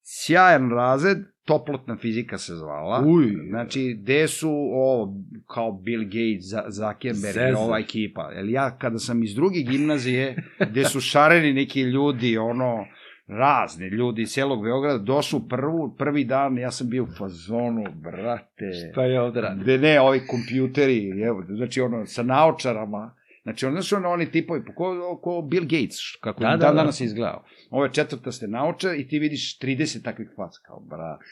sjajan 0.03 0.69
razred, 0.71 1.17
toplotna 1.49 1.97
fizika 1.97 2.37
se 2.37 2.55
zvala. 2.55 3.03
Uj. 3.05 3.25
Znači, 3.49 3.97
gde 4.01 4.27
su 4.27 4.49
ovo, 4.73 5.13
kao 5.47 5.71
Bill 5.71 6.03
Gates, 6.03 6.73
Zuckerberg, 6.75 7.51
i 7.51 7.53
ova 7.57 7.79
ekipa. 7.79 8.31
Jer 8.31 8.49
ja, 8.49 8.77
kada 8.77 8.99
sam 8.99 9.23
iz 9.23 9.35
druge 9.35 9.59
gimnazije, 9.59 10.35
gde 10.69 10.83
su 10.83 11.01
šareni 11.01 11.53
neki 11.53 11.81
ljudi, 11.81 12.37
ono, 12.37 12.85
razni 13.27 13.87
ljudi 13.87 14.21
iz 14.21 14.29
celog 14.29 14.63
Beograda, 14.63 14.97
došli 14.97 15.37
u 15.37 15.47
prvu, 15.47 15.95
prvi 15.97 16.23
dan, 16.23 16.57
ja 16.57 16.71
sam 16.71 16.89
bio 16.89 17.03
u 17.03 17.07
fazonu, 17.17 17.83
brate, 18.03 18.71
Šta 18.91 19.03
je 19.03 19.21
ovde 19.21 19.41
gde 19.61 19.77
ne, 19.77 20.01
ovi 20.01 20.21
kompjuteri, 20.27 21.21
evo, 21.21 21.43
znači 21.47 21.81
ono, 21.81 22.05
sa 22.05 22.23
naočarama, 22.23 23.15
znači 23.43 23.65
ono, 23.65 23.73
znači 23.73 23.95
ono, 23.95 24.09
oni 24.09 24.31
tipovi, 24.31 24.65
pa 24.65 24.73
ko, 24.73 24.85
ko 25.17 25.41
Bill 25.41 25.63
Gates, 25.63 25.97
kako 26.21 26.39
Da, 26.39 26.45
da, 26.45 26.51
da, 26.51 26.57
dan 26.57 26.75
da. 26.75 26.81
danas 26.81 27.01
je 27.01 27.05
izgledao. 27.05 27.43
Ovo 27.69 27.83
je 27.83 27.93
četvrta 27.93 28.31
ste 28.31 28.47
naočar 28.47 28.95
i 28.95 29.07
ti 29.07 29.19
vidiš 29.19 29.59
30 29.59 30.03
takvih 30.03 30.29
faca, 30.35 30.59
kao, 30.65 30.79
brate, 30.79 31.23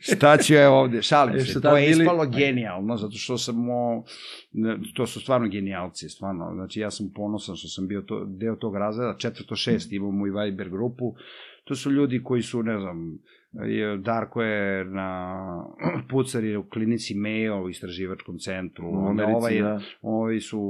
šta 0.00 0.36
ću 0.36 0.54
ja 0.54 0.70
ovde, 0.70 1.02
šalim 1.02 1.36
E, 1.36 1.40
se, 1.40 1.60
to 1.62 1.76
je 1.76 1.86
bili- 1.86 2.02
ispalo 2.02 2.26
genijalno, 2.28 2.96
zato 2.96 3.12
što 3.14 3.38
sam, 3.38 3.70
o, 3.70 4.04
to 4.94 5.06
su 5.06 5.20
stvarno 5.20 5.48
genijalci, 5.48 6.08
stvarno, 6.08 6.50
znači 6.54 6.80
ja 6.80 6.90
sam 6.90 7.12
ponosan 7.14 7.56
što 7.56 7.68
sam 7.68 7.88
bio 7.88 8.00
to, 8.00 8.24
deo 8.26 8.56
tog 8.56 8.76
razreda, 8.76 9.16
četvrto 9.18 9.56
šest 9.56 9.92
imamo 9.92 10.26
i 10.26 10.30
Viber 10.30 10.68
grupu, 10.70 11.14
to 11.64 11.74
su 11.74 11.90
ljudi 11.90 12.22
koji 12.22 12.42
su, 12.42 12.62
ne 12.62 12.78
znam, 12.80 13.18
Darko 13.98 14.42
je 14.42 14.84
na 14.84 15.64
pucar 16.10 16.44
je 16.44 16.58
u 16.58 16.68
klinici 16.68 17.14
Mayo 17.14 17.64
u 17.64 17.68
istraživačkom 17.68 18.38
centru, 18.38 18.90
U 18.90 19.08
Americi, 19.08 19.36
ovaj, 19.36 19.60
da. 19.60 19.80
ovi 20.02 20.40
su 20.40 20.60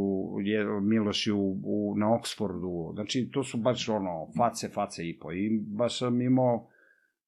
je, 0.42 0.80
Miloš 0.80 1.26
je 1.26 1.32
u, 1.32 1.60
u, 1.64 1.94
na 1.96 2.06
Oxfordu, 2.06 2.94
znači 2.94 3.30
to 3.32 3.44
su 3.44 3.58
baš 3.58 3.88
ono, 3.88 4.28
face, 4.36 4.68
face 4.68 5.08
i 5.08 5.18
po, 5.18 5.32
i 5.32 5.60
baš 5.66 5.98
sam 5.98 6.22
imao 6.22 6.68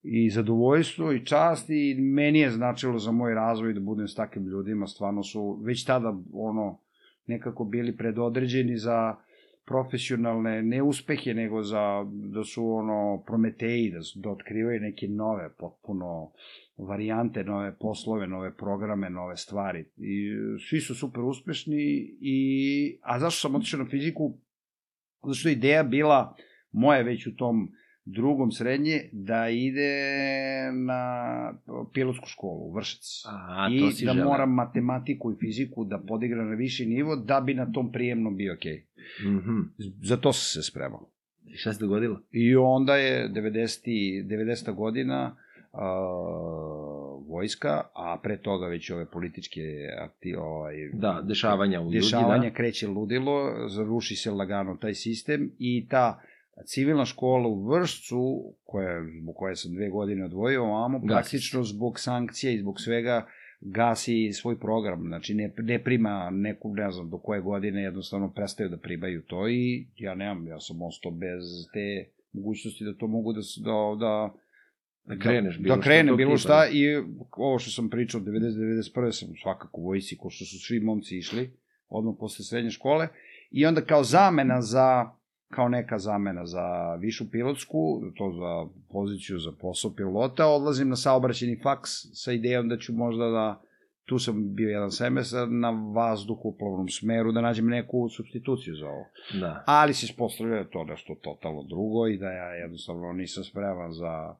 i 0.02 0.30
zadovoljstvo 0.30 1.12
i 1.12 1.24
čast 1.24 1.70
i 1.70 1.96
meni 2.00 2.38
je 2.38 2.50
značilo 2.50 2.98
za 2.98 3.12
moj 3.12 3.34
razvoj 3.34 3.72
da 3.72 3.80
budem 3.80 4.08
s 4.08 4.14
takvim 4.14 4.46
ljudima, 4.46 4.86
stvarno 4.86 5.22
su 5.22 5.60
već 5.64 5.84
tada 5.84 6.18
ono 6.32 6.78
nekako 7.26 7.64
bili 7.64 7.96
predodređeni 7.96 8.76
za 8.76 9.16
profesionalne 9.70 10.62
neuspehe, 10.62 11.34
nego 11.34 11.62
za, 11.62 11.82
da 12.34 12.42
su 12.44 12.64
ono 12.74 13.22
prometeji, 13.26 13.90
da, 13.90 14.02
su, 14.02 14.18
da 14.18 14.30
otkrivaju 14.30 14.80
neke 14.80 15.08
nove, 15.08 15.52
potpuno 15.58 16.32
varijante, 16.76 17.44
nove 17.44 17.76
poslove, 17.78 18.26
nove 18.26 18.50
programe, 18.56 19.10
nove 19.10 19.36
stvari. 19.36 19.84
I 19.96 20.34
svi 20.68 20.80
su 20.80 20.94
super 20.94 21.22
uspešni 21.22 21.82
i, 22.20 22.38
a 23.02 23.18
zašto 23.18 23.48
sam 23.48 23.54
otišao 23.54 23.84
na 23.84 23.90
fiziku? 23.90 24.32
Zato 25.22 25.34
što 25.34 25.48
je 25.48 25.52
ideja 25.52 25.82
bila, 25.82 26.34
moja 26.72 27.02
već 27.02 27.26
u 27.26 27.36
tom 27.36 27.68
drugom 28.12 28.52
srednje, 28.52 29.08
da 29.12 29.48
ide 29.48 29.92
na 30.72 31.02
pilotsku 31.92 32.26
školu 32.26 32.60
u 32.60 32.72
Vršac. 32.72 33.22
A, 33.26 33.68
I 33.72 33.80
to 33.80 33.90
si 33.90 34.04
da 34.04 34.12
želeo. 34.12 34.28
moram 34.28 34.54
matematiku 34.54 35.32
i 35.32 35.36
fiziku 35.40 35.84
da 35.84 35.98
podigram 35.98 36.48
na 36.48 36.54
viši 36.54 36.86
nivo, 36.86 37.16
da 37.16 37.40
bi 37.40 37.54
na 37.54 37.72
tom 37.72 37.92
prijemnom 37.92 38.36
bio 38.36 38.54
okej. 38.54 38.84
Okay. 39.22 39.38
Mhm. 39.38 39.60
Za 40.02 40.16
to 40.16 40.32
sam 40.32 40.62
se 40.62 40.70
spremao. 40.70 41.10
I 41.46 41.56
šta 41.56 41.72
se 41.72 41.80
dogodilo? 41.80 42.20
I 42.30 42.56
onda 42.56 42.96
je 42.96 43.28
90. 43.28 43.80
90. 44.26 44.74
godina 44.74 45.36
uh, 45.72 45.80
vojska, 47.28 47.82
a 47.94 48.18
pre 48.22 48.36
toga 48.36 48.66
već 48.66 48.90
ove 48.90 49.06
političke 49.06 49.60
akti, 49.98 50.34
ovaj, 50.34 50.74
Da, 50.92 51.22
dešavanja 51.24 51.80
u 51.80 51.84
ljudi, 51.84 51.96
dešavanja 51.96 52.48
da. 52.48 52.54
kreće 52.54 52.88
ludilo, 52.88 53.68
zaruši 53.68 54.16
se 54.16 54.30
lagano 54.30 54.76
taj 54.76 54.94
sistem 54.94 55.50
i 55.58 55.86
ta 55.88 56.20
civilna 56.66 57.04
škola 57.04 57.48
u 57.48 57.68
Vršcu, 57.68 58.54
koja, 58.64 59.02
zbog 59.22 59.34
koje 59.36 59.56
sam 59.56 59.74
dve 59.74 59.88
godine 59.88 60.24
odvojio 60.24 60.64
ovamo, 60.64 61.00
praktično 61.06 61.62
zbog 61.62 62.00
sankcija 62.00 62.52
i 62.52 62.58
zbog 62.58 62.80
svega 62.80 63.26
gasi 63.60 64.32
svoj 64.32 64.58
program, 64.58 65.02
znači 65.06 65.34
ne, 65.34 65.54
ne 65.58 65.84
prima 65.84 66.30
neku, 66.30 66.74
ne 66.74 66.90
znam, 66.90 67.10
do 67.10 67.18
koje 67.18 67.40
godine 67.40 67.82
jednostavno 67.82 68.32
prestaju 68.32 68.68
da 68.68 68.76
primaju 68.76 69.22
to 69.22 69.48
i 69.48 69.86
ja 69.96 70.14
nemam, 70.14 70.46
ja 70.46 70.60
sam 70.60 70.82
ostao 70.82 71.12
bez 71.12 71.42
te 71.72 72.10
mogućnosti 72.32 72.84
da 72.84 72.94
to 72.94 73.06
mogu 73.06 73.32
da, 73.32 73.40
da, 73.64 73.96
da 73.98 74.34
Da 75.04 75.18
kreneš 75.18 75.58
bilo 75.58 75.76
da 75.76 75.82
šta 75.82 75.90
krenem 75.90 76.08
tog 76.08 76.16
bilo 76.16 76.36
šta 76.36 76.58
da. 76.58 76.70
i 76.72 76.96
ovo 77.30 77.58
što 77.58 77.70
sam 77.70 77.90
pričao 77.90 78.20
90-91. 78.20 79.12
sam 79.12 79.28
svakako 79.42 79.80
u 79.80 79.92
ko 80.18 80.30
što 80.30 80.44
su 80.44 80.58
svi 80.66 80.80
momci 80.80 81.18
išli 81.18 81.50
odmah 81.88 82.14
posle 82.20 82.44
srednje 82.44 82.70
škole 82.70 83.08
i 83.50 83.66
onda 83.66 83.80
kao 83.80 84.04
zamena 84.04 84.62
za 84.62 85.10
kao 85.50 85.68
neka 85.68 85.98
zamena 85.98 86.46
za 86.46 86.94
višu 86.94 87.30
pilotsku, 87.30 88.00
to 88.16 88.32
za 88.32 88.80
poziciju 88.92 89.38
za 89.38 89.52
posao 89.60 89.94
pilota, 89.94 90.46
odlazim 90.46 90.88
na 90.88 90.96
saobraćeni 90.96 91.60
faks 91.62 91.90
sa 92.12 92.32
idejom 92.32 92.68
da 92.68 92.78
ću 92.78 92.92
možda 92.92 93.24
da 93.24 93.60
tu 94.04 94.18
sam 94.18 94.54
bio 94.54 94.68
jedan 94.68 94.90
semestar 94.90 95.48
na 95.50 95.70
vazduhoplovnom 95.70 96.88
smeru 96.88 97.32
da 97.32 97.40
nađem 97.40 97.66
neku 97.66 98.08
substituciju 98.08 98.74
za 98.74 98.86
ovo. 98.86 99.04
Da. 99.40 99.64
Ali 99.66 99.94
se 99.94 100.06
ispostavlja 100.06 100.56
da 100.56 100.70
to 100.70 100.84
nešto 100.84 101.14
totalno 101.14 101.62
drugo 101.62 102.06
i 102.06 102.18
da 102.18 102.30
ja 102.30 102.48
jednostavno 102.54 103.12
nisam 103.12 103.44
spreman 103.44 103.92
za 103.92 104.34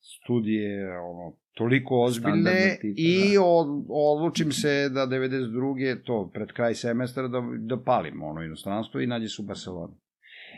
studije 0.00 0.98
ono, 0.98 1.32
toliko 1.54 2.02
ozbiljne 2.02 2.78
tipa, 2.80 2.94
i 2.96 3.34
da. 3.34 3.42
od, 3.42 3.66
odlučim 3.88 4.52
se 4.52 4.88
da 4.88 5.06
92. 5.06 6.04
to 6.04 6.30
pred 6.34 6.52
kraj 6.52 6.74
semestra 6.74 7.28
da, 7.28 7.42
da 7.58 7.82
palim 7.82 8.22
ono 8.22 8.42
inostranstvo 8.42 9.00
i 9.00 9.06
nađe 9.06 9.28
se 9.28 9.42
u 9.42 9.44
Barceloni. 9.44 9.94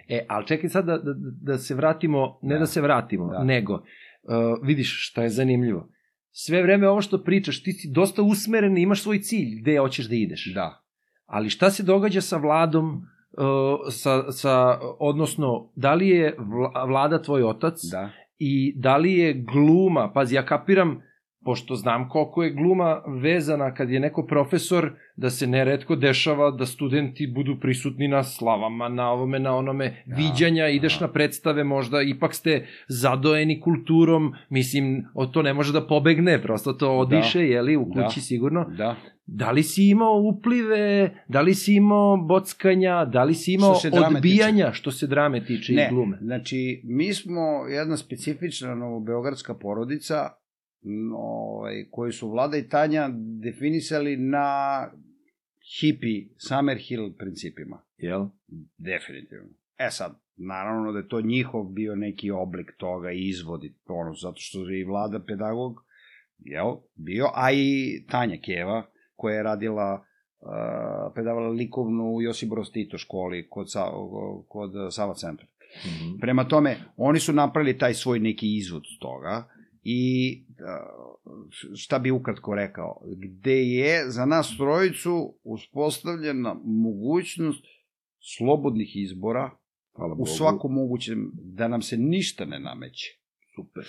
E, 0.09 0.27
ali 0.29 0.47
čekaj 0.47 0.71
sad 0.71 0.87
da, 0.87 0.99
da, 0.99 1.15
da 1.43 1.59
se 1.59 1.75
vratimo, 1.75 2.39
ne 2.43 2.55
da, 2.55 2.59
Da. 2.59 2.67
se 2.67 2.81
vratimo, 2.81 3.31
Da. 3.31 3.45
nego, 3.45 3.75
uh, 3.75 3.83
vidiš 4.63 5.09
šta 5.11 5.23
je 5.23 5.29
zanimljivo. 5.29 5.89
Sve 6.31 6.63
vreme 6.63 6.89
ovo 6.89 7.01
što 7.01 7.25
pričaš, 7.25 7.63
ti 7.63 7.73
si 7.73 7.91
dosta 7.93 8.23
usmeren 8.23 8.79
i 8.79 8.83
imaš 8.83 9.03
svoj 9.03 9.19
cilj, 9.19 9.61
gde 9.61 9.79
hoćeš 9.79 10.09
da 10.09 10.15
ideš. 10.15 10.53
Da. 10.55 10.83
Ali 11.27 11.51
šta 11.51 11.71
se 11.71 11.83
događa 11.83 12.21
sa 12.21 12.37
vladom, 12.37 12.89
uh, 12.95 13.01
sa, 13.91 14.33
sa, 14.33 14.79
odnosno, 14.99 15.73
da 15.77 15.95
li 15.95 16.09
je 16.09 16.37
vla, 16.39 16.85
vlada 16.85 17.23
tvoj 17.23 17.43
otac 17.43 17.75
Da. 17.91 18.11
i 18.39 18.75
da 18.77 18.97
li 18.97 19.13
je 19.13 19.35
gluma, 19.35 20.13
pazi, 20.15 20.35
ja 20.35 20.47
kapiram, 20.47 21.03
pošto 21.49 21.77
znam 21.77 22.09
koliko 22.09 22.43
je 22.43 22.51
gluma 22.51 23.03
vezana 23.23 23.75
kad 23.75 23.91
je 23.91 24.01
neko 24.01 24.27
profesor, 24.27 24.91
da 25.17 25.31
se 25.31 25.47
neretko 25.47 25.97
dešava 25.97 26.51
da 26.51 26.67
studenti 26.67 27.27
budu 27.27 27.57
prisutni 27.61 28.09
na 28.09 28.23
slavama, 28.23 28.89
na 28.89 29.11
ovome, 29.11 29.39
na 29.39 29.57
onome, 29.57 30.03
Da, 30.07 30.17
viđanja, 30.17 30.69
ideš 30.69 30.99
da. 30.99 31.07
na 31.07 31.13
predstave, 31.13 31.65
možda 31.65 32.03
ipak 32.03 32.35
ste 32.35 32.67
zadojeni 32.89 33.61
kulturom, 33.61 34.33
mislim, 34.51 35.05
od 35.15 35.31
to 35.31 35.43
ne 35.43 35.55
može 35.55 35.73
da 35.73 35.87
pobegne, 35.87 36.43
prosto 36.43 36.73
to 36.73 36.91
odiše, 36.93 37.41
jeli, 37.41 37.77
u 37.77 37.91
Da. 37.95 38.05
kući 38.07 38.21
sigurno. 38.21 38.65
Da. 38.77 38.97
Da 39.27 39.51
li 39.51 39.63
si 39.63 39.89
imao 39.89 40.21
uplive, 40.23 41.11
da 41.29 41.41
li 41.41 41.55
si 41.55 41.75
imao 41.75 42.17
bockanja, 42.17 43.05
da 43.05 43.25
li 43.25 43.35
si 43.35 43.53
imao 43.53 43.75
Što 43.75 43.89
odbijanja, 44.07 44.73
što 44.73 44.91
se 44.91 45.07
drame 45.07 45.45
tiče 45.45 45.73
Ne, 45.73 45.87
i 45.87 45.95
glume? 45.95 46.19
znači, 46.21 46.83
mi 46.85 47.15
smo 47.15 47.41
jedna 47.69 47.97
specifična 47.97 48.75
novobeogradska 48.75 49.55
porodica 49.55 50.29
ovaj, 51.17 51.85
koju 51.91 52.13
su 52.13 52.31
Vlada 52.31 52.57
i 52.57 52.69
Tanja 52.69 53.09
definisali 53.43 54.17
na 54.17 54.89
hippie 55.81 56.29
Summerhill 56.37 57.13
principima. 57.19 57.83
Jel? 57.97 58.27
Definitivno. 58.79 59.49
E 59.79 59.91
sad, 59.91 60.15
naravno 60.37 60.93
da 60.93 60.99
je 60.99 61.09
to 61.09 61.21
njihov 61.21 61.65
bio 61.65 61.97
neki 61.97 62.31
oblik 62.31 62.73
toga 62.77 63.13
i 63.13 63.29
izvodi, 63.29 63.75
ono, 63.89 64.15
zato 64.15 64.37
što 64.37 64.69
je 64.69 64.81
i 64.81 64.85
vlada 64.85 65.21
pedagog, 65.27 65.85
jel, 66.39 66.77
bio, 66.95 67.27
a 67.35 67.53
i 67.53 68.05
Tanja 68.11 68.37
Keva, 68.45 68.87
koja 69.17 69.37
je 69.37 69.43
radila, 69.43 70.05
uh, 70.41 70.49
predavala 71.15 71.49
likovnu 71.49 72.05
u 72.15 72.23
Josip 72.23 72.51
Broz 72.51 72.71
Tito 72.73 72.99
školi 72.99 73.49
kod, 73.51 73.73
Sa, 73.73 73.85
kod 74.49 74.73
Sava 74.91 75.15
centra. 75.15 75.47
Mhm. 75.87 76.19
Prema 76.21 76.49
tome, 76.49 76.77
oni 76.97 77.19
su 77.21 77.33
napravili 77.33 77.79
taj 77.79 77.95
svoj 77.95 78.19
neki 78.19 78.57
izvod 78.57 78.83
toga 79.01 79.49
i 79.91 80.45
šta 81.77 81.99
bi 81.99 82.11
ukratko 82.11 82.55
rekao, 82.55 83.01
gde 83.17 83.65
je 83.65 84.11
za 84.11 84.27
nas 84.27 84.57
trojicu 84.57 85.35
uspostavljena 85.45 86.57
mogućnost 86.65 87.65
slobodnih 88.37 88.97
izbora 88.97 89.51
Hvala 89.97 90.13
u 90.13 90.17
Bogu. 90.17 90.29
svakom 90.29 90.75
mogućem, 90.75 91.31
da 91.35 91.69
nam 91.69 91.83
se 91.83 91.97
ništa 91.97 92.45
ne 92.45 92.59
nameće. 92.59 93.19
Super. 93.55 93.85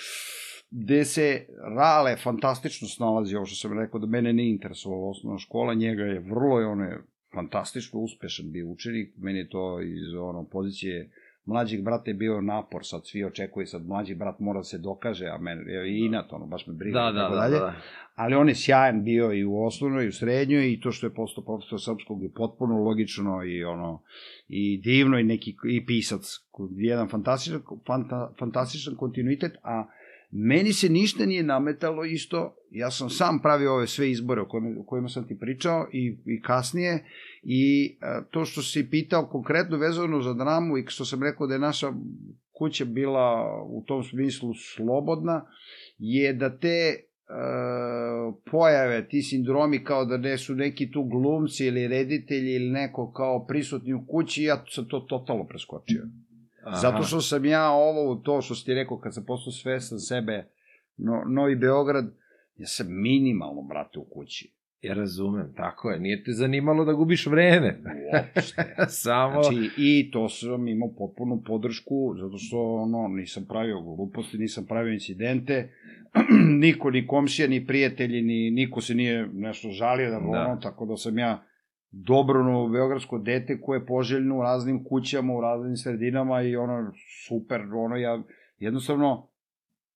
Gde 0.71 1.05
se 1.05 1.45
Rale 1.75 2.17
fantastično 2.17 2.87
snalazi, 2.87 3.35
ovo 3.35 3.45
što 3.45 3.55
sam 3.55 3.79
rekao, 3.79 3.99
da 3.99 4.07
mene 4.07 4.33
ne 4.33 4.49
interesovala 4.49 5.09
osnovna 5.09 5.39
škola, 5.39 5.73
njega 5.73 6.03
je 6.03 6.19
vrlo, 6.19 6.61
i 6.61 6.63
on 6.63 6.81
je 6.81 7.03
fantastično 7.33 7.99
uspešan 7.99 8.51
bio 8.51 8.67
učenik, 8.67 9.13
meni 9.17 9.39
je 9.39 9.49
to 9.49 9.81
iz 9.81 10.13
ono, 10.13 10.43
pozicije 10.43 11.11
mlađeg 11.49 11.83
brata 11.83 12.09
je 12.09 12.13
bio 12.13 12.41
napor, 12.41 12.81
sad 12.83 13.01
svi 13.07 13.23
očekuju, 13.23 13.67
sad 13.67 13.87
mlađi 13.87 14.15
brat 14.15 14.39
mora 14.39 14.59
da 14.59 14.63
se 14.63 14.77
dokaže, 14.77 15.27
a 15.27 15.37
meni 15.37 15.71
je 15.71 15.91
i 15.91 16.05
inat, 16.05 16.33
ono, 16.33 16.45
baš 16.45 16.67
me 16.67 16.73
briga. 16.73 16.99
Da, 16.99 17.11
da, 17.11 17.19
tako 17.19 17.35
da, 17.35 17.41
dalje. 17.41 17.59
da. 17.59 17.73
ali 18.15 18.35
on 18.35 18.49
je 18.49 18.55
sjajan 18.55 19.03
bio 19.03 19.33
i 19.33 19.45
u 19.45 19.63
osnovnoj 19.65 20.05
i 20.05 20.07
u 20.07 20.11
srednjoj 20.11 20.71
i 20.71 20.79
to 20.79 20.91
što 20.91 21.07
je 21.07 21.13
postao 21.13 21.43
profesor 21.43 21.81
srpskog 21.81 22.23
je 22.23 22.31
potpuno 22.35 22.83
logično 22.83 23.43
i 23.43 23.63
ono 23.63 24.01
i 24.47 24.81
divno 24.81 25.19
i 25.19 25.23
neki 25.23 25.55
i 25.69 25.85
pisac 25.85 26.21
jedan 26.75 27.09
fantastičan 27.09 27.61
fanta, 27.87 28.33
fantastičan 28.39 28.95
kontinuitet 28.95 29.57
a 29.63 29.85
meni 30.31 30.73
se 30.73 30.89
ništa 30.89 31.25
nije 31.25 31.43
nametalo 31.43 32.05
isto 32.05 32.55
ja 32.71 32.91
sam 32.91 33.09
sam 33.09 33.39
pravio 33.41 33.73
ove 33.73 33.87
sve 33.87 34.11
izbore 34.11 34.41
o 34.41 34.47
kojima, 34.47 34.81
o 34.81 34.85
kojima 34.85 35.09
sam 35.09 35.27
ti 35.27 35.37
pričao 35.39 35.87
i, 35.93 36.17
i 36.25 36.41
kasnije 36.41 37.05
i 37.43 37.95
a, 38.01 38.21
to 38.31 38.45
što 38.45 38.61
si 38.61 38.89
pitao 38.89 39.27
konkretno 39.27 39.77
vezano 39.77 40.21
za 40.21 40.33
dramu 40.33 40.77
i 40.77 40.85
što 40.87 41.05
sam 41.05 41.23
rekao 41.23 41.47
da 41.47 41.53
je 41.53 41.59
naša 41.59 41.93
kuća 42.57 42.85
bila 42.85 43.45
u 43.65 43.83
tom 43.87 44.03
smislu 44.03 44.53
slobodna 44.53 45.45
je 45.97 46.33
da 46.33 46.57
te 46.57 46.95
uh, 46.95 48.35
pojave, 48.51 49.07
ti 49.07 49.21
sindromi 49.21 49.83
kao 49.83 50.05
da 50.05 50.17
ne 50.17 50.37
su 50.37 50.55
neki 50.55 50.91
tu 50.91 51.03
glumci 51.03 51.65
ili 51.65 51.87
reditelji 51.87 52.51
ili 52.51 52.69
neko 52.69 53.11
kao 53.11 53.45
prisutni 53.45 53.93
u 53.93 54.05
kući, 54.07 54.43
ja 54.43 54.65
sam 54.69 54.87
to 54.87 54.99
totalno 54.99 55.47
preskočio. 55.47 56.03
Aha. 56.63 56.75
Zato 56.75 57.03
što 57.03 57.21
sam 57.21 57.45
ja 57.45 57.71
ovo, 57.71 58.15
to 58.15 58.41
što 58.41 58.65
ti 58.65 58.73
rekao, 58.73 58.97
kad 58.99 59.13
sam 59.13 59.25
postao 59.25 59.51
svestan 59.51 59.99
sebe, 59.99 60.47
no, 60.97 61.23
Novi 61.27 61.55
Beograd, 61.55 62.05
ja 62.57 62.67
sam 62.67 62.87
minimalno, 62.89 63.61
brate, 63.61 63.99
u 63.99 64.03
kući. 64.03 64.53
Ja 64.81 64.93
razumem, 64.93 65.53
tako 65.57 65.89
je. 65.91 65.99
Nije 65.99 66.23
te 66.23 66.31
zanimalo 66.31 66.85
da 66.85 66.93
gubiš 66.93 67.27
vreme. 67.27 67.79
Uopšte. 68.13 68.75
Samo... 69.03 69.43
Znači, 69.43 69.69
i 69.77 70.11
to 70.11 70.29
sam 70.29 70.67
imao 70.67 70.89
potpunu 70.97 71.43
podršku, 71.45 72.15
zato 72.19 72.37
što, 72.37 72.75
ono, 72.75 73.07
nisam 73.07 73.45
pravio 73.49 73.81
gluposti, 73.81 74.37
nisam 74.37 74.65
pravio 74.65 74.93
incidente, 74.93 75.69
niko, 76.63 76.89
ni 76.91 77.07
komšija, 77.07 77.47
ni 77.47 77.67
prijatelji, 77.67 78.21
ni 78.21 78.51
niko 78.51 78.81
se 78.81 78.95
nije 78.95 79.27
nešto 79.33 79.69
žalio, 79.69 80.09
da, 80.09 80.19
Da. 80.19 80.25
ono, 80.25 80.59
tako 80.61 80.85
da 80.85 80.97
sam 80.97 81.17
ja 81.17 81.43
dobro 81.91 82.67
beogradsko 82.67 83.17
dete 83.17 83.61
koje 83.61 83.77
je 83.77 83.85
poželjno 83.85 84.37
u 84.37 84.41
raznim 84.41 84.83
kućama, 84.83 85.33
u 85.33 85.41
raznim 85.41 85.75
sredinama 85.75 86.41
i 86.41 86.55
ono, 86.55 86.91
super, 87.27 87.61
ono, 87.75 87.95
ja 87.95 88.23
jednostavno, 88.57 89.27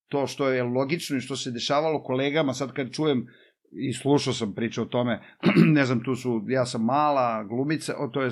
to 0.08 0.28
što 0.28 0.48
je 0.50 0.64
logično 0.64 1.18
i 1.18 1.22
što 1.22 1.36
se 1.36 1.52
dešavalo 1.52 2.04
kolegama, 2.04 2.54
sad 2.54 2.74
kad 2.74 2.92
čujem 2.92 3.28
i 3.72 3.94
slušao 3.94 4.34
sam 4.34 4.54
priče 4.54 4.82
o 4.82 4.86
tome, 4.86 5.22
ne 5.76 5.86
znam, 5.86 6.04
tu 6.04 6.16
su, 6.16 6.42
ja 6.48 6.66
sam 6.66 6.86
mala 6.86 7.44
glumica, 7.44 7.94
o, 8.00 8.08
to 8.08 8.22
je 8.22 8.30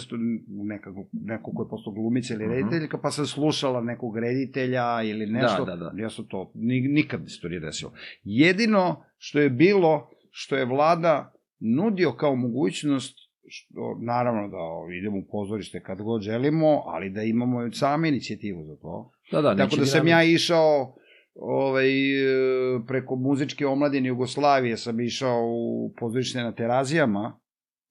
neka, 0.47 0.89
neko 1.11 1.51
ko 1.51 1.63
je 1.63 1.69
postao 1.69 1.93
glumica 1.93 2.33
ili 2.33 2.43
Mhm. 2.45 2.53
rediteljka, 2.53 2.97
pa 2.97 3.11
sam 3.11 3.25
slušala 3.25 3.81
nekog 3.81 4.17
reditelja 4.17 5.03
ili 5.03 5.25
nešto, 5.25 5.65
Da, 5.65 5.75
da, 5.75 5.91
da. 5.91 6.01
ja 6.01 6.09
sam 6.09 6.25
to, 6.27 6.51
ni, 6.55 6.81
nikad 6.81 7.21
se 7.27 7.41
to 7.41 7.47
nije 7.47 7.59
desilo. 7.59 7.91
Jedino 8.23 9.03
što 9.17 9.39
je 9.39 9.49
bilo, 9.49 10.09
što 10.31 10.55
je 10.57 10.65
vlada 10.65 11.33
nudio 11.59 12.11
kao 12.11 12.35
mogućnost, 12.35 13.17
što, 13.51 13.97
naravno 14.01 14.47
da 14.47 14.57
o, 14.57 14.91
idemo 14.91 15.17
u 15.17 15.25
pozorište 15.31 15.83
kad 15.83 16.01
god 16.01 16.21
želimo, 16.21 16.83
ali 16.85 17.09
da 17.09 17.23
imamo 17.23 17.71
sami 17.71 18.09
inicijativu 18.09 18.63
za 18.63 18.75
to. 18.75 19.11
Da, 19.31 19.41
da, 19.41 19.55
Tako 19.55 19.75
da 19.75 19.85
sam 19.85 20.07
ja 20.07 20.23
išao 20.23 20.95
ovaj, 21.35 21.87
e, 21.87 22.79
preko 22.87 23.15
muzičke 23.15 23.67
omladine 23.67 24.07
Jugoslavije 24.07 24.77
sam 24.77 24.99
išao 24.99 25.41
u 25.43 25.93
pozorište 25.99 26.39
na 26.39 26.51
Terazijama, 26.51 27.39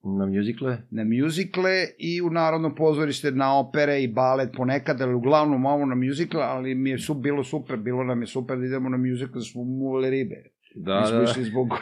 Na 0.03 0.25
mjuzikle? 0.25 0.77
na 0.91 1.03
mjuzikle 1.03 1.71
i 1.99 2.21
u 2.21 2.29
Narodno 2.29 2.75
pozorište 2.75 3.31
na 3.31 3.59
opere 3.59 4.03
i 4.03 4.07
balet 4.07 4.49
ponekad, 4.57 5.01
ali 5.01 5.13
uglavnom 5.13 5.65
ovo 5.65 5.85
na 5.85 5.95
mjuzikle, 5.95 6.43
ali 6.43 6.75
mi 6.75 6.89
je 6.89 6.97
su, 6.97 7.13
bilo 7.13 7.43
super, 7.43 7.77
bilo 7.77 8.03
nam 8.03 8.21
je 8.21 8.27
super 8.27 8.57
da 8.57 8.65
idemo 8.65 8.89
na 8.89 8.97
mjuzikle, 8.97 9.33
da 9.33 9.41
smo 9.41 9.63
muvali 9.63 10.09
ribe. 10.09 10.50
Da, 10.75 10.99
Mi 10.99 11.07
smo 11.07 11.17
da. 11.17 11.23
išli 11.23 11.43
zbog 11.43 11.67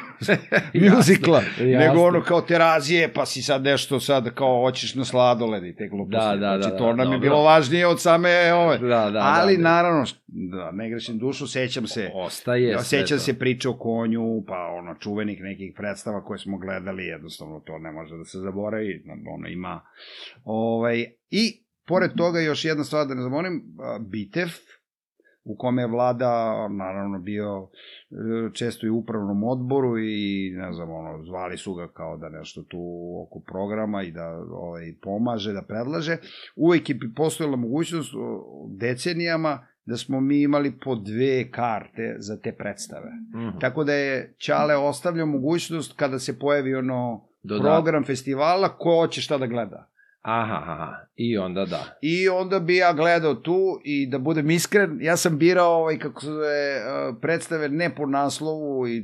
mjuzikla, 0.73 1.41
Jasno. 1.57 1.79
nego 1.79 2.01
ono 2.01 2.21
kao 2.21 2.41
terazije, 2.41 3.13
pa 3.13 3.25
si 3.25 3.41
sad 3.41 3.63
nešto 3.63 3.99
sad 3.99 4.33
kao 4.33 4.61
hoćeš 4.61 4.95
na 4.95 5.05
sladoled 5.05 5.63
i 5.63 5.75
te 5.75 5.87
gluposti. 5.87 6.15
Da, 6.15 6.35
da, 6.35 6.57
znači, 6.57 6.71
da, 6.71 6.77
to 6.77 6.85
da, 6.85 6.89
nam 6.89 6.99
je 6.99 7.05
dobro. 7.05 7.19
bilo 7.19 7.43
važnije 7.43 7.87
od 7.87 8.01
same 8.01 8.53
ove. 8.53 8.77
Da, 8.77 8.87
da, 8.87 9.09
da. 9.11 9.19
Ali 9.39 9.57
da. 9.57 9.63
naravno, 9.63 10.05
da, 10.27 10.71
ne 10.71 10.89
grešim 10.89 11.17
dušu, 11.17 11.47
sećam 11.47 11.87
se. 11.87 12.11
Ostaje 12.13 12.73
sve 12.73 12.83
sećam 12.83 13.17
to. 13.17 13.23
se 13.23 13.39
priče 13.39 13.69
o 13.69 13.77
konju, 13.77 14.43
pa 14.47 14.75
ono, 14.79 14.95
čuvenih 14.99 15.41
nekih 15.41 15.73
predstava 15.77 16.23
koje 16.23 16.39
smo 16.39 16.57
gledali, 16.57 17.05
jednostavno 17.05 17.59
to 17.59 17.77
ne 17.77 17.91
može 17.91 18.17
da 18.17 18.23
se 18.23 18.37
zaboravi, 18.37 19.03
ono 19.35 19.47
ima. 19.47 19.81
Ovaj, 20.43 21.05
I, 21.29 21.63
pored 21.85 22.11
toga, 22.17 22.39
još 22.39 22.65
jedna 22.65 22.83
stvar 22.83 23.07
da 23.07 23.13
ne 23.13 23.21
zaboravim, 23.21 23.61
a, 23.79 23.99
Bitev, 23.99 24.49
u 25.49 25.55
kome 25.57 25.81
je 25.81 25.87
vlada, 25.87 26.31
naravno, 26.67 27.19
bio 27.19 27.67
e, 28.11 28.15
često 28.53 28.85
i 28.85 28.89
u 28.89 28.97
upravnom 28.97 29.43
odboru 29.43 29.99
i, 29.99 30.51
ne 30.55 30.73
znam, 30.73 30.91
ono, 30.91 31.23
zvali 31.23 31.57
su 31.57 31.73
ga 31.73 31.87
kao 31.87 32.17
da 32.17 32.29
nešto 32.29 32.63
tu 32.63 32.79
oko 33.27 33.39
programa 33.39 34.03
i 34.03 34.11
da 34.11 34.27
ovaj, 34.51 34.93
pomaže, 35.01 35.53
da 35.53 35.61
predlaže. 35.61 36.17
Uvijek 36.55 36.89
je 36.89 36.99
postojala 37.15 37.55
mogućnost 37.55 38.13
decenijama 38.77 39.67
da 39.85 39.97
smo 39.97 40.21
mi 40.21 40.41
imali 40.41 40.71
po 40.83 40.95
dve 40.95 41.51
karte 41.51 42.15
za 42.19 42.37
te 42.37 42.51
predstave. 42.51 43.09
Mhm. 43.35 43.57
Tako 43.59 43.83
da 43.83 43.93
je 43.93 44.35
Ćale 44.37 44.75
ostavljao 44.75 45.25
mogućnost 45.25 45.93
kada 45.95 46.19
se 46.19 46.39
pojavi 46.39 46.75
ono 46.75 47.25
Dodat- 47.43 47.61
program 47.61 48.03
festivala, 48.03 48.77
ko 48.77 48.95
hoće 48.95 49.21
šta 49.21 49.37
da 49.37 49.47
gleda. 49.47 49.88
Aha, 50.21 50.53
aha, 50.55 50.93
i 51.15 51.37
onda 51.37 51.65
da. 51.65 51.97
I 52.01 52.29
onda 52.29 52.59
bi 52.59 52.75
ja 52.77 52.93
gledao 52.93 53.35
tu 53.35 53.57
i 53.83 54.07
da 54.09 54.19
budem 54.19 54.49
iskren, 54.51 54.97
ja 55.01 55.17
sam 55.17 55.37
birao 55.37 55.71
ovaj, 55.71 55.97
kako 55.99 56.21
se 56.21 56.27
zove, 56.27 56.47
eh, 56.47 57.13
predstave 57.21 57.69
ne 57.69 57.95
po 57.95 58.05
naslovu 58.05 58.87
i, 58.87 58.97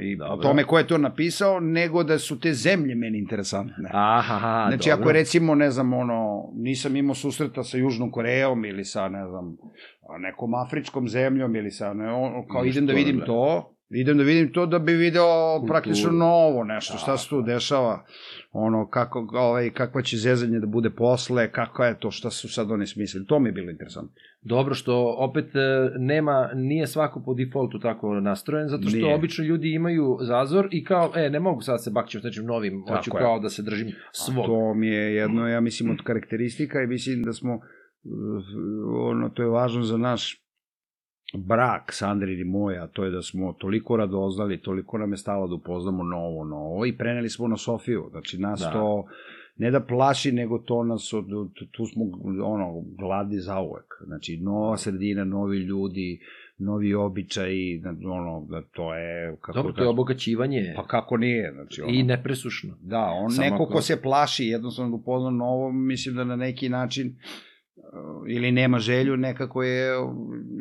i 0.00 0.18
po 0.18 0.24
Dobro. 0.24 0.42
tome 0.42 0.64
ko 0.64 0.78
je 0.78 0.86
to 0.86 0.98
napisao, 0.98 1.60
nego 1.60 2.02
da 2.04 2.18
su 2.18 2.40
te 2.40 2.52
zemlje 2.52 2.94
meni 2.94 3.18
interesantne. 3.18 3.90
Aha, 3.92 4.34
aha, 4.34 4.66
Znači, 4.68 4.90
dobro. 4.90 5.02
ako 5.02 5.12
recimo, 5.12 5.54
ne 5.54 5.70
znam, 5.70 5.92
ono, 5.92 6.42
nisam 6.54 6.96
imao 6.96 7.14
susreta 7.14 7.62
sa 7.62 7.76
Južnom 7.78 8.10
Korejom 8.10 8.64
ili 8.64 8.84
sa, 8.84 9.08
ne 9.08 9.26
znam, 9.28 9.56
nekom 10.20 10.54
afričkom 10.54 11.08
zemljom 11.08 11.56
ili 11.56 11.70
sa, 11.70 11.92
ne, 11.94 12.12
ono, 12.12 12.46
kao 12.46 12.62
Nešto 12.62 12.78
idem 12.78 12.86
da 12.86 12.92
vidim 12.92 13.18
da. 13.18 13.24
to, 13.24 13.74
idem 13.90 14.18
da 14.18 14.24
vidim 14.24 14.52
to 14.52 14.66
da 14.66 14.78
bi 14.78 14.92
video 14.92 15.24
Kulturu. 15.58 15.68
praktično 15.72 16.10
novo 16.12 16.64
nešto, 16.64 16.92
Da, 16.92 16.98
šta 16.98 17.16
se 17.16 17.28
tu 17.28 17.42
dešava, 17.42 18.04
ono, 18.52 18.88
kako, 18.88 19.28
ovaj, 19.32 19.70
kakva 19.70 20.02
će 20.02 20.16
zezanje 20.16 20.58
da 20.60 20.66
bude 20.66 20.90
posle, 20.90 21.52
kako 21.52 21.84
je 21.84 21.98
to, 21.98 22.10
šta 22.10 22.30
su 22.30 22.48
sad 22.48 22.70
oni 22.70 22.86
smislili, 22.86 23.26
to 23.26 23.38
mi 23.38 23.48
je 23.48 23.52
bilo 23.52 23.70
interesantno. 23.70 24.10
Dobro 24.42 24.74
što 24.74 25.14
opet 25.18 25.56
e, 25.56 25.58
nema, 25.98 26.50
nije 26.54 26.86
svako 26.86 27.22
po 27.24 27.34
defaultu 27.34 27.78
tako 27.78 28.20
nastrojen, 28.20 28.68
zato 28.68 28.88
što 28.88 28.96
Nije. 28.98 29.14
obično 29.14 29.44
ljudi 29.44 29.72
imaju 29.72 30.18
zazor 30.20 30.68
i 30.70 30.84
kao, 30.84 31.12
e, 31.16 31.30
ne 31.30 31.40
mogu 31.40 31.60
sad 31.60 31.84
se 31.84 31.90
bakćem 31.90 32.20
s 32.20 32.24
nečim 32.24 32.44
novim, 32.44 32.84
Tako 32.86 32.96
hoću 32.96 33.10
je. 33.14 33.18
kao 33.18 33.38
da 33.40 33.48
se 33.48 33.62
držim 33.62 33.88
svog. 34.12 34.44
A 34.44 34.46
to 34.46 34.74
mi 34.74 34.86
je 34.88 35.14
jedno, 35.14 35.48
ja 35.48 35.60
mislim, 35.60 35.90
od 35.90 36.02
karakteristika 36.04 36.82
i 36.82 36.86
mislim 36.86 37.22
da 37.22 37.32
smo, 37.32 37.54
uh, 37.54 37.60
ono, 39.10 39.28
to 39.28 39.42
je 39.42 39.48
važno 39.48 39.82
za 39.82 39.96
naš 39.96 40.47
brak, 41.34 41.92
Sandrin 41.92 42.40
i 42.40 42.44
moj, 42.44 42.78
a 42.78 42.86
to 42.86 43.04
je 43.04 43.10
da 43.10 43.22
smo 43.22 43.52
toliko 43.52 43.96
radoznali, 43.96 44.60
toliko 44.60 44.98
nam 44.98 45.10
je 45.10 45.16
stalo 45.16 45.48
da 45.48 45.54
upoznamo 45.54 46.04
novo, 46.04 46.44
novo 46.44 46.86
i 46.86 46.96
preneli 46.98 47.28
smo 47.28 47.48
na 47.48 47.56
Sofiju. 47.56 48.08
Znači, 48.10 48.38
nas 48.38 48.60
Da. 48.60 48.66
da. 48.66 48.72
to 48.72 49.04
ne 49.56 49.70
da 49.70 49.80
plaši, 49.80 50.32
nego 50.32 50.58
to 50.58 50.84
nas, 50.84 51.12
od, 51.12 51.26
tu 51.70 51.86
smo, 51.86 52.04
ono, 52.44 52.84
gladi 52.98 53.38
za 53.38 53.60
uvek. 53.60 53.94
Znači, 54.04 54.36
nova 54.36 54.76
sredina, 54.76 55.24
novi 55.24 55.58
ljudi, 55.58 56.20
novi 56.58 56.94
običaji, 56.94 57.82
ono, 58.04 58.46
da 58.50 58.62
to 58.62 58.94
je... 58.94 59.36
Kako 59.40 59.52
Dobro, 59.52 59.72
da- 59.72 59.76
to 59.76 59.82
je 59.82 59.88
obogaćivanje 59.88 60.72
Pa 60.76 60.86
kako 60.86 61.16
nije, 61.16 61.52
znači, 61.52 61.82
ono, 61.82 61.92
i 61.92 62.02
nepresušno. 62.02 62.74
Da, 62.82 63.00
on 63.00 63.30
Samo 63.30 63.44
neko 63.44 63.62
ako- 63.62 63.72
ko 63.72 63.80
se 63.80 64.02
plaši 64.02 64.44
jednostavno 64.44 64.90
da 64.90 64.96
upozna 64.96 65.30
novo, 65.30 65.72
mislim 65.72 66.14
da 66.14 66.24
na 66.24 66.36
neki 66.36 66.68
način 66.68 67.06
uh, 67.08 67.47
ili 68.28 68.52
nema 68.52 68.78
želju, 68.78 69.16
nekako 69.16 69.62
je, 69.62 69.94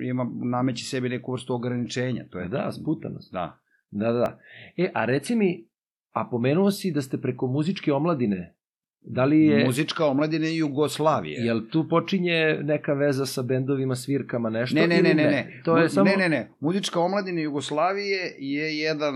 ima, 0.09 0.31
nameći 0.43 0.85
sebi 0.85 1.09
neku 1.09 1.31
vrstu 1.31 1.53
ograničenja. 1.53 2.25
To 2.29 2.39
je, 2.39 2.47
Da, 2.47 2.71
sputanost. 2.71 3.33
Da. 3.33 3.59
Da, 3.91 4.11
da, 4.11 4.19
da. 4.19 4.39
E, 4.77 4.91
a 4.93 5.05
reci 5.05 5.35
mi, 5.35 5.67
a 6.11 6.27
pomenuo 6.31 6.71
si 6.71 6.91
da 6.91 7.01
ste 7.01 7.21
preko 7.21 7.47
muzičke 7.47 7.93
omladine, 7.93 8.56
da 9.01 9.25
li 9.25 9.45
je... 9.45 9.65
Muzička 9.65 10.05
omladina 10.05 10.47
Jugoslavije. 10.47 11.45
Jel 11.45 11.61
tu 11.71 11.87
počinje 11.89 12.59
neka 12.63 12.93
veza 12.93 13.25
sa 13.25 13.41
bendovima, 13.41 13.95
svirkama, 13.95 14.49
nešto? 14.49 14.75
Ne, 14.75 14.87
ne, 14.87 15.01
ne, 15.01 15.13
ne, 15.13 15.23
ne. 15.23 15.61
To 15.65 15.77
je 15.77 15.89
samo... 15.89 16.09
Ne, 16.09 16.17
ne, 16.17 16.29
ne. 16.29 16.49
Muzička 16.59 16.99
omladina 16.99 17.41
Jugoslavije 17.41 18.35
je 18.39 18.79
jedan 18.79 19.15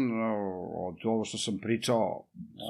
od 0.75 0.95
ovo 1.03 1.25
što 1.25 1.37
sam 1.37 1.57
pričao 1.61 2.25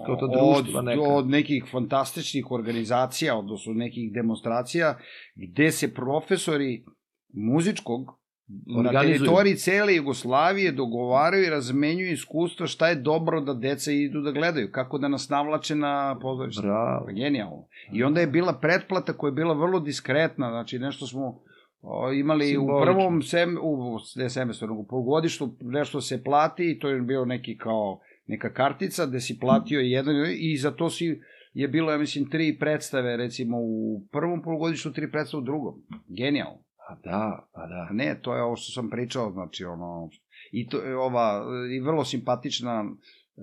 to 0.05 0.27
od, 0.39 0.85
neka. 0.85 1.01
od 1.01 1.29
nekih 1.29 1.65
fantastičnih 1.71 2.51
organizacija, 2.51 3.37
odnosno 3.37 3.73
nekih 3.73 4.13
demonstracija, 4.13 4.97
gde 5.35 5.71
se 5.71 5.93
profesori 5.93 6.85
muzičkog 7.33 8.20
na 8.65 8.79
Organizuju. 8.79 9.17
teritoriji 9.17 9.55
cele 9.55 9.95
Jugoslavije 9.95 10.71
dogovaraju 10.71 11.43
i 11.43 11.49
razmenjuju 11.49 12.11
iskustva 12.11 12.67
šta 12.67 12.87
je 12.87 12.95
dobro 12.95 13.41
da 13.41 13.53
deca 13.53 13.91
idu 13.91 14.21
da 14.21 14.31
gledaju, 14.31 14.71
kako 14.71 14.97
da 14.97 15.07
nas 15.07 15.29
navlače 15.29 15.75
na 15.75 16.19
pozorište. 16.21 16.61
Bravo. 16.61 17.05
Pa 17.05 17.11
Genijalno. 17.11 17.67
I 17.93 18.03
onda 18.03 18.21
je 18.21 18.27
bila 18.27 18.53
pretplata 18.53 19.13
koja 19.13 19.29
je 19.29 19.35
bila 19.35 19.53
vrlo 19.53 19.79
diskretna, 19.79 20.49
znači 20.49 20.79
nešto 20.79 21.07
smo 21.07 21.39
o, 21.81 22.11
imali 22.11 22.45
Simbolično. 22.45 22.77
u 22.77 22.81
prvom 22.81 23.21
sem, 23.21 23.57
u, 23.61 23.99
ne 24.15 24.29
semestru, 24.29 24.75
u 24.75 24.87
polugodištu 24.87 25.55
nešto 25.61 26.01
se 26.01 26.23
plati 26.23 26.71
i 26.71 26.79
to 26.79 26.89
je 26.89 27.01
bio 27.01 27.25
neki 27.25 27.57
kao 27.57 27.99
neka 28.27 28.53
kartica 28.53 29.05
gde 29.05 29.19
si 29.19 29.39
platio 29.39 29.79
jedan 29.79 30.15
i 30.37 30.57
za 30.57 30.71
to 30.71 30.89
si 30.89 31.19
je 31.53 31.67
bilo, 31.67 31.91
ja 31.91 31.97
mislim, 31.97 32.29
tri 32.29 32.57
predstave, 32.59 33.17
recimo 33.17 33.57
u 33.59 34.01
prvom 34.11 34.41
polugodištu, 34.41 34.91
tri 34.91 35.11
predstave 35.11 35.41
u 35.41 35.45
drugom. 35.45 35.73
Genijalno. 36.07 36.63
Pa 36.91 37.09
da, 37.09 37.47
pa 37.53 37.67
da. 37.67 37.89
Ne, 37.91 38.19
to 38.21 38.35
je 38.35 38.43
ovo 38.43 38.55
što 38.55 38.71
sam 38.71 38.89
pričao, 38.89 39.31
znači 39.31 39.65
ono, 39.65 40.09
i 40.51 40.67
to 40.67 40.77
je 40.77 40.97
ova, 40.97 41.43
i 41.75 41.79
vrlo 41.79 42.05
simpatična 42.05 42.85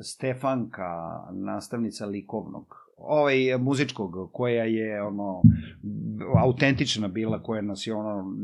Stefanka, 0.02 0.90
nastavnica 1.32 2.06
likovnog, 2.06 2.74
ovaj 2.98 3.58
muzičkog, 3.58 4.30
koja 4.32 4.64
je 4.64 5.02
ono 5.02 5.42
autentična 6.44 7.08
bila, 7.08 7.42
koja 7.42 7.62
nas 7.62 7.86
je 7.86 7.94
ono 7.94 8.34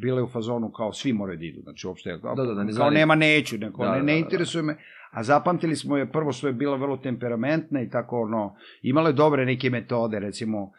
bila 0.00 0.18
je 0.18 0.24
u 0.24 0.28
fazonu 0.28 0.70
kao 0.70 0.92
svi 0.92 1.12
moraju 1.12 1.38
da 1.38 1.44
idu, 1.44 1.60
znači 1.62 1.86
uopšte 1.86 2.10
Da, 2.36 2.44
da, 2.44 2.54
da, 2.54 2.64
ne 2.64 2.72
kao 2.72 2.90
nema 2.90 3.14
neću, 3.14 3.58
neko, 3.58 3.84
Da, 3.84 3.92
ne, 3.92 3.98
da, 3.98 4.04
ne 4.04 4.12
da, 4.12 4.18
interesuje 4.18 4.62
me, 4.62 4.76
a 5.10 5.22
zapamtili 5.22 5.76
smo 5.76 5.96
je 5.96 6.12
prvo 6.12 6.32
što 6.32 6.46
je 6.46 6.52
bila 6.52 6.76
vrlo 6.76 6.96
temperamentna 6.96 7.82
i 7.82 7.90
tako 7.90 8.20
ono, 8.20 8.54
imala 8.82 9.08
je 9.08 9.12
dobre 9.12 9.46
neke 9.46 9.70
metode, 9.70 10.20
recimo 10.20 10.72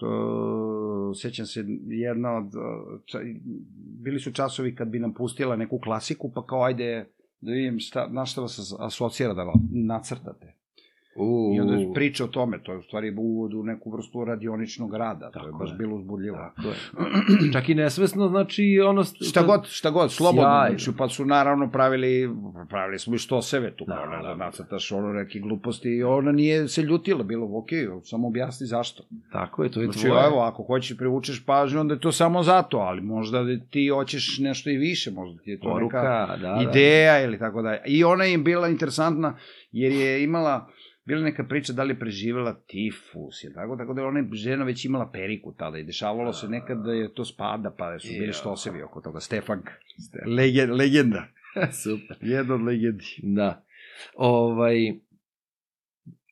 to, 0.00 1.12
sećam 1.14 1.46
se 1.46 1.64
jedna 1.86 2.36
od, 2.36 2.52
ča, 3.04 3.18
bili 4.02 4.20
su 4.20 4.32
časovi 4.32 4.74
kad 4.74 4.88
bi 4.88 4.98
nam 4.98 5.14
pustila 5.14 5.56
neku 5.56 5.78
klasiku, 5.78 6.32
pa 6.34 6.46
kao 6.46 6.64
ajde 6.64 7.06
da 7.40 7.52
vidim 7.52 7.78
šta, 7.78 8.08
na 8.10 8.26
šta 8.26 8.40
vas 8.40 8.74
asocira 8.80 9.34
da 9.34 9.52
nacrtate. 9.70 10.61
U, 11.16 11.52
I 11.56 11.60
onda 11.60 11.92
priča 11.94 12.24
o 12.24 12.28
tome, 12.28 12.58
to 12.58 12.72
je 12.72 12.78
u 12.78 12.82
stvari 12.82 13.14
uvod 13.18 13.54
u 13.54 13.62
neku 13.62 13.90
vrstu 13.90 14.24
radioničnog 14.24 14.94
rada, 14.94 15.30
to 15.30 15.38
je 15.38 15.44
Tako 15.44 15.58
baš 15.58 15.70
je. 15.70 15.76
bilo 15.76 15.96
uzbudljivo. 15.96 16.36
Tako 16.36 16.68
je. 16.68 16.74
Čak 17.54 17.68
i 17.68 17.74
nesvesno, 17.74 18.28
znači 18.28 18.62
ono... 18.86 19.04
Šta 19.04 19.42
god, 19.42 19.66
šta 19.66 19.90
god, 19.90 20.12
slobodno, 20.12 20.42
Sjajno. 20.42 20.78
znači, 20.78 20.98
pa 20.98 21.08
su 21.08 21.24
naravno 21.24 21.70
pravili, 21.70 22.30
pravili 22.68 22.98
smo 22.98 23.14
i 23.14 23.18
što 23.18 23.42
seve 23.42 23.70
tu, 23.70 23.84
Da, 23.84 24.06
ne 24.06 24.20
znam, 24.20 24.38
da. 24.38 24.44
nacrtaš 24.44 24.92
ono 24.92 25.12
neke 25.12 25.38
gluposti 25.38 25.88
i 25.88 26.02
ona 26.02 26.32
nije 26.32 26.68
se 26.68 26.82
ljutila, 26.82 27.22
bilo 27.22 27.58
ok, 27.58 27.68
samo 28.04 28.28
objasni 28.28 28.66
zašto. 28.66 29.02
Tako 29.32 29.64
je, 29.64 29.70
to 29.70 29.80
je 29.80 29.86
Znači, 29.86 30.06
tvoje. 30.06 30.26
evo, 30.26 30.40
ako 30.40 30.62
hoćeš 30.62 30.96
privučeš 30.98 31.44
pažnju, 31.46 31.80
onda 31.80 31.94
je 31.94 32.00
to 32.00 32.12
samo 32.12 32.42
zato, 32.42 32.76
ali 32.78 33.00
možda 33.00 33.42
da 33.42 33.56
ti 33.70 33.88
hoćeš 33.88 34.38
nešto 34.38 34.70
i 34.70 34.76
više, 34.76 35.10
možda 35.10 35.42
ti 35.42 35.50
je 35.50 35.60
to 35.60 35.68
Poruka, 35.68 35.96
neka 36.02 36.36
da, 36.36 36.54
da. 36.54 36.70
ideja 36.70 37.24
ili 37.24 37.38
tako 37.38 37.62
dalje. 37.62 37.80
I 37.86 38.04
ona 38.04 38.24
je 38.24 38.34
im 38.34 38.44
bila 38.44 38.68
interesantna, 38.68 39.36
jer 39.72 39.92
je 39.92 40.24
imala, 40.24 40.68
bila 41.04 41.20
neka 41.20 41.44
priča 41.44 41.72
da 41.72 41.82
li 41.82 41.90
je 41.90 41.98
preživela 41.98 42.54
tifus, 42.56 43.44
je 43.44 43.52
tako, 43.52 43.76
tako 43.76 43.94
da 43.94 44.00
je 44.00 44.06
ona 44.06 44.24
žena 44.32 44.64
već 44.64 44.84
imala 44.84 45.10
periku 45.10 45.54
tada 45.54 45.78
i 45.78 45.84
dešavalo 45.84 46.32
se 46.32 46.48
nekad 46.48 46.78
da 46.78 46.92
je 46.92 47.14
to 47.14 47.24
spada, 47.24 47.70
pa 47.70 47.98
su 47.98 48.08
bili 48.10 48.32
štosevi 48.32 48.82
oko 48.82 49.00
toga. 49.00 49.20
Stefanka, 49.20 49.72
Lege, 50.28 50.66
legenda, 50.66 51.24
Super. 51.82 52.16
jedna 52.20 52.54
od 52.54 52.62
legendi. 52.62 53.04
Da. 53.18 53.64
Ovaj, 54.16 54.76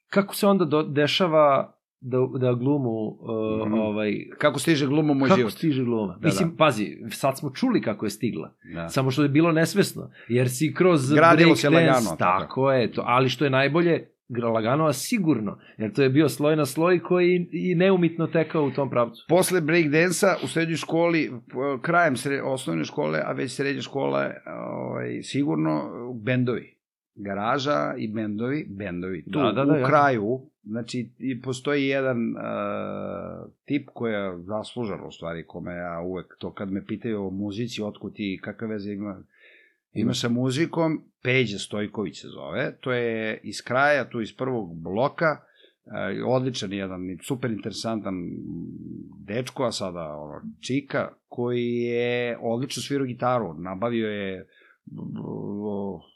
kako 0.07 0.35
se 0.35 0.47
onda 0.47 0.65
do, 0.65 0.83
dešava 0.85 1.77
da, 2.01 2.19
da 2.37 2.53
glumu 2.53 2.91
uh, 2.91 3.21
Mhm. 3.63 3.75
ovaj, 3.75 4.13
Kako 4.39 4.59
stiže 4.59 4.87
gluma 4.87 5.15
moj 5.15 5.29
kako 5.29 5.39
život? 5.39 5.53
stiže 5.53 5.85
gluma? 5.85 6.17
Da, 6.17 6.27
Mislim, 6.27 6.57
pazi, 6.57 6.87
sad 7.11 7.39
smo 7.39 7.51
čuli 7.51 7.83
kako 7.83 8.07
je 8.07 8.11
stigla. 8.11 8.55
Da. 8.75 8.89
Samo 8.89 9.11
što 9.11 9.23
je 9.23 9.29
bilo 9.29 9.53
nesvesno, 9.53 10.11
jer 10.29 10.51
si 10.51 10.75
kroz 10.75 11.13
Gradilo 11.13 11.57
se 11.57 11.71
lagano, 11.71 12.17
Tako, 12.19 12.41
tako. 12.41 12.73
je, 12.73 12.93
to, 12.93 13.03
ali 13.07 13.29
što 13.29 13.45
je 13.45 13.51
najbolje, 13.51 14.09
gra- 14.31 14.53
lagano, 14.53 14.87
a 14.87 14.93
sigurno, 14.93 15.59
jer 15.79 15.93
to 15.93 16.03
je 16.03 16.09
bio 16.09 16.29
sloj 16.29 16.57
na 16.57 16.67
sloj 16.67 17.01
koji 17.01 17.49
i 17.53 17.75
neumitno 17.75 18.27
tekao 18.27 18.65
u 18.65 18.71
tom 18.71 18.91
pravcu. 18.91 19.25
Posle 19.29 19.61
breakdansa 19.61 20.37
u 20.45 20.47
srednjoj 20.47 20.77
školi, 20.77 21.31
krajem 21.83 22.17
sre, 22.17 22.43
osnovne 22.43 22.85
škole, 22.85 23.21
a 23.25 23.33
već 23.33 23.53
srednje 23.53 23.83
škole, 23.83 24.35
ovaj, 24.47 25.23
sigurno 25.23 25.91
bendovi. 26.25 26.77
Garaža 27.15 27.95
i 27.99 28.09
bendovi, 28.09 28.67
bendovi. 28.71 29.25
Tu, 29.25 29.39
Da, 29.39 29.53
da, 29.53 29.65
da, 29.65 29.73
u 29.73 29.77
ja. 29.77 29.87
kraju, 29.87 30.41
znači, 30.65 31.11
i 31.19 31.43
postoji 31.43 31.87
jedan 31.87 32.19
uh, 32.37 32.43
tip 33.65 33.89
koji 33.95 34.13
je 34.13 34.39
zaslužan, 34.39 35.01
u 35.07 35.11
stvari, 35.11 35.45
kome 35.47 35.75
ja 35.75 36.01
uvek, 36.01 36.27
to 36.39 36.53
kad 36.53 36.73
me 36.73 36.87
pitaju 36.87 37.27
o 37.27 37.31
muzici, 37.31 37.83
otkud 37.83 38.15
ti, 38.15 38.41
kakve 38.43 38.69
veze 38.69 38.93
ima, 38.93 39.23
ima 39.93 40.15
sa 40.15 40.29
muzikom, 40.29 41.05
Peđa 41.23 41.59
Stojković 41.59 42.21
se 42.21 42.29
zove, 42.29 42.77
to 42.81 42.93
je 42.93 43.41
iz 43.43 43.63
kraja, 43.63 44.11
tu 44.11 44.21
iz 44.21 44.37
prvog 44.37 44.83
bloka, 44.83 45.51
E, 45.87 46.23
odličan 46.25 46.73
jedan, 46.73 47.01
super 47.23 47.51
interesantan 47.51 48.15
dečko, 49.27 49.65
a 49.65 49.73
sada 49.73 50.17
ono, 50.17 50.43
čika, 50.61 51.09
koji 51.29 51.73
je 51.73 52.39
odlično 52.41 52.83
svirao 52.83 53.07
gitaru, 53.07 53.55
nabavio 53.55 54.09
je 54.09 54.47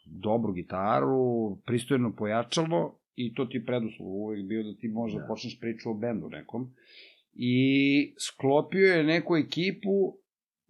dobru 0.06 0.52
gitaru, 0.52 1.56
pristojno 1.66 2.12
pojačalo 2.16 2.98
i 3.14 3.34
to 3.34 3.44
ti 3.44 3.56
je 3.56 3.64
preduslov 3.64 4.08
uvek 4.08 4.46
bio 4.46 4.62
da 4.62 4.74
ti 4.74 4.88
možda 4.88 5.20
Da. 5.20 5.26
počneš 5.26 5.60
priču 5.60 5.90
o 5.90 5.94
bendu 5.94 6.28
nekom. 6.28 6.70
I 7.32 8.14
sklopio 8.18 8.94
je 8.94 9.04
neku 9.04 9.36
ekipu 9.36 10.18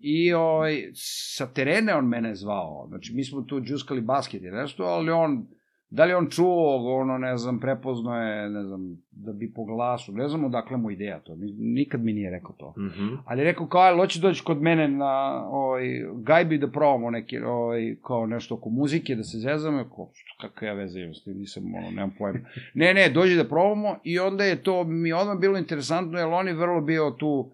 i 0.07 0.33
ovaj, 0.33 0.91
sa 0.95 1.47
terene 1.47 1.95
on 1.95 2.09
mene 2.09 2.35
zvao. 2.35 2.87
Znači, 2.89 3.15
mi 3.15 3.25
smo 3.25 3.43
tu 3.43 3.61
džuskali 3.61 4.01
basket 4.01 4.43
i 4.43 4.51
nešto, 4.51 4.85
ali 4.85 5.11
on 5.11 5.47
Da 5.95 6.05
li 6.05 6.15
on 6.15 6.27
čuo, 6.31 7.01
ono, 7.01 7.19
ne 7.19 7.37
znam, 7.37 7.61
prepoznao 7.61 8.23
je, 8.23 8.51
ne 8.51 8.65
znam, 8.65 8.81
da 9.11 9.33
bi 9.33 9.53
po 9.53 9.65
glasu, 9.65 10.13
ne 10.13 10.29
znam 10.29 10.45
odakle 10.45 10.77
mu 10.77 10.91
ideja 10.91 11.21
to, 11.21 11.37
ni- 11.37 11.55
nikad 11.59 12.05
mi 12.05 12.13
nije 12.13 12.31
rekao 12.31 12.53
to. 12.59 12.75
Mm 12.77 12.83
-hmm. 12.83 13.19
Ali 13.25 13.41
je 13.41 13.45
rekao 13.45 13.67
kao, 13.67 13.81
ali 13.81 13.99
hoće 13.99 14.21
doći 14.21 14.45
kod 14.45 14.63
mene 14.63 14.89
na 14.89 15.45
ovaj, 15.49 15.87
gajbi 16.15 16.59
da 16.59 16.71
probamo 16.71 17.11
neke, 17.11 17.45
ovaj, 17.45 17.97
kao 18.07 18.27
nešto 18.27 18.55
oko 18.55 18.71
muzike, 18.71 19.15
da 19.15 19.23
se 19.23 19.39
zezamo, 19.39 19.85
kao, 19.97 20.11
kakve 20.41 20.69
ja 20.69 20.75
veze 20.75 21.01
imam 21.01 21.15
s 21.15 21.25
tim, 21.25 21.39
nisam, 21.39 21.75
ono, 21.75 21.91
nemam 21.91 22.15
pojma. 22.19 22.39
Ne, 22.75 22.95
ne, 22.95 23.09
dođi 23.09 23.37
da 23.37 23.49
probamo 23.49 23.97
i 24.05 24.19
onda 24.19 24.45
je 24.45 24.63
to 24.63 24.85
mi 24.85 25.13
odmah 25.13 25.39
bilo 25.39 25.59
interesantno, 25.59 26.19
jer 26.19 26.29
on 26.29 26.49
je 26.49 26.55
vrlo 26.55 26.81
bio 26.81 27.11
tu, 27.11 27.53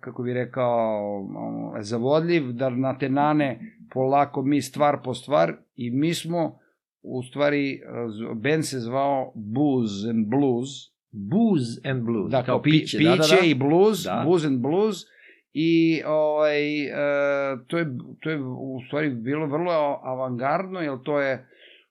kako 0.00 0.22
bi 0.22 0.32
rekao, 0.32 1.26
zavodljiv, 1.80 2.52
da 2.52 2.70
na 2.70 2.98
te 2.98 3.08
nane 3.08 3.60
polako 3.92 4.42
mi 4.42 4.62
stvar 4.62 4.98
po 5.04 5.14
stvar 5.14 5.52
i 5.76 5.90
mi 5.90 6.14
smo, 6.14 6.58
u 7.02 7.22
stvari, 7.22 7.80
band 8.34 8.64
se 8.64 8.78
zvao 8.78 9.32
Booze 9.34 10.10
and 10.10 10.26
Blues, 10.26 10.68
Booze 11.10 11.80
and 11.90 12.04
blues. 12.04 12.30
da, 12.30 12.42
kao 12.42 12.62
piće, 12.62 12.98
piće 12.98 13.10
da, 13.10 13.16
da, 13.16 13.40
da. 13.40 13.46
i 13.46 13.54
blues, 13.54 14.04
Da. 14.04 14.14
da. 14.14 14.24
booze 14.24 14.48
and 14.48 14.60
blues, 14.60 14.96
i 15.52 16.02
ovaj, 16.06 16.84
e, 16.84 16.92
to, 17.66 17.78
je, 17.78 17.86
to 18.20 18.30
je 18.30 18.42
u 18.42 18.80
stvari 18.86 19.10
bilo 19.10 19.46
vrlo 19.46 20.00
avangardno, 20.02 20.80
jer 20.80 20.98
to 21.04 21.20
je 21.20 21.46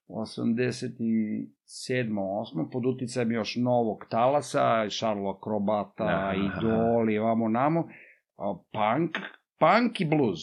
87. 0.08 1.48
8. 1.66 2.70
pod 2.72 2.86
uticajem 2.86 3.32
još 3.32 3.56
novog 3.56 4.06
talasa, 4.10 4.90
Šarlo 4.90 5.30
Akrobata, 5.30 6.04
Aha. 6.04 6.34
Idol 6.34 7.10
i 7.10 7.20
vamo 7.20 7.50
namo, 7.50 7.88
punk, 8.72 9.18
punk 9.60 10.02
i 10.02 10.06
blues. 10.06 10.40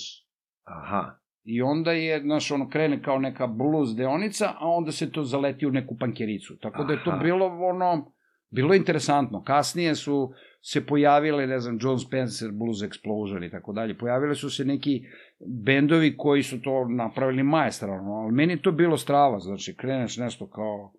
Aha. 0.64 1.16
I 1.44 1.62
onda 1.62 1.92
je, 1.92 2.20
znaš, 2.20 2.50
ono, 2.50 2.68
krene 2.68 3.02
kao 3.02 3.18
neka 3.18 3.46
blues 3.46 3.96
deonica, 3.96 4.46
a 4.58 4.68
onda 4.68 4.92
se 4.92 5.12
to 5.12 5.24
zaleti 5.24 5.66
u 5.66 5.70
neku 5.70 5.96
pankericu. 6.00 6.58
Tako 6.58 6.84
da 6.84 6.92
je 6.92 7.04
to 7.04 7.10
Aha. 7.10 7.22
bilo, 7.22 7.46
ono, 7.46 8.12
bilo 8.50 8.74
je 8.74 8.78
interesantno. 8.78 9.42
Kasnije 9.42 9.94
su 9.94 10.32
se 10.62 10.86
pojavile, 10.86 11.46
ne 11.46 11.60
znam, 11.60 11.78
John 11.80 11.98
Spencer, 11.98 12.50
Blues 12.52 12.78
Explosion 12.78 13.46
i 13.46 13.50
tako 13.50 13.72
dalje. 13.72 13.98
Pojavile 13.98 14.34
su 14.34 14.50
se 14.50 14.64
neki 14.64 15.04
bendovi 15.46 16.16
koji 16.16 16.42
su 16.42 16.62
to 16.62 16.88
napravili 16.88 17.42
maestralno, 17.42 18.12
ali 18.12 18.32
meni 18.32 18.62
to 18.62 18.72
bilo 18.72 18.96
strava, 18.96 19.38
znači, 19.38 19.76
kreneš 19.76 20.16
nešto 20.16 20.46
kao 20.46 20.92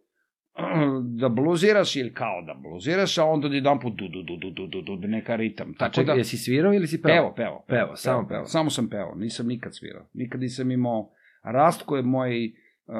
da 1.22 1.30
bluziraš 1.30 1.95
ili 1.95 2.14
kao 2.14 2.41
da 2.41 2.53
bluziraš, 2.53 3.18
a 3.18 3.26
onda 3.26 3.48
jedan 3.48 3.80
put 3.80 3.94
du, 3.95 4.07
du, 4.07 4.23
du, 4.23 4.38
du, 4.38 4.68
du, 4.68 4.82
du, 4.82 4.95
du, 4.95 5.07
neka 5.07 5.36
ritam. 5.36 5.73
Tako 5.73 5.94
čekaj, 5.94 6.15
da, 6.15 6.18
jesi 6.18 6.38
svirao 6.38 6.73
ili 6.73 6.88
si 6.88 7.02
peo? 7.02 7.14
Pevo, 7.14 7.34
pevo. 7.36 7.65
Peo, 7.68 7.95
samo 7.95 8.28
peo. 8.28 8.45
Samo 8.45 8.69
sam 8.69 8.90
peo, 8.90 9.15
nisam 9.15 9.48
nikad 9.48 9.76
svirao. 9.76 10.06
Nikad 10.14 10.41
nisam 10.41 10.72
imao... 10.72 11.10
Rastko 11.44 11.95
je 11.95 12.02
moj, 12.03 12.52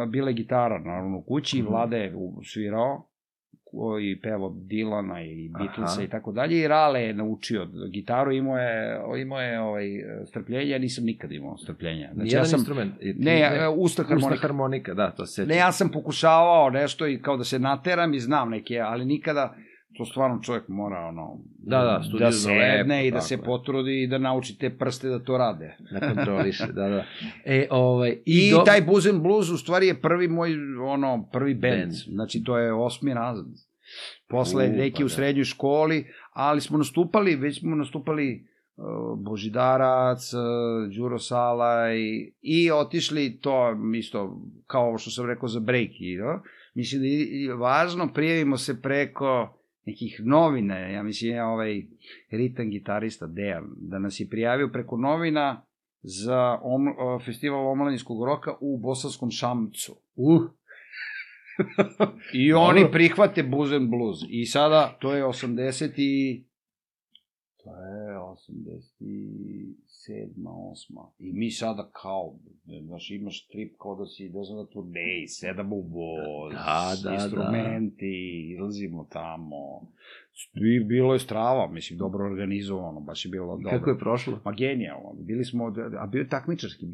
bila 0.07 0.30
je 0.30 0.34
gitara, 0.34 0.80
naravno, 0.80 1.18
u 1.18 1.22
kući, 1.22 1.61
mm 1.61 1.65
-hmm. 1.65 1.69
Vlada 1.69 1.98
je 1.98 2.14
svirao, 2.53 3.10
koji 3.72 4.19
pevo 4.22 4.56
Dilana 4.57 5.23
i 5.23 5.49
Beatlesa 5.49 6.03
i 6.03 6.07
tako 6.07 6.31
dalje, 6.31 6.60
i 6.60 6.68
Rale 6.68 7.02
je 7.03 7.14
naučio 7.14 7.68
gitaru, 7.89 8.31
imao 8.31 8.57
je, 8.57 8.99
imao 9.22 9.41
je 9.41 9.61
ovaj, 9.61 9.88
strpljenje, 10.26 10.69
ja 10.69 10.77
nisam 10.80 11.03
nikad 11.03 11.31
imao 11.31 11.57
strpljenja. 11.57 12.10
Znači, 12.14 12.30
Znači, 12.30 12.35
ja 12.35 12.45
sam, 12.45 12.60
instrument. 12.60 12.93
I- 13.02 13.14
ne, 13.14 13.39
ja, 13.39 13.69
usta 13.69 14.03
harmonika. 14.03 14.34
Usta 14.34 14.48
harmonika, 14.48 14.93
da, 14.93 15.11
to 15.11 15.26
se. 15.26 15.45
Ne, 15.45 15.56
ja 15.56 15.72
sam 15.72 15.89
pokušavao 15.89 16.69
nešto 16.69 17.07
i 17.07 17.22
kao 17.22 17.38
da 17.38 17.43
se 17.43 17.60
nateram 17.60 18.14
i 18.14 18.19
znam 18.19 18.49
neke, 18.49 18.80
ali 18.80 19.06
nikada 19.06 19.56
to 19.97 20.05
stvarno 20.05 20.39
čovjek 20.43 20.68
mora 20.68 20.99
ono 20.99 21.38
Da, 21.57 21.77
da, 21.77 22.18
da 22.19 22.31
sedne 22.31 22.95
lepo, 22.95 23.07
i 23.07 23.11
da 23.11 23.22
se 23.22 23.34
je. 23.34 23.43
potrudi 23.43 24.03
i 24.03 24.07
da 24.07 24.18
nauči 24.18 24.57
te 24.57 24.69
prste 24.77 25.07
da 25.07 25.19
to 25.19 25.38
rade. 25.38 25.77
Da 25.91 26.13
kontroliše, 26.13 26.68
da, 26.68 26.89
da. 26.89 27.03
E, 27.45 27.68
ovaj, 27.69 28.09
i, 28.09 28.47
I, 28.47 28.51
do... 28.51 28.57
taj 28.65 28.81
Booze 28.81 29.09
and 29.09 29.22
Blues 29.22 29.49
u 29.49 29.57
stvari 29.57 29.88
je 29.88 30.01
prvi 30.01 30.27
moj 30.27 30.51
ono 30.81 31.30
prvi 31.31 31.53
band. 31.53 31.76
Band. 31.76 31.91
Znači 31.91 32.43
to 32.43 32.57
je 32.57 32.73
osmi 32.73 33.13
razred. 33.13 33.53
Posle 34.27 34.65
U, 34.65 34.72
neki 34.72 35.01
pa 35.01 35.05
u 35.05 35.07
da. 35.07 35.13
srednjoj 35.13 35.45
školi, 35.45 36.07
ali 36.34 36.61
smo 36.61 36.77
nastupali, 36.77 37.35
već 37.35 37.59
smo 37.59 37.76
nastupali 37.76 38.47
uh, 38.76 39.19
Božidarac, 39.19 40.34
uh, 40.34 40.39
Đuro 40.97 41.19
Salaj 41.19 41.97
i 42.41 42.72
otišli 42.72 43.39
to 43.39 43.76
isto 43.95 44.41
kao 44.68 44.88
ovo 44.88 44.97
što 44.97 45.11
sam 45.11 45.26
rekao 45.26 45.49
za 45.49 45.59
break 45.59 45.89
i 45.89 46.18
mislim 46.76 47.01
da 47.01 47.07
je 47.07 47.55
važno 47.55 48.13
prijavimo 48.13 48.57
se 48.57 48.81
preko 48.81 49.60
nekih 49.85 50.21
novina, 50.25 50.77
ja 50.77 51.03
mislim 51.03 51.35
ja 51.35 51.47
ovaj 51.47 51.83
ritam 52.31 52.69
gitarista 52.69 53.27
Dejan, 53.27 53.65
da 53.77 53.99
nas 53.99 54.19
je 54.19 54.29
prijavio 54.29 54.69
preko 54.73 54.97
novina 54.97 55.65
za 56.01 56.59
om, 56.61 56.85
festival 57.25 57.71
omladinskog 57.71 58.25
roka 58.25 58.55
u 58.61 58.77
Bosanskom 58.77 59.31
Šamcu. 59.31 59.95
Uh, 60.15 60.41
I 62.33 62.51
Dobro. 62.51 62.67
oni 62.67 62.91
prihvate 62.91 63.43
Blues 63.43 63.71
and 63.71 63.89
Blues. 63.89 64.17
I 64.29 64.45
sada, 64.45 64.97
to 64.99 65.13
je 65.13 65.23
80 65.23 65.91
i... 65.97 66.43
To 67.63 67.69
je 67.69 68.17
87. 68.31 69.75
8. 70.37 70.75
I 71.19 71.33
mi 71.33 71.51
sada 71.51 71.89
kao, 71.93 72.35
znaš, 72.81 73.11
imaš 73.11 73.47
trip 73.47 73.73
kao 73.77 73.95
da 73.95 74.05
si, 74.05 74.29
da 74.29 74.43
znam 74.43 74.57
na 74.57 74.65
turneji, 74.65 75.27
sedamo 75.29 75.75
u 75.75 75.81
voz, 75.83 76.53
Da, 76.53 76.59
da, 76.95 77.09
da. 77.09 77.13
instrumenti, 77.15 78.13
izlazimo 78.51 79.07
tamo, 79.11 79.57
I 80.55 80.79
bilo 80.81 81.13
je 81.13 81.19
strava, 81.19 81.67
mislim, 81.69 81.99
dobro 81.99 82.25
organizovano, 82.25 82.99
baš 82.99 83.25
je 83.25 83.29
bilo 83.29 83.45
dobro. 83.47 83.69
Kako 83.69 83.89
je 83.89 83.97
prošlo? 83.97 84.39
Ma 84.45 84.51
genijalno. 84.53 85.13
Bili 85.15 85.45
smo, 85.45 85.65
od, 85.65 85.77
a 85.97 86.07
bio 86.07 86.19
je 86.19 86.27
takmičarski, 86.29 86.85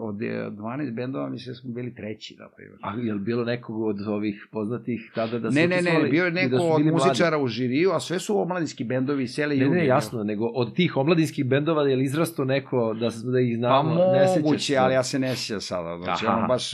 od 0.00 0.22
eh, 0.22 0.26
12 0.50 0.94
bendova 0.94 1.28
mislim 1.28 1.50
da 1.50 1.60
smo 1.60 1.72
bili 1.72 1.94
treći, 1.94 2.36
na 2.38 2.48
primjer. 2.56 2.78
A 2.82 2.94
je 2.96 3.14
li 3.14 3.20
bilo 3.20 3.44
nekog 3.44 3.80
od 3.82 4.00
ovih 4.00 4.48
poznatih 4.52 5.12
tada 5.14 5.38
da 5.38 5.50
su 5.50 5.54
ne, 5.54 5.66
ne, 5.68 5.82
ne, 5.82 6.08
bio 6.10 6.24
je 6.24 6.28
I 6.28 6.32
da 6.32 6.40
neko 6.40 6.58
su 6.58 6.64
od 6.64 6.76
bili 6.76 6.90
mladi? 6.90 7.08
muzičara 7.08 7.38
u 7.38 7.46
žiriju, 7.48 7.90
a 7.90 8.00
sve 8.00 8.18
su 8.18 8.40
omladinski 8.40 8.84
bendovi 8.84 9.22
iz 9.22 9.34
cele 9.34 9.54
Ne, 9.54 9.64
juge. 9.64 9.76
ne, 9.76 9.86
jasno, 9.86 10.24
nego 10.24 10.46
od 10.46 10.65
tih 10.70 10.96
omladinskih 10.96 11.44
bendova 11.46 11.82
je 11.82 11.96
li 11.96 12.04
izrasto 12.04 12.44
neko 12.44 12.94
da, 12.94 13.08
da 13.32 13.40
ih 13.40 13.54
Pa 13.54 13.58
znamo? 13.58 13.94
ne 13.94 14.28
sećaš 14.28 14.42
moguće, 14.42 14.64
se? 14.64 14.76
ali 14.76 14.94
ja 14.94 15.02
se 15.02 15.18
ne 15.18 15.36
sjećam 15.36 15.60
sada. 15.60 15.98
Znači, 16.04 16.26
Aha. 16.26 16.36
ono 16.36 16.46
baš, 16.46 16.72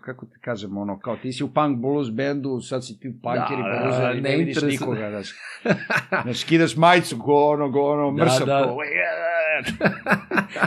kako 0.00 0.26
ti 0.26 0.38
kažem, 0.40 0.76
ono, 0.78 0.98
kao 0.98 1.16
ti 1.16 1.32
si 1.32 1.44
u 1.44 1.48
punk 1.48 1.78
blues 1.78 2.10
bendu, 2.10 2.60
sad 2.60 2.86
si 2.86 3.00
ti 3.00 3.08
u 3.08 3.12
punkeri 3.22 3.62
Da, 3.62 3.68
da, 3.68 3.74
da, 3.74 3.82
blueseri, 3.84 4.20
ne 4.20 4.30
ne, 4.30 4.36
vidiš 4.36 4.62
nikoga, 4.62 5.10
znači. 5.10 5.34
Znači, 6.22 6.46
kidaš 6.46 6.76
majicu, 6.76 7.16
go 7.16 7.34
ono, 7.34 7.68
go 7.68 7.80
ono, 7.80 8.12
Da, 8.12 8.24
mršav, 8.24 8.46
da. 8.46 8.62
ko, 8.64 8.76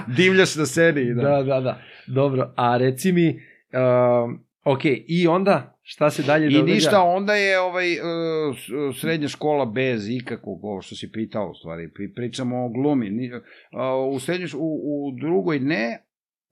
divljaš 0.18 0.56
na 0.56 0.66
sceni, 0.66 1.14
da. 1.14 1.22
Da, 1.22 1.44
da, 1.44 1.62
da. 1.62 1.80
Dobro, 2.08 2.54
a 2.56 2.78
reci 2.78 3.12
mi, 3.12 3.40
um, 3.74 4.40
ok, 4.66 4.82
i 5.08 5.28
onda 5.28 5.80
šta 5.84 6.10
se 6.10 6.24
dalje 6.24 6.48
I 6.48 6.52
događa? 6.52 6.74
ništa, 6.74 7.02
onda 7.02 7.36
je 7.36 7.60
ovaj 7.60 7.92
uh, 7.92 8.00
s- 8.94 9.02
srednja 9.02 9.28
škola 9.28 9.66
bez 9.66 10.10
ikakvog, 10.10 10.64
ovo 10.64 10.82
što 10.82 10.96
si 10.96 11.12
pitao 11.12 11.50
u 11.50 11.56
stvari, 11.56 11.90
pri, 11.90 12.14
pričamo 12.14 12.66
o 12.66 12.70
glumi. 12.70 13.32
U, 14.12 14.20
srednjoj, 14.20 14.50
u, 14.56 14.70
u 15.08 15.20
drugoj 15.22 15.60
ne, 15.60 16.05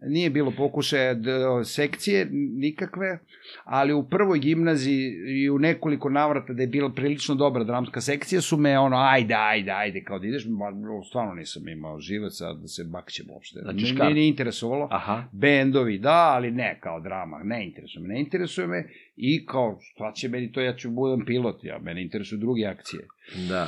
nije 0.07 0.29
bilo 0.29 0.53
pokušaja 0.57 1.15
sekcije 1.63 2.27
nikakve, 2.31 3.19
ali 3.63 3.93
u 3.93 4.09
prvoj 4.09 4.39
gimnaziji 4.39 5.13
i 5.27 5.49
u 5.49 5.59
nekoliko 5.59 6.09
navrata 6.09 6.53
da 6.53 6.61
je 6.61 6.67
bila 6.67 6.89
prilično 6.89 7.35
dobra 7.35 7.63
dramska 7.63 8.01
sekcija 8.01 8.41
su 8.41 8.57
me 8.57 8.79
ono, 8.79 8.97
ajde, 8.97 9.33
ajde, 9.33 9.71
ajde, 9.71 10.03
kao 10.03 10.19
da 10.19 10.27
ideš, 10.27 10.45
ma, 10.45 10.71
stvarno 11.09 11.33
nisam 11.33 11.67
imao 11.67 11.99
živaca 11.99 12.53
da 12.53 12.67
se 12.67 12.83
bakćem 12.83 13.25
uopšte. 13.29 13.59
Znači, 13.63 13.85
škart. 13.85 14.01
nije, 14.01 14.13
nije 14.13 14.27
interesovalo 14.27 14.87
Aha, 14.91 15.23
bendovi, 15.31 15.97
da, 15.99 16.33
ali 16.35 16.51
ne 16.51 16.79
kao 16.79 16.99
drama, 16.99 17.41
ne 17.43 17.65
interesuje 17.65 18.07
me, 18.07 18.13
ne 18.13 18.19
interesuje 18.19 18.67
me 18.67 18.89
i 19.15 19.45
kao, 19.45 19.79
šta 19.81 20.11
će 20.15 20.29
meni 20.29 20.51
to, 20.51 20.61
ja 20.61 20.75
ću 20.75 20.89
budem 20.89 21.25
pilot, 21.25 21.63
ja, 21.63 21.79
mene 21.79 22.01
interesuju 22.01 22.39
druge 22.39 22.65
akcije. 22.65 23.07
da. 23.49 23.67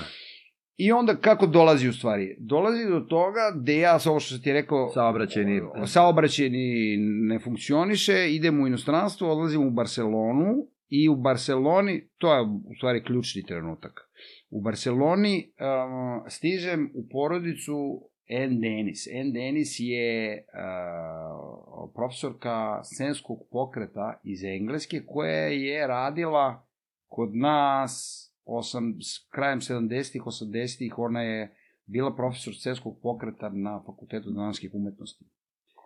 I 0.78 0.92
onda 0.92 1.16
kako 1.16 1.48
dolazi 1.48 1.90
u 1.90 1.94
stvari? 1.94 2.36
Dolazi 2.40 2.86
do 2.90 3.00
toga 3.00 3.42
da 3.56 3.72
ja, 3.72 3.98
ovo 4.08 4.20
što 4.20 4.38
ti 4.38 4.54
rekao, 4.54 4.90
Saobraćajni. 4.90 5.62
saobraćajni 5.88 6.98
ne 7.00 7.40
funkcioniše, 7.40 8.34
idem 8.34 8.62
u 8.62 8.68
inostranstvo, 8.68 9.32
odlazim 9.32 9.68
u 9.68 9.72
Barcelonu 9.72 10.68
i 10.90 11.10
u 11.10 11.16
Barceloni, 11.16 12.10
to 12.18 12.36
je 12.36 12.42
u 12.42 12.74
stvari 12.78 13.04
ključni 13.04 13.46
trenutak, 13.46 14.10
u 14.50 14.62
Barceloni 14.62 15.52
um, 15.60 16.30
stižem 16.30 16.92
u 16.94 17.10
porodicu 17.12 18.02
Ann 18.30 18.62
Dennis. 18.62 19.08
Ann 19.22 19.34
Dennis 19.34 19.76
je 19.80 20.38
uh, 20.38 21.92
profesorka 21.96 22.84
scenskog 22.84 23.38
pokreta 23.52 24.20
iz 24.24 24.44
Engleske 24.44 25.02
koja 25.08 25.48
je 25.48 25.88
radila 25.88 26.68
kod 27.08 27.36
nas 27.36 28.26
osam, 28.46 28.94
krajem 29.30 29.60
70-ih, 29.60 30.22
80-ih, 30.22 30.98
ona 30.98 31.22
je 31.22 31.56
bila 31.86 32.16
profesor 32.16 32.54
scenskog 32.56 33.00
pokreta 33.02 33.50
na 33.50 33.84
Fakultetu 33.86 34.32
dramskih 34.32 34.72
umetnosti. 34.74 35.26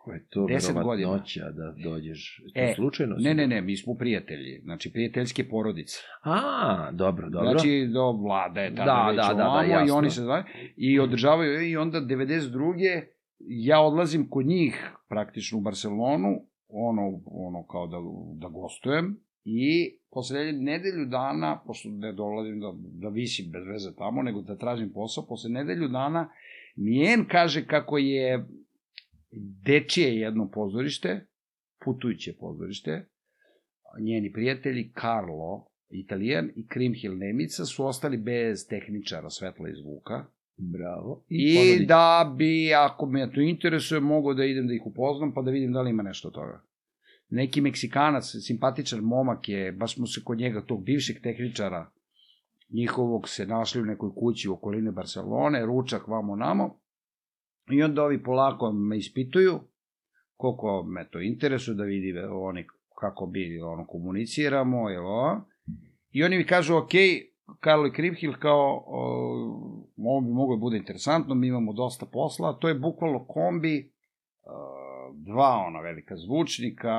Ko 0.03 0.11
je 0.11 0.27
to 0.29 0.45
Deset 0.47 0.75
verovatnoća 0.75 1.51
da 1.51 1.89
dođeš? 1.89 2.41
To 2.53 2.59
E, 2.61 2.73
slučajno? 2.75 3.15
Ne, 3.19 3.33
ne, 3.33 3.47
ne, 3.47 3.61
mi 3.61 3.77
smo 3.77 3.95
prijatelji, 3.95 4.61
znači 4.63 4.91
prijateljske 4.91 5.49
porodice. 5.49 5.97
A, 6.23 6.91
dobro, 6.91 7.29
dobro. 7.29 7.49
Znači, 7.49 7.89
do 7.93 8.11
vlada 8.11 8.61
je 8.61 8.75
tada 8.75 8.85
Da, 8.85 9.07
već 9.07 9.15
da, 9.17 9.27
da, 9.27 9.33
da, 9.33 9.49
ovamo 9.49 9.67
i 9.67 9.69
jasno. 9.69 9.95
oni 9.95 10.09
se 10.09 10.21
znaju 10.21 10.43
i 10.77 10.99
održavaju 10.99 11.69
i 11.69 11.77
onda 11.77 12.01
92. 12.01 13.03
ja 13.39 13.81
odlazim 13.81 14.29
kod 14.29 14.45
njih 14.45 14.91
praktično 15.09 15.57
u 15.57 15.61
Barcelonu, 15.61 16.29
ono, 16.67 17.21
ono 17.25 17.67
kao 17.67 17.87
da, 17.87 17.97
da 18.33 18.49
gostujem 18.49 19.19
i 19.43 19.98
posle 20.11 20.51
nedelju 20.51 21.05
dana, 21.05 21.61
pošto 21.65 21.89
ne 21.89 22.13
dolazim 22.13 22.59
da, 22.59 22.73
da 22.75 23.09
visim 23.09 23.51
bez 23.51 23.67
veze 23.67 23.95
tamo, 23.95 24.21
nego 24.23 24.41
da 24.41 24.57
tražim 24.57 24.91
posao, 24.93 25.25
posle 25.25 25.49
nedelju 25.49 25.87
dana 25.87 26.29
Mijen 26.75 27.25
kaže 27.25 27.65
kako 27.65 27.97
je 27.97 28.45
dečije 29.65 30.15
jedno 30.15 30.49
pozorište, 30.49 31.25
putujuće 31.85 32.33
pozorište, 32.39 33.05
njeni 33.99 34.33
prijatelji 34.33 34.91
Carlo, 35.01 35.65
italijan, 35.89 36.49
i 36.55 36.67
Krimhil 36.67 37.17
Nemica 37.17 37.65
su 37.65 37.85
ostali 37.85 38.17
bez 38.17 38.67
tehničara 38.67 39.29
svetla 39.29 39.69
i 39.69 39.73
zvuka. 39.73 40.25
Bravo. 40.57 41.23
I 41.29 41.55
ponudi- 41.55 41.85
da 41.85 42.33
bi, 42.37 42.73
ako 42.73 43.05
me 43.05 43.31
to 43.31 43.41
interesuje, 43.41 43.99
mogo 43.99 44.33
da 44.33 44.45
idem 44.45 44.67
da 44.67 44.73
ih 44.73 44.85
upoznam, 44.85 45.33
pa 45.33 45.41
da 45.41 45.51
vidim 45.51 45.73
da 45.73 45.81
li 45.81 45.89
ima 45.89 46.03
nešto 46.03 46.27
od 46.27 46.33
toga. 46.33 46.61
Neki 47.29 47.61
Meksikanac, 47.61 48.23
simpatičan 48.23 48.99
momak 48.99 49.49
je, 49.49 49.71
baš 49.71 49.95
smo 49.95 50.07
se 50.07 50.21
kod 50.23 50.37
njega, 50.37 50.65
tog 50.65 50.83
bivšeg 50.83 51.21
tehničara, 51.23 51.91
njihovog 52.69 53.29
se 53.29 53.45
našli 53.45 53.81
u 53.81 53.85
nekoj 53.85 54.09
kući 54.15 54.49
u 54.49 54.53
okoline 54.53 54.91
Barcelone, 54.91 55.65
ručak 55.65 56.07
vamo 56.07 56.35
namo, 56.35 56.79
i 57.71 57.83
onda 57.83 58.03
ovi 58.03 58.23
polako 58.23 58.71
me 58.71 58.97
ispituju, 58.97 59.59
koliko 60.35 60.83
me 60.83 61.09
to 61.09 61.19
interesuje, 61.19 61.75
da 61.75 61.83
vidi 61.83 62.19
oni 62.19 62.67
kako 62.99 63.25
bi 63.25 63.61
ono 63.61 63.87
komuniciramo, 63.87 64.89
jel 64.89 65.05
ovo? 65.05 65.41
I 66.11 66.23
oni 66.23 66.37
mi 66.37 66.45
kažu, 66.45 66.75
ok, 66.75 66.91
Karlo 67.59 67.87
i 67.87 67.91
Krivhil 67.91 68.33
kao, 68.39 68.83
ovo 69.97 70.21
bi 70.21 70.27
moglo 70.27 70.55
da 70.55 70.59
bude 70.59 70.77
interesantno, 70.77 71.35
mi 71.35 71.47
imamo 71.47 71.73
dosta 71.73 72.05
posla, 72.05 72.53
to 72.53 72.67
je 72.67 72.73
bukvalno 72.73 73.25
kombi, 73.25 73.91
o, 74.43 74.78
dva 75.29 75.63
ona 75.67 75.79
velika 75.81 76.15
zvučnika, 76.17 76.95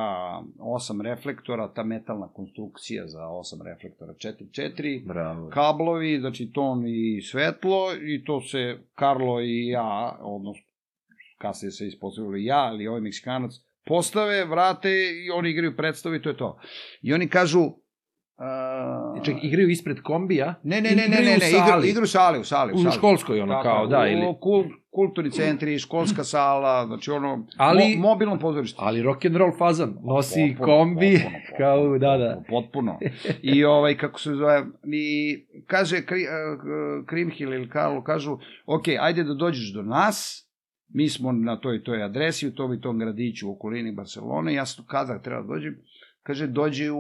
osam 0.61 1.01
reflektora, 1.01 1.69
ta 1.69 1.83
metalna 1.85 2.29
konstrukcija 2.29 3.07
za 3.07 3.27
osam 3.29 3.59
reflektora 3.63 4.13
4-4, 4.15 5.07
Bravo. 5.07 5.51
kablovi, 5.51 6.21
znači 6.21 6.51
ton 6.53 6.85
i 6.87 7.23
svetlo, 7.23 7.81
i 8.05 8.25
to 8.25 8.41
se 8.41 8.63
Karlo 8.95 9.41
i 9.43 9.67
ja, 9.69 9.91
odnosno 10.23 10.63
kasnije 11.39 11.71
se 11.71 11.87
ispostavilo 11.87 12.37
i 12.37 12.45
ja, 12.45 12.59
ali 12.61 12.87
ovaj 12.87 13.01
Meksikanac, 13.01 13.53
postave, 13.85 14.45
vrate 14.45 14.91
i 15.19 15.31
oni 15.31 15.51
igraju 15.51 15.77
predstavu 15.77 16.15
i 16.15 16.23
to 16.23 16.29
je 16.29 16.37
to. 16.37 16.59
I 17.03 17.15
oni 17.15 17.29
kažu... 17.29 17.61
Uh, 17.61 19.25
Ček, 19.25 19.37
igraju 19.43 19.69
ispred 19.69 20.01
kombija? 20.03 20.55
Ne, 20.63 20.81
ne, 20.81 20.91
ne, 20.91 20.97
ne, 20.99 21.05
Igraju 21.07 21.25
ne, 21.25 21.37
u 21.37 21.39
ne, 21.39 21.49
igru, 21.49 21.59
sali. 21.61 21.89
igru 21.89 22.03
u 22.03 22.07
sali, 22.07 22.39
u 22.39 22.45
sali, 22.45 22.73
u 22.73 22.77
U 22.77 22.79
sali. 22.79 22.95
školskoj, 22.95 23.41
ono, 23.41 23.63
kao, 23.63 23.87
da, 23.87 24.07
ili- 24.07 24.35
Kul, 24.41 24.65
kulturni 24.91 25.31
centri, 25.31 25.79
školska 25.79 26.25
sala, 26.25 26.87
znači 26.87 27.11
ono, 27.11 27.47
Ali- 27.57 27.97
mo, 27.97 28.09
mobilno 28.09 28.39
pozorište. 28.39 28.79
Ali 28.83 29.03
rock 29.03 29.25
and 29.25 29.37
roll 29.37 29.53
fazan. 29.59 29.95
Nosi 30.03 30.55
Potpuno, 30.59 30.67
kombi, 30.67 31.13
potpuno, 31.13 31.39
potpuno, 31.39 31.59
kao, 31.59 31.99
da, 31.99 32.17
da. 32.17 32.43
Potpuno. 32.49 32.99
I 33.43 33.65
ovaj, 33.65 33.97
kako 33.97 34.21
se 34.21 34.31
zove, 34.31 34.67
i 34.93 35.39
kaže 35.67 36.07
Kri, 36.07 36.23
uh, 36.23 37.07
Krimhil 37.07 37.53
ili 37.53 37.69
Karlo, 37.69 38.03
kažu, 38.03 38.39
ok, 38.67 38.89
ajde 39.01 39.25
da 39.25 39.35
dođeš 39.35 39.73
do 39.75 39.83
nas, 39.83 40.47
mi 40.89 41.09
smo 41.09 41.33
na 41.33 41.61
toj 41.61 41.85
toj 41.85 42.03
adresi, 42.03 42.49
u 42.49 42.55
tom 42.55 42.75
i 42.75 42.81
tom 42.81 42.99
gradiću 42.99 43.49
u 43.49 43.53
okolini 43.53 43.93
Barcelone, 43.93 44.55
ja 44.55 44.67
sam 44.67 44.85
kada 44.89 45.19
treba 45.19 45.43
da 45.43 45.49
dođem, 45.49 45.77
kaže, 46.23 46.47
dođi 46.47 46.91
u, 46.91 46.99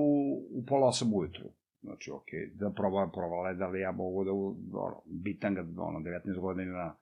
u 0.50 0.64
pola 0.68 0.86
osam 0.86 1.14
ujutru. 1.14 1.44
Znači, 1.82 2.10
ok, 2.10 2.28
da 2.54 2.70
probam, 2.70 3.10
probale, 3.12 3.54
da 3.54 3.68
li 3.68 3.80
ja 3.80 3.92
mogu 3.92 4.24
da, 4.24 4.32
ono, 4.32 5.02
bitanga, 5.06 5.60
ono, 5.60 5.98
19 5.98 6.40
godina, 6.40 6.94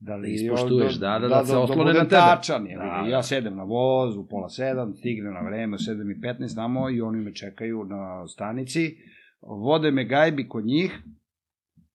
da 0.00 0.16
li... 0.16 0.34
Ispoštuješ, 0.34 0.94
da, 0.94 1.18
da, 1.18 1.28
da 1.28 1.44
se 1.44 1.56
oslone 1.56 1.92
na 1.92 2.00
tebe. 2.00 2.08
Tačan, 2.08 2.66
je, 2.66 2.76
Da, 2.76 2.84
da, 2.84 3.02
da. 3.02 3.08
ja 3.08 3.22
sedem 3.22 3.56
na 3.56 3.62
voz 3.62 4.16
u 4.16 4.26
pola 4.28 4.48
sedam, 4.48 4.94
stignem 4.94 5.34
na 5.34 5.40
vreme 5.40 5.74
u 5.74 5.78
sedam 5.78 6.10
i 6.10 6.20
petnaest 6.20 6.56
namo 6.56 6.90
i 6.90 7.00
oni 7.00 7.20
me 7.20 7.34
čekaju 7.34 7.84
na 7.84 8.28
stanici, 8.28 8.96
vode 9.40 9.90
me 9.90 10.04
gajbi 10.04 10.48
kod 10.48 10.64
njih 10.64 10.98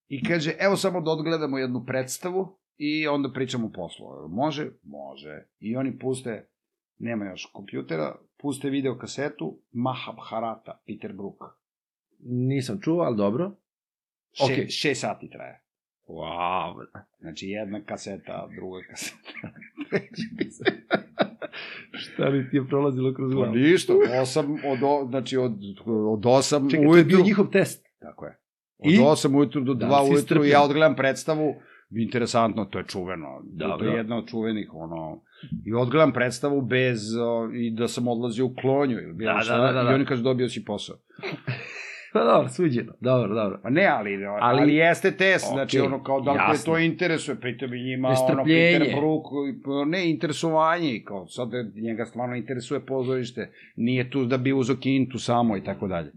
i 0.08 0.24
kaže, 0.24 0.54
evo 0.60 0.76
samo 0.76 1.02
da 1.02 1.12
odgledamo 1.12 1.58
jednu 1.58 1.86
predstavu 1.86 2.58
i 2.78 3.08
onda 3.08 3.32
pričamo 3.34 3.68
o 3.68 3.72
poslu. 3.72 4.06
Može? 4.30 4.72
Može. 4.84 5.44
I 5.60 5.76
oni 5.76 6.00
puste, 6.00 6.50
nema 6.98 7.26
još 7.26 7.50
kompjutera, 7.54 8.16
puste 8.38 8.70
video 8.70 8.98
kasetu 8.98 9.60
Mahabharata, 9.72 10.82
Peter 10.88 11.14
Brook. 11.14 11.44
Nisam 12.20 12.80
čuo, 12.82 13.04
ali 13.04 13.18
dobro. 13.18 13.52
Še, 14.32 14.44
Okej. 14.44 14.70
Šest 14.70 15.02
sati 15.02 15.30
traje. 15.30 15.65
Wow. 16.08 16.86
Znači 17.20 17.48
jedna 17.48 17.82
kaseta, 17.82 18.48
druga 18.56 18.80
kaseta. 18.82 19.48
Šta 21.94 22.26
li 22.26 22.50
ti 22.50 22.58
je 22.58 22.66
prolazilo 22.66 23.14
kroz 23.14 23.32
Pa 23.32 23.36
glavu? 23.36 23.56
ništa, 23.56 23.94
osam, 24.22 24.52
od, 24.52 24.80
o- 24.84 25.08
znači 25.08 25.38
od, 25.38 25.54
od 25.86 26.26
osam 26.26 26.70
Čekaj, 26.70 26.86
to 26.86 26.96
je 26.96 27.04
bio 27.04 27.16
ujutru. 27.16 27.26
njihov 27.26 27.48
test. 27.48 27.86
Tako 28.00 28.26
je. 28.26 28.38
Od 28.78 28.92
I? 28.92 28.98
8 28.98 29.38
ujutru 29.38 29.62
do 29.62 29.74
Da, 29.74 29.86
2 29.86 30.06
si 30.06 30.14
ujutru 30.14 30.44
ja 30.46 30.62
odgledam 30.64 30.96
predstavu, 30.96 31.54
interesantno, 31.92 32.66
to 32.66 32.80
je 32.80 32.86
čuveno. 32.86 33.28
To 33.60 33.68
Dobro. 33.68 33.88
je 33.88 33.98
jedna 33.98 34.18
od 34.18 34.28
čuvenih, 34.28 34.70
ono, 34.74 35.22
i 35.66 35.74
odgledam 35.74 36.14
predstavu 36.14 36.62
bez, 36.62 37.00
o, 37.18 37.50
i 37.54 37.72
da 37.72 37.88
sam 37.88 38.08
odlazio 38.08 38.46
u 38.46 38.56
klonju, 38.56 38.98
ili 38.98 39.14
bilo 39.14 39.34
Da, 39.34 39.40
šta, 39.40 39.58
da, 39.58 39.64
da, 39.64 39.74
da, 39.74 39.84
da. 39.84 39.92
i 39.92 39.96
oni 39.96 40.06
kažu 40.06 40.24
dobio 40.24 40.50
si 40.50 40.66
posao. 40.66 40.96
Pa 42.16 42.24
dobro, 42.24 42.50
suđeno. 42.50 42.94
Dobro, 43.00 43.36
dobro. 43.36 43.60
Pa 43.64 43.70
ne, 43.70 43.86
ali, 43.86 44.26
ali, 44.26 44.62
Ali- 44.62 44.76
jeste 44.76 45.12
test, 45.12 45.46
Okej, 45.46 45.56
znači 45.56 45.80
ono 45.80 46.04
kao 46.04 46.22
da 46.22 46.32
li 46.32 46.58
to 46.66 46.78
interesuje, 46.78 47.40
pritom 47.40 47.74
i 47.74 47.84
njima 47.84 48.08
ono. 48.32 48.44
Peter 48.44 48.96
Brook, 49.00 49.24
ne 49.88 50.10
interesovanje, 50.10 51.02
kao 51.06 51.28
sad 51.28 51.50
njega 51.76 52.06
stvarno 52.06 52.36
interesuje 52.36 52.86
pozorište, 52.86 53.52
nije 53.76 54.10
tu 54.10 54.26
da 54.26 54.38
bi 54.38 54.54
uzo 54.54 54.76
kintu 54.76 55.20
samo 55.20 55.58
i 55.58 55.64
tako 55.64 55.88
dalje. 55.88 56.12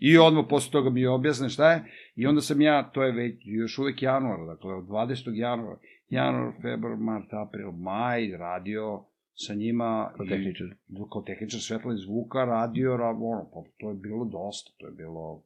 I 0.00 0.18
odmah 0.18 0.44
posle 0.48 0.72
toga 0.72 0.90
mi 0.90 1.00
je 1.00 1.10
objasne 1.10 1.48
šta 1.48 1.72
je, 1.72 1.84
i 2.16 2.26
onda 2.26 2.40
sam 2.40 2.60
ja, 2.60 2.82
to 2.82 3.02
je 3.02 3.12
već 3.12 3.34
još 3.44 3.78
uvek 3.78 4.02
januar, 4.02 4.46
dakle 4.46 4.74
od 4.74 4.84
20. 4.84 5.34
januara, 5.34 5.78
januar, 6.10 6.52
februar, 6.62 6.96
mart, 6.96 7.32
april, 7.32 7.72
maj, 7.72 8.36
radio 8.38 9.04
sa 9.38 9.54
njima 9.54 10.12
Kao 10.16 10.26
i- 10.26 10.28
tehničar. 10.28 10.66
kao 11.12 11.22
tehničar 11.22 11.60
svetla 11.60 11.94
i 11.94 11.98
zvuka, 11.98 12.44
radio, 12.46 12.96
ra, 12.96 13.08
ono, 13.10 13.44
pa 13.54 13.60
to 13.76 13.88
je 13.88 13.94
bilo 13.96 14.24
dosta, 14.26 14.70
to 14.76 14.86
je 14.86 14.92
bilo 14.92 15.42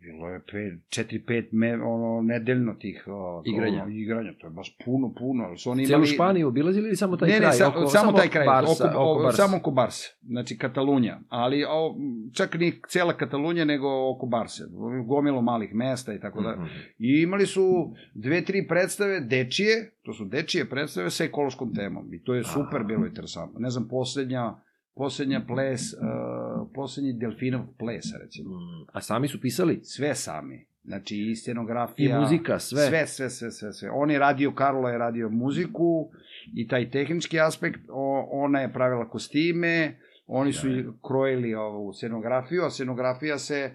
bilo 0.00 0.28
je 0.28 0.40
4 0.40 1.24
5 1.26 1.48
me, 1.52 1.82
ono 1.82 2.22
nedeljno 2.22 2.74
tih 2.74 3.04
o, 3.06 3.42
Igranja. 3.46 3.82
Ono, 3.82 3.92
igranja, 3.92 4.32
to 4.40 4.46
je 4.46 4.50
baš 4.50 4.76
puno 4.84 5.14
puno, 5.18 5.44
ali 5.44 5.58
su 5.58 5.70
oni 5.70 5.86
Celu 5.86 5.96
imali 5.96 6.14
Španiju 6.14 6.48
obilazili 6.48 6.86
ili 6.86 6.96
samo 6.96 7.16
taj 7.16 7.28
ne, 7.28 7.36
kraj? 7.36 7.48
ne, 7.48 7.54
sa, 7.54 7.68
oko, 7.68 7.86
samo, 7.86 8.12
taj 8.12 8.28
kraj, 8.28 8.46
Barsa, 8.46 8.90
oko, 8.90 9.12
oko 9.12 9.22
Barsa. 9.22 9.42
samo 9.42 9.56
oko 9.56 9.70
Barse, 9.70 10.16
znači 10.22 10.58
Katalunja, 10.58 11.20
ali 11.28 11.64
o, 11.64 11.96
čak 12.32 12.54
ni 12.54 12.80
cela 12.88 13.12
Katalunja, 13.12 13.64
nego 13.64 14.10
oko 14.10 14.26
Barse, 14.26 14.64
gomilo 15.06 15.42
malih 15.42 15.74
mesta 15.74 16.14
i 16.14 16.20
tako 16.20 16.42
da. 16.42 16.66
I 16.98 17.22
imali 17.22 17.46
su 17.46 17.94
dve, 18.14 18.44
tri 18.44 18.66
predstave 18.68 19.20
dečije, 19.20 19.90
to 20.02 20.12
su 20.12 20.24
dečije 20.24 20.70
predstave 20.70 21.10
sa 21.10 21.24
ekološkom 21.24 21.74
temom. 21.74 22.14
I 22.14 22.22
to 22.22 22.34
je 22.34 22.44
super 22.44 22.84
bilo 22.84 23.06
interesantno. 23.06 23.60
Ne 23.60 23.70
znam, 23.70 23.88
poslednja, 23.88 24.54
poslednja 24.98 25.40
ples, 25.46 25.80
uh, 25.92 26.68
poslednji 26.74 27.12
Delfinov 27.12 27.62
ples, 27.78 28.04
recimo. 28.22 28.50
Mm, 28.50 28.86
A 28.92 29.00
sami 29.00 29.28
su 29.28 29.40
pisali? 29.40 29.80
Sve 29.82 30.14
sami. 30.14 30.66
Znači, 30.84 31.16
i 31.16 31.36
scenografija. 31.36 32.16
I 32.16 32.20
muzika, 32.20 32.58
sve. 32.58 32.86
Sve, 32.86 33.06
sve, 33.06 33.30
sve, 33.30 33.50
sve. 33.50 33.72
sve. 33.72 33.90
On 33.92 34.10
je 34.10 34.18
radio, 34.18 34.54
Karlo 34.54 34.88
je 34.88 34.98
radio 34.98 35.28
muziku 35.28 36.10
i 36.54 36.68
taj 36.68 36.90
tehnički 36.90 37.40
aspekt, 37.40 37.80
o, 37.88 38.28
ona 38.30 38.60
je 38.60 38.72
pravila 38.72 39.08
kostime, 39.08 39.98
oni 40.26 40.52
su 40.52 40.70
i 40.70 40.84
krojili 41.08 41.54
ovu 41.54 41.92
scenografiju, 41.92 42.64
a 42.64 42.70
scenografija 42.70 43.38
se 43.38 43.70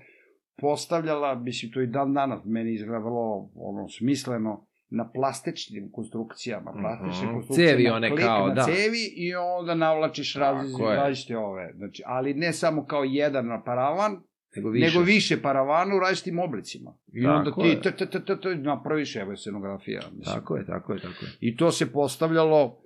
postavljala, 0.58 1.36
mislim, 1.36 1.72
to 1.72 1.82
i 1.82 1.88
dan 1.88 2.14
danas 2.14 2.46
meni 2.46 2.74
izgleda 2.74 2.98
vrlo 2.98 3.50
ono, 3.56 3.90
smisleno, 3.90 4.66
na 4.94 5.10
plastičnim 5.10 5.92
konstrukcijama, 5.92 6.72
plastične 6.74 7.26
Mhm. 7.26 7.36
konstrukcije, 7.36 7.68
Cevi 7.68 7.84
na 7.84 7.96
one 7.96 8.10
klik, 8.10 8.22
kao, 8.22 8.48
na 8.48 8.54
da. 8.54 8.64
cevi 8.64 9.14
i 9.16 9.36
onda 9.36 9.76
navlačiš 9.76 10.36
različite, 10.36 11.38
ove. 11.38 11.74
Znači, 11.76 12.04
ali 12.06 12.34
ne 12.34 12.54
samo 12.54 12.86
kao 12.86 13.04
jedan 13.04 13.48
na 13.48 13.64
paravan, 13.64 14.22
Nego 14.56 14.70
više. 14.70 14.86
nego 14.88 15.06
više 15.06 15.42
paravana 15.42 15.96
u 15.96 16.00
različitim 16.00 16.40
oblicima. 16.40 16.98
I 17.14 17.26
onda 17.26 17.44
Tako 17.44 17.62
ti 17.62 17.68
je. 17.68 17.82
t, 17.82 17.92
t, 17.92 18.06
t, 18.06 18.20
t, 18.22 18.40
t, 18.40 18.56
napraviš 18.56 19.16
evo 19.16 19.36
scenografija. 19.36 20.02
Mislim. 20.12 20.36
Tako 20.36 20.58
je, 20.58 20.66
tako 20.66 20.94
je, 20.94 21.00
tako 21.00 21.26
je. 21.26 21.32
I 21.40 21.58
to 21.58 21.72
se 21.72 21.92
postavljalo 21.94 22.83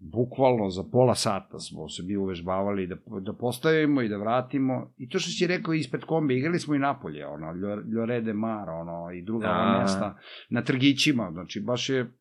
bukvalno 0.00 0.70
za 0.70 0.84
pola 0.92 1.14
sata 1.14 1.58
smo 1.58 1.88
se 1.88 2.02
mi 2.02 2.16
uvežbavali 2.16 2.86
da, 2.86 2.96
da 3.20 3.32
postavimo 3.32 4.02
i 4.02 4.08
da 4.08 4.16
vratimo. 4.16 4.92
I 4.96 5.08
to 5.08 5.18
što 5.18 5.30
si 5.30 5.46
rekao 5.46 5.74
ispred 5.74 6.04
kombi, 6.04 6.36
igrali 6.38 6.58
smo 6.58 6.74
i 6.74 6.78
napolje, 6.78 7.26
ono, 7.26 7.46
Ljo- 7.46 7.82
Lloret 7.94 8.24
de 8.24 8.32
Mar, 8.32 8.68
ono, 8.70 9.12
i 9.12 9.22
druga 9.22 9.46
ova 9.46 9.76
A. 9.76 9.80
mesta, 9.80 10.18
na 10.50 10.62
trgićima, 10.62 11.30
znači 11.32 11.60
baš 11.60 11.90
je 11.90 12.12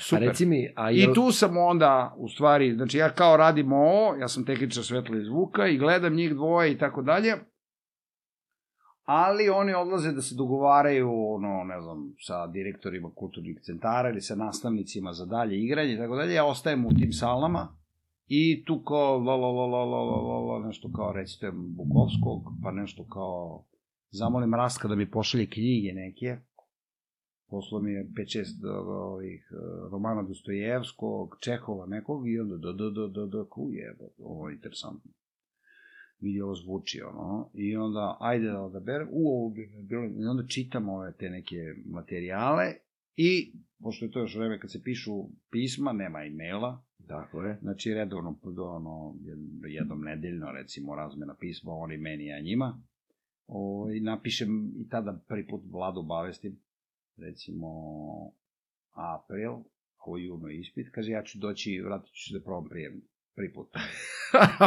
super. 0.00 0.22
A 0.22 0.26
reci 0.26 0.46
mi, 0.46 0.72
a 0.76 0.90
I 0.90 0.98
jel... 0.98 1.14
tu 1.14 1.32
sam 1.32 1.56
onda, 1.56 2.14
u 2.18 2.28
stvari, 2.28 2.74
znači 2.74 2.98
ja 2.98 3.10
kao 3.10 3.36
radim 3.36 3.72
ovo, 3.72 4.16
ja 4.16 4.28
sam 4.28 4.44
tehničar 4.44 4.84
svetla 4.84 5.16
i 5.16 5.24
zvuka 5.24 5.66
i 5.66 5.78
gledam 5.78 6.14
njih 6.14 6.34
dvoje 6.34 6.72
i 6.72 6.78
tako 6.78 7.02
dalje, 7.02 7.34
ali 9.10 9.48
oni 9.48 9.74
odlaze 9.74 10.12
da 10.12 10.22
se 10.22 10.34
dogovaraju, 10.34 11.08
ono, 11.34 11.64
ne 11.64 11.80
znam, 11.80 12.14
sa 12.20 12.46
direktorima 12.46 13.10
kulturnih 13.14 13.60
centara 13.62 14.10
ili 14.10 14.20
sa 14.20 14.34
nastavnicima 14.34 15.12
za 15.12 15.26
dalje 15.26 15.58
igranje 15.58 15.92
i 15.94 15.98
tako 15.98 16.16
dalje, 16.16 16.34
ja 16.34 16.44
ostajem 16.44 16.86
u 16.86 16.90
tim 16.98 17.12
salama 17.12 17.68
i 18.26 18.64
tu 18.64 18.82
kao, 18.82 19.18
la, 19.18 19.36
la, 19.36 19.48
la, 19.48 19.66
la, 19.66 19.84
la, 19.84 20.02
la, 20.02 20.38
la, 20.38 20.66
nešto 20.66 20.92
kao 20.92 21.12
recite 21.12 21.50
Bukovskog, 21.54 22.42
pa 22.62 22.72
nešto 22.72 23.04
kao, 23.04 23.64
zamolim 24.10 24.54
Raska 24.54 24.88
da 24.88 24.94
mi 24.94 25.10
pošalje 25.10 25.46
knjige 25.46 25.92
neke, 25.92 26.36
poslao 27.50 27.80
mi 27.82 27.92
je 27.92 28.08
5-6 28.08 28.68
ovih 28.88 29.48
romana 29.90 30.22
Dostojevskog, 30.22 31.36
Čehova 31.40 31.86
nekog 31.86 32.28
i 32.28 32.40
onda 32.40 32.56
do 32.56 32.72
do 32.72 32.90
do 32.90 33.08
do 33.08 33.26
do 33.26 33.46
ku 33.50 33.68
je 33.72 33.96
ovo 34.18 34.50
interesantno. 34.50 35.10
Vidi, 36.20 36.40
ovo 36.40 36.54
zvuči, 36.54 37.00
ono, 37.02 37.50
i 37.54 37.76
onda, 37.76 38.16
ajde 38.20 38.46
da 38.46 38.60
odaberem, 38.60 39.08
u, 39.10 39.28
ovo 39.28 39.50
bi 39.50 39.70
bilo, 39.82 40.04
i 40.04 40.24
onda 40.24 40.46
čitam 40.46 40.88
ove 40.88 41.12
te 41.12 41.30
neke 41.30 41.56
materijale 41.86 42.74
i, 43.16 43.52
pošto 43.82 44.04
je 44.04 44.10
to 44.10 44.20
još 44.20 44.36
vreme 44.36 44.60
kad 44.60 44.72
se 44.72 44.82
pišu 44.82 45.12
pisma, 45.50 45.92
nema 45.92 46.24
e-maila, 46.24 46.82
Tako 47.08 47.42
je. 47.42 47.58
znači 47.62 47.94
redovno, 47.94 48.38
ono, 48.58 49.14
jednom 49.68 50.00
nedeljno, 50.00 50.52
recimo, 50.52 50.94
razmena 50.94 51.34
pisma, 51.40 51.72
oni 51.72 51.96
meni, 51.96 52.26
ja 52.26 52.40
njima, 52.40 52.82
o, 53.46 53.88
i 53.94 54.00
napišem 54.00 54.72
i 54.76 54.88
tada 54.88 55.20
prvi 55.28 55.46
put 55.46 55.62
vladu 55.70 56.00
obavestim, 56.00 56.60
recimo, 57.16 57.68
april, 58.92 59.52
ovo 59.98 60.18
juno 60.18 60.48
ispit, 60.48 60.88
kaže, 60.90 61.12
ja 61.12 61.22
ću 61.22 61.38
doći, 61.38 61.80
vratit 61.84 62.12
ću 62.12 62.32
se 62.32 62.38
da 62.38 62.44
probam 62.44 62.68
prijem, 63.38 63.52
prvi 63.52 63.52
put. 63.54 63.68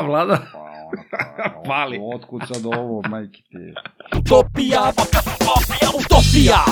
Vlada? 0.07 0.38
Pa 0.53 0.60
ono, 0.60 1.03
kao, 1.53 1.64
Pali. 1.64 1.99
otkud 2.15 2.41
sad 2.53 2.65
ovo, 2.65 3.02
majke 3.10 3.41
ti. 3.49 3.73
Utopija, 4.18 4.81
utopija, 4.89 5.89
utopija 6.06 6.65